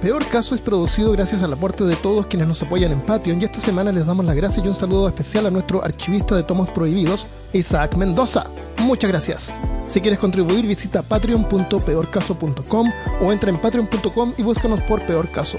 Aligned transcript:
Peor 0.00 0.26
Caso 0.28 0.54
es 0.54 0.62
producido 0.62 1.12
gracias 1.12 1.42
al 1.42 1.52
aporte 1.52 1.84
de 1.84 1.94
todos 1.94 2.26
quienes 2.26 2.48
nos 2.48 2.62
apoyan 2.62 2.90
en 2.90 3.02
Patreon 3.02 3.38
y 3.38 3.44
esta 3.44 3.60
semana 3.60 3.92
les 3.92 4.06
damos 4.06 4.24
las 4.24 4.34
gracias 4.34 4.64
y 4.64 4.68
un 4.68 4.74
saludo 4.74 5.06
especial 5.06 5.44
a 5.44 5.50
nuestro 5.50 5.84
archivista 5.84 6.34
de 6.34 6.42
tomos 6.42 6.70
prohibidos, 6.70 7.26
Isaac 7.52 7.96
Mendoza. 7.96 8.46
Muchas 8.78 9.10
gracias. 9.10 9.60
Si 9.88 10.00
quieres 10.00 10.18
contribuir 10.18 10.66
visita 10.66 11.02
patreon.peorcaso.com 11.02 12.90
o 13.20 13.30
entra 13.30 13.50
en 13.50 13.60
patreon.com 13.60 14.32
y 14.38 14.42
búscanos 14.42 14.80
por 14.84 15.04
Peor 15.04 15.28
Caso. 15.28 15.58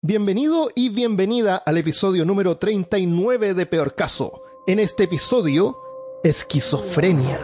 Bienvenido 0.00 0.70
y 0.74 0.88
bienvenida 0.88 1.58
al 1.58 1.76
episodio 1.76 2.24
número 2.24 2.56
39 2.56 3.52
de 3.52 3.66
Peor 3.66 3.94
Caso. 3.94 4.42
En 4.66 4.78
este 4.78 5.04
episodio, 5.04 5.76
esquizofrenia. 6.24 7.38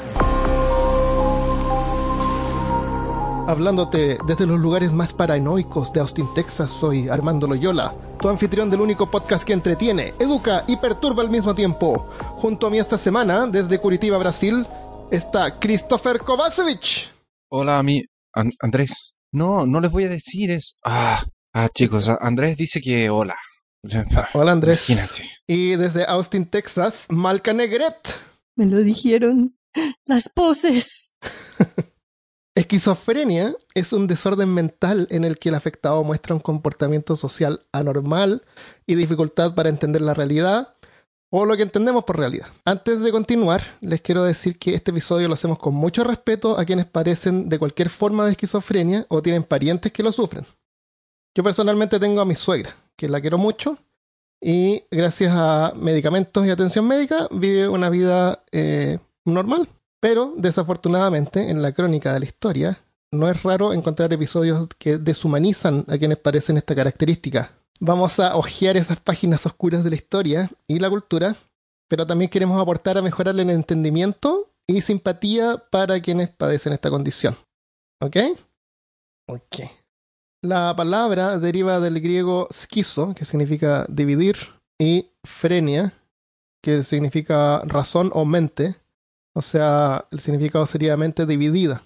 Hablándote 3.47 4.19
desde 4.27 4.45
los 4.47 4.59
lugares 4.59 4.93
más 4.93 5.13
paranoicos 5.13 5.93
de 5.93 6.01
Austin, 6.01 6.27
Texas, 6.35 6.71
soy 6.73 7.09
Armando 7.09 7.47
Loyola, 7.47 7.95
tu 8.21 8.29
anfitrión 8.29 8.71
del 8.71 8.81
único 8.81 9.09
podcast 9.09 9.45
que 9.47 9.53
entretiene, 9.53 10.15
educa 10.19 10.65
y 10.67 10.77
perturba 10.77 11.23
al 11.23 11.31
mismo 11.31 11.55
tiempo. 11.55 12.09
Junto 12.39 12.67
a 12.67 12.71
mí 12.71 12.79
esta 12.79 12.99
semana, 12.99 13.47
desde 13.47 13.79
Curitiba, 13.79 14.19
Brasil, 14.19 14.67
está 15.13 15.61
Christopher 15.61 16.19
Kovacevic. 16.19 17.09
Hola, 17.49 17.81
mi 17.85 18.03
An- 18.35 18.53
Andrés. 18.61 19.15
No, 19.33 19.65
no 19.65 19.81
les 19.81 19.93
voy 19.93 20.05
a 20.05 20.09
decir 20.09 20.51
eso. 20.51 20.75
Ah, 20.85 21.23
ah, 21.55 21.69
chicos, 21.73 22.09
Andrés 22.21 22.57
dice 22.57 22.81
que 22.81 23.11
hola. 23.11 23.37
Ah, 24.17 24.29
Hola 24.33 24.51
Andrés. 24.53 24.91
Imagínate. 24.91 25.31
Y 25.47 25.77
desde 25.77 26.05
Austin, 26.07 26.47
Texas, 26.47 27.07
Malca 27.11 27.53
Negret. 27.53 27.95
Me 28.57 28.67
lo 28.67 28.79
dijeron. 28.81 29.57
Las 30.05 30.29
poses. 30.31 31.06
Esquizofrenia 32.57 33.55
es 33.75 33.93
un 33.93 34.07
desorden 34.07 34.49
mental 34.55 35.07
en 35.11 35.25
el 35.25 35.39
que 35.39 35.51
el 35.51 35.55
afectado 35.55 36.03
muestra 36.03 36.35
un 36.35 36.41
comportamiento 36.41 37.15
social 37.15 37.61
anormal 37.71 38.45
y 38.87 38.95
dificultad 38.95 39.55
para 39.55 39.69
entender 39.69 40.01
la 40.01 40.15
realidad 40.15 40.75
o 41.29 41.45
lo 41.45 41.55
que 41.55 41.65
entendemos 41.65 42.05
por 42.05 42.17
realidad. 42.17 42.47
Antes 42.65 43.03
de 43.03 43.13
continuar, 43.13 43.61
les 43.83 44.01
quiero 44.01 44.25
decir 44.25 44.59
que 44.59 44.73
este 44.73 44.91
episodio 44.91 45.29
lo 45.29 45.35
hacemos 45.35 45.59
con 45.59 45.75
mucho 45.75 46.03
respeto 46.03 46.59
a 46.59 46.65
quienes 46.65 46.87
padecen 46.87 47.51
de 47.51 47.59
cualquier 47.59 47.91
forma 47.91 48.25
de 48.25 48.31
esquizofrenia 48.31 49.05
o 49.11 49.21
tienen 49.21 49.43
parientes 49.43 49.93
que 49.93 50.03
lo 50.03 50.11
sufren. 50.11 50.47
Yo 51.37 51.45
personalmente 51.45 52.01
tengo 52.01 52.23
a 52.23 52.25
mi 52.25 52.37
suegra, 52.37 52.75
que 52.97 53.11
la 53.11 53.21
quiero 53.21 53.37
mucho 53.37 53.77
y 54.41 54.83
gracias 54.91 55.35
a 55.37 55.75
medicamentos 55.77 56.47
y 56.47 56.49
atención 56.49 56.89
médica 56.89 57.29
vive 57.31 57.69
una 57.69 57.91
vida 57.91 58.43
eh, 58.51 58.99
normal. 59.27 59.69
Pero, 60.01 60.35
desafortunadamente, 60.37 61.51
en 61.51 61.63
la 61.63 61.73
crónica 61.73 62.13
de 62.13 62.21
la 62.21 62.27
historia, 62.27 62.79
no 63.13 63.29
es 63.29 63.43
raro 63.43 63.73
encontrar 63.73 64.13
episodios 64.13 64.69
que 64.79 64.99
deshumanizan 64.99 65.85
a 65.89 65.97
quienes 65.99 66.19
padecen 66.19 66.57
esta 66.57 66.75
característica. 66.75 67.53
Vamos 67.81 68.19
a 68.21 68.37
hojear 68.37 68.77
esas 68.77 69.01
páginas 69.01 69.47
oscuras 69.47 69.85
de 69.85 69.91
la 69.91 69.97
historia 69.97 70.51
y 70.67 70.79
la 70.79 70.91
cultura, 70.91 71.37
pero 71.89 72.07
también 72.07 72.31
queremos 72.31 72.61
aportar 72.61 72.99
a 72.99 73.03
mejorar 73.03 73.39
el 73.39 73.51
entendimiento 73.51 74.51
y 74.67 74.81
simpatía 74.81 75.63
para 75.71 76.01
quienes 76.01 76.31
padecen 76.31 76.73
esta 76.73 76.91
condición. 76.91 77.37
¿Ok? 78.01 78.17
Ok. 79.29 79.57
La 80.43 80.75
palabra 80.77 81.39
deriva 81.39 81.81
del 81.81 82.01
griego 82.01 82.49
schizo, 82.53 83.15
que 83.15 83.25
significa 83.25 83.87
dividir, 83.89 84.37
y 84.79 85.11
frenia, 85.25 85.93
que 86.63 86.83
significa 86.83 87.61
razón 87.61 88.11
o 88.13 88.25
mente. 88.25 88.77
O 89.37 89.43
sea, 89.43 90.07
el 90.11 90.21
significado 90.21 90.65
sería 90.65 90.97
mente 90.97 91.27
dividida. 91.27 91.83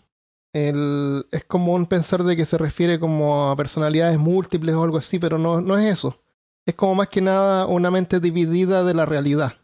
El- 0.52 1.26
es 1.32 1.44
común 1.44 1.86
pensar 1.86 2.22
de 2.22 2.36
que 2.36 2.44
se 2.44 2.56
refiere 2.58 3.00
como 3.00 3.50
a 3.50 3.56
personalidades 3.56 4.18
múltiples 4.18 4.74
o 4.76 4.84
algo 4.84 4.98
así, 4.98 5.18
pero 5.18 5.36
no, 5.36 5.60
no 5.60 5.76
es 5.76 5.86
eso. 5.86 6.22
Es 6.64 6.76
como 6.76 6.94
más 6.94 7.08
que 7.08 7.20
nada 7.20 7.66
una 7.66 7.90
mente 7.90 8.20
dividida 8.20 8.84
de 8.84 8.94
la 8.94 9.04
realidad. 9.04 9.54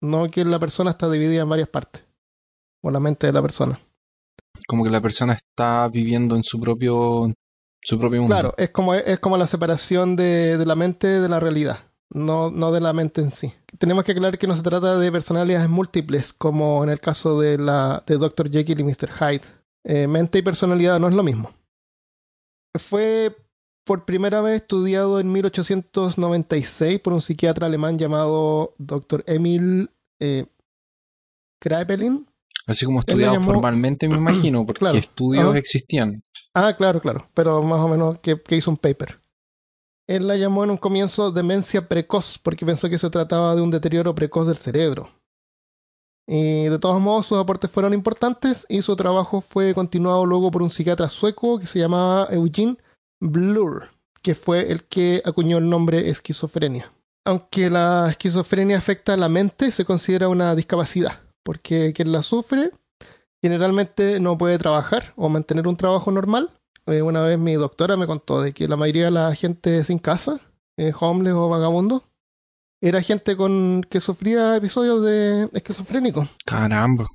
No 0.00 0.28
que 0.28 0.44
la 0.44 0.58
persona 0.58 0.90
está 0.90 1.08
dividida 1.08 1.42
en 1.42 1.48
varias 1.48 1.68
partes. 1.68 2.02
O 2.82 2.90
la 2.90 2.98
mente 2.98 3.28
de 3.28 3.32
la 3.32 3.42
persona. 3.42 3.78
Como 4.66 4.82
que 4.82 4.90
la 4.90 5.00
persona 5.00 5.34
está 5.34 5.88
viviendo 5.88 6.34
en 6.34 6.42
su 6.42 6.58
propio, 6.60 7.32
su 7.80 7.98
propio 7.98 8.22
mundo. 8.22 8.34
Claro, 8.34 8.54
es 8.58 8.70
como, 8.70 8.94
es 8.94 9.18
como 9.20 9.36
la 9.36 9.46
separación 9.46 10.16
de, 10.16 10.58
de 10.58 10.66
la 10.66 10.74
mente 10.74 11.06
de 11.06 11.28
la 11.28 11.38
realidad, 11.38 11.78
no, 12.10 12.50
no 12.50 12.72
de 12.72 12.80
la 12.80 12.92
mente 12.92 13.20
en 13.20 13.30
sí. 13.30 13.52
Tenemos 13.78 14.04
que 14.04 14.12
aclarar 14.12 14.38
que 14.38 14.46
no 14.46 14.56
se 14.56 14.62
trata 14.62 14.98
de 14.98 15.12
personalidades 15.12 15.68
múltiples, 15.68 16.32
como 16.32 16.82
en 16.84 16.90
el 16.90 17.00
caso 17.00 17.40
de, 17.40 17.58
la, 17.58 18.02
de 18.06 18.16
Dr. 18.16 18.50
Jekyll 18.50 18.80
y 18.80 18.84
Mr. 18.84 19.10
Hyde. 19.12 19.42
Eh, 19.84 20.06
mente 20.06 20.38
y 20.38 20.42
personalidad 20.42 20.98
no 20.98 21.08
es 21.08 21.14
lo 21.14 21.22
mismo. 21.22 21.52
Fue 22.78 23.36
por 23.84 24.04
primera 24.04 24.40
vez 24.40 24.62
estudiado 24.62 25.20
en 25.20 25.30
1896 25.32 27.00
por 27.00 27.12
un 27.12 27.22
psiquiatra 27.22 27.66
alemán 27.66 27.98
llamado 27.98 28.74
Dr. 28.78 29.22
Emil 29.26 29.90
eh, 30.20 30.46
Kraepelin. 31.60 32.26
Así 32.66 32.84
como 32.84 33.00
estudiado 33.00 33.34
llamó- 33.34 33.52
formalmente, 33.52 34.08
me 34.08 34.16
imagino, 34.16 34.64
porque 34.66 34.80
Claro. 34.80 34.98
estudios 34.98 35.54
existían. 35.56 36.22
Ah, 36.52 36.74
claro, 36.76 37.00
claro, 37.00 37.28
pero 37.34 37.62
más 37.62 37.80
o 37.80 37.88
menos 37.88 38.18
que, 38.18 38.40
que 38.42 38.56
hizo 38.56 38.70
un 38.70 38.76
paper. 38.76 39.20
Él 40.08 40.28
la 40.28 40.36
llamó 40.36 40.62
en 40.64 40.70
un 40.70 40.76
comienzo 40.76 41.32
demencia 41.32 41.88
precoz 41.88 42.38
porque 42.38 42.64
pensó 42.64 42.88
que 42.88 42.98
se 42.98 43.10
trataba 43.10 43.54
de 43.54 43.62
un 43.62 43.70
deterioro 43.70 44.14
precoz 44.14 44.46
del 44.46 44.56
cerebro. 44.56 45.08
Y 46.28 46.64
de 46.64 46.78
todos 46.78 47.00
modos 47.00 47.26
sus 47.26 47.38
aportes 47.38 47.70
fueron 47.70 47.94
importantes 47.94 48.66
y 48.68 48.82
su 48.82 48.96
trabajo 48.96 49.40
fue 49.40 49.74
continuado 49.74 50.26
luego 50.26 50.50
por 50.50 50.62
un 50.62 50.70
psiquiatra 50.70 51.08
sueco 51.08 51.58
que 51.58 51.66
se 51.66 51.78
llamaba 51.78 52.28
Eugene 52.30 52.76
Blur, 53.20 53.88
que 54.22 54.34
fue 54.34 54.72
el 54.72 54.84
que 54.84 55.22
acuñó 55.24 55.58
el 55.58 55.68
nombre 55.68 56.08
esquizofrenia. 56.08 56.90
Aunque 57.24 57.70
la 57.70 58.08
esquizofrenia 58.10 58.78
afecta 58.78 59.14
a 59.14 59.16
la 59.16 59.28
mente, 59.28 59.70
se 59.70 59.84
considera 59.84 60.28
una 60.28 60.54
discapacidad, 60.54 61.20
porque 61.44 61.92
quien 61.92 62.12
la 62.12 62.22
sufre 62.22 62.70
generalmente 63.42 64.20
no 64.20 64.36
puede 64.36 64.58
trabajar 64.58 65.12
o 65.16 65.28
mantener 65.28 65.66
un 65.68 65.76
trabajo 65.76 66.10
normal. 66.10 66.50
Eh, 66.86 67.02
una 67.02 67.22
vez 67.22 67.38
mi 67.38 67.54
doctora 67.54 67.96
me 67.96 68.06
contó 68.06 68.40
de 68.40 68.52
que 68.52 68.68
la 68.68 68.76
mayoría 68.76 69.06
de 69.06 69.10
la 69.10 69.34
gente 69.34 69.82
sin 69.84 69.98
casa, 69.98 70.40
eh, 70.76 70.92
homeless 70.98 71.34
o 71.34 71.48
vagabundo, 71.48 72.04
era 72.80 73.02
gente 73.02 73.36
con 73.36 73.82
que 73.88 74.00
sufría 74.00 74.56
episodios 74.56 75.02
de 75.02 75.48
esquizofrénico. 75.52 76.28
Caramba. 76.44 77.06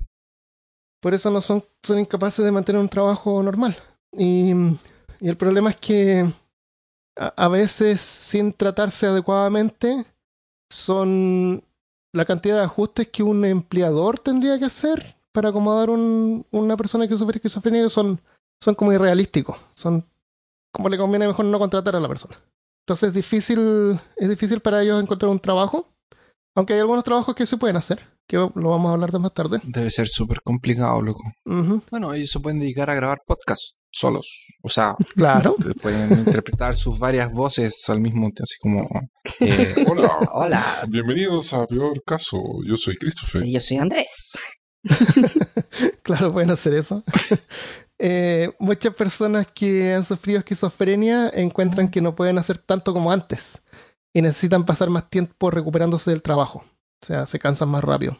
Por 1.00 1.14
eso 1.14 1.30
no 1.30 1.40
son, 1.40 1.64
son 1.82 1.98
incapaces 1.98 2.44
de 2.44 2.52
mantener 2.52 2.80
un 2.80 2.88
trabajo 2.88 3.42
normal. 3.42 3.76
Y, 4.12 4.52
y 5.20 5.28
el 5.28 5.36
problema 5.36 5.70
es 5.70 5.76
que 5.76 6.30
a, 7.16 7.26
a 7.44 7.48
veces, 7.48 8.00
sin 8.00 8.52
tratarse 8.52 9.06
adecuadamente, 9.06 10.04
son 10.70 11.64
la 12.12 12.24
cantidad 12.24 12.56
de 12.58 12.64
ajustes 12.64 13.08
que 13.08 13.22
un 13.22 13.44
empleador 13.44 14.18
tendría 14.18 14.58
que 14.58 14.66
hacer 14.66 15.16
para 15.32 15.48
acomodar 15.48 15.90
un, 15.90 16.46
una 16.50 16.76
persona 16.76 17.08
que 17.08 17.16
sufre 17.16 17.36
esquizofrenia 17.36 17.88
son, 17.88 18.20
son 18.62 18.74
como 18.76 18.92
irrealísticos. 18.92 19.56
Son 19.74 20.06
como 20.72 20.88
le 20.88 20.96
conviene 20.96 21.26
mejor 21.26 21.44
no 21.44 21.58
contratar 21.58 21.96
a 21.96 22.00
la 22.00 22.08
persona. 22.08 22.38
Entonces 22.86 23.08
es 23.08 23.14
difícil, 23.14 23.98
es 24.16 24.28
difícil 24.28 24.60
para 24.60 24.82
ellos 24.82 25.02
encontrar 25.02 25.30
un 25.30 25.40
trabajo. 25.40 25.88
Aunque 26.54 26.74
hay 26.74 26.80
algunos 26.80 27.02
trabajos 27.04 27.34
que 27.34 27.46
se 27.46 27.56
pueden 27.56 27.76
hacer, 27.76 28.06
que 28.28 28.36
lo 28.36 28.50
vamos 28.70 28.90
a 28.90 28.92
hablar 28.92 29.10
de 29.10 29.18
más 29.18 29.32
tarde. 29.32 29.58
Debe 29.64 29.90
ser 29.90 30.06
súper 30.06 30.42
complicado, 30.42 31.00
loco. 31.00 31.22
Ujú, 31.46 31.82
Bueno, 31.90 32.12
ellos 32.12 32.30
se 32.30 32.40
pueden 32.40 32.60
dedicar 32.60 32.90
a 32.90 32.94
grabar 32.94 33.18
podcasts 33.26 33.76
solos. 33.90 34.46
O 34.62 34.68
sea, 34.68 34.94
Claro. 35.16 35.56
pueden 35.80 36.12
interpretar 36.18 36.74
sus 36.76 36.98
varias 36.98 37.32
voces 37.32 37.82
al 37.88 38.00
mismo 38.00 38.28
tiempo, 38.30 38.42
así 38.42 38.56
como... 38.60 38.88
eh, 39.40 39.74
Hola, 39.88 40.10
Hola, 40.34 40.86
bienvenidos 40.88 41.52
a 41.54 41.66
Peor 41.66 42.02
Caso. 42.04 42.38
Yo 42.66 42.76
soy 42.76 42.96
Christopher. 42.96 43.44
yo 43.44 43.60
soy 43.60 43.78
Andrés. 43.78 44.32
claro, 46.02 46.30
pueden 46.32 46.50
hacer 46.50 46.74
eso. 46.74 47.02
Eh, 47.98 48.50
muchas 48.58 48.94
personas 48.94 49.50
que 49.52 49.94
han 49.94 50.04
sufrido 50.04 50.38
esquizofrenia 50.40 51.28
encuentran 51.34 51.88
que 51.90 52.00
no 52.00 52.14
pueden 52.14 52.38
hacer 52.38 52.58
tanto 52.58 52.92
como 52.92 53.12
antes 53.12 53.62
y 54.12 54.22
necesitan 54.22 54.64
pasar 54.66 54.90
más 54.90 55.08
tiempo 55.08 55.50
recuperándose 55.50 56.10
del 56.10 56.22
trabajo. 56.22 56.64
O 57.02 57.06
sea, 57.06 57.26
se 57.26 57.38
cansan 57.38 57.68
más 57.68 57.84
rápido. 57.84 58.16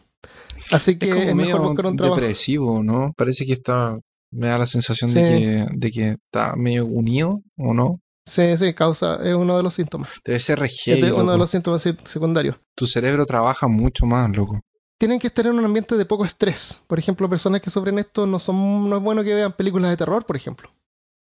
Así 0.71 0.97
que 0.97 1.09
es 1.09 1.15
es, 1.15 1.21
como 1.25 1.35
mejor 1.35 1.53
medio 1.59 1.67
buscar 1.69 1.85
un 1.87 1.97
trabajo. 1.97 2.15
depresivo, 2.21 2.83
¿no? 2.83 3.13
Parece 3.17 3.45
que 3.45 3.53
está 3.53 3.97
Me 4.31 4.47
da 4.47 4.57
la 4.57 4.65
sensación 4.65 5.11
Sí. 5.11 5.19
de, 5.19 5.29
que, 5.29 5.67
de 5.73 5.91
que 5.91 6.09
está 6.25 6.55
medio 6.55 6.85
unido, 6.87 7.41
¿o 7.57 7.73
no? 7.73 7.99
Sí, 8.25 8.57
sí, 8.57 8.73
causa, 8.73 9.17
es 9.23 9.35
uno 9.35 9.55
de 9.57 9.61
los 9.63 9.75
síntomas. 9.75 10.09
Debe 10.25 10.39
ser 10.39 10.57
re 10.59 10.67
Es 10.67 11.11
uno 11.11 11.33
de 11.33 11.37
los 11.37 11.49
síntomas 11.51 11.81
se- 11.83 11.95
secundarios. 12.05 12.55
Tu 12.75 12.87
cerebro 12.87 13.25
trabaja 13.27 13.67
mucho 13.67 14.05
más, 14.07 14.35
loco. 14.35 14.59
Tienen 15.03 15.19
que 15.19 15.27
estar 15.27 15.45
en 15.45 15.59
un 15.59 15.65
ambiente 15.65 15.97
de 15.97 16.05
poco 16.05 16.23
estrés. 16.23 16.79
Por 16.87 16.97
ejemplo, 16.97 17.29
personas 17.29 17.59
que 17.59 17.69
sufren 17.69 17.99
esto 17.99 18.25
no 18.25 18.39
son, 18.39 18.89
no 18.89 18.95
es 18.95 19.03
bueno 19.03 19.21
que 19.21 19.33
vean 19.33 19.51
películas 19.51 19.91
de 19.91 19.97
terror, 19.97 20.25
por 20.25 20.37
ejemplo. 20.37 20.69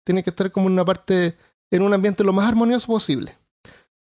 Tienen 0.05 0.23
que 0.23 0.29
estar 0.29 0.51
como 0.51 0.67
en 0.67 0.73
una 0.73 0.85
parte, 0.85 1.35
en 1.71 1.81
un 1.81 1.91
ambiente 1.91 2.23
lo 2.23 2.33
más 2.33 2.47
armonioso 2.47 2.85
posible. 2.85 3.35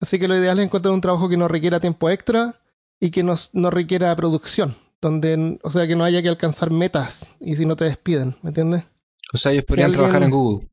Así 0.01 0.17
que 0.17 0.27
lo 0.27 0.35
ideal 0.35 0.57
es 0.57 0.65
encontrar 0.65 0.95
un 0.95 0.99
trabajo 0.99 1.29
que 1.29 1.37
no 1.37 1.47
requiera 1.47 1.79
tiempo 1.79 2.09
extra 2.09 2.59
y 2.99 3.11
que 3.11 3.21
no, 3.21 3.35
no 3.53 3.69
requiera 3.69 4.15
producción. 4.15 4.75
Donde, 4.99 5.59
o 5.61 5.69
sea, 5.69 5.85
que 5.85 5.95
no 5.95 6.05
haya 6.05 6.23
que 6.23 6.29
alcanzar 6.29 6.71
metas 6.71 7.29
y 7.39 7.55
si 7.55 7.67
no 7.67 7.75
te 7.75 7.83
despiden, 7.85 8.35
¿me 8.41 8.49
entiendes? 8.49 8.83
O 9.31 9.37
sea, 9.37 9.51
ellos 9.51 9.65
podrían 9.65 9.91
alguien- 9.91 9.99
trabajar 9.99 10.23
en 10.23 10.31
Google. 10.31 10.67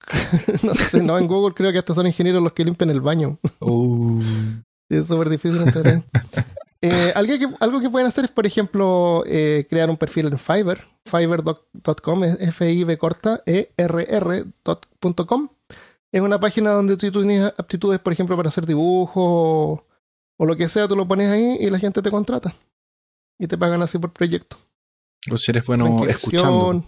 no 0.62 0.74
sé, 0.74 1.02
no, 1.02 1.18
en 1.18 1.26
Google 1.26 1.54
creo 1.54 1.72
que 1.72 1.78
hasta 1.78 1.94
son 1.94 2.06
ingenieros 2.06 2.42
los 2.42 2.52
que 2.52 2.62
limpian 2.62 2.90
el 2.90 3.00
baño. 3.00 3.38
Uh, 3.62 4.22
Es 4.90 5.06
súper 5.06 5.30
difícil 5.30 5.62
entrar 5.62 5.88
ahí. 5.88 6.04
Eh, 6.86 7.12
algo, 7.14 7.38
que, 7.38 7.48
algo 7.60 7.80
que 7.80 7.88
pueden 7.88 8.06
hacer 8.06 8.26
es, 8.26 8.30
por 8.30 8.46
ejemplo, 8.46 9.24
eh, 9.26 9.66
crear 9.70 9.88
un 9.88 9.96
perfil 9.96 10.26
en 10.26 10.38
Fiverr. 10.38 10.84
Fiverr.com 11.06 12.24
es 12.24 12.38
F-I-V 12.40 12.98
corta 12.98 13.42
E 13.46 13.72
E-R-R.com. 13.76 15.48
Es 16.12 16.20
una 16.20 16.38
página 16.38 16.72
donde 16.72 16.96
tú 16.96 17.10
tienes 17.10 17.52
aptitudes, 17.56 18.00
por 18.00 18.12
ejemplo, 18.12 18.36
para 18.36 18.50
hacer 18.50 18.66
dibujos 18.66 19.16
o, 19.16 19.86
o 20.38 20.44
lo 20.46 20.56
que 20.56 20.68
sea, 20.68 20.86
tú 20.86 20.94
lo 20.94 21.08
pones 21.08 21.30
ahí 21.30 21.56
y 21.58 21.70
la 21.70 21.78
gente 21.78 22.02
te 22.02 22.10
contrata. 22.10 22.54
Y 23.38 23.46
te 23.46 23.56
pagan 23.56 23.82
así 23.82 23.98
por 23.98 24.12
proyecto. 24.12 24.58
o 25.30 25.38
si 25.38 25.50
eres 25.52 25.66
bueno 25.66 26.04
escuchando, 26.06 26.84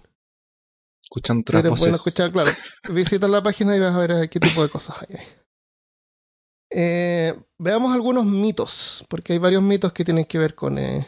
escuchando 1.02 1.40
Si 1.40 1.56
otras 1.56 1.60
eres 1.60 1.70
voces. 1.70 1.84
bueno 1.84 1.96
escuchar, 1.96 2.32
claro. 2.32 2.50
Visita 2.92 3.26
la 3.28 3.42
página 3.42 3.75
y 3.75 3.81
vas 3.81 3.94
a 3.94 3.99
ver 3.99 4.28
qué 4.28 4.40
tipo 4.40 4.62
de 4.62 4.69
cosas 4.69 4.96
hay 5.00 5.16
ahí. 5.16 5.26
Eh, 6.70 7.34
veamos 7.58 7.94
algunos 7.94 8.26
mitos, 8.26 9.04
porque 9.08 9.32
hay 9.32 9.38
varios 9.38 9.62
mitos 9.62 9.92
que 9.92 10.04
tienen 10.04 10.24
que 10.24 10.38
ver 10.38 10.54
con, 10.54 10.78
eh, 10.78 11.06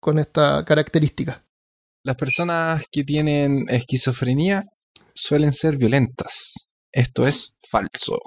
con 0.00 0.18
esta 0.18 0.64
característica. 0.64 1.44
Las 2.04 2.16
personas 2.16 2.84
que 2.90 3.04
tienen 3.04 3.66
esquizofrenia 3.68 4.64
suelen 5.14 5.52
ser 5.52 5.76
violentas. 5.76 6.54
Esto 6.92 7.26
es 7.26 7.54
falso. 7.68 8.18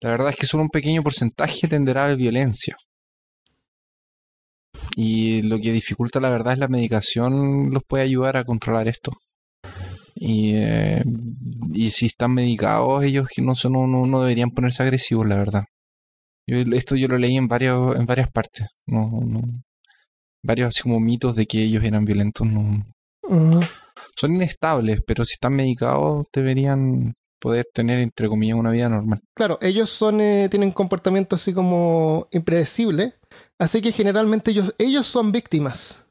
La 0.00 0.10
verdad 0.10 0.30
es 0.30 0.36
que 0.36 0.46
solo 0.46 0.64
un 0.64 0.70
pequeño 0.70 1.02
porcentaje 1.02 1.68
tenderá 1.68 2.06
a 2.06 2.14
violencia. 2.14 2.76
Y 4.96 5.42
lo 5.42 5.58
que 5.58 5.72
dificulta 5.72 6.20
la 6.20 6.30
verdad 6.30 6.54
es 6.54 6.58
la 6.58 6.68
medicación 6.68 7.70
los 7.70 7.82
puede 7.84 8.04
ayudar 8.04 8.36
a 8.36 8.44
controlar 8.44 8.88
esto. 8.88 9.12
Y, 10.24 10.52
eh, 10.54 11.02
y 11.72 11.90
si 11.90 12.06
están 12.06 12.32
medicados, 12.32 13.02
ellos 13.02 13.26
que 13.34 13.42
no, 13.42 13.56
son, 13.56 13.72
no, 13.72 13.86
no 14.06 14.20
deberían 14.22 14.50
ponerse 14.52 14.84
agresivos, 14.84 15.26
la 15.26 15.36
verdad. 15.36 15.64
Yo- 16.46 16.58
esto 16.76 16.94
yo 16.94 17.08
lo 17.08 17.18
leí 17.18 17.36
en, 17.36 17.48
varios, 17.48 17.96
en 17.96 18.06
varias 18.06 18.30
partes. 18.30 18.68
No, 18.86 19.10
no, 19.26 19.42
varios 20.44 20.68
así 20.68 20.82
como 20.82 21.00
mitos 21.00 21.34
de 21.34 21.46
que 21.46 21.62
ellos 21.62 21.82
eran 21.82 22.04
violentos. 22.04 22.46
No, 22.46 22.84
son 24.16 24.34
inestables, 24.36 25.00
pero 25.04 25.24
si 25.24 25.32
están 25.34 25.54
medicados 25.54 26.26
deberían 26.32 27.14
poder 27.40 27.66
tener, 27.74 27.98
entre 27.98 28.28
comillas, 28.28 28.56
una 28.56 28.70
vida 28.70 28.88
normal. 28.88 29.18
Claro, 29.34 29.58
ellos 29.60 29.90
son, 29.90 30.20
eh, 30.20 30.48
tienen 30.48 30.70
comportamiento 30.70 31.34
así 31.34 31.52
como 31.52 32.28
impredecible, 32.30 33.14
así 33.58 33.82
que 33.82 33.90
generalmente 33.90 34.52
ellos, 34.52 34.72
ellos 34.78 35.06
son 35.06 35.32
víctimas 35.32 36.04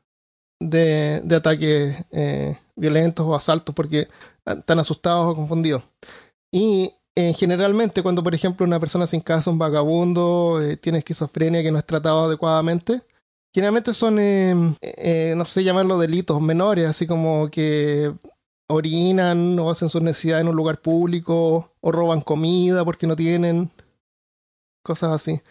de, 0.59 1.21
de 1.23 1.35
ataques 1.37 2.05
eh, 2.11 2.57
violentos 2.81 3.25
o 3.25 3.35
asaltos 3.35 3.73
porque 3.73 4.07
ah, 4.45 4.53
están 4.53 4.79
asustados 4.79 5.31
o 5.31 5.35
confundidos. 5.35 5.83
Y 6.51 6.93
eh, 7.15 7.33
generalmente 7.33 8.03
cuando, 8.03 8.23
por 8.23 8.35
ejemplo, 8.35 8.65
una 8.65 8.79
persona 8.79 9.07
sin 9.07 9.21
casa, 9.21 9.51
un 9.51 9.59
vagabundo, 9.59 10.59
eh, 10.61 10.75
tiene 10.77 10.97
esquizofrenia 10.97 11.63
que 11.63 11.71
no 11.71 11.77
es 11.77 11.85
tratado 11.85 12.25
adecuadamente, 12.25 13.01
generalmente 13.53 13.93
son, 13.93 14.19
eh, 14.19 14.75
eh, 14.81 15.33
no 15.37 15.45
sé 15.45 15.63
llamarlo 15.63 15.97
delitos 15.99 16.41
menores, 16.41 16.87
así 16.87 17.05
como 17.07 17.49
que 17.49 18.13
orinan 18.69 19.59
o 19.59 19.69
hacen 19.69 19.89
sus 19.89 20.01
necesidades 20.01 20.43
en 20.43 20.49
un 20.49 20.55
lugar 20.55 20.81
público 20.81 21.73
o 21.81 21.91
roban 21.91 22.21
comida 22.21 22.85
porque 22.85 23.07
no 23.07 23.15
tienen 23.15 23.69
cosas 24.83 25.11
así. 25.11 25.41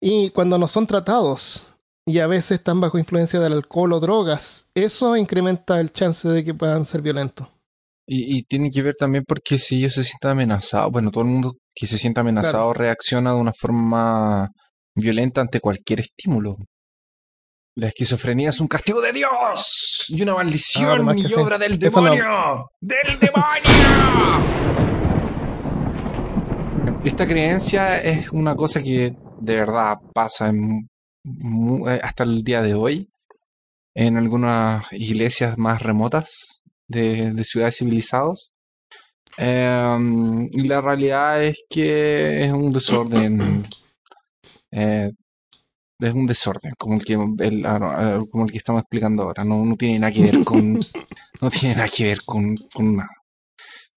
Y 0.00 0.30
cuando 0.30 0.58
no 0.58 0.68
son 0.68 0.86
tratados 0.86 1.74
y 2.08 2.18
a 2.20 2.26
veces 2.26 2.52
están 2.52 2.80
bajo 2.80 2.98
influencia 2.98 3.38
del 3.38 3.52
alcohol 3.52 3.92
o 3.92 4.00
drogas, 4.00 4.66
eso 4.74 5.16
incrementa 5.16 5.78
el 5.78 5.92
chance 5.92 6.26
de 6.28 6.42
que 6.44 6.54
puedan 6.54 6.84
ser 6.86 7.02
violentos. 7.02 7.46
Y, 8.06 8.38
y 8.38 8.42
tiene 8.44 8.70
que 8.70 8.80
ver 8.82 8.94
también 8.98 9.24
porque 9.28 9.58
si 9.58 9.76
ellos 9.76 9.92
se 9.92 10.02
sienten 10.02 10.30
amenazados, 10.30 10.90
bueno, 10.90 11.10
todo 11.10 11.24
el 11.24 11.30
mundo 11.30 11.52
que 11.74 11.86
se 11.86 11.98
sienta 11.98 12.22
amenazado 12.22 12.72
reacciona 12.72 13.32
de 13.34 13.36
una 13.38 13.52
forma 13.52 14.48
violenta 14.94 15.42
ante 15.42 15.60
cualquier 15.60 16.00
estímulo. 16.00 16.56
La 17.76 17.88
esquizofrenia 17.88 18.48
es 18.50 18.60
un 18.60 18.66
castigo 18.66 19.00
de 19.02 19.12
Dios 19.12 20.06
y 20.08 20.22
una 20.22 20.32
Ah, 20.32 20.36
maldición 20.36 21.06
que 21.14 21.20
y 21.20 21.24
sí. 21.24 21.34
obra 21.34 21.58
del 21.58 21.72
no. 21.72 21.78
demonio. 21.78 22.70
¡Del 22.80 23.18
demonio! 23.20 23.68
Esta 27.04 27.26
creencia 27.26 28.00
es 28.00 28.30
una 28.30 28.56
cosa 28.56 28.82
que 28.82 29.14
de 29.40 29.54
verdad 29.54 29.98
pasa 30.14 30.48
en 30.48 30.88
hasta 32.02 32.24
el 32.24 32.42
día 32.44 32.62
de 32.62 32.74
hoy 32.74 33.08
en 33.94 34.16
algunas 34.16 34.86
iglesias 34.92 35.58
más 35.58 35.82
remotas 35.82 36.62
de, 36.88 37.32
de 37.32 37.44
ciudades 37.44 37.76
civilizadas. 37.78 38.50
Em, 39.36 40.46
y 40.52 40.62
la 40.68 40.80
realidad 40.80 41.42
es 41.44 41.58
que 41.68 42.44
es 42.44 42.52
un 42.52 42.72
desorden. 42.72 43.64
eh, 44.72 45.10
es 46.00 46.14
un 46.14 46.26
desorden, 46.26 46.72
como 46.78 46.94
el 46.96 47.04
que 47.04 47.14
el- 47.14 47.66
ah, 47.66 47.78
ah, 47.82 48.18
como 48.30 48.44
el 48.44 48.52
que 48.52 48.58
estamos 48.58 48.82
explicando 48.82 49.24
ahora. 49.24 49.42
No, 49.44 49.64
no 49.64 49.76
tiene 49.76 49.98
nada 49.98 50.12
que 50.12 50.22
ver 50.22 50.44
con. 50.44 50.78
no 51.40 51.50
tiene 51.50 51.74
nada 51.74 51.88
que 51.88 52.04
ver 52.04 52.22
con, 52.24 52.54
con 52.72 52.96
nada. 52.96 53.10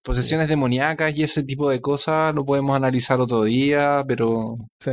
Posesiones 0.04 0.48
demoníacas 0.48 1.16
y 1.16 1.22
ese 1.24 1.44
tipo 1.44 1.70
de 1.70 1.80
cosas 1.80 2.34
lo 2.34 2.44
podemos 2.44 2.76
analizar 2.76 3.20
otro 3.22 3.44
día, 3.44 4.04
pero 4.08 4.58
Sí. 4.80 4.92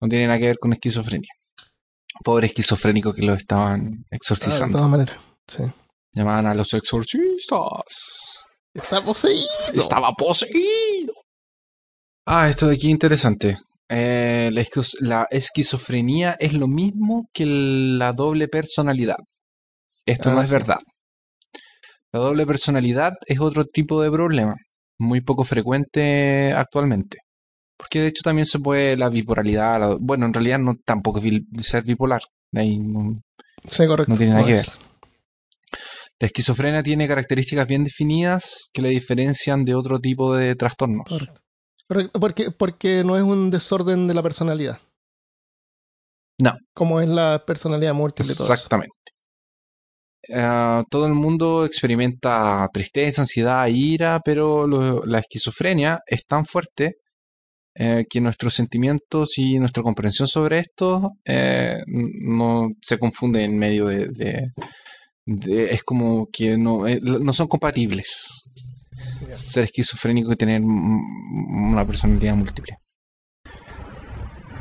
no 0.00 0.08
tiene 0.08 0.26
nada 0.28 0.38
que 0.38 0.46
ver 0.46 0.58
con 0.60 0.72
esquizofrenia. 0.72 1.30
Pobre 2.24 2.46
esquizofrénico 2.46 3.12
que 3.12 3.22
lo 3.22 3.34
estaban 3.34 3.80
Ah, 3.80 4.06
de 4.10 4.16
exorcizando. 4.16 4.78
todas 4.78 4.90
maneras. 4.90 5.16
Sí. 5.46 5.62
Llamaban 6.12 6.46
a 6.46 6.54
los 6.54 6.72
exorcistas. 6.74 7.84
Está 8.74 9.04
poseído. 9.04 9.46
Estaba 9.74 10.12
poseído. 10.12 11.12
Ah, 12.26 12.48
esto 12.48 12.66
de 12.66 12.74
aquí 12.74 12.90
interesante. 12.90 13.56
Eh, 13.88 14.50
la, 14.52 14.60
esquiz- 14.60 14.96
la 15.00 15.26
esquizofrenia 15.30 16.36
es 16.40 16.52
lo 16.52 16.66
mismo 16.66 17.28
que 17.32 17.46
la 17.46 18.12
doble 18.12 18.48
personalidad. 18.48 19.18
Esto 20.04 20.30
no 20.30 20.40
Ah, 20.40 20.42
es 20.42 20.48
sí. 20.48 20.54
verdad. 20.54 20.78
La 22.12 22.20
doble 22.20 22.46
personalidad 22.46 23.12
es 23.26 23.38
otro 23.40 23.64
tipo 23.66 24.00
de 24.02 24.10
problema, 24.10 24.54
muy 24.98 25.20
poco 25.20 25.44
frecuente 25.44 26.52
actualmente. 26.52 27.18
Porque 27.78 28.00
de 28.00 28.08
hecho 28.08 28.22
también 28.24 28.46
se 28.46 28.58
puede 28.58 28.96
la 28.96 29.08
bipolaridad, 29.08 29.78
la- 29.80 29.96
bueno, 30.00 30.26
en 30.26 30.32
realidad 30.34 30.58
no 30.58 30.76
tampoco 30.84 31.20
es 31.20 31.66
ser 31.66 31.84
bipolar. 31.84 32.22
ahí 32.54 32.78
no- 32.78 33.20
Sí, 33.70 33.86
correcto. 33.86 34.12
No 34.12 34.16
tiene 34.18 34.32
nada 34.34 34.46
que 34.46 34.54
es. 34.54 34.78
La 36.18 36.26
esquizofrenia 36.28 36.82
tiene 36.82 37.06
características 37.06 37.66
bien 37.66 37.84
definidas 37.84 38.70
que 38.72 38.80
la 38.80 38.88
diferencian 38.88 39.64
de 39.64 39.74
otro 39.74 39.98
tipo 40.00 40.34
de 40.34 40.54
trastornos. 40.54 41.06
Correcto. 41.08 41.40
Correcto, 41.88 42.18
Porque, 42.20 42.50
porque 42.50 43.02
no 43.04 43.16
es 43.16 43.22
un 43.22 43.50
desorden 43.50 44.06
de 44.08 44.14
la 44.14 44.22
personalidad. 44.22 44.78
No. 46.40 46.56
Como 46.74 47.00
es 47.00 47.08
la 47.08 47.42
personalidad 47.46 47.92
múltiple. 47.94 48.32
Exactamente. 48.32 48.94
Eh, 50.28 50.82
todo 50.90 51.06
el 51.06 51.12
mundo 51.14 51.64
experimenta 51.64 52.68
tristeza, 52.72 53.22
ansiedad, 53.22 53.66
ira, 53.68 54.20
pero 54.24 54.66
lo- 54.66 55.04
la 55.04 55.18
esquizofrenia 55.20 56.00
es 56.06 56.24
tan 56.26 56.44
fuerte 56.46 56.96
eh, 57.78 58.04
que 58.08 58.20
nuestros 58.20 58.54
sentimientos 58.54 59.36
y 59.38 59.58
nuestra 59.58 59.82
comprensión 59.82 60.26
sobre 60.28 60.58
esto 60.60 61.12
eh, 61.24 61.78
no 61.86 62.70
se 62.80 62.98
confunde 62.98 63.44
en 63.44 63.58
medio 63.58 63.86
de, 63.86 64.06
de- 64.08 64.50
de- 65.26 65.72
es 65.74 65.82
como 65.82 66.28
que 66.32 66.56
no, 66.56 66.86
eh, 66.86 67.00
no 67.02 67.32
son 67.32 67.48
compatibles. 67.48 68.28
Ser 69.34 69.64
esquizofrénico 69.64 70.32
y 70.32 70.36
tener 70.36 70.62
una 70.62 71.84
personalidad 71.86 72.34
múltiple. 72.36 72.78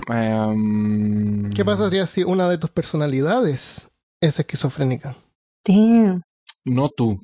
Em, 0.10 1.52
¿Qué 1.54 1.66
pasaría 1.66 2.06
si 2.06 2.24
una 2.24 2.50
de 2.50 2.58
tus 2.58 2.70
personalidades 2.70 3.88
es 4.22 4.40
esquizofrénica? 4.40 5.16
Damn. 5.66 6.22
No 6.66 6.90
tú. 6.90 7.20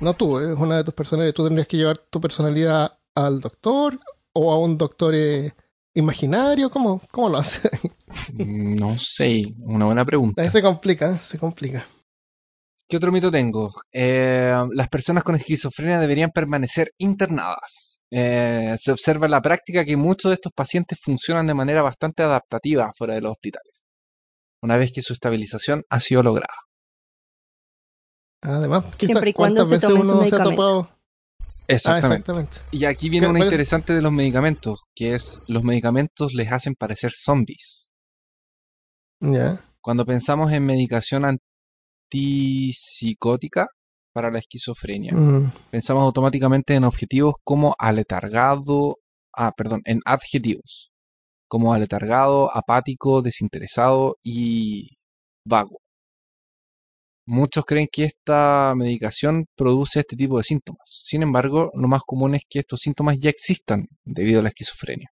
No 0.00 0.14
tú, 0.14 0.38
es 0.38 0.56
una 0.58 0.76
de 0.78 0.84
tus 0.84 0.94
personalidades. 0.94 1.34
Tú 1.34 1.44
tendrías 1.44 1.68
que 1.68 1.76
llevar 1.76 1.98
tu 1.98 2.20
personalidad 2.20 2.92
al 3.14 3.40
doctor 3.40 3.98
o 4.34 4.52
a 4.52 4.58
un 4.58 4.78
doctor 4.78 5.14
eh, 5.14 5.52
imaginario. 5.94 6.70
¿Cómo, 6.70 7.00
¿Cómo 7.10 7.28
lo 7.28 7.38
hace? 7.38 7.68
No 8.34 8.98
sé, 8.98 9.42
una 9.58 9.86
buena 9.86 10.04
pregunta. 10.04 10.42
Ahí 10.42 10.48
se 10.48 10.62
complica, 10.62 11.18
se 11.18 11.38
complica. 11.38 11.84
¿Qué 12.88 12.98
otro 12.98 13.10
mito 13.10 13.30
tengo? 13.30 13.72
Eh, 13.90 14.54
las 14.72 14.88
personas 14.88 15.24
con 15.24 15.34
esquizofrenia 15.34 15.98
deberían 15.98 16.30
permanecer 16.30 16.92
internadas. 16.98 18.00
Eh, 18.10 18.76
se 18.78 18.92
observa 18.92 19.24
en 19.24 19.30
la 19.30 19.40
práctica 19.40 19.86
que 19.86 19.96
muchos 19.96 20.28
de 20.28 20.34
estos 20.34 20.52
pacientes 20.52 20.98
funcionan 21.00 21.46
de 21.46 21.54
manera 21.54 21.80
bastante 21.80 22.22
adaptativa 22.22 22.90
fuera 22.94 23.14
de 23.14 23.22
los 23.22 23.32
hospitales, 23.32 23.72
una 24.62 24.76
vez 24.76 24.92
que 24.92 25.00
su 25.00 25.14
estabilización 25.14 25.84
ha 25.88 26.00
sido 26.00 26.22
lograda. 26.22 26.54
Además, 28.42 28.84
Siempre 28.98 29.30
y 29.30 29.32
cuando 29.32 29.64
cuántas 29.64 29.80
se 29.80 29.86
su 29.86 29.94
uno 29.94 30.04
se 30.26 30.34
ha 30.34 30.38
medicamento. 30.40 30.90
Ah, 31.72 31.98
Exactamente. 31.98 32.32
Y 32.70 32.84
aquí 32.84 33.08
viene 33.08 33.26
¿Qué 33.26 33.30
una 33.30 33.38
parece? 33.40 33.54
interesante 33.54 33.92
de 33.94 34.02
los 34.02 34.12
medicamentos, 34.12 34.80
que 34.94 35.14
es 35.14 35.40
los 35.46 35.62
medicamentos 35.64 36.32
les 36.34 36.50
hacen 36.52 36.74
parecer 36.74 37.12
zombies. 37.12 37.90
Ya. 39.20 39.60
Cuando 39.80 40.04
pensamos 40.06 40.52
en 40.52 40.64
medicación 40.64 41.24
antipsicótica 42.12 43.66
para 44.14 44.30
la 44.30 44.38
esquizofrenia, 44.38 45.14
Mm, 45.14 45.52
pensamos 45.70 46.02
automáticamente 46.04 46.74
en 46.74 46.84
objetivos 46.84 47.34
como 47.44 47.74
aletargado, 47.78 48.98
ah, 49.34 49.52
perdón, 49.56 49.80
en 49.84 50.00
adjetivos, 50.04 50.90
como 51.48 51.72
aletargado, 51.74 52.54
apático, 52.54 53.22
desinteresado 53.22 54.16
y 54.22 54.96
vago. 55.46 55.78
Muchos 57.34 57.64
creen 57.64 57.88
que 57.90 58.04
esta 58.04 58.74
medicación 58.76 59.46
produce 59.56 60.00
este 60.00 60.16
tipo 60.16 60.36
de 60.36 60.44
síntomas. 60.44 60.82
Sin 60.86 61.22
embargo, 61.22 61.70
lo 61.74 61.88
más 61.88 62.02
común 62.06 62.34
es 62.34 62.42
que 62.48 62.58
estos 62.58 62.80
síntomas 62.80 63.18
ya 63.18 63.30
existan 63.30 63.88
debido 64.04 64.40
a 64.40 64.42
la 64.42 64.50
esquizofrenia. 64.50 65.08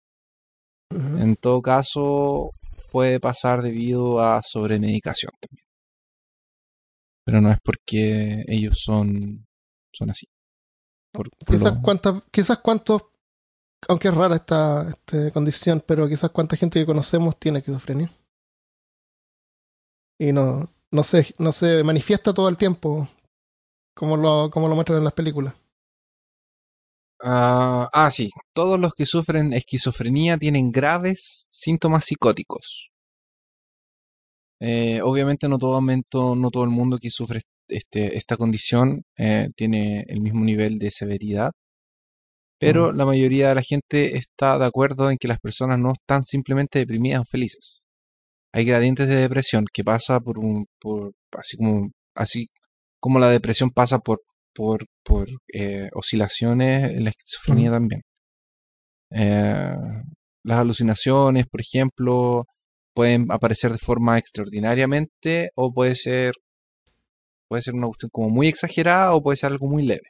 En 0.91 1.35
todo 1.35 1.61
caso, 1.61 2.51
puede 2.91 3.19
pasar 3.19 3.61
debido 3.61 4.21
a 4.21 4.41
sobremedicación 4.43 5.31
también. 5.41 5.65
Pero 7.25 7.41
no 7.41 7.51
es 7.51 7.57
porque 7.61 8.43
ellos 8.47 8.79
son, 8.81 9.45
son 9.93 10.09
así. 10.11 10.25
Por- 11.11 11.29
por 11.31 11.47
Quizás 11.57 11.75
lo- 11.75 11.81
cuántas, 11.81 12.23
quizás 12.31 12.59
cuántos, 12.59 13.01
aunque 13.89 14.07
es 14.07 14.13
rara 14.15 14.35
esta, 14.35 14.87
esta 14.89 15.31
condición, 15.31 15.83
pero 15.85 16.07
quizás 16.07 16.29
cuánta 16.31 16.55
gente 16.55 16.79
que 16.79 16.85
conocemos 16.85 17.37
tiene 17.37 17.59
esquizofrenia. 17.59 18.09
Y 20.17 20.31
no, 20.31 20.69
no 20.95 21.03
se, 21.03 21.35
no 21.37 21.51
se 21.51 21.83
manifiesta 21.83 22.33
todo 22.33 22.49
el 22.49 22.57
tiempo 22.57 23.07
como 23.95 24.17
lo, 24.17 24.49
como 24.51 24.67
lo 24.69 24.75
muestran 24.75 24.99
en 24.99 25.05
las 25.05 25.13
películas. 25.13 25.53
Ah, 27.21 27.89
ah, 27.93 28.09
sí. 28.11 28.29
Todos 28.53 28.79
los 28.79 28.93
que 28.93 29.05
sufren 29.05 29.51
esquizofrenia 29.53 30.37
tienen 30.37 30.71
graves 30.71 31.45
síntomas 31.49 32.05
psicóticos. 32.05 32.89
Eh, 34.59 35.01
obviamente 35.01 35.47
no 35.47 35.57
todo 35.57 35.73
momento, 35.73 36.35
no 36.35 36.49
todo 36.51 36.63
el 36.63 36.69
mundo 36.69 36.97
que 36.97 37.09
sufre 37.09 37.41
este, 37.67 38.17
esta 38.17 38.37
condición 38.37 39.03
eh, 39.17 39.49
tiene 39.55 40.05
el 40.07 40.21
mismo 40.21 40.43
nivel 40.45 40.77
de 40.79 40.91
severidad, 40.91 41.51
pero 42.59 42.91
Mm. 42.91 42.97
la 42.97 43.05
mayoría 43.05 43.47
de 43.49 43.55
la 43.55 43.61
gente 43.61 44.17
está 44.17 44.57
de 44.59 44.65
acuerdo 44.65 45.09
en 45.09 45.17
que 45.17 45.27
las 45.29 45.39
personas 45.39 45.79
no 45.79 45.93
están 45.93 46.23
simplemente 46.25 46.79
deprimidas 46.79 47.21
o 47.21 47.25
felices. 47.25 47.84
Hay 48.55 48.63
gradientes 48.63 49.09
de 49.09 49.15
depresión 49.15 49.65
que 49.73 49.83
pasa 49.83 50.21
por 50.21 50.39
un, 50.39 50.67
por, 50.79 51.11
así 51.33 51.57
como, 51.57 51.91
así 52.15 52.47
como 53.01 53.19
la 53.19 53.29
depresión 53.29 53.69
pasa 53.69 53.99
por, 53.99 54.21
por, 54.53 54.85
por 55.03 55.27
eh, 55.53 55.89
oscilaciones 55.93 56.91
en 56.91 57.03
la 57.03 57.09
esquizofrenia 57.09 57.69
también. 57.71 58.03
Eh, 59.11 59.75
las 60.43 60.59
alucinaciones, 60.59 61.47
por 61.47 61.59
ejemplo, 61.59 62.45
pueden 62.93 63.29
aparecer 63.29 63.73
de 63.73 63.77
forma 63.77 64.17
extraordinariamente 64.17 65.49
o 65.55 65.73
puede 65.73 65.95
ser 65.95 66.33
puede 67.49 67.61
ser 67.61 67.73
una 67.73 67.87
cuestión 67.87 68.09
como 68.09 68.29
muy 68.29 68.47
exagerada 68.47 69.13
o 69.15 69.21
puede 69.21 69.35
ser 69.35 69.51
algo 69.51 69.67
muy 69.67 69.83
leve. 69.83 70.07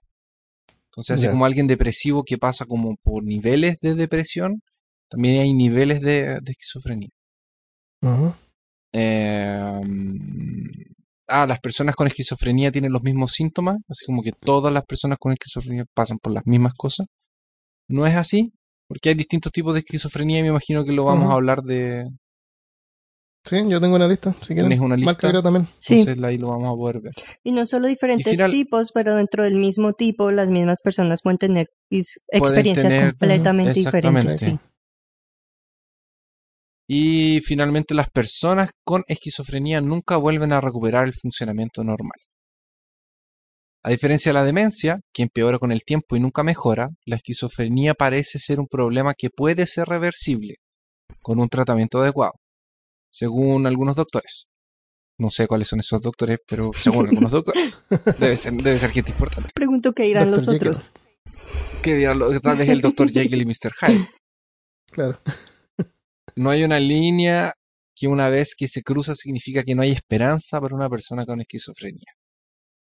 Entonces, 0.91 1.17
así 1.17 1.27
como 1.29 1.47
alguien 1.47 1.65
depresivo 1.65 2.23
que 2.23 2.37
pasa 2.37 2.67
como 2.67 2.95
por 3.01 3.23
niveles 3.23 3.77
de 3.81 3.95
depresión, 3.95 4.61
también 5.09 5.41
hay 5.41 5.51
niveles 5.51 5.99
de, 6.01 6.37
de 6.43 6.51
esquizofrenia. 6.51 7.09
Eh, 8.93 9.71
ah, 11.27 11.45
las 11.47 11.59
personas 11.59 11.95
con 11.95 12.07
esquizofrenia 12.07 12.71
tienen 12.71 12.91
los 12.91 13.03
mismos 13.03 13.31
síntomas, 13.33 13.77
así 13.89 14.05
como 14.05 14.21
que 14.21 14.31
todas 14.31 14.73
las 14.73 14.83
personas 14.85 15.17
con 15.19 15.31
esquizofrenia 15.33 15.85
pasan 15.93 16.17
por 16.19 16.31
las 16.33 16.45
mismas 16.45 16.73
cosas. 16.75 17.07
No 17.89 18.05
es 18.07 18.15
así, 18.15 18.53
porque 18.87 19.09
hay 19.09 19.15
distintos 19.15 19.51
tipos 19.51 19.73
de 19.73 19.79
esquizofrenia 19.81 20.39
y 20.39 20.43
me 20.43 20.49
imagino 20.49 20.83
que 20.85 20.91
lo 20.91 21.05
vamos 21.05 21.29
a 21.29 21.33
hablar 21.33 21.61
de... 21.61 22.05
Sí, 23.47 23.57
yo 23.69 23.79
tengo 23.79 23.95
una 23.95 24.07
lista. 24.07 24.33
Si 24.41 24.47
quieren. 24.55 24.69
¿Tienes 24.69 24.79
una 24.79 24.95
lista? 24.95 25.11
Marca 25.11 25.29
creo 25.29 25.43
también. 25.43 25.67
Sí, 25.77 25.99
Entonces 25.99 26.23
ahí 26.23 26.39
lo 26.39 26.47
vamos 26.49 26.67
a 26.73 26.75
poder 26.75 26.99
ver. 26.99 27.13
y 27.43 27.51
no 27.51 27.63
solo 27.67 27.87
diferentes 27.87 28.31
final- 28.31 28.49
tipos, 28.49 28.91
pero 28.91 29.13
dentro 29.15 29.43
del 29.43 29.55
mismo 29.55 29.93
tipo, 29.93 30.31
las 30.31 30.49
mismas 30.49 30.81
personas 30.81 31.21
pueden 31.21 31.37
tener 31.37 31.69
experiencias 31.91 32.91
tener- 32.91 33.11
completamente 33.11 33.73
diferentes. 33.73 34.39
sí. 34.39 34.57
Y 36.87 37.41
finalmente 37.41 37.93
las 37.95 38.09
personas 38.09 38.69
con 38.83 39.03
esquizofrenia 39.07 39.81
nunca 39.81 40.17
vuelven 40.17 40.53
a 40.53 40.61
recuperar 40.61 41.05
el 41.07 41.13
funcionamiento 41.13 41.83
normal. 41.83 42.19
A 43.83 43.89
diferencia 43.89 44.29
de 44.31 44.33
la 44.33 44.43
demencia, 44.43 44.99
que 45.13 45.23
empeora 45.23 45.59
con 45.59 45.71
el 45.71 45.83
tiempo 45.83 46.15
y 46.15 46.19
nunca 46.19 46.43
mejora, 46.43 46.89
la 47.05 47.15
esquizofrenia 47.17 47.93
parece 47.93 48.39
ser 48.39 48.59
un 48.59 48.67
problema 48.67 49.13
que 49.15 49.29
puede 49.29 49.67
ser 49.67 49.87
reversible 49.87 50.55
con 51.21 51.39
un 51.39 51.49
tratamiento 51.49 52.01
adecuado, 52.01 52.33
según 53.11 53.65
algunos 53.67 53.95
doctores. 53.95 54.45
No 55.19 55.29
sé 55.29 55.47
cuáles 55.47 55.67
son 55.67 55.79
esos 55.79 56.01
doctores, 56.01 56.39
pero 56.47 56.71
según 56.73 57.07
algunos 57.07 57.31
doctores, 57.31 57.83
debe 58.19 58.35
ser, 58.37 58.53
debe 58.53 58.79
ser 58.79 58.89
gente 58.91 59.11
importante. 59.11 59.49
Pregunto 59.53 59.93
qué 59.93 60.03
dirán 60.03 60.29
los 60.31 60.47
otros. 60.47 60.91
Que 61.83 61.95
dirán 61.95 62.19
lo- 62.19 62.39
tal 62.41 62.57
vez 62.57 62.69
el 62.69 62.81
doctor 62.81 63.11
Jekyll 63.11 63.41
y 63.41 63.45
Mr. 63.45 63.73
Hyde. 63.81 64.07
Claro. 64.91 65.19
No 66.35 66.49
hay 66.49 66.63
una 66.63 66.79
línea 66.79 67.53
que 67.95 68.07
una 68.07 68.29
vez 68.29 68.55
que 68.57 68.67
se 68.67 68.81
cruza 68.83 69.15
significa 69.15 69.63
que 69.63 69.75
no 69.75 69.81
hay 69.81 69.91
esperanza 69.91 70.59
para 70.59 70.75
una 70.75 70.89
persona 70.89 71.25
con 71.25 71.39
esquizofrenia. 71.41 72.13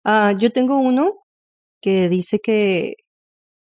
Ah, 0.03 0.33
yo 0.37 0.51
tengo 0.51 0.79
uno 0.79 1.13
que 1.81 2.09
dice 2.09 2.39
que 2.43 2.95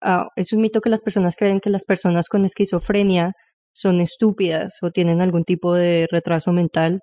ah, 0.01 0.27
es 0.35 0.53
un 0.53 0.61
mito 0.61 0.81
que 0.81 0.89
las 0.89 1.01
personas 1.03 1.35
creen 1.35 1.59
que 1.59 1.69
las 1.69 1.85
personas 1.85 2.27
con 2.29 2.45
esquizofrenia 2.45 3.33
son 3.73 4.01
estúpidas 4.01 4.77
o 4.81 4.91
tienen 4.91 5.21
algún 5.21 5.43
tipo 5.43 5.73
de 5.73 6.07
retraso 6.11 6.51
mental, 6.53 7.01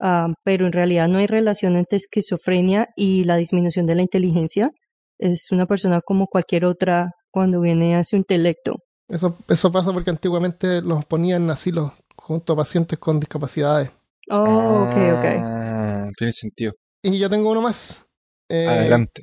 ah, 0.00 0.28
pero 0.44 0.66
en 0.66 0.72
realidad 0.72 1.08
no 1.08 1.18
hay 1.18 1.26
relación 1.26 1.76
entre 1.76 1.96
esquizofrenia 1.98 2.88
y 2.96 3.24
la 3.24 3.36
disminución 3.36 3.86
de 3.86 3.96
la 3.96 4.02
inteligencia. 4.02 4.70
Es 5.18 5.50
una 5.52 5.66
persona 5.66 6.00
como 6.04 6.26
cualquier 6.26 6.64
otra 6.64 7.10
cuando 7.30 7.60
viene 7.60 7.96
a 7.96 8.04
su 8.04 8.16
intelecto. 8.16 8.76
Eso, 9.08 9.36
eso 9.48 9.70
pasa 9.70 9.92
porque 9.92 10.10
antiguamente 10.10 10.80
los 10.80 11.04
ponían 11.04 11.44
en 11.44 11.50
asilos 11.50 11.92
junto 12.16 12.52
a 12.52 12.56
pacientes 12.56 12.98
con 12.98 13.20
discapacidades. 13.20 13.90
Oh, 14.30 14.86
ok, 14.86 14.96
ok. 15.18 15.24
Ah, 15.38 16.10
Tiene 16.16 16.32
sentido. 16.32 16.72
Y 17.02 17.18
yo 17.18 17.28
tengo 17.28 17.50
uno 17.50 17.60
más. 17.60 18.08
Eh, 18.48 18.66
Adelante. 18.66 19.22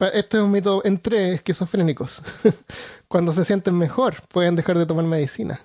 Este 0.00 0.38
es 0.38 0.44
un 0.44 0.50
mito 0.50 0.84
entre 0.84 1.34
esquizofrénicos. 1.34 2.22
Cuando 3.08 3.32
se 3.32 3.44
sienten 3.44 3.76
mejor, 3.76 4.14
pueden 4.28 4.56
dejar 4.56 4.78
de 4.78 4.86
tomar 4.86 5.04
medicina. 5.04 5.60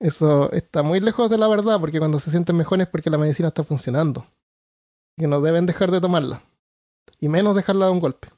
Eso 0.00 0.50
está 0.52 0.82
muy 0.82 1.00
lejos 1.00 1.30
de 1.30 1.38
la 1.38 1.48
verdad, 1.48 1.80
porque 1.80 1.98
cuando 1.98 2.20
se 2.20 2.30
sienten 2.30 2.54
mejor 2.56 2.80
es 2.82 2.88
porque 2.88 3.08
la 3.08 3.16
medicina 3.16 3.48
está 3.48 3.64
funcionando. 3.64 4.26
Que 5.16 5.26
no 5.26 5.40
deben 5.40 5.64
dejar 5.64 5.90
de 5.90 6.02
tomarla. 6.02 6.42
Y 7.18 7.28
menos 7.28 7.56
dejarla 7.56 7.86
de 7.86 7.92
un 7.92 8.00
golpe. 8.00 8.28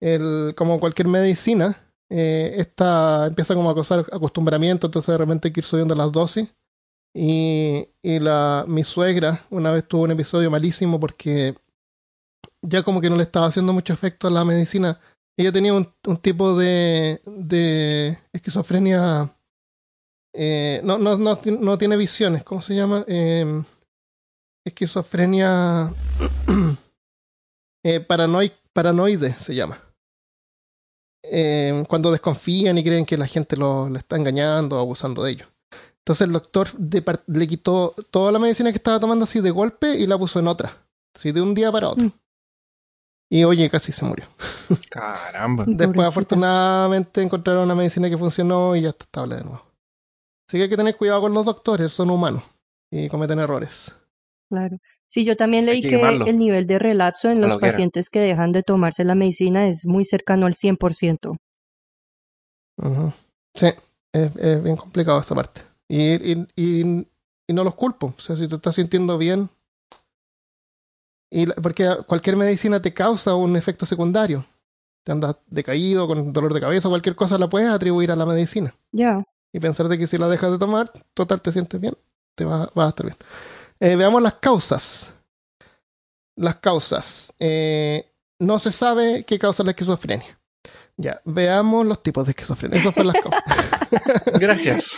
El, 0.00 0.54
como 0.54 0.78
cualquier 0.78 1.08
medicina, 1.08 1.78
eh, 2.10 2.54
esta 2.58 3.26
empieza 3.26 3.54
como 3.54 3.70
a 3.70 3.74
causar 3.74 4.00
acostumbramiento, 4.12 4.86
entonces 4.86 5.12
de 5.12 5.18
repente 5.18 5.48
hay 5.48 5.52
que 5.52 5.60
ir 5.60 5.64
subiendo 5.64 5.94
las 5.94 6.12
dosis. 6.12 6.54
Y, 7.16 7.88
y 8.02 8.18
la, 8.18 8.64
mi 8.66 8.82
suegra 8.82 9.44
una 9.50 9.70
vez 9.70 9.86
tuvo 9.86 10.02
un 10.02 10.10
episodio 10.10 10.50
malísimo 10.50 10.98
porque 10.98 11.54
ya 12.60 12.82
como 12.82 13.00
que 13.00 13.08
no 13.08 13.16
le 13.16 13.22
estaba 13.22 13.46
haciendo 13.46 13.72
mucho 13.72 13.92
efecto 13.92 14.26
a 14.26 14.30
la 14.30 14.44
medicina. 14.44 14.98
Ella 15.36 15.52
tenía 15.52 15.74
un, 15.74 15.92
tipo 16.20 16.56
de, 16.56 17.20
de 17.26 18.18
esquizofrenia. 18.32 19.36
eh, 20.34 20.80
no, 20.82 20.98
no, 20.98 21.16
no, 21.16 21.38
no 21.60 21.78
tiene 21.78 21.96
visiones, 21.96 22.42
¿cómo 22.44 22.62
se 22.62 22.74
llama? 22.74 23.04
Eh, 23.08 23.62
esquizofrenia 24.66 25.92
eh, 27.84 28.00
paranoi- 28.08 28.56
paranoide 28.72 29.34
se 29.34 29.54
llama. 29.54 29.83
Eh, 31.30 31.84
cuando 31.88 32.12
desconfían 32.12 32.76
y 32.78 32.84
creen 32.84 33.06
que 33.06 33.16
la 33.16 33.26
gente 33.26 33.56
lo, 33.56 33.88
lo 33.88 33.98
está 33.98 34.16
engañando 34.16 34.76
o 34.76 34.80
abusando 34.80 35.22
de 35.22 35.32
ellos. 35.32 35.48
Entonces 35.98 36.26
el 36.26 36.32
doctor 36.32 36.70
de 36.76 37.02
le 37.28 37.48
quitó 37.48 37.94
toda 38.10 38.30
la 38.30 38.38
medicina 38.38 38.70
que 38.70 38.76
estaba 38.76 39.00
tomando 39.00 39.24
así 39.24 39.40
de 39.40 39.50
golpe 39.50 39.94
y 39.94 40.06
la 40.06 40.18
puso 40.18 40.38
en 40.38 40.48
otra. 40.48 40.76
Así 41.14 41.32
de 41.32 41.40
un 41.40 41.54
día 41.54 41.72
para 41.72 41.88
otro. 41.88 42.06
Mm. 42.06 42.12
Y 43.30 43.44
oye, 43.44 43.70
casi 43.70 43.90
se 43.90 44.04
murió. 44.04 44.26
Caramba. 44.90 45.64
Después, 45.66 45.88
Pobrecita. 45.88 46.08
afortunadamente, 46.08 47.22
encontraron 47.22 47.64
una 47.64 47.74
medicina 47.74 48.10
que 48.10 48.18
funcionó 48.18 48.76
y 48.76 48.82
ya 48.82 48.90
está 48.90 49.04
estable 49.04 49.36
de 49.36 49.44
nuevo. 49.44 49.64
Así 50.46 50.58
que 50.58 50.64
hay 50.64 50.68
que 50.68 50.76
tener 50.76 50.96
cuidado 50.96 51.22
con 51.22 51.32
los 51.32 51.46
doctores, 51.46 51.90
son 51.90 52.10
humanos 52.10 52.42
y 52.90 53.08
cometen 53.08 53.38
errores. 53.38 53.94
Claro. 54.50 54.76
Sí, 55.14 55.24
yo 55.24 55.36
también 55.36 55.68
Hay 55.68 55.80
leí 55.80 55.88
que 55.88 56.28
el 56.28 56.38
nivel 56.38 56.66
de 56.66 56.76
relapso 56.80 57.30
en 57.30 57.40
los 57.40 57.56
pacientes 57.56 58.10
que 58.10 58.18
dejan 58.18 58.50
de 58.50 58.64
tomarse 58.64 59.04
la 59.04 59.14
medicina 59.14 59.68
es 59.68 59.86
muy 59.86 60.04
cercano 60.04 60.44
al 60.44 60.54
100%. 60.54 61.36
Ujú. 62.78 63.12
Sí, 63.54 63.68
es, 64.12 64.34
es 64.34 64.60
bien 64.64 64.74
complicado 64.74 65.20
esta 65.20 65.36
parte. 65.36 65.60
Y, 65.86 66.32
y, 66.32 66.48
y, 66.56 67.06
y 67.46 67.52
no 67.52 67.62
los 67.62 67.76
culpo. 67.76 68.12
O 68.18 68.20
sea, 68.20 68.34
si 68.34 68.48
te 68.48 68.56
estás 68.56 68.74
sintiendo 68.74 69.16
bien. 69.16 69.48
Y 71.30 71.46
la- 71.46 71.54
porque 71.62 71.88
cualquier 72.08 72.34
medicina 72.34 72.82
te 72.82 72.92
causa 72.92 73.36
un 73.36 73.54
efecto 73.56 73.86
secundario. 73.86 74.44
Te 75.04 75.12
andas 75.12 75.36
decaído, 75.46 76.08
con 76.08 76.32
dolor 76.32 76.52
de 76.52 76.60
cabeza, 76.60 76.88
cualquier 76.88 77.14
cosa 77.14 77.38
la 77.38 77.48
puedes 77.48 77.68
atribuir 77.68 78.10
a 78.10 78.16
la 78.16 78.26
medicina. 78.26 78.74
Ya. 78.90 79.22
Y 79.52 79.60
pensar 79.60 79.86
de 79.86 79.96
que 79.96 80.08
si 80.08 80.18
la 80.18 80.28
dejas 80.28 80.50
de 80.50 80.58
tomar, 80.58 80.90
total 81.14 81.40
te 81.40 81.52
sientes 81.52 81.80
bien, 81.80 81.94
te 82.34 82.44
va, 82.44 82.68
vas 82.74 82.86
a 82.86 82.88
estar 82.88 83.06
bien. 83.06 83.16
Eh, 83.84 83.96
veamos 83.96 84.22
las 84.22 84.34
causas. 84.34 85.12
Las 86.36 86.56
causas. 86.56 87.34
Eh, 87.38 88.10
no 88.40 88.58
se 88.58 88.72
sabe 88.72 89.24
qué 89.24 89.38
causa 89.38 89.62
la 89.62 89.70
esquizofrenia. 89.72 90.40
Ya, 90.96 91.20
veamos 91.24 91.84
los 91.86 92.02
tipos 92.02 92.24
de 92.26 92.30
esquizofrenia. 92.30 92.78
Esas 92.78 92.94
fueron 92.94 93.12
las 93.12 93.22
causas. 93.22 93.42
Gracias. 94.40 94.96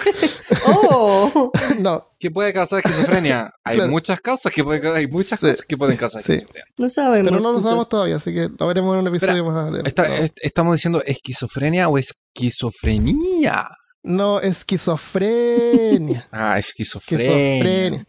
¡Oh! 0.66 1.50
no, 1.80 2.12
¿Qué 2.18 2.30
puede 2.30 2.52
causar 2.52 2.80
esquizofrenia? 2.84 3.50
Hay 3.64 3.76
Claro. 3.76 3.90
muchas 3.90 4.20
causas 4.20 4.52
que 4.52 4.62
pueden, 4.62 4.94
hay 4.94 5.06
muchas 5.08 5.40
Sí. 5.40 5.46
cosas 5.46 5.66
que 5.66 5.76
pueden 5.76 5.96
causar 5.96 6.22
Sí. 6.22 6.34
esquizofrenia. 6.34 6.64
No 6.78 6.88
sabemos. 6.88 7.30
pero 7.30 7.42
no 7.42 7.52
lo 7.52 7.60
sabemos 7.62 7.84
putos. 7.86 7.88
todavía, 7.90 8.16
así 8.16 8.32
que 8.34 8.48
lo 8.58 8.66
veremos 8.66 8.94
en 8.94 9.00
un 9.00 9.08
episodio 9.08 9.32
Espera, 9.34 9.50
más 9.52 9.62
adelante. 9.62 9.88
Está- 9.88 10.08
no, 10.08 10.14
est- 10.14 10.38
estamos 10.42 10.74
diciendo 10.76 11.02
esquizofrenia 11.04 11.88
o 11.88 11.98
esquizofrenia. 11.98 13.68
no, 14.04 14.40
esquizofrenia. 14.40 16.28
Ah, 16.30 16.58
esquizofrenia. 16.58 17.56
Esquizofrenia. 17.58 18.04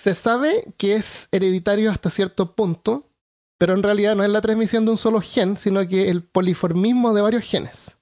Se 0.00 0.14
sabe 0.14 0.72
que 0.78 0.94
es 0.94 1.28
hereditario 1.30 1.90
hasta 1.90 2.08
cierto 2.08 2.54
punto, 2.54 3.04
pero 3.58 3.74
en 3.74 3.82
realidad 3.82 4.16
no 4.16 4.24
es 4.24 4.30
la 4.30 4.40
transmisión 4.40 4.86
de 4.86 4.92
un 4.92 4.96
solo 4.96 5.20
gen, 5.20 5.58
sino 5.58 5.86
que 5.86 6.08
el 6.08 6.22
poliformismo 6.22 7.12
de 7.12 7.20
varios 7.20 7.44
genes. 7.44 7.98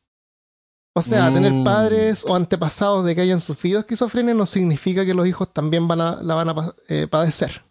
O 0.95 1.03
sea, 1.03 1.29
Mm. 1.29 1.35
tener 1.35 1.65
padres 1.65 2.25
o 2.25 2.37
antepasados 2.37 3.05
de 3.05 3.17
que 3.17 3.23
hayan 3.23 3.41
sufrido 3.41 3.81
esquizofrenia 3.81 4.33
no 4.33 4.47
significa 4.47 5.05
que 5.05 5.13
los 5.13 5.27
hijos 5.27 5.53
también 5.53 5.89
van 5.89 6.01
a, 6.01 6.23
la 6.23 6.35
van 6.37 6.51
a 6.51 6.75
eh, 6.89 7.09
padecer. 7.09 7.63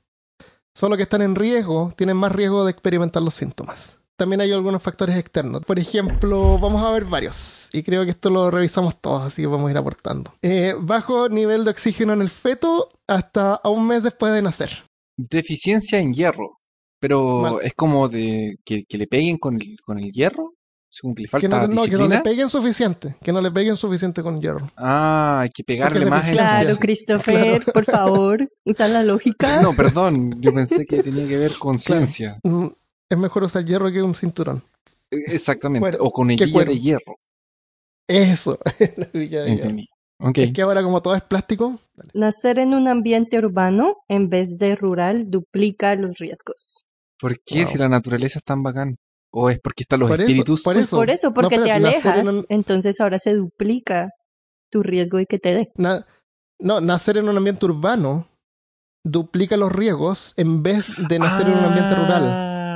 Solo 0.75 0.98
que 0.98 1.03
están 1.03 1.22
en 1.22 1.34
riesgo, 1.34 1.93
tienen 1.96 2.17
más 2.17 2.34
riesgo 2.34 2.65
de 2.65 2.72
experimentar 2.72 3.24
los 3.24 3.34
síntomas. 3.34 3.98
También 4.17 4.41
hay 4.41 4.51
algunos 4.51 4.81
factores 4.81 5.15
externos. 5.15 5.63
Por 5.63 5.77
ejemplo, 5.77 6.57
vamos 6.57 6.83
a 6.83 6.91
ver 6.91 7.05
varios. 7.05 7.69
Y 7.71 7.83
creo 7.83 8.03
que 8.03 8.09
esto 8.09 8.31
lo 8.31 8.50
revisamos 8.50 9.00
todos, 9.00 9.21
así 9.21 9.43
que 9.43 9.47
vamos 9.47 9.67
a 9.67 9.71
ir 9.71 9.77
aportando. 9.77 10.33
Eh, 10.41 10.74
bajo 10.79 11.29
nivel 11.29 11.63
de 11.63 11.69
oxígeno 11.69 12.13
en 12.13 12.21
el 12.21 12.31
feto 12.31 12.89
hasta 13.05 13.53
a 13.53 13.69
un 13.69 13.86
mes 13.86 14.01
después 14.01 14.33
de 14.33 14.41
nacer. 14.41 14.71
Deficiencia 15.17 16.00
en 16.00 16.13
hierro. 16.15 16.57
Pero 17.00 17.38
Mal. 17.41 17.59
es 17.62 17.75
como 17.75 18.09
de 18.09 18.57
que, 18.65 18.86
que 18.86 18.97
le 18.97 19.05
peguen 19.05 19.38
con 19.38 19.62
el, 19.62 19.77
con 19.86 20.00
el 20.00 20.12
hierro. 20.12 20.55
Según 20.89 21.13
que 21.13 21.21
le 21.21 21.27
Que 21.27 21.31
falta 21.31 21.67
no, 21.67 21.75
no, 21.75 21.83
que 21.83 21.91
no 21.91 22.07
le 22.07 22.21
peguen 22.21 22.50
suficiente. 22.50 23.17
Que 23.21 23.31
no 23.31 23.39
le 23.39 23.51
peguen 23.51 23.77
suficiente 23.77 24.24
con 24.24 24.41
hierro. 24.41 24.71
Ah, 24.77 25.41
hay 25.41 25.50
que 25.51 25.63
pegarle 25.63 26.00
Porque 26.00 26.09
más. 26.09 26.31
Claro, 26.31 26.75
Christopher, 26.77 27.63
por 27.71 27.86
favor, 27.86 28.50
usa 28.65 28.88
la 28.88 29.03
lógica. 29.03 29.62
No, 29.62 29.75
perdón, 29.75 30.41
yo 30.41 30.51
pensé 30.53 30.88
que 30.88 31.03
tenía 31.03 31.27
que 31.27 31.38
ver 31.38 31.51
con 31.59 31.77
ciencia. 31.77 32.39
Es 33.09 33.17
mejor 33.17 33.43
usar 33.43 33.63
hierro 33.65 33.91
que 33.91 34.01
un 34.01 34.15
cinturón. 34.15 34.63
Eh, 35.11 35.23
Exactamente. 35.27 35.81
Cuero. 35.81 36.03
O 36.03 36.11
con 36.11 36.27
¿Qué 36.27 36.33
hebilla 36.35 36.51
cuero? 36.53 36.71
de 36.71 36.79
hierro. 36.79 37.15
Eso. 38.07 38.57
La 38.97 39.07
hebilla 39.13 39.41
de 39.41 39.45
hierro. 39.49 39.61
Entendí. 39.61 39.87
Ok. 40.19 40.37
Es 40.39 40.53
que 40.53 40.61
ahora 40.63 40.81
como 40.83 41.01
todo 41.01 41.15
es 41.15 41.23
plástico, 41.23 41.79
Nacer 42.13 42.59
en 42.59 42.73
un 42.73 42.87
ambiente 42.87 43.37
urbano 43.37 43.97
en 44.07 44.29
vez 44.29 44.57
de 44.57 44.75
rural 44.75 45.29
duplica 45.29 45.95
los 45.95 46.17
riesgos. 46.17 46.85
¿Por 47.19 47.39
qué 47.45 47.59
Wow. 47.63 47.67
si 47.71 47.77
la 47.77 47.89
naturaleza 47.89 48.39
es 48.39 48.43
tan 48.43 48.63
bacán? 48.63 48.95
¿O 49.32 49.49
es 49.49 49.60
porque 49.60 49.84
están 49.84 49.99
los 49.99 50.10
Por 50.10 50.19
eso- 50.21 50.29
espíritus? 50.29 50.63
por 50.63 50.73
Pues 50.73 50.86
eso. 50.86 50.95
por 50.97 51.10
eso, 51.10 51.27
No, 51.27 51.34
porque 51.34 51.60
te 51.60 51.71
alejas, 51.71 52.17
en 52.27 52.27
un- 52.36 52.45
entonces 52.49 52.99
ahora 53.01 53.19
se 53.19 53.36
duplica 53.36 54.10
tu 54.71 54.82
riesgo 54.84 55.17
de 55.17 55.25
que 55.25 55.38
te 55.39 55.53
dé. 55.53 55.71
na- 55.75 56.05
no, 56.60 56.82
nacer 56.82 57.17
en 57.17 57.29
un 57.29 57.38
ambiente 57.38 57.65
urbano 57.65 58.27
duplica 59.05 59.55
los 59.58 59.71
riesgos 59.71 60.34
en 60.38 60.63
vez 60.63 60.88
de 61.10 61.19
nacer 61.19 61.47
en 61.47 61.53
un 61.58 61.65
ambiente 61.65 61.93
rural. 61.95 62.23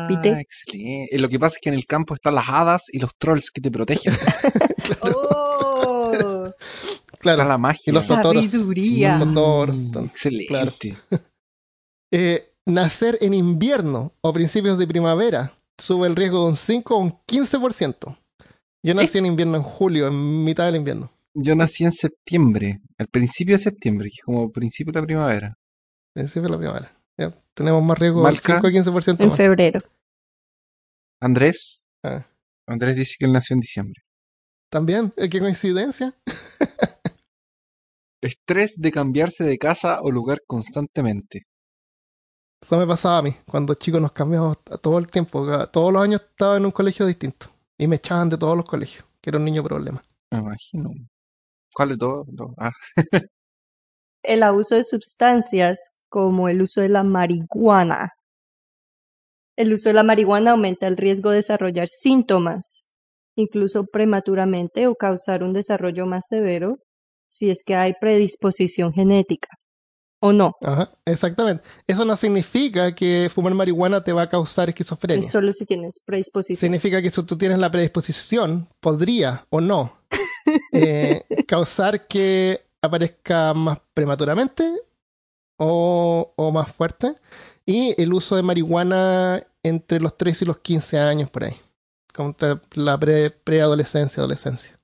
Ah, 0.04 0.08
¿Viste? 0.08 0.30
Excelente. 0.40 1.16
Eh, 1.16 1.20
Lo 1.20 1.30
que 1.30 1.40
pasa 1.40 1.56
es 1.58 1.62
que 1.62 1.70
en 1.70 1.76
el 1.76 1.86
campo 1.86 2.14
están 2.14 2.36
las 2.36 2.48
hadas 2.50 2.84
y 2.92 3.00
los 3.00 3.16
trolls 3.18 3.52
que 3.52 3.62
te 3.62 3.72
protegen. 3.72 4.14
¡Oh! 5.02 6.12
Está 6.14 7.18
Claro. 7.20 7.44
la 7.48 7.58
magia. 7.58 7.94
Los 7.94 8.08
totoros. 8.08 8.46
Sabiduría. 8.50 9.18
Los 9.18 9.28
totoros. 9.30 9.76
Mm, 9.76 9.98
Excelente. 10.06 10.96
eh, 12.14 12.54
nacer 12.66 13.18
en 13.22 13.34
invierno 13.34 14.14
o 14.22 14.34
principios 14.34 14.78
de 14.78 14.88
primavera 14.88 15.54
sube 15.80 16.08
el 16.08 16.16
riesgo 16.16 16.44
de 16.46 16.50
un 16.52 16.58
5 16.58 16.96
a 16.96 16.98
un 16.98 17.12
15%. 17.28 18.18
Yo 18.84 18.94
nací 18.96 19.18
en 19.20 19.28
invierno 19.28 19.58
en 19.58 19.64
julio, 19.64 20.08
en 20.08 20.44
mitad 20.44 20.66
del 20.66 20.78
invierno. 20.78 21.12
Yo 21.36 21.56
nací 21.56 21.84
en 21.84 21.92
septiembre, 21.92 22.82
al 22.98 23.08
principio 23.08 23.56
de 23.56 23.60
septiembre, 23.60 24.10
que 24.10 24.16
es 24.16 24.24
como 24.24 24.52
principio 24.52 24.92
de 24.92 25.00
la 25.02 25.06
primavera. 25.06 25.58
Principio 26.14 26.44
de 26.44 26.50
la 26.50 26.58
primavera. 26.58 26.92
Tenemos 27.56 27.84
más 27.84 27.98
riesgo 27.98 28.24
del 28.24 28.34
Malca. 28.34 28.54
5 28.62 28.68
a 28.68 28.70
15% 28.72 29.22
En 29.24 29.28
más. 29.30 29.38
febrero. 29.38 29.80
Andrés. 31.22 31.82
Ah. 32.04 32.26
Andrés 32.68 32.96
dice 32.96 33.16
que 33.20 33.26
él 33.26 33.34
nació 33.34 33.54
en 33.56 33.60
diciembre. 33.60 34.02
También, 34.72 35.14
eh, 35.18 35.30
qué 35.30 35.40
coincidencia. 35.40 36.16
Estrés 38.24 38.80
de 38.80 38.92
cambiarse 38.92 39.44
de 39.44 39.58
casa 39.58 40.00
o 40.02 40.12
lugar 40.12 40.40
constantemente. 40.48 41.42
Eso 42.62 42.78
me 42.78 42.86
pasaba 42.86 43.18
a 43.18 43.22
mí. 43.24 43.36
Cuando 43.50 43.74
chicos 43.74 44.00
nos 44.00 44.12
cambiamos 44.12 44.58
todo 44.82 45.00
el 45.00 45.08
tiempo. 45.08 45.68
Todos 45.70 45.92
los 45.92 46.04
años 46.04 46.22
estaba 46.22 46.58
en 46.58 46.66
un 46.66 46.72
colegio 46.72 47.06
distinto. 47.08 47.48
Y 47.78 47.88
me 47.88 47.96
echaban 47.96 48.30
de 48.30 48.38
todos 48.38 48.56
los 48.56 48.66
colegios. 48.66 49.04
Que 49.20 49.32
era 49.32 49.40
un 49.40 49.46
niño 49.46 49.64
problema. 49.64 50.04
Me 50.32 50.40
imagino. 50.40 50.92
¿Cuál 51.74 51.90
de 51.90 51.98
todos? 51.98 52.28
No, 52.28 52.54
Ah, 52.58 52.72
El 54.24 54.44
abuso 54.44 54.76
de 54.76 54.84
sustancias 54.84 56.01
como 56.12 56.50
el 56.50 56.62
uso 56.62 56.82
de 56.82 56.90
la 56.90 57.04
marihuana. 57.04 58.12
El 59.56 59.74
uso 59.74 59.90
de 59.90 59.94
la 59.94 60.04
marihuana 60.04 60.52
aumenta 60.52 60.86
el 60.88 60.98
riesgo 60.98 61.30
de 61.30 61.38
desarrollar 61.38 61.88
síntomas, 61.88 62.92
incluso 63.36 63.86
prematuramente, 63.86 64.88
o 64.88 64.96
causar 64.96 65.42
un 65.42 65.54
desarrollo 65.54 66.06
más 66.06 66.26
severo 66.28 66.80
si 67.28 67.50
es 67.50 67.64
que 67.66 67.76
hay 67.76 67.94
predisposición 68.00 68.92
genética. 68.92 69.48
¿O 70.20 70.34
no? 70.34 70.52
Ajá, 70.62 70.92
exactamente. 71.06 71.64
Eso 71.88 72.04
no 72.04 72.16
significa 72.16 72.94
que 72.94 73.30
fumar 73.34 73.54
marihuana 73.54 74.04
te 74.04 74.12
va 74.12 74.24
a 74.24 74.30
causar 74.30 74.68
esquizofrenia. 74.68 75.20
Es 75.20 75.32
solo 75.32 75.54
si 75.54 75.66
tienes 75.66 76.02
predisposición. 76.06 76.60
Significa 76.60 77.02
que 77.02 77.10
si 77.10 77.24
tú 77.24 77.38
tienes 77.38 77.58
la 77.58 77.72
predisposición, 77.72 78.68
podría 78.82 79.46
o 79.50 79.62
no 79.62 79.94
eh, 80.74 81.24
causar 81.48 82.06
que 82.06 82.66
aparezca 82.82 83.54
más 83.54 83.80
prematuramente 83.94 84.91
o, 85.64 86.34
o 86.36 86.52
más 86.52 86.72
fuerte. 86.72 87.16
Y 87.66 87.94
el 88.02 88.12
uso 88.14 88.36
de 88.36 88.42
marihuana 88.42 89.46
entre 89.64 90.00
los 90.00 90.18
3 90.18 90.42
y 90.42 90.46
los 90.46 90.58
15 90.58 90.98
años 91.00 91.30
por 91.30 91.44
ahí. 91.44 91.56
Contra 92.14 92.60
la 92.74 92.98
pre- 93.00 93.30
preadolescencia, 93.30 94.20
adolescencia. 94.22 94.78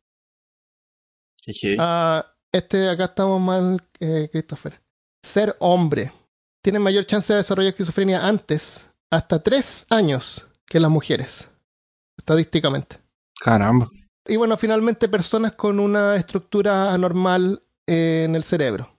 jeje. 1.44 1.76
Ah, 1.80 2.26
este 2.52 2.88
acá 2.90 3.06
estamos 3.06 3.42
mal, 3.42 3.82
eh, 4.00 4.30
Christopher. 4.32 4.80
Ser 5.24 5.56
hombre. 5.60 6.12
Tiene 6.64 6.80
mayor 6.80 7.06
chance 7.06 7.34
de 7.34 7.38
desarrollar 7.38 7.72
esquizofrenia 7.72 8.26
antes, 8.28 8.86
hasta 9.12 9.42
3 9.42 9.86
años, 9.90 10.48
que 10.66 10.80
las 10.80 10.92
mujeres. 10.92 11.50
Estadísticamente. 12.18 12.98
Caramba. 13.40 13.90
Y 14.28 14.36
bueno, 14.36 14.58
finalmente 14.58 15.08
personas 15.08 15.54
con 15.56 15.80
una 15.80 16.16
estructura 16.16 16.94
anormal 16.94 17.62
eh, 17.88 18.24
en 18.26 18.36
el 18.36 18.44
cerebro. 18.44 18.90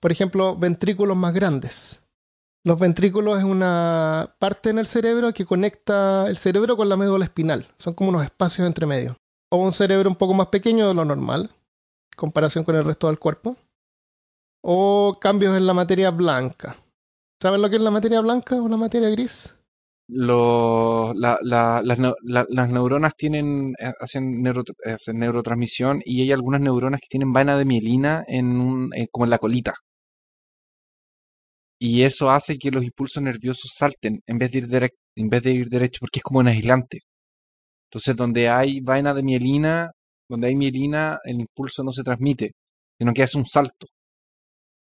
Por 0.00 0.12
ejemplo, 0.12 0.56
ventrículos 0.56 1.16
más 1.16 1.34
grandes. 1.34 2.02
Los 2.64 2.78
ventrículos 2.78 3.38
es 3.38 3.44
una 3.44 4.34
parte 4.38 4.70
en 4.70 4.78
el 4.78 4.86
cerebro 4.86 5.32
que 5.32 5.46
conecta 5.46 6.26
el 6.28 6.36
cerebro 6.36 6.76
con 6.76 6.88
la 6.88 6.96
médula 6.96 7.24
espinal. 7.24 7.66
Son 7.78 7.94
como 7.94 8.10
unos 8.10 8.24
espacios 8.24 8.66
entre 8.66 8.86
medio. 8.86 9.16
O 9.50 9.58
un 9.58 9.72
cerebro 9.72 10.08
un 10.08 10.16
poco 10.16 10.34
más 10.34 10.48
pequeño 10.48 10.86
de 10.88 10.94
lo 10.94 11.04
normal, 11.04 11.42
en 11.52 12.16
comparación 12.16 12.64
con 12.64 12.76
el 12.76 12.84
resto 12.84 13.06
del 13.06 13.18
cuerpo. 13.18 13.56
O 14.62 15.16
cambios 15.20 15.56
en 15.56 15.66
la 15.66 15.74
materia 15.74 16.10
blanca. 16.10 16.76
¿Saben 17.42 17.62
lo 17.62 17.70
que 17.70 17.76
es 17.76 17.82
la 17.82 17.90
materia 17.90 18.20
blanca 18.20 18.56
o 18.60 18.68
la 18.68 18.76
materia 18.76 19.08
gris? 19.08 19.54
Las, 21.12 21.98
neu- 21.98 22.16
la- 22.22 22.46
las 22.48 22.68
neuronas 22.68 23.14
tienen, 23.16 23.74
eh, 23.78 23.92
hacen, 24.00 24.42
neuro- 24.42 24.64
hacen 24.84 25.18
neurotransmisión 25.18 26.02
y 26.04 26.22
hay 26.22 26.32
algunas 26.32 26.60
neuronas 26.60 27.00
que 27.00 27.06
tienen 27.08 27.32
vaina 27.32 27.56
de 27.56 27.64
mielina 27.64 28.24
en 28.26 28.60
un, 28.60 28.90
eh, 28.94 29.08
como 29.10 29.24
en 29.24 29.30
la 29.30 29.38
colita. 29.38 29.74
Y 31.82 32.02
eso 32.02 32.30
hace 32.30 32.58
que 32.58 32.70
los 32.70 32.84
impulsos 32.84 33.22
nerviosos 33.22 33.72
salten 33.74 34.20
en 34.26 34.38
vez 34.38 34.52
de 34.52 34.58
ir 34.58 34.68
directo, 34.68 34.98
en 35.16 35.28
vez 35.30 35.42
de 35.42 35.52
ir 35.52 35.68
derecho, 35.70 36.00
porque 36.00 36.18
es 36.18 36.22
como 36.22 36.40
un 36.40 36.48
aislante. 36.48 37.00
Entonces, 37.88 38.14
donde 38.14 38.50
hay 38.50 38.80
vaina 38.80 39.14
de 39.14 39.22
mielina, 39.22 39.90
donde 40.28 40.48
hay 40.48 40.56
mielina, 40.56 41.18
el 41.24 41.40
impulso 41.40 41.82
no 41.82 41.90
se 41.90 42.02
transmite, 42.04 42.52
sino 42.98 43.14
que 43.14 43.22
hace 43.22 43.38
un 43.38 43.46
salto. 43.46 43.86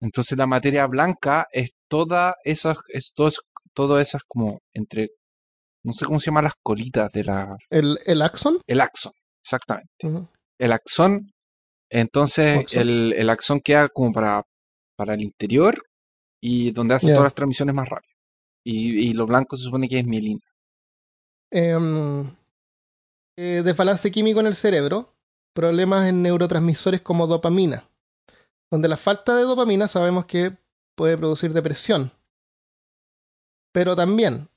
Entonces 0.02 0.38
la 0.38 0.48
materia 0.48 0.88
blanca 0.88 1.46
es 1.52 1.70
toda 1.88 2.36
esas, 2.44 2.78
es 2.88 3.14
todo, 3.16 3.32
todo 3.74 4.00
esas 4.00 4.24
como 4.28 4.60
entre, 4.74 5.10
no 5.84 5.94
sé 5.94 6.06
cómo 6.06 6.20
se 6.20 6.28
llaman 6.28 6.46
las 6.46 6.54
colitas 6.64 7.12
de 7.12 7.24
la, 7.24 7.56
¿El, 7.70 7.98
el 8.06 8.22
axón? 8.24 8.58
el 8.68 8.82
axón, 8.82 9.14
exactamente. 9.44 9.90
El 10.60 10.72
axón, 10.72 11.32
entonces 11.90 12.60
Axón. 12.60 12.82
el, 12.82 13.14
el 13.14 13.30
axón 13.30 13.60
queda 13.62 13.88
como 13.90 14.12
para, 14.12 14.44
para 14.96 15.14
el 15.14 15.22
interior 15.22 15.82
y 16.42 16.72
donde 16.72 16.96
hace 16.96 17.08
todas 17.08 17.24
las 17.24 17.34
transmisiones 17.34 17.74
más 17.76 17.88
rápido. 17.88 18.16
Y, 18.64 19.10
y 19.10 19.14
lo 19.14 19.26
blanco 19.26 19.56
se 19.58 19.64
supone 19.64 19.88
que 19.88 20.00
es 20.00 20.06
mielina. 20.06 20.42
Em, 21.52 22.30
eh, 23.38 23.62
desbalance 23.64 24.12
químico 24.12 24.40
en 24.40 24.48
el 24.48 24.56
cerebro, 24.56 25.16
problemas 25.54 26.10
en 26.10 26.22
neurotransmisores 26.22 27.02
como 27.02 27.28
dopamina, 27.28 27.90
donde 28.70 28.88
la 28.88 28.98
falta 28.98 29.36
de 29.36 29.44
dopamina 29.44 29.88
sabemos 29.88 30.26
que 30.26 30.58
puede 30.96 31.18
producir 31.18 31.54
depresión. 31.54 32.12
Pero 33.72 33.96
también 33.96 34.50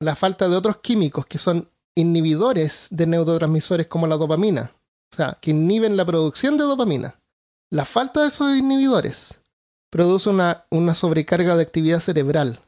la 0.00 0.14
falta 0.14 0.48
de 0.48 0.56
otros 0.56 0.78
químicos 0.78 1.26
que 1.26 1.38
son 1.38 1.70
inhibidores 1.94 2.88
de 2.90 3.06
neurotransmisores 3.06 3.86
como 3.86 4.06
la 4.06 4.16
dopamina, 4.16 4.72
o 5.12 5.16
sea, 5.16 5.38
que 5.40 5.52
inhiben 5.52 5.96
la 5.96 6.04
producción 6.04 6.58
de 6.58 6.64
dopamina. 6.64 7.20
La 7.70 7.84
falta 7.84 8.22
de 8.22 8.28
esos 8.28 8.56
inhibidores 8.56 9.39
produce 9.90 10.30
una, 10.30 10.64
una 10.70 10.94
sobrecarga 10.94 11.56
de 11.56 11.62
actividad 11.62 12.00
cerebral. 12.00 12.60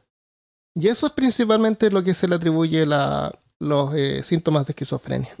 Y 0.75 0.87
eso 0.87 1.07
es 1.07 1.13
principalmente 1.13 1.89
lo 1.89 2.03
que 2.03 2.13
se 2.13 2.27
le 2.27 2.35
atribuye 2.35 2.85
la, 2.85 3.33
los 3.59 3.93
eh, 3.95 4.23
síntomas 4.23 4.67
de 4.67 4.71
esquizofrenia. 4.71 5.33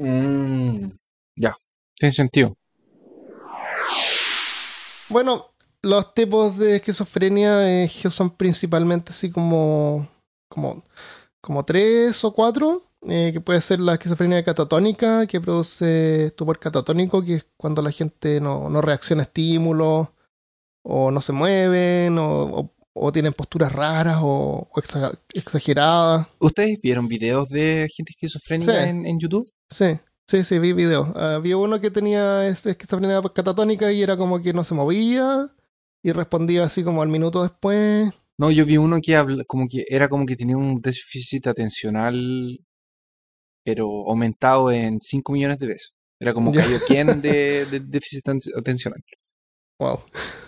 Ya, 1.35 1.57
tiene 1.95 2.13
sentido. 2.13 2.55
Bueno, 5.09 5.53
los 5.81 6.13
tipos 6.13 6.57
de 6.57 6.77
esquizofrenia 6.77 7.83
eh, 7.83 7.89
son 8.09 8.31
principalmente 8.31 9.11
así 9.11 9.31
como, 9.31 10.07
como, 10.49 10.83
como 11.41 11.65
tres 11.65 12.23
o 12.23 12.33
cuatro, 12.33 12.83
eh, 13.07 13.31
que 13.33 13.41
puede 13.41 13.59
ser 13.59 13.79
la 13.79 13.93
esquizofrenia 13.93 14.43
catatónica, 14.43 15.27
que 15.27 15.41
produce 15.41 16.27
estupor 16.27 16.59
catatónico, 16.59 17.23
que 17.23 17.35
es 17.35 17.45
cuando 17.57 17.81
la 17.81 17.91
gente 17.91 18.39
no, 18.39 18.69
no 18.69 18.81
reacciona 18.81 19.23
a 19.23 19.25
estímulos, 19.25 20.07
o 20.83 21.11
no 21.11 21.21
se 21.21 21.33
mueven, 21.33 22.17
o, 22.19 22.43
o- 22.61 22.73
o 22.95 23.11
tienen 23.11 23.33
posturas 23.33 23.71
raras 23.71 24.19
o, 24.21 24.69
o 24.71 24.81
exa- 24.81 25.17
exageradas. 25.33 26.27
¿Ustedes 26.39 26.79
vieron 26.81 27.07
videos 27.07 27.49
de 27.49 27.87
gente 27.95 28.11
esquizofrénica 28.11 28.83
Sí. 28.83 28.89
en, 28.89 29.05
en 29.07 29.19
YouTube? 29.19 29.49
Sí, 29.69 29.97
sí, 30.27 30.43
sí, 30.43 30.59
vi 30.59 30.73
videos. 30.73 31.15
Había 31.15 31.57
uno 31.57 31.81
que 31.81 31.89
tenía 31.89 32.47
esquizofrenia 32.47 33.19
catatónica 33.33 33.91
y 33.91 34.03
era 34.03 34.15
como 34.15 34.41
que 34.43 34.53
no 34.53 34.63
se 34.63 34.75
movía 34.75 35.49
y 36.03 36.11
respondía 36.11 36.63
así 36.65 36.83
como 36.83 37.01
al 37.01 37.09
minuto 37.09 37.41
después. 37.41 38.11
No, 38.37 38.51
yo 38.51 38.65
vi 38.65 38.77
uno 38.77 38.99
que 39.01 39.15
habla- 39.15 39.43
como 39.45 39.67
que 39.67 39.85
era 39.87 40.07
como 40.09 40.25
que 40.27 40.35
tenía 40.35 40.57
un 40.57 40.79
déficit 40.81 41.47
atencional, 41.47 42.59
pero 43.65 43.87
aumentado 44.09 44.71
en 44.71 44.99
5 45.01 45.31
millones 45.31 45.59
de 45.59 45.67
veces. 45.67 45.93
Era 46.19 46.33
como 46.33 46.53
Ya. 46.53 46.61
Kaioken 46.63 47.21
de, 47.21 47.65
de 47.71 47.79
déficit 47.79 48.25
aten- 48.27 48.57
atencional. 48.59 49.01
Wow. 49.83 49.99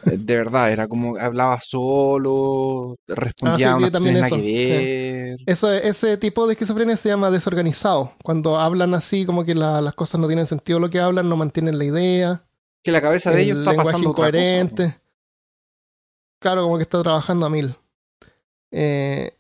Eh, 0.06 0.18
De 0.18 0.36
verdad, 0.38 0.72
era 0.72 0.88
como 0.88 1.18
hablaba 1.18 1.60
solo, 1.62 2.96
respondía 3.08 3.76
Ah, 3.76 3.78
sí, 3.80 3.86
a 3.86 3.92
también 3.92 4.16
nada 4.16 4.28
eso, 4.28 4.36
que 4.38 5.36
ver. 5.38 5.40
Eso, 5.46 5.72
ese 5.74 6.18
tipo 6.18 6.48
de 6.48 6.54
esquizofrenia 6.54 6.96
se 6.96 7.10
llama 7.10 7.30
desorganizado. 7.32 8.14
Cuando 8.24 8.58
hablan 8.60 8.94
así, 8.94 9.26
como 9.26 9.44
que 9.44 9.56
la- 9.56 9.82
las 9.82 9.94
cosas 9.96 10.22
no 10.22 10.28
tienen 10.28 10.46
sentido 10.48 10.80
lo 10.80 10.90
que 10.90 11.00
hablan, 11.00 11.28
no 11.28 11.36
mantienen 11.36 11.78
la 11.78 11.84
idea. 11.86 12.44
Que 12.84 12.92
la 12.92 13.02
cabeza 13.02 13.32
de 13.32 13.42
ellos 13.42 13.58
el 13.58 13.64
está 13.68 13.76
pasando 13.84 14.12
otra 14.12 14.26
cosa, 14.26 14.30
incoherente. 14.38 15.00
Claro, 16.40 16.64
como 16.64 16.78
que 16.78 16.84
está 16.84 17.02
trabajando 17.02 17.46
a 17.46 17.50
mil. 17.50 17.76
Eh, 18.72 19.32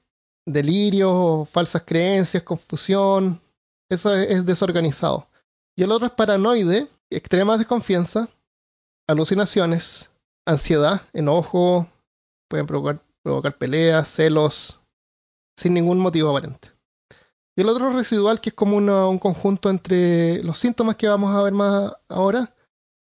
delirios, 0.46 1.48
falsas 1.50 1.84
creencias, 1.86 2.44
confusión. 2.44 3.40
Eso 3.90 4.14
es, 4.16 4.30
es 4.32 4.46
desorganizado. 4.46 5.28
Y 5.76 5.84
el 5.84 5.92
otro 5.92 6.08
es 6.08 6.14
paranoide, 6.14 6.88
extrema 7.10 7.58
desconfianza, 7.58 8.28
alucinaciones, 9.08 10.12
ansiedad, 10.46 11.02
enojo, 11.14 11.88
pueden 12.50 12.68
provocar, 12.68 13.02
provocar 13.24 13.58
peleas, 13.58 14.10
celos, 14.10 14.82
sin 15.58 15.74
ningún 15.74 16.00
motivo 16.00 16.30
aparente. 16.32 16.70
Y 17.58 17.62
el 17.62 17.70
otro 17.70 17.92
residual, 17.92 18.42
que 18.42 18.50
es 18.50 18.56
como 18.56 18.78
una- 18.78 19.08
un 19.08 19.20
conjunto 19.20 19.70
entre 19.70 20.44
los 20.44 20.58
síntomas 20.58 20.96
que 20.98 21.08
vamos 21.08 21.36
a 21.36 21.42
ver 21.44 21.54
más 21.54 21.94
ahora, 22.10 22.54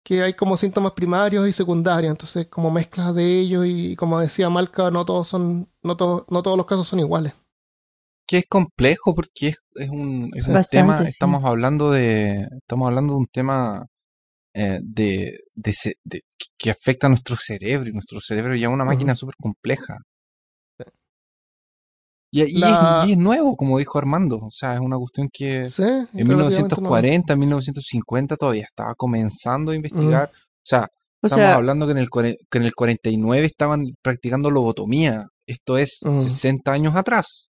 que 0.04 0.22
hay 0.22 0.34
como 0.34 0.56
síntomas 0.56 0.92
primarios 0.92 1.48
y 1.48 1.52
secundarios, 1.52 2.10
entonces 2.10 2.48
como 2.48 2.70
mezclas 2.70 3.14
de 3.14 3.40
ellos 3.40 3.64
y 3.66 3.96
como 3.96 4.20
decía 4.20 4.50
Malca, 4.50 4.90
no 4.90 5.04
todos 5.04 5.28
son, 5.28 5.68
no, 5.82 5.96
todos 5.96 6.24
no 6.30 6.42
todos 6.42 6.56
los 6.56 6.66
casos 6.66 6.88
son 6.88 7.00
iguales. 7.00 7.34
que 8.26 8.38
es 8.38 8.46
complejo 8.48 9.14
porque 9.14 9.48
es, 9.48 9.56
es 9.74 9.90
un, 9.90 10.30
es 10.34 10.48
un 10.48 10.54
Bastante, 10.54 10.68
tema, 10.68 11.06
sí. 11.06 11.10
estamos 11.10 11.44
hablando 11.44 11.90
de, 11.90 12.46
estamos 12.58 12.88
hablando 12.88 13.14
de 13.14 13.18
un 13.20 13.26
tema 13.26 13.86
eh, 14.54 14.78
de, 14.82 15.38
de, 15.54 15.72
ce- 15.72 15.96
de- 16.04 16.22
que- 16.58 16.70
afecta 16.70 17.06
a 17.06 17.10
nuestro 17.10 17.36
cerebro 17.36 17.88
y 17.88 17.92
nuestro 17.92 18.20
cerebro 18.20 18.54
ya 18.56 18.68
es 18.68 18.72
una 18.74 18.84
máquina 18.84 19.14
súper 19.14 19.34
compleja. 19.36 19.98
Y, 22.34 22.42
y 22.44 22.58
La- 22.58 23.02
es, 23.02 23.08
y 23.08 23.12
es 23.12 23.18
nuevo, 23.18 23.56
como 23.56 23.78
dijo 23.78 23.98
Armando, 23.98 24.36
o 24.38 24.50
sea, 24.50 24.74
es 24.74 24.80
una 24.80 24.96
cuestión 24.96 25.28
que 25.30 25.66
Sí, 25.66 25.82
en 25.82 26.06
relativamente 26.26 26.26
1940, 26.26 27.36
1950 27.36 28.36
todavía 28.36 28.64
estaba 28.64 28.94
comenzando 28.94 29.72
a 29.72 29.76
investigar. 29.76 30.30
O 30.32 30.64
sea, 30.64 30.88
O 31.22 31.26
estamos 31.26 31.44
sea, 31.44 31.54
hablando 31.56 31.86
que 31.86 31.92
en, 31.92 31.98
el, 31.98 32.08
que 32.10 32.58
en 32.58 32.64
el 32.64 32.74
49 32.74 33.46
estaban 33.46 33.84
practicando 34.02 34.50
lobotomía. 34.50 35.26
Esto 35.46 35.76
es 35.76 36.00
Ujú. 36.04 36.22
60 36.22 36.72
años 36.72 36.96
atrás. 36.96 37.48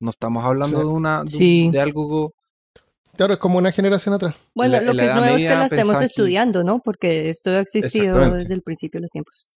No 0.00 0.10
estamos 0.10 0.42
hablando 0.44 0.78
Sí. 0.78 0.84
de 0.86 0.90
una 0.90 1.20
de, 1.24 1.30
Sí. 1.30 1.70
de 1.70 1.80
algo 1.80 2.32
Claro, 3.18 3.34
es 3.34 3.38
como 3.38 3.58
una 3.58 3.70
generación 3.72 4.14
atrás. 4.14 4.36
bueno, 4.54 4.72
la- 4.72 4.80
lo 4.80 4.92
la 4.94 5.02
que 5.02 5.08
es 5.08 5.14
nuevo 5.14 5.36
es 5.36 5.42
que 5.42 5.48
la 5.50 5.64
estemos 5.66 6.00
estudiando, 6.00 6.62
¿no? 6.64 6.80
Porque 6.82 7.28
esto 7.28 7.50
ha 7.50 7.60
existido 7.60 8.16
desde 8.30 8.54
el 8.54 8.62
principio 8.62 8.98
de 8.98 9.02
los 9.02 9.10
tiempos. 9.10 9.50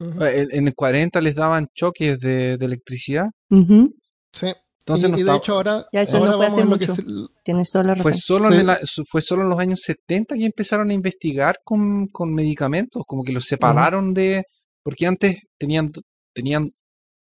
En, 0.00 0.48
en 0.50 0.68
el 0.68 0.74
40 0.74 1.20
les 1.20 1.34
daban 1.34 1.66
choques 1.74 2.18
de, 2.18 2.56
de 2.56 2.64
electricidad. 2.66 3.26
Sí. 3.50 4.46
Entonces 4.80 5.10
y, 5.10 5.12
de 5.12 5.20
estaba- 5.20 5.38
hecho 5.38 5.52
ahora, 5.52 5.86
Ya, 5.92 6.02
eso 6.02 6.16
ahora 6.16 6.30
no 6.32 6.36
fue 6.38 6.46
hace 6.46 6.64
mucho. 6.64 6.92
es- 6.92 7.04
Tienes 7.44 7.70
toda 7.70 7.84
la 7.84 7.94
razón. 7.94 8.02
fue 8.12 8.14
solo, 8.14 8.48
Sí. 8.50 8.54
en 8.58 8.70
el- 8.70 8.76
fue 9.08 9.22
solo 9.22 9.42
en 9.44 9.48
los 9.50 9.58
años 9.60 9.80
70 9.82 10.34
que 10.34 10.44
empezaron 10.46 10.90
a 10.90 10.94
investigar 10.94 11.56
con, 11.62 12.06
con 12.08 12.34
medicamentos, 12.34 13.02
como 13.06 13.22
que 13.22 13.32
los 13.32 13.44
separaron 13.44 14.12
de... 14.14 14.44
Porque 14.84 15.06
antes 15.06 15.36
tenían, 15.58 15.92
tenían 16.34 16.70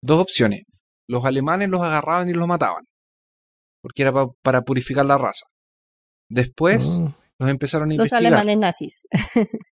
dos 0.03 0.19
opciones. 0.21 0.61
Los 1.07 1.25
alemanes 1.25 1.69
los 1.69 1.81
agarraban 1.81 2.29
y 2.29 2.33
los 2.33 2.47
mataban, 2.47 2.83
porque 3.81 4.01
era 4.03 4.11
pa- 4.13 4.29
para 4.41 4.61
purificar 4.63 5.05
la 5.05 5.17
raza. 5.17 5.45
Después 6.29 6.87
Mm. 6.97 7.07
los 7.39 7.49
empezaron 7.49 7.91
a 7.91 7.95
Los 7.95 8.11
investigar. 8.11 8.25
alemanes 8.33 8.57
nazis. 8.57 9.07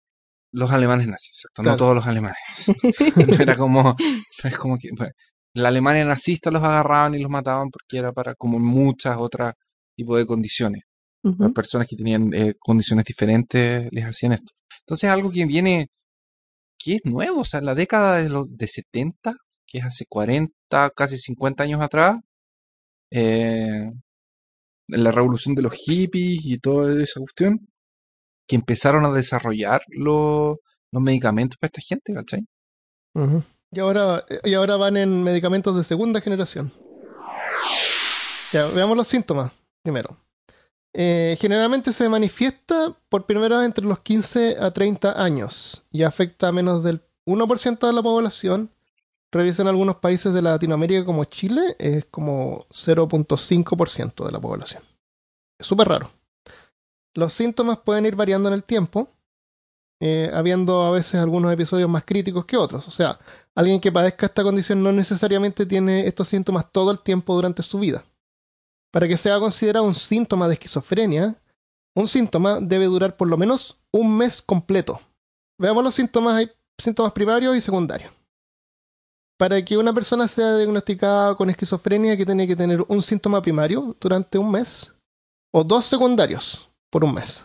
Los 0.53 0.71
alemanes 0.71 1.07
nazis, 1.07 1.31
exacto. 1.39 1.63
Claro. 1.63 1.73
No 1.73 1.77
todos 1.77 1.95
los 1.97 2.07
alemanes. 2.07 2.39
No 3.37 3.43
era 3.43 3.57
como, 3.57 3.83
no 3.83 4.49
es 4.51 4.57
como 4.57 4.79
que 4.79 4.89
bueno, 4.97 5.13
la 5.55 5.69
Alemania 5.69 6.05
nazista 6.05 6.51
los 6.51 6.63
agarraban 6.63 7.15
y 7.15 7.19
los 7.21 7.31
mataban 7.31 7.69
porque 7.71 7.99
era 7.99 8.13
para 8.13 8.35
como 8.35 8.59
muchas 8.59 9.17
otras 9.19 9.55
tipos 9.97 10.17
de 10.19 10.27
condiciones. 10.27 10.83
Ujú. 11.25 11.43
Las 11.43 11.53
personas 11.53 11.89
que 11.89 11.97
tenían 11.97 12.33
eh, 12.33 12.55
condiciones 12.59 13.05
diferentes 13.05 13.89
les 13.91 14.05
hacían 14.05 14.33
esto. 14.33 14.53
Entonces 14.81 15.11
algo 15.11 15.31
que 15.31 15.45
viene, 15.47 15.89
que 16.79 16.95
es 16.97 17.01
nuevo, 17.05 17.41
o 17.41 17.45
sea, 17.45 17.59
en 17.59 17.67
la 17.67 17.75
década 17.75 18.17
de 18.17 18.29
los 18.29 18.57
de 18.57 18.67
70, 18.69 19.33
que 19.67 19.79
es 19.79 19.85
hace 19.85 20.05
40, 20.09 20.91
casi 20.95 21.17
50 21.19 21.65
años 21.65 21.81
atrás, 21.83 22.17
eh, 23.11 23.91
la 24.89 25.11
revolución 25.11 25.55
de 25.55 25.63
los 25.63 25.75
hippies 25.75 26.45
y 26.45 26.59
toda 26.59 27.03
esa 27.03 27.21
cuestión, 27.21 27.69
que 28.49 28.57
empezaron 28.57 29.05
a 29.05 29.13
desarrollar 29.13 29.83
los, 29.89 30.57
los 30.93 31.03
medicamentos 31.03 31.59
para 31.59 31.69
esta 31.69 31.81
gente, 31.81 32.15
¿cachai? 32.15 32.47
Y 33.73 33.81
ahora, 33.81 34.25
y 34.45 34.55
ahora 34.55 34.77
van 34.77 34.97
en 34.97 35.23
medicamentos 35.23 35.77
de 35.77 35.85
segunda 35.85 36.21
generación. 36.21 36.71
Veamos 38.53 38.97
los 38.97 39.09
síntomas 39.09 39.53
primero. 39.83 40.17
Eh, 40.93 41.37
generalmente 41.41 41.93
se 41.93 42.09
manifiesta 42.09 42.97
por 43.09 43.27
primera 43.27 43.59
vez 43.59 43.67
entre 43.67 43.85
los 43.85 44.01
15 44.01 44.57
a 44.59 44.73
30 44.73 45.23
años 45.23 45.87
y 45.93 46.03
afecta 46.03 46.49
a 46.49 46.53
menos 46.53 46.83
del 46.83 47.03
1% 47.27 47.87
de 47.87 47.93
la 47.93 48.03
población. 48.03 48.71
Revisen 49.33 49.67
algunos 49.67 49.97
países 49.97 50.33
de 50.33 50.43
Latinoamérica 50.43 51.05
como 51.05 51.25
Chile, 51.25 51.77
es 51.79 52.05
como 52.07 52.67
0.5% 52.71 54.25
de 54.25 54.33
la 54.33 54.41
población. 54.41 54.83
Es 55.59 55.67
súper 55.67 55.89
raro. 55.89 56.11
Los 57.15 57.33
síntomas 57.33 57.79
pueden 57.79 58.07
ir 58.07 58.15
variando 58.15 58.49
en 58.49 58.55
el 58.55 58.65
tiempo, 58.65 59.09
eh, 60.01 60.31
habiendo 60.33 60.83
a 60.83 60.91
veces 60.91 61.15
algunos 61.21 61.53
episodios 61.53 61.89
más 61.89 62.05
críticos 62.05 62.45
que 62.45 62.57
otros. 62.57 62.87
O 62.87 62.91
sea, 62.91 63.19
alguien 63.55 63.81
que 63.81 63.91
padezca 63.91 64.27
esta 64.27 64.43
condición 64.43 64.83
no 64.83 64.93
necesariamente 64.93 65.65
tiene 65.67 66.07
estos 66.07 66.29
síntomas 66.29 66.71
todo 66.71 66.91
el 66.91 67.01
tiempo 67.01 67.35
durante 67.35 67.63
su 67.63 67.79
vida. 67.79 68.05
Para 68.93 69.09
que 69.09 69.17
sea 69.17 69.39
considerado 69.41 69.87
un 69.87 69.95
síntoma 69.95 70.47
de 70.47 70.55
esquizofrenia, 70.55 71.37
un 71.95 72.07
síntoma 72.07 72.61
debe 72.61 72.85
durar 72.85 73.17
por 73.17 73.29
lo 73.29 73.39
menos 73.39 73.79
un 73.91 74.17
mes 74.17 74.43
completo. 74.43 75.01
Veamos 75.59 75.83
los 75.83 75.95
síntomas 75.95 76.37
ahí 76.37 76.51
síntomas 76.79 77.13
primarios 77.13 77.57
y 77.57 77.61
secundarios. 77.61 78.13
Para 79.39 79.63
que 79.65 79.77
una 79.77 79.93
persona 79.93 80.29
sea 80.29 80.57
diagnosticada 80.57 81.35
con 81.35 81.51
esquizofrenia, 81.51 82.17
que 82.17 82.25
tiene 82.25 82.47
que 82.47 82.57
tener 82.57 82.83
un 82.89 83.03
síntoma 83.03 83.43
primario 83.43 83.95
durante 84.01 84.39
un 84.39 84.51
mes 84.51 84.93
o 85.53 85.63
dos 85.63 85.85
secundarios 85.87 86.71
por 86.91 87.05
un 87.05 87.15
mes. 87.15 87.45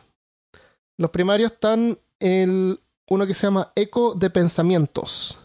Los 0.97 1.11
primarios 1.11 1.51
están 1.51 1.97
el 2.19 2.79
uno 3.09 3.27
que 3.27 3.33
se 3.33 3.47
llama 3.47 3.73
eco 3.75 4.15
de 4.15 4.29
pensamientos, 4.29 5.37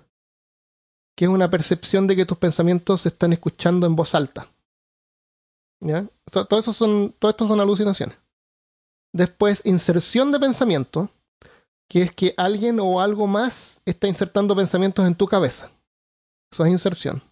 que 1.16 1.24
es 1.24 1.30
una 1.30 1.50
percepción 1.50 2.06
de 2.06 2.14
que 2.14 2.26
tus 2.26 2.38
pensamientos 2.38 3.00
se 3.00 3.08
están 3.08 3.32
escuchando 3.32 3.86
en 3.86 3.96
voz 3.96 4.14
alta. 4.14 4.48
¿Ya? 5.80 6.06
Todo, 6.30 6.62
son, 6.62 7.12
todo 7.18 7.30
esto 7.30 7.46
son 7.46 7.60
alucinaciones. 7.60 8.16
Después, 9.12 9.62
inserción 9.64 10.30
de 10.30 10.38
pensamiento, 10.38 11.10
que 11.88 12.02
es 12.02 12.12
que 12.12 12.34
alguien 12.36 12.80
o 12.80 13.00
algo 13.00 13.26
más 13.26 13.80
está 13.84 14.08
insertando 14.08 14.54
pensamientos 14.54 15.06
en 15.06 15.14
tu 15.14 15.26
cabeza. 15.26 15.70
Eso 16.50 16.64
es 16.64 16.72
inserción. 16.72 17.22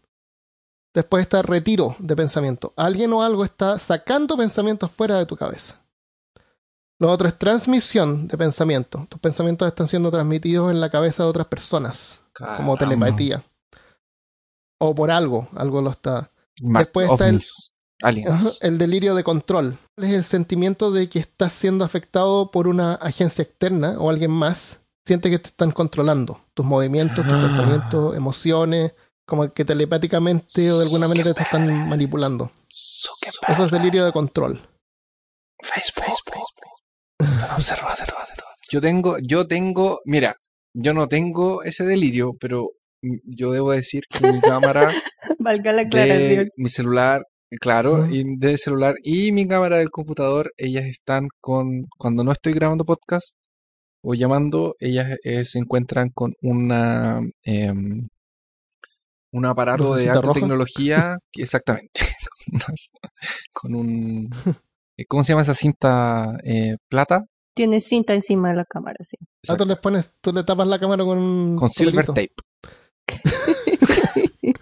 Después 0.94 1.22
está 1.22 1.42
retiro 1.42 1.96
de 1.98 2.14
pensamiento. 2.14 2.72
Alguien 2.77 3.12
o 3.12 3.22
algo 3.22 3.44
está 3.44 3.79
sacando 3.79 4.37
pensamientos 4.37 4.90
fuera 4.92 5.18
de 5.18 5.27
tu 5.27 5.37
cabeza. 5.37 5.85
Lo 7.00 7.11
otro 7.11 7.27
es 7.27 7.37
transmisión 7.37 8.29
de 8.29 8.38
pensamiento. 8.38 9.07
Tus 9.09 9.20
pensamientos 9.20 9.66
están 9.66 9.88
siendo 9.88 10.11
transmitidos 10.11 10.70
en 10.70 10.81
la 10.81 10.90
cabeza 10.90 11.24
de 11.24 11.29
otras 11.29 11.48
personas, 11.48 12.20
como 12.57 12.77
telepatía. 12.77 13.42
O 14.79 14.94
por 14.94 15.11
algo, 15.11 15.48
algo 15.57 15.83
lo 15.83 15.90
está. 15.90 16.31
Después 16.61 17.11
está 17.11 17.29
el, 17.29 17.42
el 18.61 18.79
delirio 18.79 19.16
de 19.16 19.24
control. 19.24 19.79
Es 19.96 20.12
el 20.12 20.24
sentimiento 20.24 20.92
de 20.92 21.09
que 21.09 21.18
estás 21.18 21.53
siendo 21.53 21.85
afectado 21.85 22.53
por 22.53 22.68
una 22.68 22.94
agencia 22.94 23.42
externa 23.42 23.96
o 23.98 24.09
alguien 24.11 24.31
más. 24.31 24.81
Siente 25.06 25.30
que 25.30 25.38
te 25.38 25.48
están 25.48 25.70
controlando 25.72 26.40
tus 26.54 26.64
movimientos, 26.64 27.24
tus 27.24 27.34
Ah. 27.34 27.40
pensamientos, 27.40 28.16
emociones, 28.16 28.92
como 29.26 29.50
que 29.50 29.64
telepáticamente 29.64 30.70
o 30.72 30.78
de 30.78 30.84
alguna 30.84 31.08
manera 31.08 31.34
te 31.34 31.42
están 31.42 31.88
manipulando. 31.88 32.50
Eso 32.68 33.64
es 33.66 33.70
delirio 33.70 34.04
de 34.04 34.12
control. 34.12 34.60
Yo 38.70 38.80
tengo, 38.80 39.16
yo 39.22 39.46
tengo, 39.46 40.00
mira, 40.04 40.36
yo 40.74 40.94
no 40.94 41.08
tengo 41.08 41.62
ese 41.62 41.84
delirio, 41.84 42.32
pero 42.40 42.70
yo 43.02 43.52
debo 43.52 43.72
decir 43.72 44.04
que 44.08 44.32
mi 44.32 44.40
cámara 44.40 44.90
Valga 45.38 45.72
la 45.72 45.82
aclaración. 45.82 46.44
de 46.44 46.50
mi 46.56 46.68
celular, 46.68 47.26
claro, 47.60 48.06
y 48.06 48.24
de 48.38 48.58
celular 48.58 48.94
y 49.02 49.32
mi 49.32 49.46
cámara 49.46 49.76
del 49.76 49.90
computador, 49.90 50.52
ellas 50.56 50.84
están 50.86 51.28
con, 51.40 51.86
cuando 51.98 52.24
no 52.24 52.32
estoy 52.32 52.52
grabando 52.54 52.84
podcast 52.84 53.34
o 54.04 54.14
llamando, 54.14 54.76
ellas 54.78 55.16
eh, 55.24 55.44
se 55.44 55.58
encuentran 55.58 56.10
con 56.10 56.34
una 56.42 57.20
em, 57.42 58.08
un 59.32 59.44
aparato 59.46 59.82
de 59.84 59.88
¿Lucecita 59.90 60.12
alta 60.12 60.26
roja? 60.28 60.40
tecnología, 60.40 61.18
que- 61.32 61.42
exactamente, 61.42 62.00
con 63.52 63.74
un, 63.74 64.30
eh, 64.96 65.06
¿cómo 65.06 65.24
se 65.24 65.32
llama 65.32 65.42
esa 65.42 65.54
cinta 65.54 66.38
eh, 66.44 66.76
plata? 66.88 67.24
Tienes 67.56 67.86
cinta 67.86 68.14
encima 68.14 68.50
de 68.50 68.56
la 68.56 68.64
cámara, 68.64 68.98
sí. 69.02 69.16
Ah, 69.48 69.56
tú 69.56 69.64
le 69.64 69.76
pones, 69.76 70.12
tú 70.20 70.32
le 70.32 70.42
tapas 70.44 70.66
la 70.66 70.78
cámara 70.78 71.04
con 71.04 71.18
un 71.18 71.56
Con 71.56 71.70
silver 71.70 72.06
tape. 72.06 72.32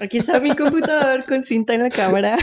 Aquí 0.00 0.18
está 0.18 0.38
mi 0.40 0.54
computador 0.54 1.24
con 1.26 1.42
cinta 1.44 1.74
en 1.74 1.82
la 1.84 1.90
cámara. 1.90 2.36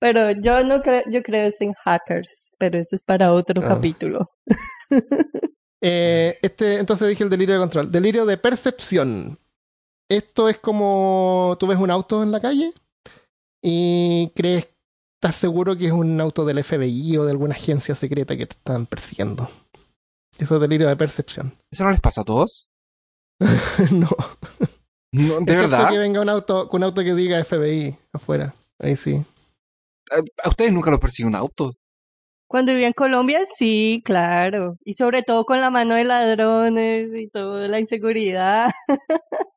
Pero 0.00 0.30
yo 0.32 0.64
no 0.64 0.82
creo, 0.82 1.02
yo 1.10 1.22
creo 1.22 1.46
es 1.46 1.60
en 1.60 1.74
hackers, 1.74 2.54
pero 2.58 2.78
eso 2.78 2.96
es 2.96 3.04
para 3.04 3.32
otro 3.32 3.62
Ah. 3.64 3.68
capítulo. 3.68 4.28
Eh, 5.82 6.38
este, 6.42 6.78
entonces 6.78 7.08
dije 7.08 7.24
el 7.24 7.30
delirio 7.30 7.54
de 7.54 7.60
control. 7.62 7.90
Delirio 7.90 8.26
de 8.26 8.36
percepción. 8.36 9.38
Esto 10.10 10.50
es 10.50 10.58
como 10.58 11.56
tú 11.58 11.66
ves 11.66 11.78
un 11.78 11.90
auto 11.90 12.22
en 12.22 12.32
la 12.32 12.40
calle 12.40 12.74
y 13.64 14.30
crees, 14.36 14.68
estás 15.16 15.36
seguro 15.36 15.78
que 15.78 15.86
es 15.86 15.92
un 15.92 16.20
auto 16.20 16.44
del 16.44 16.62
FBI 16.62 17.16
o 17.16 17.24
de 17.24 17.30
alguna 17.30 17.54
agencia 17.54 17.94
secreta 17.94 18.36
que 18.36 18.44
te 18.44 18.56
están 18.56 18.84
persiguiendo. 18.84 19.48
Eso 20.36 20.56
es 20.56 20.60
delirio 20.60 20.86
de 20.86 20.96
percepción. 20.96 21.56
¿Eso 21.72 21.84
no 21.84 21.90
les 21.92 22.00
pasa 22.02 22.20
a 22.20 22.24
todos? 22.24 22.68
no. 23.90 24.08
No, 25.12 25.40
¿De 25.40 25.52
Excepto 25.54 25.70
verdad? 25.70 25.88
que 25.90 25.98
venga 25.98 26.20
un 26.20 26.28
auto, 26.28 26.68
un 26.70 26.82
auto 26.82 27.02
que 27.02 27.14
diga 27.14 27.42
FBI 27.42 27.96
afuera. 28.12 28.54
Ahí 28.78 28.96
sí. 28.96 29.24
¿A 30.42 30.48
ustedes 30.48 30.72
nunca 30.72 30.90
los 30.90 31.00
persigue 31.00 31.28
un 31.28 31.34
auto? 31.34 31.74
Cuando 32.50 32.72
vivía 32.72 32.88
en 32.88 32.92
Colombia, 32.94 33.42
sí, 33.44 34.02
claro. 34.04 34.76
Y 34.84 34.94
sobre 34.94 35.22
todo 35.22 35.44
con 35.44 35.60
la 35.60 35.70
mano 35.70 35.94
de 35.94 36.02
ladrones 36.02 37.14
y 37.14 37.28
toda 37.28 37.68
la 37.68 37.78
inseguridad. 37.78 38.72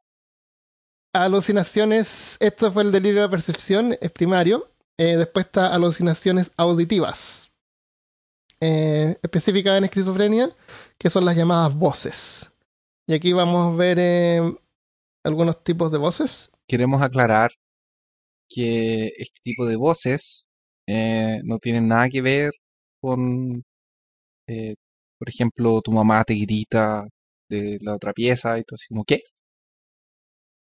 Alucinaciones, 1.16 2.38
esto 2.40 2.72
fue 2.72 2.84
el 2.84 2.92
delirio 2.92 3.24
de 3.24 3.30
percepción, 3.30 3.96
es 4.00 4.12
primario. 4.12 4.70
Eh, 5.00 5.18
después 5.18 5.48
está 5.48 5.74
alucinaciones 5.74 6.52
auditivas. 6.56 7.52
Eh, 8.62 9.18
específicas 9.24 9.78
en 9.78 9.86
esquizofrenia, 9.86 10.50
que 11.00 11.10
son 11.10 11.26
las 11.26 11.36
llamadas 11.36 11.74
voces. 11.74 12.52
Y 13.08 13.16
aquí 13.16 13.34
vamos 13.34 13.74
a 13.74 13.76
ver 13.76 13.98
eh, 14.00 14.40
algunos 15.24 15.64
tipos 15.64 15.92
de 15.92 15.98
voces. 15.98 16.52
Queremos 16.68 17.02
aclarar 17.02 17.52
que 18.54 19.08
este 19.18 19.40
tipo 19.44 19.66
de 19.66 19.76
voces 19.76 20.48
eh, 20.88 21.40
no 21.44 21.60
tienen 21.60 21.88
nada 21.88 22.10
que 22.10 22.22
ver 22.22 22.52
con, 23.02 23.64
eh, 24.48 24.76
por 25.20 25.30
ejemplo, 25.30 25.82
tu 25.82 25.92
mamá 25.92 26.24
te 26.24 26.36
grita 26.36 27.08
de 27.50 27.78
la 27.82 27.96
otra 27.96 28.14
pieza 28.14 28.58
y 28.60 28.64
tú 28.64 28.76
así 28.76 28.88
como, 28.90 29.04
¿qué? 29.06 29.22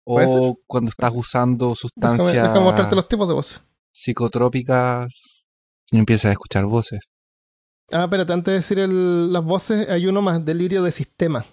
O 0.06 0.56
cuando 0.68 0.90
estás 0.90 1.12
usando 1.14 1.70
Déjame, 1.70 1.76
sustancias 1.76 2.44
déjame 2.44 2.66
mostrarte 2.66 2.96
los 2.96 3.08
tipos 3.10 3.28
de 3.28 3.34
voces. 3.34 3.62
psicotrópicas 3.92 5.46
y 5.92 5.98
empiezas 6.00 6.26
a 6.30 6.32
escuchar 6.32 6.66
voces. 6.66 7.00
Ah, 7.92 8.04
espérate, 8.04 8.34
antes 8.34 8.52
de 8.52 8.58
decir 8.58 8.80
el- 8.80 9.32
las 9.34 9.44
voces, 9.44 9.88
hay 9.90 10.08
uno 10.08 10.22
más, 10.22 10.44
delirio 10.46 10.84
de 10.84 10.92
sistema. 10.92 11.46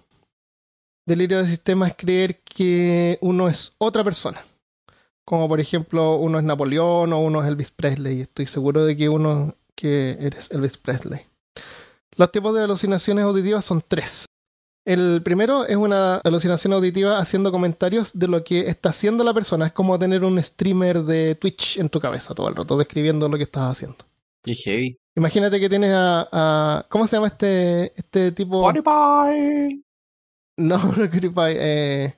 Delirio 1.07 1.38
de 1.38 1.47
sistema 1.47 1.88
es 1.88 1.94
creer 1.97 2.40
que 2.42 3.18
uno 3.20 3.49
es 3.49 3.73
otra 3.79 4.03
persona. 4.05 4.42
Como 5.26 5.48
por 5.48 5.60
ejemplo, 5.60 6.16
uno 6.16 6.38
es 6.38 6.44
Napoleón 6.44 7.12
o 7.12 7.20
uno 7.20 7.40
es 7.42 7.48
Elvis 7.48 7.70
Presley. 7.70 8.20
Estoy 8.22 8.46
seguro 8.46 8.84
de 8.84 8.96
que 8.96 9.08
uno 9.08 9.54
que 9.74 10.16
eres 10.20 10.50
Elvis 10.50 10.76
Presley. 10.78 11.20
Los 12.16 12.30
tipos 12.30 12.54
de 12.54 12.62
alucinaciones 12.62 13.24
auditivas 13.24 13.64
son 13.64 13.82
tres. 13.87 14.26
El 14.87 15.22
primero 15.24 15.64
es 15.64 15.76
una 15.76 16.16
alucinación 16.16 16.74
auditiva 16.74 17.18
haciendo 17.18 17.50
comentarios 17.50 18.10
de 18.12 18.28
lo 18.28 18.44
que 18.44 18.68
está 18.68 18.90
haciendo 18.90 19.24
la 19.24 19.32
persona. 19.32 19.66
Es 19.66 19.72
como 19.72 19.98
tener 19.98 20.22
un 20.24 20.40
streamer 20.42 21.02
de 21.04 21.34
Twitch 21.37 21.78
en 21.78 21.88
tu 21.88 21.98
cabeza 21.98 22.34
todo 22.34 22.48
el 22.48 22.54
rato, 22.54 22.76
describiendo 22.76 23.26
lo 23.28 23.38
que 23.38 23.44
estás 23.44 23.70
haciendo. 23.72 24.04
Y 24.44 24.54
heavy. 24.54 24.98
Imagínate 25.16 25.58
que 25.58 25.70
tienes 25.70 25.92
a, 25.94 26.28
a- 26.30 26.87
¿Cómo 26.90 27.06
se 27.06 27.16
llama 27.16 27.28
este, 27.28 27.94
este 27.96 28.32
tipo? 28.32 28.68
Spotify. 28.70 29.82
No, 30.58 30.76
no 30.96 31.10
PewDiePie, 31.10 31.56
eh, 31.58 32.14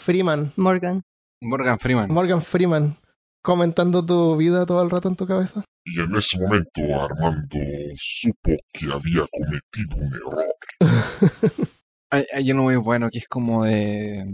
Freeman. 0.00 0.52
Morgan. 0.56 1.02
Morgan 1.40 1.78
Freeman. 1.78 2.12
Morgan 2.12 2.42
Freeman. 2.42 2.96
Comentando 3.42 4.04
tu 4.04 4.36
vida 4.36 4.66
todo 4.66 4.82
el 4.82 4.90
rato 4.90 5.08
en 5.08 5.16
tu 5.16 5.26
cabeza. 5.26 5.64
Y 5.84 6.00
en 6.00 6.14
ese 6.16 6.38
momento 6.40 6.80
Armando 7.00 7.58
supo 7.96 8.52
que 8.72 8.86
había 8.86 9.24
cometido 9.30 9.96
un 9.96 10.12
error. 10.14 10.54
Hay, 12.10 12.24
hay 12.32 12.52
uno 12.52 12.62
muy 12.62 12.76
bueno 12.76 13.10
que 13.10 13.18
es 13.18 13.28
como 13.28 13.64
de. 13.64 14.24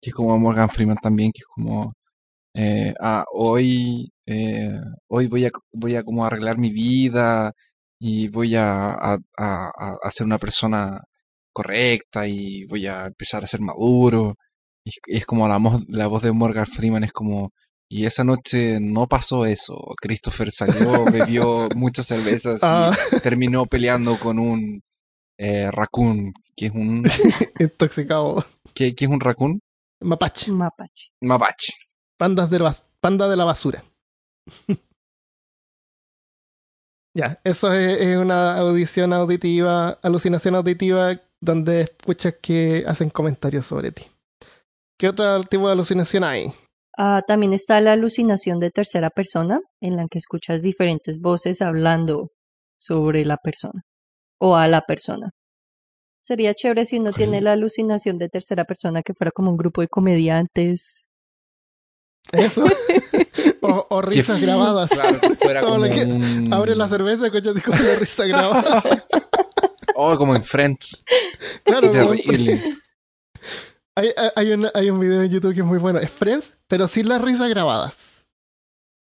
que 0.00 0.10
es 0.10 0.14
como 0.14 0.38
Morgan 0.38 0.70
Freeman 0.70 0.96
también, 0.96 1.32
que 1.32 1.40
es 1.40 1.46
como. 1.46 1.92
eh, 2.54 2.94
ah, 3.00 3.24
hoy. 3.32 4.12
eh, 4.26 4.70
hoy 5.08 5.26
voy 5.26 5.46
a, 5.46 5.50
voy 5.72 5.96
a 5.96 6.04
como 6.04 6.24
arreglar 6.24 6.56
mi 6.58 6.70
vida 6.70 7.52
y 7.98 8.28
voy 8.28 8.54
a, 8.56 8.90
a, 8.92 9.14
a, 9.38 9.70
a- 9.76 9.96
a 10.02 10.10
ser 10.12 10.24
una 10.26 10.38
persona 10.38 11.02
correcta 11.52 12.28
y 12.28 12.64
voy 12.66 12.86
a 12.86 13.06
empezar 13.06 13.42
a 13.44 13.48
ser 13.48 13.60
maduro. 13.60 14.36
Y, 14.84 14.90
y 15.06 15.16
es 15.18 15.26
como 15.26 15.46
la, 15.48 15.58
la 15.88 16.06
voz 16.06 16.22
de 16.22 16.32
Morgan 16.32 16.66
Freeman 16.66 17.04
es 17.04 17.12
como. 17.12 17.52
Y 17.92 18.06
esa 18.06 18.22
noche 18.22 18.78
no 18.80 19.08
pasó 19.08 19.46
eso. 19.46 19.76
Christopher 20.00 20.52
salió, 20.52 21.04
bebió 21.12 21.68
muchas 21.74 22.06
cervezas 22.06 22.62
y 22.62 22.66
Ah, 22.66 22.96
terminó 23.22 23.66
peleando 23.66 24.18
con 24.18 24.38
un 24.38 24.80
eh, 25.38 25.70
raccoon, 25.70 26.32
que 26.54 26.66
es 26.66 26.72
un 26.72 27.04
intoxicado. 27.58 28.44
¿qué, 28.74 28.94
qué 28.94 29.06
es 29.06 29.10
un 29.10 29.20
raccoon? 29.20 29.60
Mapache. 30.02 30.52
Mapache. 30.52 31.08
Mapache. 31.20 31.72
Pandas 32.16 32.50
de 32.50 32.60
panda 33.00 33.28
de 33.28 33.36
la 33.36 33.44
basura. 33.44 33.82
ya, 37.14 37.40
eso 37.42 37.72
es, 37.72 38.00
es 38.00 38.16
una 38.18 38.58
audición 38.58 39.12
auditiva, 39.12 39.98
alucinación 40.02 40.54
auditiva, 40.54 41.20
donde 41.40 41.82
escuchas 41.82 42.34
que 42.40 42.84
hacen 42.86 43.10
comentarios 43.10 43.66
sobre 43.66 43.92
ti. 43.92 44.04
¿Qué 45.00 45.08
otro 45.08 45.42
tipo 45.44 45.66
de 45.66 45.72
alucinación 45.72 46.24
hay? 46.24 46.52
Ah, 46.98 47.22
también 47.26 47.54
está 47.54 47.80
la 47.80 47.92
alucinación 47.92 48.58
de 48.58 48.70
tercera 48.70 49.08
persona, 49.08 49.60
en 49.80 49.96
la 49.96 50.06
que 50.10 50.18
escuchas 50.18 50.60
diferentes 50.60 51.20
voces 51.22 51.62
hablando 51.62 52.28
sobre 52.78 53.24
la 53.24 53.38
persona. 53.38 53.80
o 54.42 54.56
a 54.56 54.68
la 54.68 54.82
persona. 54.82 55.30
Sería 56.22 56.52
chévere 56.54 56.84
si 56.84 56.98
uno 56.98 57.12
tiene 57.12 57.40
la 57.40 57.52
alucinación 57.52 58.18
de 58.18 58.28
tercera 58.28 58.64
persona 58.64 59.02
que 59.02 59.14
fuera 59.14 59.30
como 59.30 59.50
un 59.50 59.56
grupo 59.56 59.80
de 59.80 59.88
comediantes. 59.88 61.08
Eso. 62.32 62.64
o, 63.62 63.86
o 63.88 64.02
risas 64.02 64.38
grabadas. 64.40 64.90
Claro, 64.90 65.18
que 65.20 65.30
fuera 65.30 65.60
como 65.64 65.78
lo 65.86 65.90
que- 65.94 66.04
un- 66.04 66.52
Abre 66.52 66.74
la 66.76 66.88
cerveza 66.88 67.22
y 67.22 67.26
escuchas 67.26 67.54
así 67.56 67.62
como 67.62 67.80
una 67.80 67.94
risa 67.96 68.26
grabada. 68.26 68.82
Oh, 70.02 70.16
como 70.16 70.34
en 70.34 70.42
Friends. 70.44 71.02
Claro, 71.64 71.88
como-. 71.90 72.14
Hay, 73.96 74.10
hay- 74.36 74.52
un, 74.52 74.68
hay 74.74 74.90
un 74.90 75.00
video 75.00 75.22
en 75.22 75.30
YouTube 75.30 75.54
que 75.54 75.60
es 75.60 75.66
muy 75.66 75.78
bueno. 75.78 75.98
Es 75.98 76.10
Friends, 76.10 76.56
pero 76.68 76.88
sin 76.88 77.08
las 77.08 77.20
risas 77.22 77.48
grabadas. 77.48 78.26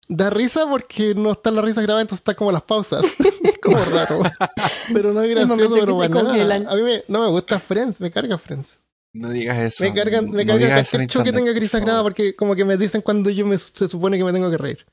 Da 0.08 0.30
risa 0.30 0.66
porque 0.68 1.14
no 1.16 1.32
están 1.32 1.56
las 1.56 1.64
risas 1.64 1.82
grabadas, 1.84 2.04
entonces 2.04 2.20
están 2.20 2.36
como 2.36 2.52
las 2.52 2.62
pausas. 2.62 3.04
como 3.62 3.76
raro. 3.86 4.20
Pero 4.92 5.12
no 5.12 5.22
es 5.22 5.30
gracioso, 5.30 5.74
pero 5.80 5.94
bueno. 5.94 6.20
A 6.70 6.74
mí 6.76 6.82
me- 6.82 7.02
no 7.08 7.20
me 7.22 7.28
gusta 7.30 7.58
Friends, 7.58 8.00
me 8.00 8.10
carga 8.10 8.38
Friends. 8.38 8.78
No 9.12 9.30
digas 9.30 9.58
eso. 9.58 9.82
Me 9.82 9.94
cargan, 9.94 10.30
me 10.30 10.44
no 10.44 10.52
carga 10.52 10.66
digas 10.66 10.88
eso 10.88 10.96
en 10.96 11.00
cualquier 11.00 11.10
show 11.10 11.24
que 11.24 11.32
tenga 11.32 11.58
risas 11.58 11.80
grabadas 11.80 12.02
porque 12.04 12.36
como 12.36 12.54
que 12.54 12.64
me 12.64 12.76
dicen 12.76 13.00
cuando 13.00 13.30
yo 13.30 13.46
me, 13.46 13.56
se 13.58 13.88
supone 13.88 14.16
que 14.18 14.24
me 14.24 14.32
tengo 14.32 14.50
que 14.50 14.58
reír. 14.58 14.86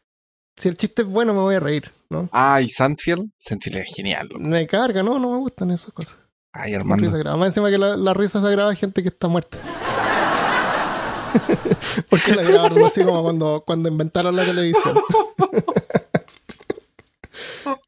Si 0.56 0.70
el 0.70 0.78
chiste 0.78 1.02
es 1.02 1.08
bueno, 1.08 1.34
me 1.34 1.40
voy 1.42 1.56
a 1.56 1.60
reír, 1.60 1.92
¿no? 2.10 2.30
Ah, 2.32 2.62
y 2.62 2.70
Sandfield. 2.70 3.30
Sandfield 3.38 3.78
es 3.80 3.94
genial. 3.96 4.28
loco. 4.30 4.40
Me 4.40 4.66
carga, 4.66 5.04
no, 5.04 5.20
no 5.20 5.32
me 5.32 5.38
gustan 5.40 5.72
esas 5.72 5.92
cosas. 5.94 6.16
Ay, 6.54 6.72
Con 6.74 6.82
Armando. 6.82 7.06
risa 7.06 7.18
grabada. 7.18 7.38
Más 7.38 7.48
encima 7.50 7.70
que 7.70 7.78
la, 7.78 7.98
la 7.98 8.14
risa 8.14 8.42
se 8.42 8.50
graba 8.50 8.70
hay 8.70 8.76
gente 8.76 9.02
que 9.02 9.10
está 9.10 9.28
muerta. 9.28 9.58
Porque 12.10 12.36
la 12.36 12.44
grabaron 12.44 12.84
así 12.86 13.04
como 13.04 13.24
cuando, 13.24 13.64
cuando 13.66 13.90
inventaron 13.90 14.36
la 14.36 14.46
televisión. 14.46 14.96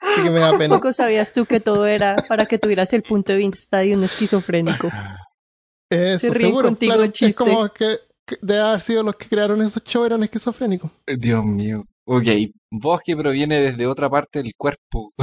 así 0.02 0.24
que 0.24 0.30
me 0.30 0.40
da 0.40 0.58
pena. 0.58 0.76
Poco 0.76 0.94
sabías 0.94 1.34
tú 1.34 1.46
que 1.46 1.60
todo 1.60 1.86
era 1.86 2.16
para 2.28 2.46
que 2.46 2.58
tuvieras 2.58 2.94
el 2.94 3.04
punto 3.04 3.34
de 3.34 3.40
vista 3.40 3.80
de 3.80 3.96
un 3.96 4.04
esquizofrénico. 4.04 4.92
Eso, 5.90 6.28
se 6.28 6.34
ríen 6.34 6.50
seguro. 6.50 6.68
contigo, 6.70 6.94
claro, 6.94 7.04
es 7.06 7.12
chiste. 7.12 7.44
como 7.44 7.70
que, 7.70 8.00
que 8.26 8.38
de 8.42 8.60
haber 8.60 8.82
sido 8.82 9.04
los 9.04 9.16
que 9.16 9.28
crearon 9.30 9.62
esos 9.62 9.84
shows 9.84 10.08
eran 10.08 10.24
esquizofrénicos. 10.24 10.90
Dios 11.06 11.46
mío. 11.46 11.86
Ok, 12.06 12.26
voz 12.72 13.02
que 13.06 13.16
proviene 13.16 13.60
desde 13.62 13.86
otra 13.86 14.10
parte 14.10 14.42
del 14.42 14.54
cuerpo. 14.58 15.14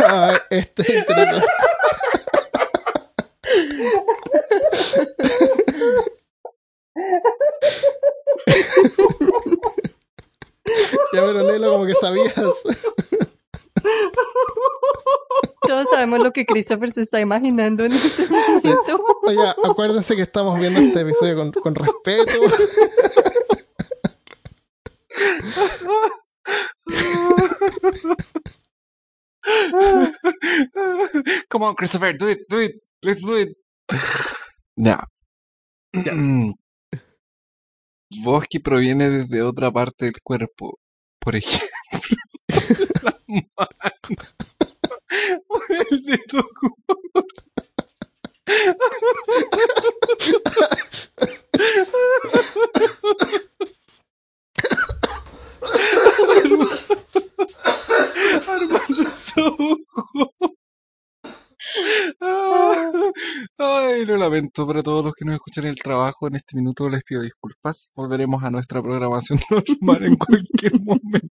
Ah, 0.00 0.34
este 0.50 0.82
es 0.82 0.98
interesante. 1.00 1.46
Ya, 11.12 11.20
pero 11.26 11.42
léelo 11.42 11.72
como 11.72 11.86
que 11.86 11.94
sabías. 11.94 12.34
Todos 15.62 15.88
sabemos 15.90 16.20
lo 16.20 16.32
que 16.32 16.44
Christopher 16.46 16.90
se 16.90 17.02
está 17.02 17.20
imaginando 17.20 17.84
en 17.84 17.92
este 17.92 18.26
momento. 18.26 19.04
Oye, 19.22 19.54
acuérdense 19.64 20.16
que 20.16 20.22
estamos 20.22 20.58
viendo 20.58 20.80
este 20.80 21.00
episodio 21.00 21.36
con, 21.36 21.52
con 21.52 21.74
respeto. 21.74 22.32
Come 31.48 31.66
on, 31.66 31.74
Christopher, 31.74 32.16
do 32.16 32.28
it, 32.28 32.40
do 32.48 32.60
it. 32.60 32.82
Let's 33.02 33.22
do 33.22 33.36
it. 33.38 33.56
Ya. 34.82 35.04
Voz 38.24 38.44
que 38.48 38.60
proviene 38.60 39.10
desde 39.10 39.42
otra 39.42 39.70
parte 39.70 40.06
del 40.06 40.22
cuerpo. 40.22 40.78
Por 41.18 41.36
ejemplo, 41.36 41.68
la 43.02 43.18
mano. 43.28 43.50
O 45.48 45.60
el 45.68 46.04
dedo 46.04 46.42
gordo. 46.60 47.26
Armando 58.48 59.12
Sojo. 59.24 60.59
Ah, 62.20 62.90
Ay, 63.58 64.04
lo 64.04 64.16
lamento 64.16 64.66
para 64.66 64.82
todos 64.82 65.04
los 65.04 65.14
que 65.14 65.24
nos 65.24 65.34
escuchan 65.34 65.64
en 65.64 65.70
el 65.70 65.76
trabajo. 65.76 66.26
En 66.28 66.36
este 66.36 66.56
minuto 66.56 66.88
les 66.88 67.02
pido 67.02 67.22
disculpas. 67.22 67.90
Volveremos 67.94 68.42
a 68.42 68.50
nuestra 68.50 68.82
programación 68.82 69.38
normal 69.80 70.04
en 70.04 70.16
cualquier 70.16 70.80
momento. 70.80 71.28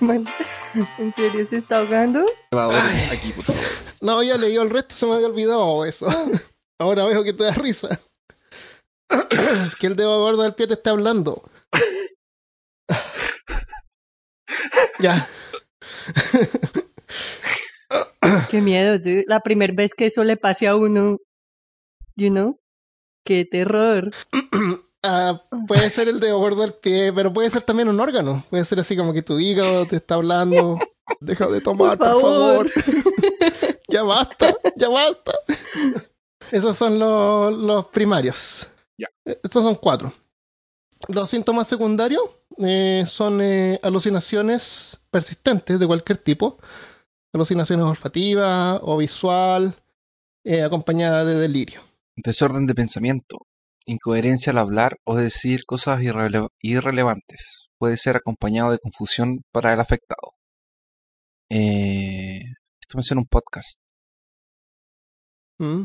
Bueno, 0.00 0.30
¿En 0.98 1.12
serio 1.12 1.46
se 1.48 1.56
está 1.56 1.78
ahogando? 1.78 2.24
Grabador, 2.50 2.80
aquí, 3.12 3.32
por 3.32 3.44
favor. 3.44 3.62
No, 4.00 4.22
ya 4.22 4.36
leí 4.36 4.56
el 4.56 4.70
resto, 4.70 4.94
se 4.94 5.06
me 5.06 5.14
había 5.14 5.28
olvidado 5.28 5.84
eso. 5.84 6.06
Ahora 6.78 7.04
veo 7.04 7.24
que 7.24 7.32
te 7.32 7.44
da 7.44 7.52
risa. 7.52 7.88
que 9.80 9.86
el 9.86 9.96
dedo 9.96 10.18
gordo 10.18 10.42
del 10.42 10.54
pie 10.54 10.66
te 10.66 10.74
está 10.74 10.90
hablando. 10.90 11.42
ya. 15.00 15.28
Qué 18.50 18.60
miedo, 18.60 18.98
dude. 18.98 19.24
La 19.26 19.40
primera 19.40 19.72
vez 19.74 19.94
que 19.94 20.06
eso 20.06 20.24
le 20.24 20.36
pase 20.36 20.68
a 20.68 20.76
uno, 20.76 21.18
you 22.16 22.30
know, 22.30 22.60
qué 23.24 23.44
terror. 23.44 24.10
Ah, 25.02 25.42
puede 25.66 25.90
ser 25.90 26.08
el 26.08 26.20
dedo 26.20 26.38
gordo 26.38 26.62
del 26.62 26.74
pie, 26.74 27.12
pero 27.12 27.32
puede 27.32 27.48
ser 27.50 27.62
también 27.62 27.88
un 27.88 28.00
órgano. 28.00 28.44
Puede 28.50 28.64
ser 28.64 28.80
así 28.80 28.96
como 28.96 29.12
que 29.12 29.22
tu 29.22 29.38
hígado 29.38 29.86
te 29.86 29.96
está 29.96 30.16
hablando. 30.16 30.78
Deja 31.20 31.46
de 31.46 31.60
tomar, 31.60 31.96
por 31.96 32.12
Por 32.12 32.20
favor. 32.22 32.70
favor. 32.70 33.78
ya 33.88 34.02
basta, 34.02 34.54
ya 34.76 34.88
basta. 34.88 35.32
Esos 36.52 36.76
son 36.76 36.98
los, 36.98 37.52
los 37.56 37.86
primarios. 37.88 38.68
Ya. 38.98 39.08
Estos 39.24 39.62
son 39.62 39.76
cuatro. 39.76 40.12
Los 41.08 41.30
síntomas 41.30 41.68
secundarios 41.68 42.22
eh, 42.58 43.04
son 43.06 43.40
eh, 43.40 43.78
alucinaciones 43.82 45.00
persistentes 45.10 45.78
de 45.78 45.86
cualquier 45.86 46.18
tipo. 46.18 46.58
Alucinaciones 47.32 47.84
olfativas 47.86 48.80
o 48.82 48.96
visual, 48.96 49.74
eh, 50.44 50.62
acompañada 50.62 51.24
de 51.24 51.34
delirio. 51.34 51.82
Desorden 52.16 52.66
de 52.66 52.74
pensamiento, 52.74 53.46
incoherencia 53.86 54.50
al 54.50 54.58
hablar 54.58 54.96
o 55.04 55.14
decir 55.14 55.64
cosas 55.66 56.00
irrele- 56.00 56.48
irrelevantes. 56.60 57.68
Puede 57.78 57.96
ser 57.96 58.16
acompañado 58.16 58.72
de 58.72 58.78
confusión 58.78 59.42
para 59.52 59.72
el 59.72 59.78
afectado. 59.80 60.32
Eh, 61.50 62.40
esto 62.80 62.96
me 62.96 63.02
suena 63.04 63.20
un 63.20 63.28
podcast. 63.28 63.78
¿Mm? 65.58 65.84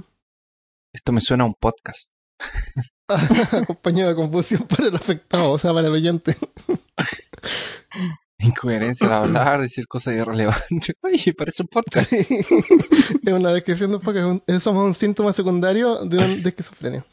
Esto 1.04 1.12
me 1.12 1.20
suena 1.20 1.44
a 1.44 1.48
un 1.48 1.56
podcast. 1.56 2.10
acompañado 3.52 4.12
de 4.12 4.16
confusión 4.16 4.63
para 4.63 4.88
el 4.88 4.96
afectado, 4.96 5.52
o 5.52 5.58
sea, 5.58 5.74
para 5.74 5.89
el 5.89 5.94
oyente. 5.94 6.38
Incoherencia 8.39 9.08
al 9.08 9.13
hablar, 9.26 9.60
decir 9.60 9.86
cosas 9.86 10.13
irrelevantes. 10.16 10.96
Oye, 11.04 11.34
parece 11.34 11.63
un 11.63 11.68
podcast. 11.68 12.10
Sí. 12.10 12.26
es 13.22 13.34
una 13.34 13.52
descripción 13.52 13.89
de 13.92 13.98
un 13.98 14.02
poco. 14.02 14.18
es 14.18 14.24
un- 14.24 14.44
es- 14.48 14.66
un 14.66 14.94
síntoma 14.94 15.34
secundario 15.34 16.06
de, 16.06 16.18
un- 16.20 16.42
de 16.42 16.50
esquizofrenia. 16.50 17.06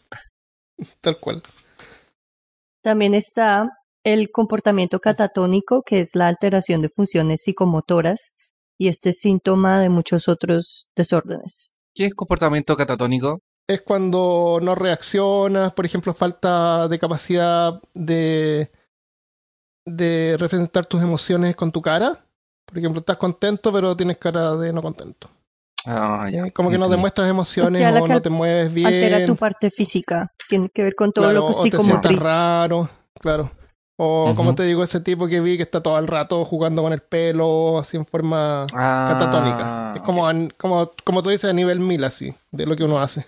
Tal 1.00 1.18
cual. 1.18 1.42
También 2.84 3.14
está 3.14 3.70
el 4.04 4.30
comportamiento 4.30 5.00
catatónico, 5.00 5.82
que 5.84 5.98
es 5.98 6.14
la 6.14 6.28
alteración 6.28 6.80
de 6.80 6.90
funciones 6.90 7.42
psicomotoras, 7.42 8.36
y 8.78 8.86
este 8.86 9.08
es 9.10 9.18
síntoma 9.18 9.80
de 9.80 9.88
muchos 9.88 10.28
otros 10.28 10.86
desórdenes. 10.94 11.74
¿Qué 11.92 12.06
es 12.06 12.14
comportamiento 12.14 12.76
catatónico? 12.76 13.40
Es 13.70 13.82
cuando 13.82 14.58
no 14.60 14.74
reaccionas, 14.74 15.72
por 15.72 15.86
ejemplo, 15.86 16.12
falta 16.12 16.88
de 16.88 16.98
capacidad 16.98 17.80
de, 17.94 18.68
de 19.86 20.36
representar 20.40 20.86
tus 20.86 21.00
emociones 21.00 21.54
con 21.54 21.70
tu 21.70 21.80
cara. 21.80 22.18
Por 22.66 22.78
ejemplo, 22.78 22.98
estás 22.98 23.16
contento, 23.16 23.72
pero 23.72 23.96
tienes 23.96 24.18
cara 24.18 24.56
de 24.56 24.72
no 24.72 24.82
contento. 24.82 25.30
Ah, 25.86 26.28
ya. 26.28 26.50
Como 26.50 26.68
que 26.68 26.78
no 26.78 26.88
demuestras 26.88 27.30
emociones 27.30 27.80
o 27.80 28.08
no 28.08 28.20
te 28.20 28.28
mueves 28.28 28.74
bien. 28.74 28.88
Altera 28.88 29.24
tu 29.24 29.36
parte 29.36 29.70
física, 29.70 30.32
tiene 30.48 30.68
que 30.68 30.82
ver 30.82 30.96
con 30.96 31.12
todo 31.12 31.26
claro, 31.26 31.40
lo 31.40 31.46
que 31.46 31.52
es 31.52 31.58
o 31.58 31.62
te 31.62 31.70
psicomotriz. 31.70 32.20
raro, 32.20 32.90
claro. 33.20 33.52
O 34.02 34.34
como 34.34 34.54
te 34.54 34.62
digo, 34.62 34.82
ese 34.82 35.00
tipo 35.00 35.28
que 35.28 35.42
vi 35.42 35.58
que 35.58 35.62
está 35.62 35.82
todo 35.82 35.98
el 35.98 36.06
rato 36.06 36.42
jugando 36.46 36.80
con 36.80 36.94
el 36.94 37.00
pelo, 37.00 37.78
así 37.78 37.98
en 37.98 38.06
forma 38.06 38.66
Ah, 38.72 39.06
catatónica. 39.10 39.92
Es 39.96 40.00
como, 40.00 40.26
como, 40.56 40.90
como 41.04 41.22
tú 41.22 41.28
dices, 41.28 41.50
a 41.50 41.52
nivel 41.52 41.80
mil, 41.80 42.02
así, 42.04 42.34
de 42.50 42.64
lo 42.64 42.76
que 42.76 42.84
uno 42.84 42.98
hace. 42.98 43.26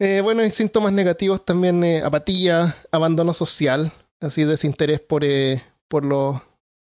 Eh, 0.00 0.22
bueno, 0.22 0.42
hay 0.42 0.50
síntomas 0.50 0.92
negativos 0.92 1.44
también, 1.44 1.84
eh, 1.84 2.02
apatía, 2.02 2.74
abandono 2.90 3.32
social, 3.32 3.92
así 4.20 4.42
desinterés 4.42 4.98
por, 4.98 5.22
eh, 5.22 5.62
por, 5.86 6.04
los, 6.04 6.40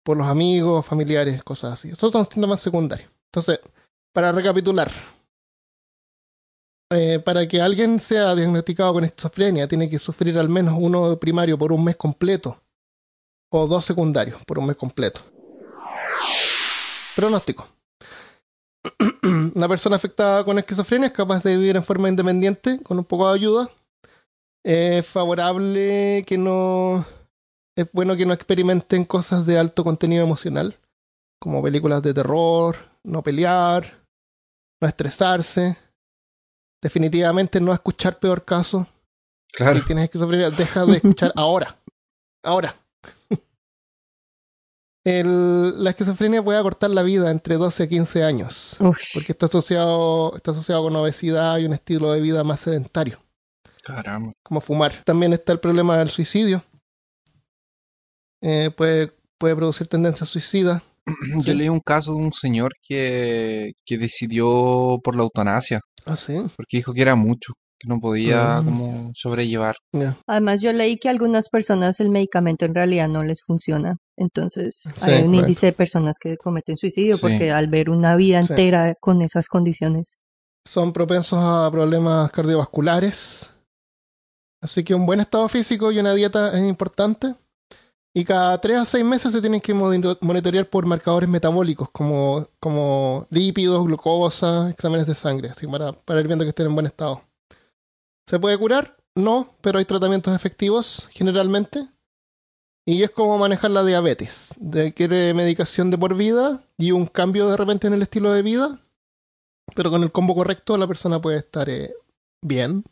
por 0.03 0.17
los 0.17 0.27
amigos, 0.27 0.87
familiares, 0.87 1.45
cosas 1.45 1.75
así. 1.75 1.91
Esos 1.91 2.11
son 2.11 2.27
síntomas 2.27 2.63
secundarios. 2.63 3.11
Entonces, 3.27 3.61
para 4.15 4.33
recapitular, 4.33 4.91
eh, 6.91 7.19
para 7.23 7.47
que 7.47 7.61
alguien 7.61 8.01
sea 8.01 8.35
diagnosticado 8.35 8.95
con 8.95 9.05
esquizofrenia, 9.05 9.69
tiene 9.69 9.91
que 9.91 9.99
sufrir 9.99 10.39
al 10.39 10.49
menos 10.49 10.77
uno 10.79 11.19
primario 11.19 11.59
por 11.59 11.73
un 11.73 11.85
mes 11.85 11.97
completo 11.97 12.57
o 13.51 13.67
dos 13.67 13.85
secundarios 13.85 14.43
por 14.45 14.59
un 14.59 14.67
mes 14.67 14.77
completo. 14.77 15.21
Pronóstico. 17.15 17.67
Una 19.55 19.69
persona 19.69 19.97
afectada 19.97 20.45
con 20.45 20.59
esquizofrenia 20.59 21.09
es 21.09 21.13
capaz 21.13 21.43
de 21.43 21.57
vivir 21.57 21.77
en 21.77 21.85
forma 21.85 22.09
independiente 22.09 22.81
con 22.83 22.99
un 22.99 23.05
poco 23.05 23.29
de 23.29 23.35
ayuda. 23.35 23.71
Es 24.65 25.07
favorable 25.07 26.25
que 26.27 26.37
no. 26.37 27.05
Es 27.77 27.89
bueno 27.93 28.17
que 28.17 28.27
no 28.27 28.33
experimenten 28.33 29.05
cosas 29.05 29.47
de 29.47 29.59
alto 29.59 29.85
contenido 29.85 30.25
emocional, 30.25 30.77
como 31.41 31.63
películas 31.63 32.03
de 32.03 32.15
terror, 32.15 32.77
no 33.05 33.23
pelear, 33.23 34.03
no 34.81 34.89
estresarse. 34.89 35.77
Definitivamente 36.83 37.61
no 37.61 37.73
escuchar 37.73 38.19
peor 38.19 38.45
caso. 38.45 38.87
Claro. 39.53 39.81
Si 39.81 39.87
tienes 39.87 40.05
esquizofrenia, 40.05 40.51
deja 40.51 40.85
de 40.85 40.97
escuchar 40.97 41.33
ahora. 41.37 41.77
Ahora. 42.43 42.75
El- 45.05 45.85
la 45.85 45.91
esquizofrenia 45.91 46.43
puede 46.43 46.59
acortar 46.59 46.91
la 46.91 47.03
vida 47.03 47.31
entre 47.31 47.55
12 47.57 47.85
a 47.85 47.89
15 47.89 48.25
años, 48.25 48.77
porque 48.79 49.31
está 49.33 49.47
asociado, 49.47 50.35
está 50.35 50.51
asociado 50.51 50.83
con 50.83 50.97
obesidad 50.97 51.59
y 51.59 51.65
un 51.67 51.75
estilo 51.75 52.11
de 52.13 52.21
vida 52.21 52.43
más 52.43 52.59
sedentario, 52.61 53.21
Caramba. 53.85 54.33
como 54.43 54.61
fumar. 54.61 55.05
También 55.05 55.33
está 55.33 55.53
el 55.53 55.61
problema 55.61 55.97
del 55.99 56.09
suicidio. 56.09 56.65
Eh, 58.43 58.71
puede, 58.77 59.13
puede 59.39 59.55
producir 59.55 59.87
tendencias 59.87 60.29
suicidas. 60.29 60.83
Yo 61.45 61.55
leí 61.55 61.69
un 61.69 61.81
caso 61.81 62.11
de 62.13 62.19
un 62.19 62.33
señor 62.33 62.73
que, 62.83 63.75
que 63.85 63.99
decidió 63.99 64.99
por 65.05 65.15
la 65.15 65.23
eutanasia, 65.23 65.81
Ah, 66.05 66.17
sí. 66.17 66.35
porque 66.57 66.79
dijo 66.79 66.93
que 66.93 67.03
era 67.03 67.15
mucho, 67.15 67.53
no 67.87 68.01
podía 68.01 68.61
Mm. 68.61 68.65
como 68.65 69.11
sobrellevar. 69.15 69.77
Ya. 69.93 70.17
Además, 70.27 70.61
yo 70.61 70.73
leí 70.73 70.99
que 70.99 71.09
a 71.09 71.13
algunas 71.13 71.49
personas 71.49 72.01
el 72.01 72.11
medicamento 72.11 72.65
en 72.65 72.75
realidad 72.75 73.09
no 73.09 73.23
les 73.23 73.43
funciona. 73.43 73.97
Entonces, 74.17 74.81
Sí, 74.83 74.89
hay 74.89 74.95
un 74.95 75.27
correcto. 75.27 75.35
índice 75.37 75.67
de 75.67 75.73
personas 75.73 76.19
que 76.19 76.37
cometen 76.37 76.77
suicidio 76.77 77.17
Sí. 77.17 77.23
porque 77.23 77.51
al 77.51 77.69
ver 77.69 77.89
una 77.91 78.17
vida 78.17 78.43
Sí. 78.43 78.53
entera 78.53 78.95
con 79.01 79.23
esas 79.23 79.49
condiciones. 79.49 80.17
Son 80.67 80.93
propensos 80.93 81.39
a 81.41 81.71
problemas 81.71 82.31
cardiovasculares. 82.33 83.51
Así 84.63 84.83
que 84.83 84.95
un 84.95 85.07
buen 85.07 85.21
estado 85.21 85.49
físico 85.49 85.93
y 85.93 85.99
una 86.01 86.13
dieta 86.15 86.57
es 86.57 86.63
importante. 86.63 87.35
Y 88.15 88.25
cada 88.25 88.59
3 88.61 88.79
a 88.79 88.85
6 88.87 89.05
meses 89.05 89.31
se 89.33 89.41
tienen 89.43 89.61
que 89.61 89.75
monito- 89.75 90.17
monitorear 90.23 90.67
por 90.71 90.87
marcadores 90.87 91.29
metabólicos 91.29 91.91
como, 91.93 92.49
como 92.59 93.27
lípidos, 93.31 93.85
glucosa, 93.87 94.71
exámenes 94.71 95.07
de 95.07 95.15
sangre, 95.15 95.51
así 95.51 95.67
para, 95.67 95.93
para 95.93 96.21
ir 96.21 96.27
viendo 96.27 96.43
que 96.45 96.49
estén 96.49 96.67
en 96.67 96.75
buen 96.75 96.87
estado. 96.87 97.21
¿Se 98.29 98.39
puede 98.39 98.59
curar? 98.59 98.97
No, 99.15 99.49
pero 99.61 99.79
hay 99.79 99.85
tratamientos 99.85 100.35
efectivos 100.35 101.09
generalmente. 101.13 101.89
Y 102.89 103.03
es 103.03 103.11
como 103.11 103.37
manejar 103.39 103.71
la 103.73 103.85
diabetes. 103.85 104.55
Requiere 104.61 105.35
medicación 105.35 105.91
de 105.91 105.99
por 105.99 106.15
vida 106.15 106.63
y 106.79 106.93
un 106.93 107.07
cambio 107.07 107.49
de 107.49 107.57
repente 107.57 107.87
en 107.89 107.95
el 107.95 108.03
estilo 108.03 108.33
de 108.33 108.43
vida. 108.43 108.81
Pero 109.75 109.91
con 109.91 110.03
el 110.05 110.13
combo 110.13 110.35
correcto 110.35 110.77
la 110.77 110.87
persona 110.87 111.21
puede 111.21 111.39
estar 111.39 111.69
eh, 111.69 111.95
bien. 112.43 112.85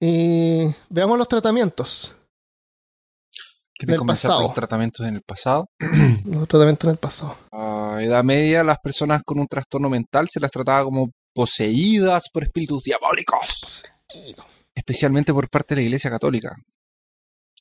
Y 0.00 0.74
veamos 0.88 1.18
los 1.18 1.28
tratamientos. 1.28 2.16
Que 3.74 3.84
En 3.86 3.92
el 3.92 3.98
comenzar 3.98 4.30
pasado. 4.30 4.42
los 4.46 4.54
tratamientos 4.54 5.06
en 5.06 5.14
el 5.14 5.22
pasado. 5.22 5.66
Los 6.24 6.48
tratamientos 6.48 6.84
en 6.84 6.90
el 6.92 6.98
pasado. 6.98 7.36
A 7.52 7.98
edad 8.00 8.24
media, 8.24 8.64
las 8.64 8.78
personas 8.78 9.22
con 9.24 9.38
un 9.40 9.46
trastorno 9.46 9.90
mental 9.90 10.28
se 10.30 10.40
las 10.40 10.50
trataba 10.50 10.84
como 10.84 11.10
poseídas 11.32 12.28
por 12.32 12.44
espíritus 12.44 12.84
diabólicos. 12.84 13.84
Especialmente 14.74 15.32
por 15.32 15.48
parte 15.48 15.74
de 15.74 15.80
la 15.80 15.86
Iglesia 15.86 16.10
Católica, 16.10 16.54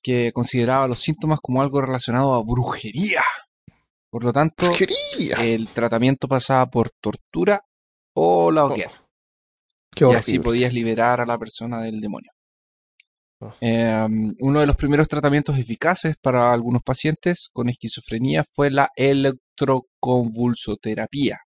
que 0.01 0.32
consideraba 0.32 0.88
los 0.88 1.01
síntomas 1.01 1.39
como 1.41 1.61
algo 1.61 1.82
relacionado 1.82 2.34
a 2.34 2.43
brujería. 2.43 3.24
Por 4.09 4.24
lo 4.24 4.34
tanto, 4.34 4.72
el 5.39 5.67
tratamiento 5.67 6.28
pasaba 6.28 6.67
por 6.70 6.89
tortura 6.89 7.63
o 8.15 8.51
la 8.51 8.65
hoguera. 8.65 8.91
Qué 9.93 10.03
y 10.03 10.05
horrible. 10.05 10.20
así 10.20 10.39
podías 10.39 10.74
liberar 10.74 11.22
a 11.22 11.26
la 11.26 11.38
persona 11.38 11.82
del 11.82 12.01
demonio. 12.01 12.32
Ah. 13.41 13.55
Eh, 13.61 14.05
uno 14.39 14.59
de 14.59 14.65
los 14.65 14.76
primeros 14.76 15.07
tratamientos 15.07 15.57
eficaces 15.57 16.17
para 16.22 16.51
algunos 16.51 16.84
pacientes 16.84 17.49
con 17.53 17.70
esquizofrenia 17.70 18.43
fue 18.53 18.70
la 18.70 18.89
electroconvulsoterapia, 18.95 21.39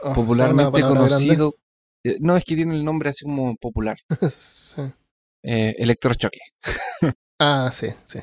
Oh, 0.00 0.14
popularmente 0.14 0.80
conocido. 0.82 1.54
eh, 2.04 2.16
no 2.20 2.36
es 2.36 2.44
que 2.44 2.56
tiene 2.56 2.74
el 2.74 2.84
nombre 2.84 3.10
así 3.10 3.24
como 3.24 3.56
popular. 3.56 3.96
Sí. 4.28 4.82
eh, 5.42 5.74
electrochoque. 5.78 6.40
Ah, 7.40 7.68
sí, 7.72 7.88
sí. 8.06 8.20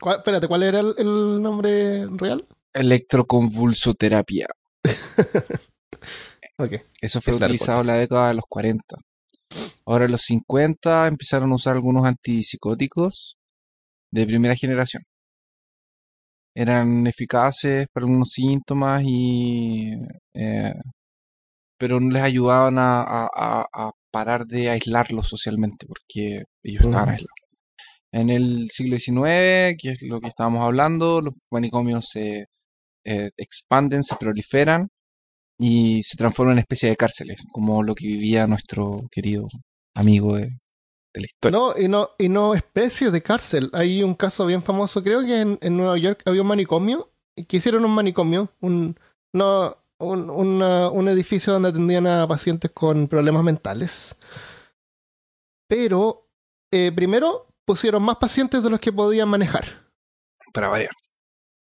¿Cuál- 0.00 0.16
espérate, 0.18 0.48
¿cuál 0.48 0.62
era 0.62 0.80
el, 0.80 0.94
el 0.96 1.42
nombre 1.42 2.06
real? 2.16 2.46
Electroconvulsoterapia. 2.72 4.48
Ok. 6.58 6.72
Eso 7.00 7.20
fue 7.22 7.34
Es 7.34 7.40
utilizado 7.40 7.80
en 7.80 7.86
la 7.86 7.94
década 7.94 8.28
de 8.28 8.34
los 8.34 8.44
40. 8.46 8.96
Ahora 9.86 10.04
en 10.04 10.12
los 10.12 10.20
50 10.22 11.06
empezaron 11.06 11.50
a 11.52 11.54
usar 11.54 11.74
algunos 11.74 12.04
antipsicóticos 12.04 13.38
de 14.12 14.26
primera 14.26 14.54
generación. 14.54 15.02
Eran 16.54 17.06
eficaces 17.06 17.86
para 17.92 18.04
algunos 18.06 18.30
síntomas 18.32 19.02
y 19.04 19.92
eh, 20.34 20.74
pero 21.78 22.00
no 22.00 22.10
les 22.10 22.22
ayudaban 22.22 22.78
a, 22.78 23.02
a- 23.02 23.66
a- 23.72 23.90
parar 24.12 24.44
de 24.46 24.68
aislarlos 24.70 25.28
socialmente 25.28 25.86
porque 25.86 26.42
ellos 26.64 26.84
estaban 26.84 27.10
aislados. 27.10 27.30
En 28.12 28.30
el 28.30 28.68
siglo 28.72 28.96
XIX, 28.96 29.76
que 29.78 29.90
es 29.92 30.02
lo 30.02 30.20
que 30.20 30.28
estábamos 30.28 30.62
hablando, 30.64 31.20
los 31.22 31.34
manicomios 31.50 32.06
se 32.10 32.46
eh, 33.04 33.30
expanden, 33.36 34.04
se 34.04 34.16
proliferan 34.16 34.88
y 35.58 36.02
se 36.04 36.16
transforman 36.18 36.54
en 36.54 36.60
especie 36.60 36.90
de 36.90 36.96
cárceles, 36.96 37.40
como 37.52 37.82
lo 37.84 37.94
que 37.94 38.06
vivía 38.08 38.46
nuestro 38.48 39.02
querido 39.12 39.48
amigo 39.94 40.36
de, 40.36 40.50
de 41.14 41.20
la 41.20 41.26
historia. 41.26 41.58
No, 41.58 41.74
y 41.76 41.88
no, 41.88 42.10
y 42.18 42.28
no 42.28 42.54
especie 42.54 43.10
de 43.10 43.22
cárcel. 43.22 43.70
Hay 43.72 44.02
un 44.02 44.14
caso 44.14 44.46
bien 44.46 44.62
famoso, 44.62 45.02
creo 45.02 45.20
que 45.22 45.40
en, 45.40 45.58
en 45.60 45.76
Nueva 45.76 45.96
York 45.98 46.22
había 46.26 46.42
un 46.42 46.48
manicomio, 46.48 47.10
y 47.36 47.44
que 47.44 47.56
hicieron 47.58 47.84
un 47.84 47.92
manicomio, 47.94 48.50
un, 48.60 48.98
no, 49.32 49.76
un, 49.98 50.30
una- 50.30 50.88
un 50.90 51.08
edificio 51.08 51.52
donde 51.52 51.70
atendían 51.70 52.06
a 52.06 52.26
pacientes 52.28 52.70
con 52.72 53.08
problemas 53.08 53.42
mentales. 53.44 54.16
Pero 55.68 56.28
eh, 56.72 56.92
primero 56.94 57.46
pusieron 57.64 58.02
más 58.02 58.16
pacientes 58.16 58.62
de 58.62 58.70
los 58.70 58.80
que 58.80 58.92
podían 58.92 59.28
manejar. 59.28 59.64
Para 60.52 60.68
variar. 60.68 60.90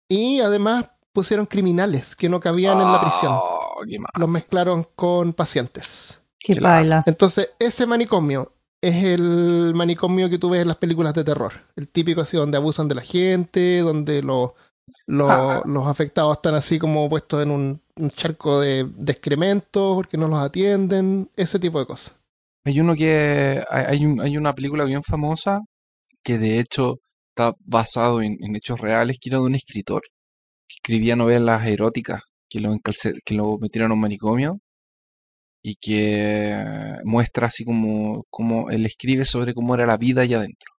Y 0.08 0.40
además 0.40 0.90
pusieron 1.12 1.46
criminales 1.46 2.14
que 2.16 2.28
no 2.28 2.40
cabían 2.40 2.80
en 2.80 2.92
la 2.92 3.00
prisión. 3.00 3.32
Oh, 3.34 3.82
qué 3.88 3.98
mal. 3.98 4.10
Los 4.18 4.28
mezclaron 4.28 4.86
con 4.94 5.32
pacientes. 5.32 6.20
La- 6.48 6.68
baila. 6.70 7.02
Entonces, 7.06 7.50
ese 7.58 7.86
manicomio 7.86 8.52
es 8.88 9.04
el 9.04 9.72
manicomio 9.74 10.28
que 10.30 10.38
tú 10.38 10.50
ves 10.50 10.62
en 10.62 10.68
las 10.68 10.76
películas 10.76 11.14
de 11.14 11.24
terror. 11.24 11.52
El 11.76 11.88
típico 11.88 12.20
así 12.20 12.36
donde 12.36 12.56
abusan 12.56 12.88
de 12.88 12.94
la 12.94 13.02
gente, 13.02 13.78
donde 13.80 14.22
los, 14.22 14.50
los, 15.06 15.30
Ah. 15.30 15.62
los 15.64 15.86
afectados 15.86 16.36
están 16.36 16.54
así 16.54 16.78
como 16.78 17.08
puestos 17.08 17.42
en 17.42 17.50
un, 17.50 17.80
un 17.96 18.10
charco 18.10 18.60
de, 18.60 18.84
de 18.96 19.12
excrementos 19.12 19.94
porque 19.94 20.16
no 20.16 20.28
los 20.28 20.38
atienden, 20.40 21.30
ese 21.36 21.58
tipo 21.58 21.78
de 21.78 21.86
cosas. 21.86 22.14
Hay 22.64 22.80
uno 22.80 22.94
que. 22.94 23.62
Hay, 23.70 24.06
un- 24.06 24.20
hay 24.20 24.36
una 24.38 24.54
película 24.54 24.84
bien 24.84 25.02
famosa 25.02 25.60
que 26.22 26.38
de 26.38 26.58
hecho 26.60 26.96
está 27.36 27.52
basado 27.60 28.22
en, 28.22 28.36
en 28.40 28.56
hechos 28.56 28.80
reales, 28.80 29.18
que 29.20 29.28
era 29.28 29.38
de 29.38 29.44
un 29.44 29.54
escritor 29.54 30.02
que 30.66 30.76
escribía 30.76 31.14
novelas 31.16 31.66
eróticas, 31.66 32.22
que 32.48 32.60
lo, 32.60 32.72
encalce- 32.72 33.18
que 33.24 33.34
lo 33.34 33.58
metieron 33.58 33.90
a 33.90 33.94
un 33.94 34.00
manicomio 34.00 34.60
y 35.66 35.76
que 35.76 36.54
muestra 37.04 37.46
así 37.46 37.64
como, 37.64 38.24
como 38.30 38.68
él 38.70 38.84
escribe 38.84 39.24
sobre 39.24 39.54
cómo 39.54 39.74
era 39.74 39.86
la 39.86 39.96
vida 39.96 40.20
allá 40.22 40.36
adentro. 40.38 40.70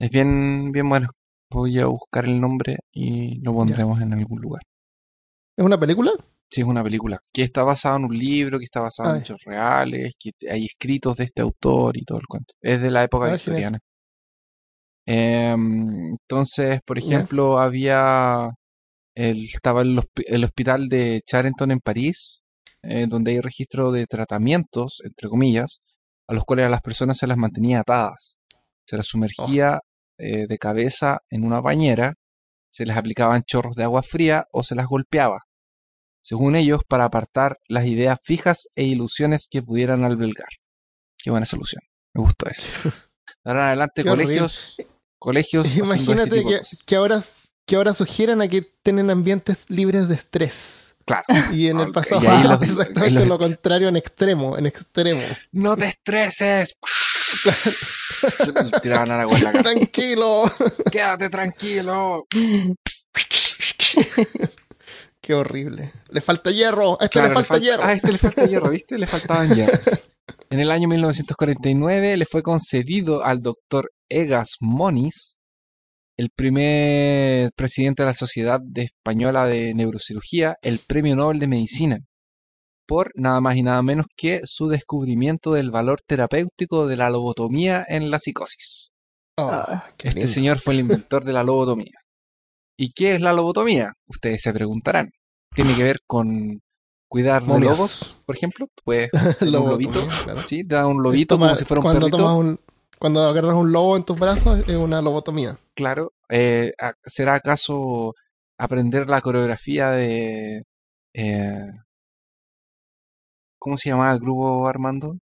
Es 0.00 0.10
bien, 0.10 0.72
bien 0.72 0.88
bueno. 0.88 1.10
Voy 1.52 1.78
a 1.78 1.86
buscar 1.86 2.24
el 2.24 2.40
nombre 2.40 2.78
y 2.90 3.38
lo 3.42 3.52
pondremos 3.52 4.00
en 4.00 4.14
algún 4.14 4.40
lugar. 4.40 4.62
¿Es 5.58 5.64
una 5.64 5.78
película? 5.78 6.12
Sí, 6.50 6.62
es 6.62 6.66
una 6.66 6.82
película 6.82 7.18
que 7.32 7.42
está 7.42 7.62
basada 7.62 7.96
en 7.96 8.04
un 8.06 8.16
libro, 8.18 8.58
que 8.58 8.64
está 8.64 8.80
basada 8.80 9.10
Ah, 9.10 9.12
en 9.12 9.18
ya. 9.18 9.24
hechos 9.24 9.40
reales, 9.44 10.14
que 10.18 10.30
hay 10.50 10.64
escritos 10.64 11.18
de 11.18 11.24
este 11.24 11.42
autor 11.42 11.96
y 11.98 12.04
todo 12.04 12.18
el 12.18 12.26
cuento. 12.26 12.54
Es 12.62 12.80
de 12.80 12.90
la 12.90 13.04
época 13.04 13.26
Ah, 13.26 13.32
victoriana. 13.34 13.78
Em, 15.06 16.10
entonces, 16.12 16.80
por 16.86 16.98
ejemplo, 16.98 17.58
había 17.58 18.50
el, 19.14 19.44
estaba 19.44 19.82
el, 19.82 20.00
el 20.26 20.44
hospital 20.44 20.88
de 20.88 21.22
Charenton 21.26 21.72
en 21.72 21.80
París, 21.80 22.39
eh, 22.82 23.06
donde 23.08 23.32
hay 23.32 23.40
registro 23.40 23.92
de 23.92 24.06
tratamientos, 24.06 25.00
entre 25.04 25.28
comillas, 25.28 25.80
a 26.28 26.34
los 26.34 26.44
cuales 26.44 26.66
a 26.66 26.70
las 26.70 26.80
personas 26.80 27.18
se 27.18 27.26
las 27.26 27.36
mantenía 27.36 27.80
atadas. 27.80 28.36
Se 28.86 28.96
las 28.96 29.06
sumergía 29.06 29.80
eh, 30.18 30.46
de 30.46 30.58
cabeza 30.58 31.18
en 31.30 31.44
una 31.44 31.60
bañera, 31.60 32.14
se 32.70 32.86
les 32.86 32.96
aplicaban 32.96 33.42
chorros 33.44 33.74
de 33.76 33.84
agua 33.84 34.02
fría 34.02 34.44
o 34.52 34.62
se 34.62 34.74
las 34.74 34.86
golpeaba. 34.86 35.40
según 36.22 36.54
ellos, 36.54 36.82
para 36.86 37.04
apartar 37.04 37.56
las 37.66 37.86
ideas 37.86 38.18
fijas 38.22 38.68
e 38.76 38.84
ilusiones 38.84 39.48
que 39.50 39.62
pudieran 39.62 40.04
albergar. 40.04 40.50
Qué 41.22 41.30
buena 41.30 41.46
solución. 41.46 41.80
Me 42.14 42.22
gustó 42.22 42.46
eso. 42.46 42.90
Ahora 43.44 43.60
en 43.62 43.66
adelante, 43.68 44.02
Qué 44.02 44.08
colegios, 44.10 44.76
colegios. 45.18 45.66
este 45.66 45.78
Imagínate 45.78 46.44
que 46.84 46.96
ahora, 46.96 47.22
que 47.66 47.76
ahora 47.76 47.94
sugieran 47.94 48.42
a 48.42 48.48
que 48.48 48.60
tienen 48.82 49.08
ambientes 49.08 49.70
libres 49.70 50.08
de 50.08 50.14
estrés. 50.14 50.89
Claro. 51.04 51.24
Y 51.52 51.68
en 51.68 51.80
el 51.80 51.90
pasado 51.90 52.20
exactamente 52.62 53.26
lo 53.26 53.38
contrario 53.38 53.88
en 53.88 53.96
extremo, 53.96 54.56
en 54.56 54.66
extremo. 54.66 55.22
¡No 55.52 55.76
te 55.76 55.86
estreses! 55.86 56.76
Tiraban 58.82 59.10
en 59.10 59.44
la 59.44 59.52
cara. 59.52 59.62
Tranquilo. 59.62 60.50
¡Quédate 60.90 61.28
tranquilo! 61.30 62.26
Qué 65.20 65.34
horrible. 65.34 65.92
Le 66.10 66.20
falta 66.20 66.50
hierro. 66.50 67.00
A 67.00 67.04
este 67.04 67.12
Claro, 67.20 67.28
le 67.28 67.34
falta 67.34 67.58
hierro. 67.58 67.84
A 67.84 67.92
este 67.92 68.12
le 68.12 68.18
falta 68.18 68.44
hierro, 68.46 68.70
¿viste? 68.70 68.98
Le 68.98 69.06
faltaban 69.06 69.54
hierro. 69.54 69.78
En 70.48 70.60
el 70.60 70.70
año 70.70 70.88
1949 70.88 72.16
le 72.16 72.24
fue 72.24 72.42
concedido 72.42 73.22
al 73.22 73.40
doctor 73.40 73.92
Egas 74.08 74.56
Moniz, 74.60 75.36
el 76.20 76.28
primer 76.30 77.50
presidente 77.56 78.02
de 78.02 78.08
la 78.08 78.14
Sociedad 78.14 78.60
de 78.62 78.82
Española 78.82 79.46
de 79.46 79.72
Neurocirugía, 79.74 80.56
el 80.62 80.80
Premio 80.86 81.16
Nobel 81.16 81.38
de 81.38 81.46
Medicina, 81.46 81.98
por 82.86 83.10
nada 83.14 83.40
más 83.40 83.56
y 83.56 83.62
nada 83.62 83.80
menos 83.82 84.06
que 84.16 84.42
su 84.44 84.68
descubrimiento 84.68 85.52
del 85.54 85.70
valor 85.70 86.00
terapéutico 86.06 86.86
de 86.86 86.96
la 86.96 87.08
lobotomía 87.08 87.84
en 87.88 88.10
la 88.10 88.18
psicosis. 88.18 88.90
Oh, 89.38 89.64
qué 89.96 90.08
Este 90.08 90.20
lindo. 90.20 90.32
señor 90.32 90.58
fue 90.58 90.74
el 90.74 90.80
inventor 90.84 91.24
de 91.24 91.32
la 91.32 91.42
lobotomía. 91.42 91.96
¿Y 92.76 92.92
qué 92.92 93.14
es 93.14 93.20
la 93.22 93.32
lobotomía? 93.32 93.92
Ustedes 94.06 94.42
se 94.42 94.52
preguntarán. 94.52 95.10
Tiene 95.54 95.74
que 95.74 95.84
ver 95.84 96.00
con 96.06 96.60
cuidar 97.08 97.42
de 97.44 97.60
lobos, 97.60 98.20
por 98.26 98.36
ejemplo. 98.36 98.66
Tener 98.84 99.10
un 99.40 99.52
lobito, 99.52 100.06
claro. 100.24 100.40
¿sí? 100.40 100.64
Te 100.64 100.74
da 100.74 100.86
un 100.86 101.02
lobito 101.02 101.36
Toma- 101.36 101.46
como 101.48 101.56
si 101.56 101.64
fuera 101.64 101.80
un 101.80 101.84
cuando 101.84 102.00
perrito. 102.00 102.36
un- 102.36 102.60
cuando 103.00 103.20
agarras 103.26 103.54
un 103.54 103.72
lobo 103.72 103.96
en 103.96 104.04
tus 104.04 104.18
brazos 104.18 104.60
es 104.68 104.76
una 104.76 105.00
lobotomía. 105.00 105.58
Claro. 105.74 106.12
Eh, 106.28 106.72
¿Será 107.04 107.34
acaso 107.34 108.14
aprender 108.58 109.08
la 109.08 109.20
coreografía 109.22 109.90
de... 109.90 110.64
eh, 111.14 111.66
¿Cómo 113.58 113.76
se 113.76 113.90
llamaba 113.90 114.12
el 114.12 114.20
grupo, 114.20 114.66
Armando? 114.66 115.18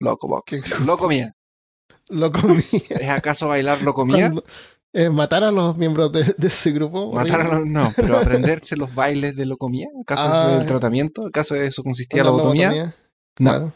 Locobox. 0.00 0.62
¿Qué- 0.62 0.84
Locomía. 0.84 1.32
Locomía. 2.08 2.62
¿Es 2.90 3.08
acaso 3.08 3.48
bailar 3.48 3.82
locomía? 3.82 4.26
Cuando- 4.30 4.44
eh, 4.94 5.10
matar 5.10 5.44
a 5.44 5.50
los 5.50 5.76
miembros 5.76 6.10
de, 6.12 6.34
de 6.36 6.46
ese 6.48 6.70
grupo. 6.70 7.12
Matar 7.12 7.42
a 7.42 7.58
los... 7.58 7.66
No, 7.66 7.92
pero 7.94 8.16
aprenderse 8.18 8.74
los 8.76 8.94
bailes 8.94 9.36
de 9.36 9.44
locomía. 9.44 9.86
¿Acaso 10.02 10.28
Ah, 10.32 10.46
es 10.48 10.54
el 10.54 10.60
ya. 10.62 10.66
tratamiento? 10.66 11.26
¿Acaso 11.26 11.54
eso 11.56 11.82
consistía 11.82 12.20
en 12.20 12.26
la 12.26 12.30
lobotomía? 12.30 12.68
lobotomía, 12.70 12.94
No. 13.38 13.50
claro. 13.50 13.72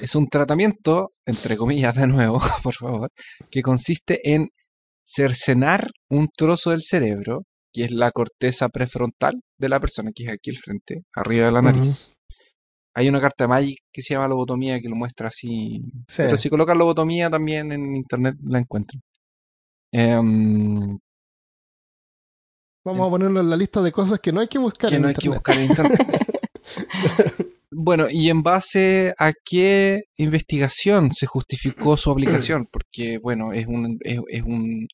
Es 0.00 0.14
un 0.14 0.28
tratamiento, 0.28 1.10
entre 1.24 1.56
comillas 1.56 1.94
de 1.96 2.06
nuevo, 2.06 2.40
por 2.62 2.74
favor, 2.74 3.10
que 3.50 3.62
consiste 3.62 4.32
en 4.32 4.48
cercenar 5.04 5.90
un 6.10 6.28
trozo 6.28 6.70
del 6.70 6.82
cerebro, 6.82 7.42
que 7.72 7.84
es 7.84 7.90
la 7.92 8.10
corteza 8.10 8.68
prefrontal 8.68 9.40
de 9.58 9.68
la 9.68 9.80
persona, 9.80 10.10
que 10.14 10.24
es 10.24 10.30
aquí 10.30 10.50
al 10.50 10.56
frente, 10.56 11.02
arriba 11.14 11.46
de 11.46 11.52
la 11.52 11.62
nariz. 11.62 12.12
Hay 12.94 13.08
una 13.08 13.20
carta 13.20 13.44
de 13.44 13.48
Magic 13.48 13.78
que 13.92 14.00
se 14.00 14.14
llama 14.14 14.26
lobotomía 14.28 14.80
que 14.80 14.88
lo 14.88 14.96
muestra 14.96 15.28
así. 15.28 15.82
Sí. 16.08 16.22
Pero 16.22 16.36
si 16.38 16.48
colocan 16.48 16.78
lobotomía 16.78 17.28
también 17.28 17.70
en 17.72 17.94
internet 17.94 18.36
la 18.42 18.58
encuentran. 18.58 19.02
Em, 19.92 20.98
Vamos 22.84 23.06
a 23.06 23.10
ponerlo 23.10 23.40
en 23.40 23.50
la 23.50 23.56
lista 23.56 23.82
de 23.82 23.92
cosas 23.92 24.20
que 24.20 24.32
no 24.32 24.40
hay 24.40 24.48
que 24.48 24.58
buscar 24.58 24.88
que 24.88 24.96
en 24.96 25.02
no 25.02 25.08
hay 25.08 25.14
que 25.14 25.26
internet. 25.26 25.42
buscar 25.44 25.58
en 25.58 25.64
internet. 25.70 26.36
Bueno, 27.72 28.06
¿y 28.10 28.30
en 28.30 28.42
base 28.42 29.14
a 29.18 29.32
qué 29.44 30.04
investigación 30.16 31.12
se 31.12 31.26
justificó 31.26 31.96
su 31.96 32.10
aplicación? 32.10 32.66
Porque, 32.72 33.18
bueno, 33.18 33.52
es 33.52 33.66
un, 33.66 33.98
es, 34.02 34.20
es 34.28 34.42
un 34.42 34.86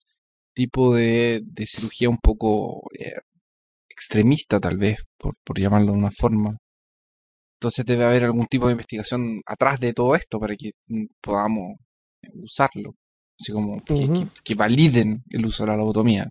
tipo 0.54 0.94
de, 0.94 1.42
de 1.44 1.66
cirugía 1.66 2.08
un 2.08 2.18
poco 2.18 2.82
eh, 2.98 3.12
extremista, 3.88 4.58
tal 4.60 4.76
vez, 4.78 5.02
por, 5.18 5.34
por 5.44 5.58
llamarlo 5.58 5.92
de 5.92 5.98
una 5.98 6.10
forma. 6.10 6.56
Entonces 7.60 7.84
debe 7.86 8.04
haber 8.04 8.24
algún 8.24 8.46
tipo 8.46 8.66
de 8.66 8.72
investigación 8.72 9.40
atrás 9.46 9.78
de 9.78 9.92
todo 9.92 10.16
esto 10.16 10.40
para 10.40 10.56
que 10.56 10.72
mm, 10.88 11.04
podamos 11.20 11.76
usarlo. 12.34 12.94
Así 13.38 13.52
como 13.52 13.82
que- 13.84 13.94
que 14.44 14.54
validen 14.54 15.22
el 15.30 15.46
uso 15.46 15.62
de 15.64 15.70
la 15.70 15.76
lobotomía. 15.76 16.28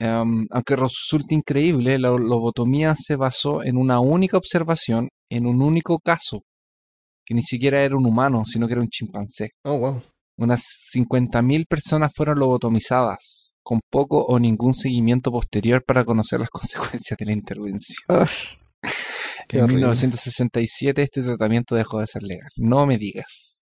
Em, 0.00 0.46
aunque 0.50 0.76
resulte 0.76 1.34
increíble, 1.34 1.98
la 1.98 2.08
lobotomía 2.10 2.94
se 2.96 3.16
basó 3.16 3.62
en 3.62 3.76
una 3.76 4.00
única 4.00 4.38
observación, 4.38 5.08
en 5.30 5.46
un 5.46 5.60
único 5.60 5.98
caso, 5.98 6.40
que 7.26 7.34
ni 7.34 7.42
siquiera 7.42 7.82
era 7.82 7.96
un 7.96 8.06
humano, 8.06 8.44
sino 8.46 8.66
que 8.66 8.72
era 8.72 8.82
un 8.82 8.88
chimpancé. 8.88 9.50
Oh, 9.64 9.78
wow. 9.78 10.02
Unas 10.38 10.62
50.000 10.94 11.66
personas 11.68 12.12
fueron 12.16 12.38
lobotomizadas, 12.38 13.52
con 13.62 13.80
poco 13.92 14.24
o 14.24 14.38
ningún 14.38 14.72
seguimiento 14.72 15.30
posterior 15.30 15.84
para 15.86 16.06
conocer 16.06 16.40
las 16.40 16.48
consecuencias 16.50 17.18
de 17.18 17.26
la 17.26 17.32
intervención. 17.32 18.26
Qué 19.48 19.58
en 19.58 19.64
horrible. 19.64 19.80
1967 19.86 21.02
este 21.02 21.22
tratamiento 21.22 21.74
dejó 21.74 22.00
de 22.00 22.06
ser 22.06 22.22
legal. 22.22 22.48
No 22.56 22.86
me 22.86 22.96
digas. 22.96 23.60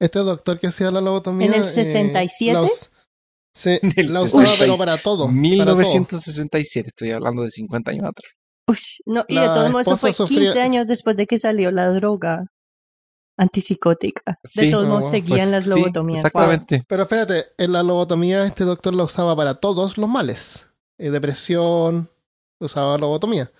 Este 0.00 0.20
doctor 0.20 0.60
que 0.60 0.68
hacía 0.68 0.92
la 0.92 1.00
lobotomía. 1.00 1.48
¿En 1.48 1.54
el 1.54 1.64
eh, 1.64 1.68
67? 1.68 2.52
la 2.52 2.62
us- 2.62 2.90
sí, 3.54 3.78
En 3.82 3.92
el 3.96 4.12
la 4.12 4.22
usaba, 4.22 4.44
66. 4.44 4.58
pero 4.60 4.76
para 4.78 4.96
todo. 4.98 5.26
para 5.26 5.28
todo. 5.28 5.32
1967, 5.32 6.88
estoy 6.88 7.10
hablando 7.12 7.42
de 7.42 7.50
50 7.50 7.90
años 7.90 8.04
atrás. 8.04 8.32
Ush, 8.66 9.00
no, 9.06 9.24
y 9.28 9.34
de 9.34 9.40
La 9.42 9.54
todos 9.54 9.70
modos, 9.70 9.86
eso 9.86 9.94
esposa 9.94 10.00
fue 10.00 10.12
sufría- 10.12 10.40
15 10.52 10.60
años 10.60 10.86
después 10.86 11.16
de 11.16 11.26
que 11.26 11.38
salió 11.38 11.70
la 11.70 11.88
droga 11.90 12.46
antipsicótica. 13.36 14.38
Sí. 14.44 14.66
de 14.66 14.72
todos 14.72 14.84
Ah, 14.86 14.88
modos, 14.88 15.02
wow. 15.04 15.10
seguían 15.10 15.38
Pues, 15.38 15.50
las 15.50 15.64
sí, 15.64 15.70
lobotomías. 15.70 16.22
Wow. 16.22 16.26
exactamente. 16.26 16.84
Pero 16.88 17.02
espérate, 17.02 17.44
en 17.58 17.72
la 17.72 17.82
lobotomía 17.82 18.44
este 18.44 18.64
doctor 18.64 18.94
la 18.94 19.04
usaba 19.04 19.34
para 19.36 19.54
todos 19.56 19.98
los 19.98 20.08
males. 20.08 20.66
Eh, 20.98 21.10
depresión, 21.10 22.10
usaba 22.60 22.96
lobotomía. 22.98 23.50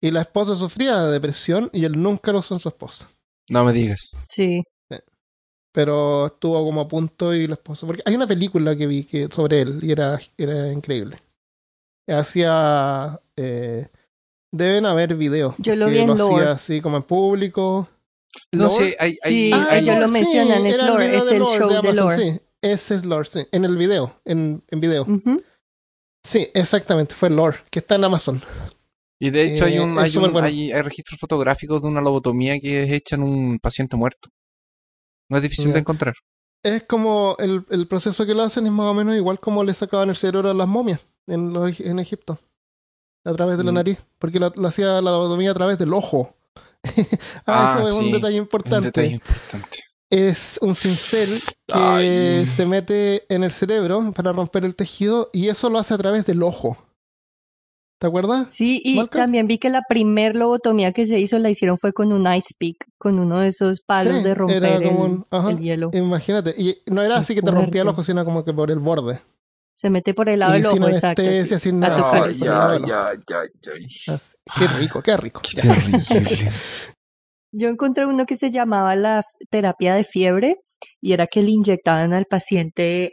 Y 0.00 0.10
la 0.10 0.20
esposa 0.20 0.54
sufría 0.54 1.00
de 1.02 1.12
depresión 1.12 1.70
y 1.72 1.84
él 1.84 2.00
nunca 2.00 2.30
lo 2.32 2.38
usó 2.40 2.54
en 2.54 2.60
su 2.60 2.68
esposa. 2.68 3.08
No 3.50 3.64
me 3.64 3.72
digas. 3.72 4.16
Sí. 4.28 4.62
Pero 5.74 6.26
estuvo 6.26 6.62
como 6.64 6.82
a 6.82 6.86
punto 6.88 7.34
y 7.34 7.48
la 7.48 7.54
esposa... 7.54 7.84
Porque 7.84 8.02
hay 8.06 8.14
una 8.14 8.28
película 8.28 8.76
que 8.76 8.86
vi 8.86 9.02
que, 9.02 9.26
sobre 9.28 9.62
él 9.62 9.80
y 9.82 9.90
era, 9.90 10.20
era 10.38 10.70
increíble. 10.72 11.18
Hacía... 12.08 13.20
eh, 13.36 13.88
deben 14.52 14.86
haber 14.86 15.16
videos. 15.16 15.56
Yo 15.58 15.74
lo 15.74 15.88
vi 15.88 15.98
en 15.98 16.10
hacía 16.10 16.24
Lore. 16.28 16.48
así 16.48 16.80
como 16.80 16.96
en 16.98 17.02
público. 17.02 17.88
No 18.52 18.68
sé, 18.70 18.96
hay, 19.00 19.10
hay, 19.10 19.16
Sí, 19.16 19.50
Ah, 19.52 19.66
hay- 19.70 19.82
ellos 19.84 19.98
lo 19.98 20.08
mencionan, 20.08 20.64
es 20.66 20.76
video 20.76 20.98
es 21.00 21.30
el 21.30 21.38
Lore, 21.40 21.58
show 21.58 21.68
de 21.70 21.76
Amazon, 21.78 21.96
Lore. 22.04 22.16
Sí, 22.18 22.40
ese 22.62 22.94
es 22.94 23.04
Lore, 23.04 23.28
sí. 23.28 23.46
En 23.50 23.64
el 23.64 23.76
video, 23.76 24.14
en, 24.24 24.62
en 24.68 24.80
video. 24.80 25.06
Sí, 26.24 26.48
exactamente, 26.54 27.14
fue 27.14 27.30
Lore, 27.30 27.58
que 27.70 27.80
está 27.80 27.96
en 27.96 28.04
Amazon. 28.04 28.40
Y 29.20 29.30
de 29.30 29.42
hecho 29.54 29.64
hay 29.64 29.76
Eh, 29.76 29.80
un, 29.80 29.98
hay, 29.98 30.16
un- 30.16 30.32
bueno. 30.32 30.46
hay, 30.46 30.72
hay 30.72 30.82
registros 30.82 31.18
fotográficos 31.18 31.82
de 31.82 31.88
una 31.88 32.00
lobotomía 32.00 32.58
que 32.60 32.82
es 32.84 32.90
hecha 32.92 33.16
en 33.16 33.22
un 33.24 33.58
paciente 33.58 33.96
muerto. 33.96 34.28
No 35.34 35.38
es 35.38 35.42
difícil 35.42 35.72
de 35.72 35.80
encontrar. 35.80 36.14
Es 36.62 36.84
como 36.84 37.34
el, 37.40 37.64
el 37.70 37.88
proceso 37.88 38.24
que 38.24 38.34
lo 38.34 38.42
hacen 38.44 38.66
es 38.66 38.72
más 38.72 38.86
o 38.86 38.94
menos 38.94 39.16
igual 39.16 39.40
como 39.40 39.64
le 39.64 39.74
sacaban 39.74 40.08
el 40.10 40.16
cerebro 40.16 40.48
a 40.50 40.54
las 40.54 40.68
momias 40.68 41.00
en, 41.26 41.52
los, 41.52 41.80
en 41.80 41.98
Egipto. 41.98 42.38
A 43.24 43.32
través 43.32 43.58
de 43.58 43.64
la 43.64 43.72
Mm. 43.72 43.74
nariz. 43.74 43.98
Porque 44.20 44.38
la, 44.38 44.52
la 44.54 44.68
hacía 44.68 44.86
la 45.02 45.10
lobotomía 45.10 45.50
a 45.50 45.54
través 45.54 45.76
del 45.78 45.92
ojo. 45.92 46.36
ah, 46.84 46.90
Ah, 47.46 47.76
eso 47.80 47.88
es 47.88 47.94
un 47.94 48.04
sí, 48.04 48.12
detalle 48.12 48.36
Es 48.36 48.40
un 48.40 48.44
importante. 48.44 48.86
detalle 48.86 49.14
importante. 49.14 49.78
Es 50.08 50.58
un 50.62 50.74
cincel 50.76 51.40
que 51.66 51.74
Ay. 51.74 52.46
se 52.46 52.64
mete 52.66 53.24
en 53.34 53.42
el 53.42 53.50
cerebro 53.50 54.12
para 54.12 54.32
romper 54.32 54.64
el 54.64 54.76
tejido 54.76 55.30
y 55.32 55.48
eso 55.48 55.68
lo 55.68 55.78
hace 55.80 55.94
a 55.94 55.98
través 55.98 56.24
del 56.26 56.42
ojo. 56.44 56.76
¿Te 58.00 58.06
acuerdas? 58.08 58.50
Sí, 58.50 58.80
y 58.84 58.96
Malcolm? 58.96 59.22
también 59.22 59.46
vi 59.46 59.58
que 59.58 59.70
la 59.70 59.80
primer 59.88 60.34
lobotomía 60.36 60.92
que 60.92 61.06
se 61.06 61.20
hizo 61.20 61.38
la 61.38 61.48
hicieron 61.50 61.78
fue 61.78 61.92
con 61.92 62.12
un 62.12 62.26
ice 62.34 62.54
pick, 62.58 62.84
con 62.98 63.18
uno 63.18 63.40
de 63.40 63.48
esos 63.48 63.80
palos 63.80 64.18
Sí, 64.18 64.24
de 64.24 64.34
romper 64.34 64.56
era 64.64 64.76
el, 64.76 64.82
como 64.82 65.04
un- 65.04 65.26
ajá. 65.30 65.50
el 65.50 65.58
hielo. 65.60 65.90
Imagínate. 65.92 66.54
Y 66.58 66.78
no 66.86 67.02
era 67.02 67.14
Qué 67.14 67.20
así 67.20 67.34
que 67.34 67.42
te 67.42 67.50
rompía 67.50 67.82
el 67.82 67.88
ojo, 67.88 68.02
sino 68.02 68.24
como 68.24 68.44
que 68.44 68.52
por 68.52 68.70
el 68.70 68.78
borde. 68.80 69.20
Se 69.76 69.90
mete 69.90 70.12
por 70.14 70.28
el 70.28 70.40
lado 70.40 70.52
Y 70.56 70.62
del 70.62 70.66
ojo, 70.66 70.88
exacto. 70.88 71.22
anestesia, 71.22 71.58
sí. 71.58 71.70
sin 71.70 71.82
A 71.82 71.88
nada. 71.88 71.96
tocar 72.02 72.22
Ay, 72.24 72.30
el 72.30 72.34
ya, 72.36 72.78
ya. 72.86 73.12
ya, 73.28 73.42
ya. 73.62 74.14
Así. 74.14 74.36
Qué 74.58 74.66
rico, 74.68 75.02
qué 75.02 75.16
rico. 75.16 75.40
Qué 75.42 75.60
terrible. 75.62 76.50
Yo 77.52 77.68
encontré 77.68 78.06
uno 78.06 78.26
que 78.26 78.34
se 78.36 78.50
llamaba 78.50 78.96
la 78.96 79.22
terapia 79.50 79.94
de 79.94 80.04
fiebre 80.04 80.56
y 81.00 81.12
era 81.12 81.26
que 81.26 81.42
le 81.42 81.50
inyectaban 81.52 82.12
al 82.12 82.26
paciente 82.26 83.12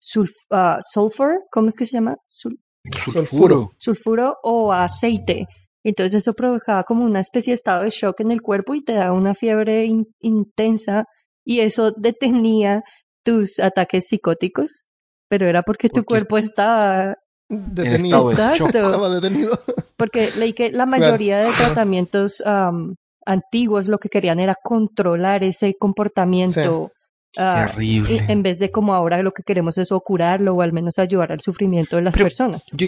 sulf- 0.00 0.34
ah, 0.50 0.78
sulfur, 0.82 1.44
¿cómo 1.50 1.68
es 1.68 1.76
que 1.76 1.86
se 1.86 1.92
llama? 1.92 2.16
Sul- 2.28 2.58
Sulfuro. 2.92 3.70
sulfuro 3.78 4.36
o 4.42 4.72
aceite. 4.72 5.46
Entonces 5.84 6.22
eso 6.22 6.32
provocaba 6.34 6.82
como 6.84 7.04
una 7.04 7.20
especie 7.20 7.52
de 7.52 7.54
estado 7.54 7.82
de 7.84 7.90
shock 7.90 8.20
en 8.20 8.30
el 8.32 8.42
cuerpo 8.42 8.74
y 8.74 8.82
te 8.82 8.92
daba 8.94 9.12
una 9.12 9.34
fiebre 9.34 9.84
in- 9.84 10.06
intensa 10.20 11.04
y 11.44 11.60
eso 11.60 11.92
detenía 11.96 12.82
tus 13.24 13.60
ataques 13.60 14.06
psicóticos, 14.08 14.86
pero 15.28 15.46
era 15.46 15.62
porque 15.62 15.88
tu 15.88 16.04
cuerpo 16.04 16.38
estaba 16.38 17.14
Detenido. 17.48 18.30
Exacto. 18.32 18.64
Estaba 18.66 19.08
detenido. 19.08 19.56
Porque 19.96 20.30
leí 20.36 20.52
que 20.52 20.70
la 20.72 20.84
mayoría 20.84 21.38
de 21.38 21.50
tratamientos 21.52 22.42
am, 22.44 22.96
antiguos 23.24 23.86
lo 23.86 23.98
que 23.98 24.08
querían 24.08 24.40
era 24.40 24.56
controlar 24.60 25.44
ese 25.44 25.74
comportamiento. 25.78 26.90
Ah, 27.38 27.68
Terrible. 27.70 28.14
y 28.14 28.18
en 28.32 28.42
vez 28.42 28.58
de 28.58 28.70
como 28.70 28.94
ahora 28.94 29.22
lo 29.22 29.32
que 29.32 29.42
queremos 29.44 29.78
es 29.78 29.92
o 29.92 30.00
curarlo 30.00 30.54
o 30.54 30.62
al 30.62 30.72
menos 30.72 30.98
ayudar 30.98 31.32
al 31.32 31.40
sufrimiento 31.40 31.96
de 31.96 32.02
las 32.02 32.14
Pero- 32.14 32.24
personas. 32.26 32.64
Yo, 32.72 32.86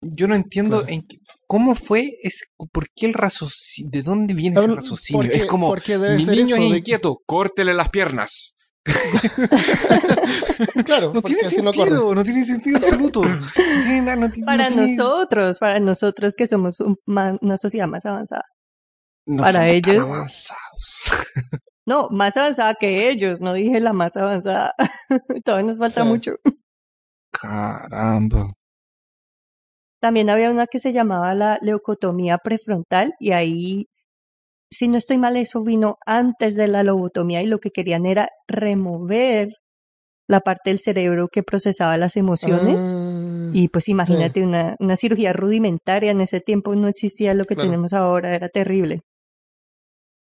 yo 0.00 0.28
no 0.28 0.34
entiendo 0.34 0.78
Claro. 0.78 0.92
en 0.94 1.02
qué- 1.06 1.18
cómo 1.46 1.74
fue, 1.74 2.12
es, 2.22 2.44
por 2.72 2.86
qué 2.94 3.06
el 3.06 3.14
raciocinio, 3.14 3.90
de 3.90 4.02
dónde 4.02 4.34
viene 4.34 4.56
ese 4.56 4.66
Porque- 4.66 4.80
raciocinio. 4.80 5.32
es 5.32 5.46
como, 5.46 5.74
mi 5.74 6.24
niño 6.26 6.56
es 6.56 6.70
de- 6.70 6.78
inquieto, 6.78 7.18
córtele 7.26 7.74
las 7.74 7.88
piernas. 7.90 8.54
Claro, 10.84 11.12
No 11.12 11.22
tiene 11.22 11.44
sentido, 11.44 12.14
no, 12.14 12.24
tiene 12.24 12.44
sentido 12.44 12.78
absoluto. 12.78 13.22
No 13.22 13.82
tiene 13.84 14.02
nada, 14.02 14.16
no 14.16 14.30
ti- 14.30 14.40
no 14.40 14.46
Para 14.46 14.68
tiene- 14.68 14.96
nosotros, 14.96 15.58
para 15.58 15.80
nosotros 15.80 16.34
que 16.36 16.46
somos 16.46 16.80
un- 16.80 16.96
una 17.06 17.56
sociedad 17.56 17.86
más 17.86 18.06
avanzada. 18.06 18.44
no 19.26 19.42
para 19.42 19.68
ellos-. 19.68 20.48
No, 21.88 22.08
más 22.10 22.36
avanzada 22.36 22.74
que 22.78 23.08
ellos, 23.08 23.40
no 23.40 23.52
dije 23.54 23.80
la 23.80 23.92
más 23.94 24.16
avanzada. 24.16 24.74
Todavía 25.44 25.70
nos 25.70 25.78
falta 25.78 26.02
Sí. 26.02 26.08
mucho. 26.08 26.32
Caramba. 27.32 28.48
También 30.00 30.30
había 30.30 30.50
una 30.50 30.66
que 30.66 30.78
se 30.78 30.92
llamaba 30.92 31.34
la 31.34 31.58
leucotomía 31.60 32.38
prefrontal 32.38 33.14
y 33.18 33.32
ahí, 33.32 33.86
si 34.70 34.88
no 34.88 34.98
estoy 34.98 35.18
mal, 35.18 35.36
eso 35.36 35.62
vino 35.64 35.96
antes 36.06 36.56
de 36.56 36.68
la 36.68 36.82
lobotomía 36.84 37.42
y 37.42 37.46
lo 37.46 37.58
que 37.60 37.70
querían 37.70 38.06
era 38.06 38.28
remover 38.48 39.50
la 40.28 40.40
parte 40.40 40.70
del 40.70 40.80
cerebro 40.80 41.28
que 41.32 41.42
procesaba 41.44 41.96
las 41.98 42.16
emociones. 42.16 42.96
Ah, 42.98 43.50
Y 43.52 43.68
pues 43.68 43.88
imagínate 43.88 44.42
una, 44.44 44.76
una 44.80 44.96
cirugía 44.96 45.32
rudimentaria, 45.32 46.10
en 46.12 46.20
ese 46.22 46.40
tiempo 46.40 46.74
no 46.76 46.88
existía 46.88 47.34
lo 47.34 47.44
que 47.46 47.54
Claro. 47.56 47.70
tenemos 47.70 47.92
ahora, 47.94 48.34
era 48.34 48.48
terrible. 48.50 49.00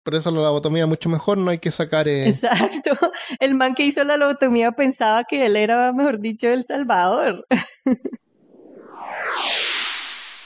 Por 0.05 0.15
eso 0.15 0.31
la 0.31 0.43
lobotomía 0.43 0.87
mucho 0.87 1.09
mejor, 1.09 1.39
no 1.39 1.51
hay 1.51 1.59
que 1.59 1.71
sacar... 1.71 2.07
eh, 2.09 2.29
Exacto. 2.29 2.91
El 3.41 3.55
man 3.55 3.75
que 3.75 3.85
hizo 3.87 4.05
la 4.05 4.17
lobotomía 4.19 4.73
pensaba 4.73 5.25
que 5.25 5.47
él 5.47 5.57
era, 5.57 5.93
mejor 5.93 6.21
dicho, 6.21 6.49
el 6.49 6.65
Salvador. 6.67 7.47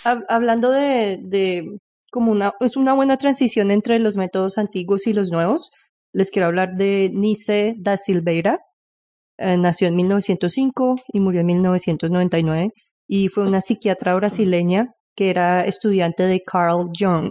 Hab- 0.04 0.24
Hablando 0.28 0.70
de, 0.70 1.18
de 1.22 1.64
como 2.10 2.30
una, 2.32 2.52
es 2.60 2.76
una 2.76 2.94
buena 2.94 3.16
transición 3.16 3.70
entre 3.70 3.98
los 3.98 4.16
métodos 4.16 4.58
antiguos 4.58 5.06
y 5.06 5.12
los 5.12 5.30
nuevos, 5.30 5.70
les 6.12 6.30
quiero 6.30 6.46
hablar 6.46 6.70
de 6.76 7.10
Nice 7.12 7.74
da 7.78 7.96
Silveira. 7.96 8.60
Eh, 9.38 9.56
nació 9.56 9.88
en 9.88 9.96
1905 9.96 10.96
y 11.12 11.20
murió 11.20 11.40
en 11.40 11.46
1999 11.46 12.70
y 13.06 13.28
fue 13.28 13.44
una 13.44 13.60
psiquiatra 13.60 14.14
brasileña 14.14 14.86
que 15.16 15.30
era 15.30 15.64
estudiante 15.64 16.24
de 16.24 16.40
Carl 16.44 16.90
Jung, 16.98 17.30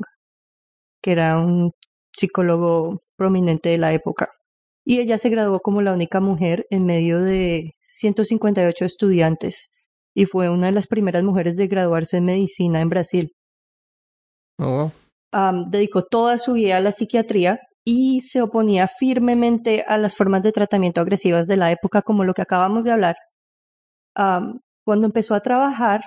que 1.02 1.12
era 1.12 1.38
un 1.40 1.72
psicólogo 2.18 3.04
prominente 3.16 3.70
de 3.70 3.78
la 3.78 3.94
época. 3.94 4.30
Y 4.86 5.00
ella 5.00 5.18
se 5.18 5.30
graduó 5.30 5.60
como 5.60 5.82
la 5.82 5.94
única 5.94 6.20
mujer 6.20 6.66
en 6.70 6.86
medio 6.86 7.22
de 7.22 7.76
158 7.86 8.86
estudiantes 8.86 9.74
y 10.14 10.26
fue 10.26 10.50
una 10.50 10.68
de 10.68 10.72
las 10.72 10.88
primeras 10.88 11.24
mujeres 11.24 11.58
de 11.58 11.68
graduarse 11.68 12.18
en 12.18 12.26
medicina 12.26 12.82
en 12.82 12.90
Brasil. 12.90 13.32
oh, 14.60 14.92
dedicó 15.68 16.04
toda 16.04 16.38
su 16.38 16.54
vida 16.54 16.78
a 16.78 16.82
la 16.82 16.92
psiquiatría 16.92 17.60
y 17.86 18.22
se 18.22 18.42
oponía 18.42 18.88
firmemente 18.88 19.84
a 19.88 19.98
las 19.98 20.16
formas 20.16 20.42
de 20.42 20.52
tratamiento 20.52 21.02
agresivas 21.02 21.48
de 21.48 21.58
la 21.58 21.72
época, 21.72 22.02
como 22.02 22.24
lo 22.24 22.34
que 22.34 22.42
acabamos 22.42 22.84
de 22.84 22.92
hablar. 22.92 23.16
Cuando 24.16 25.06
empezó 25.06 25.36
a 25.36 25.42
trabajar 25.42 26.02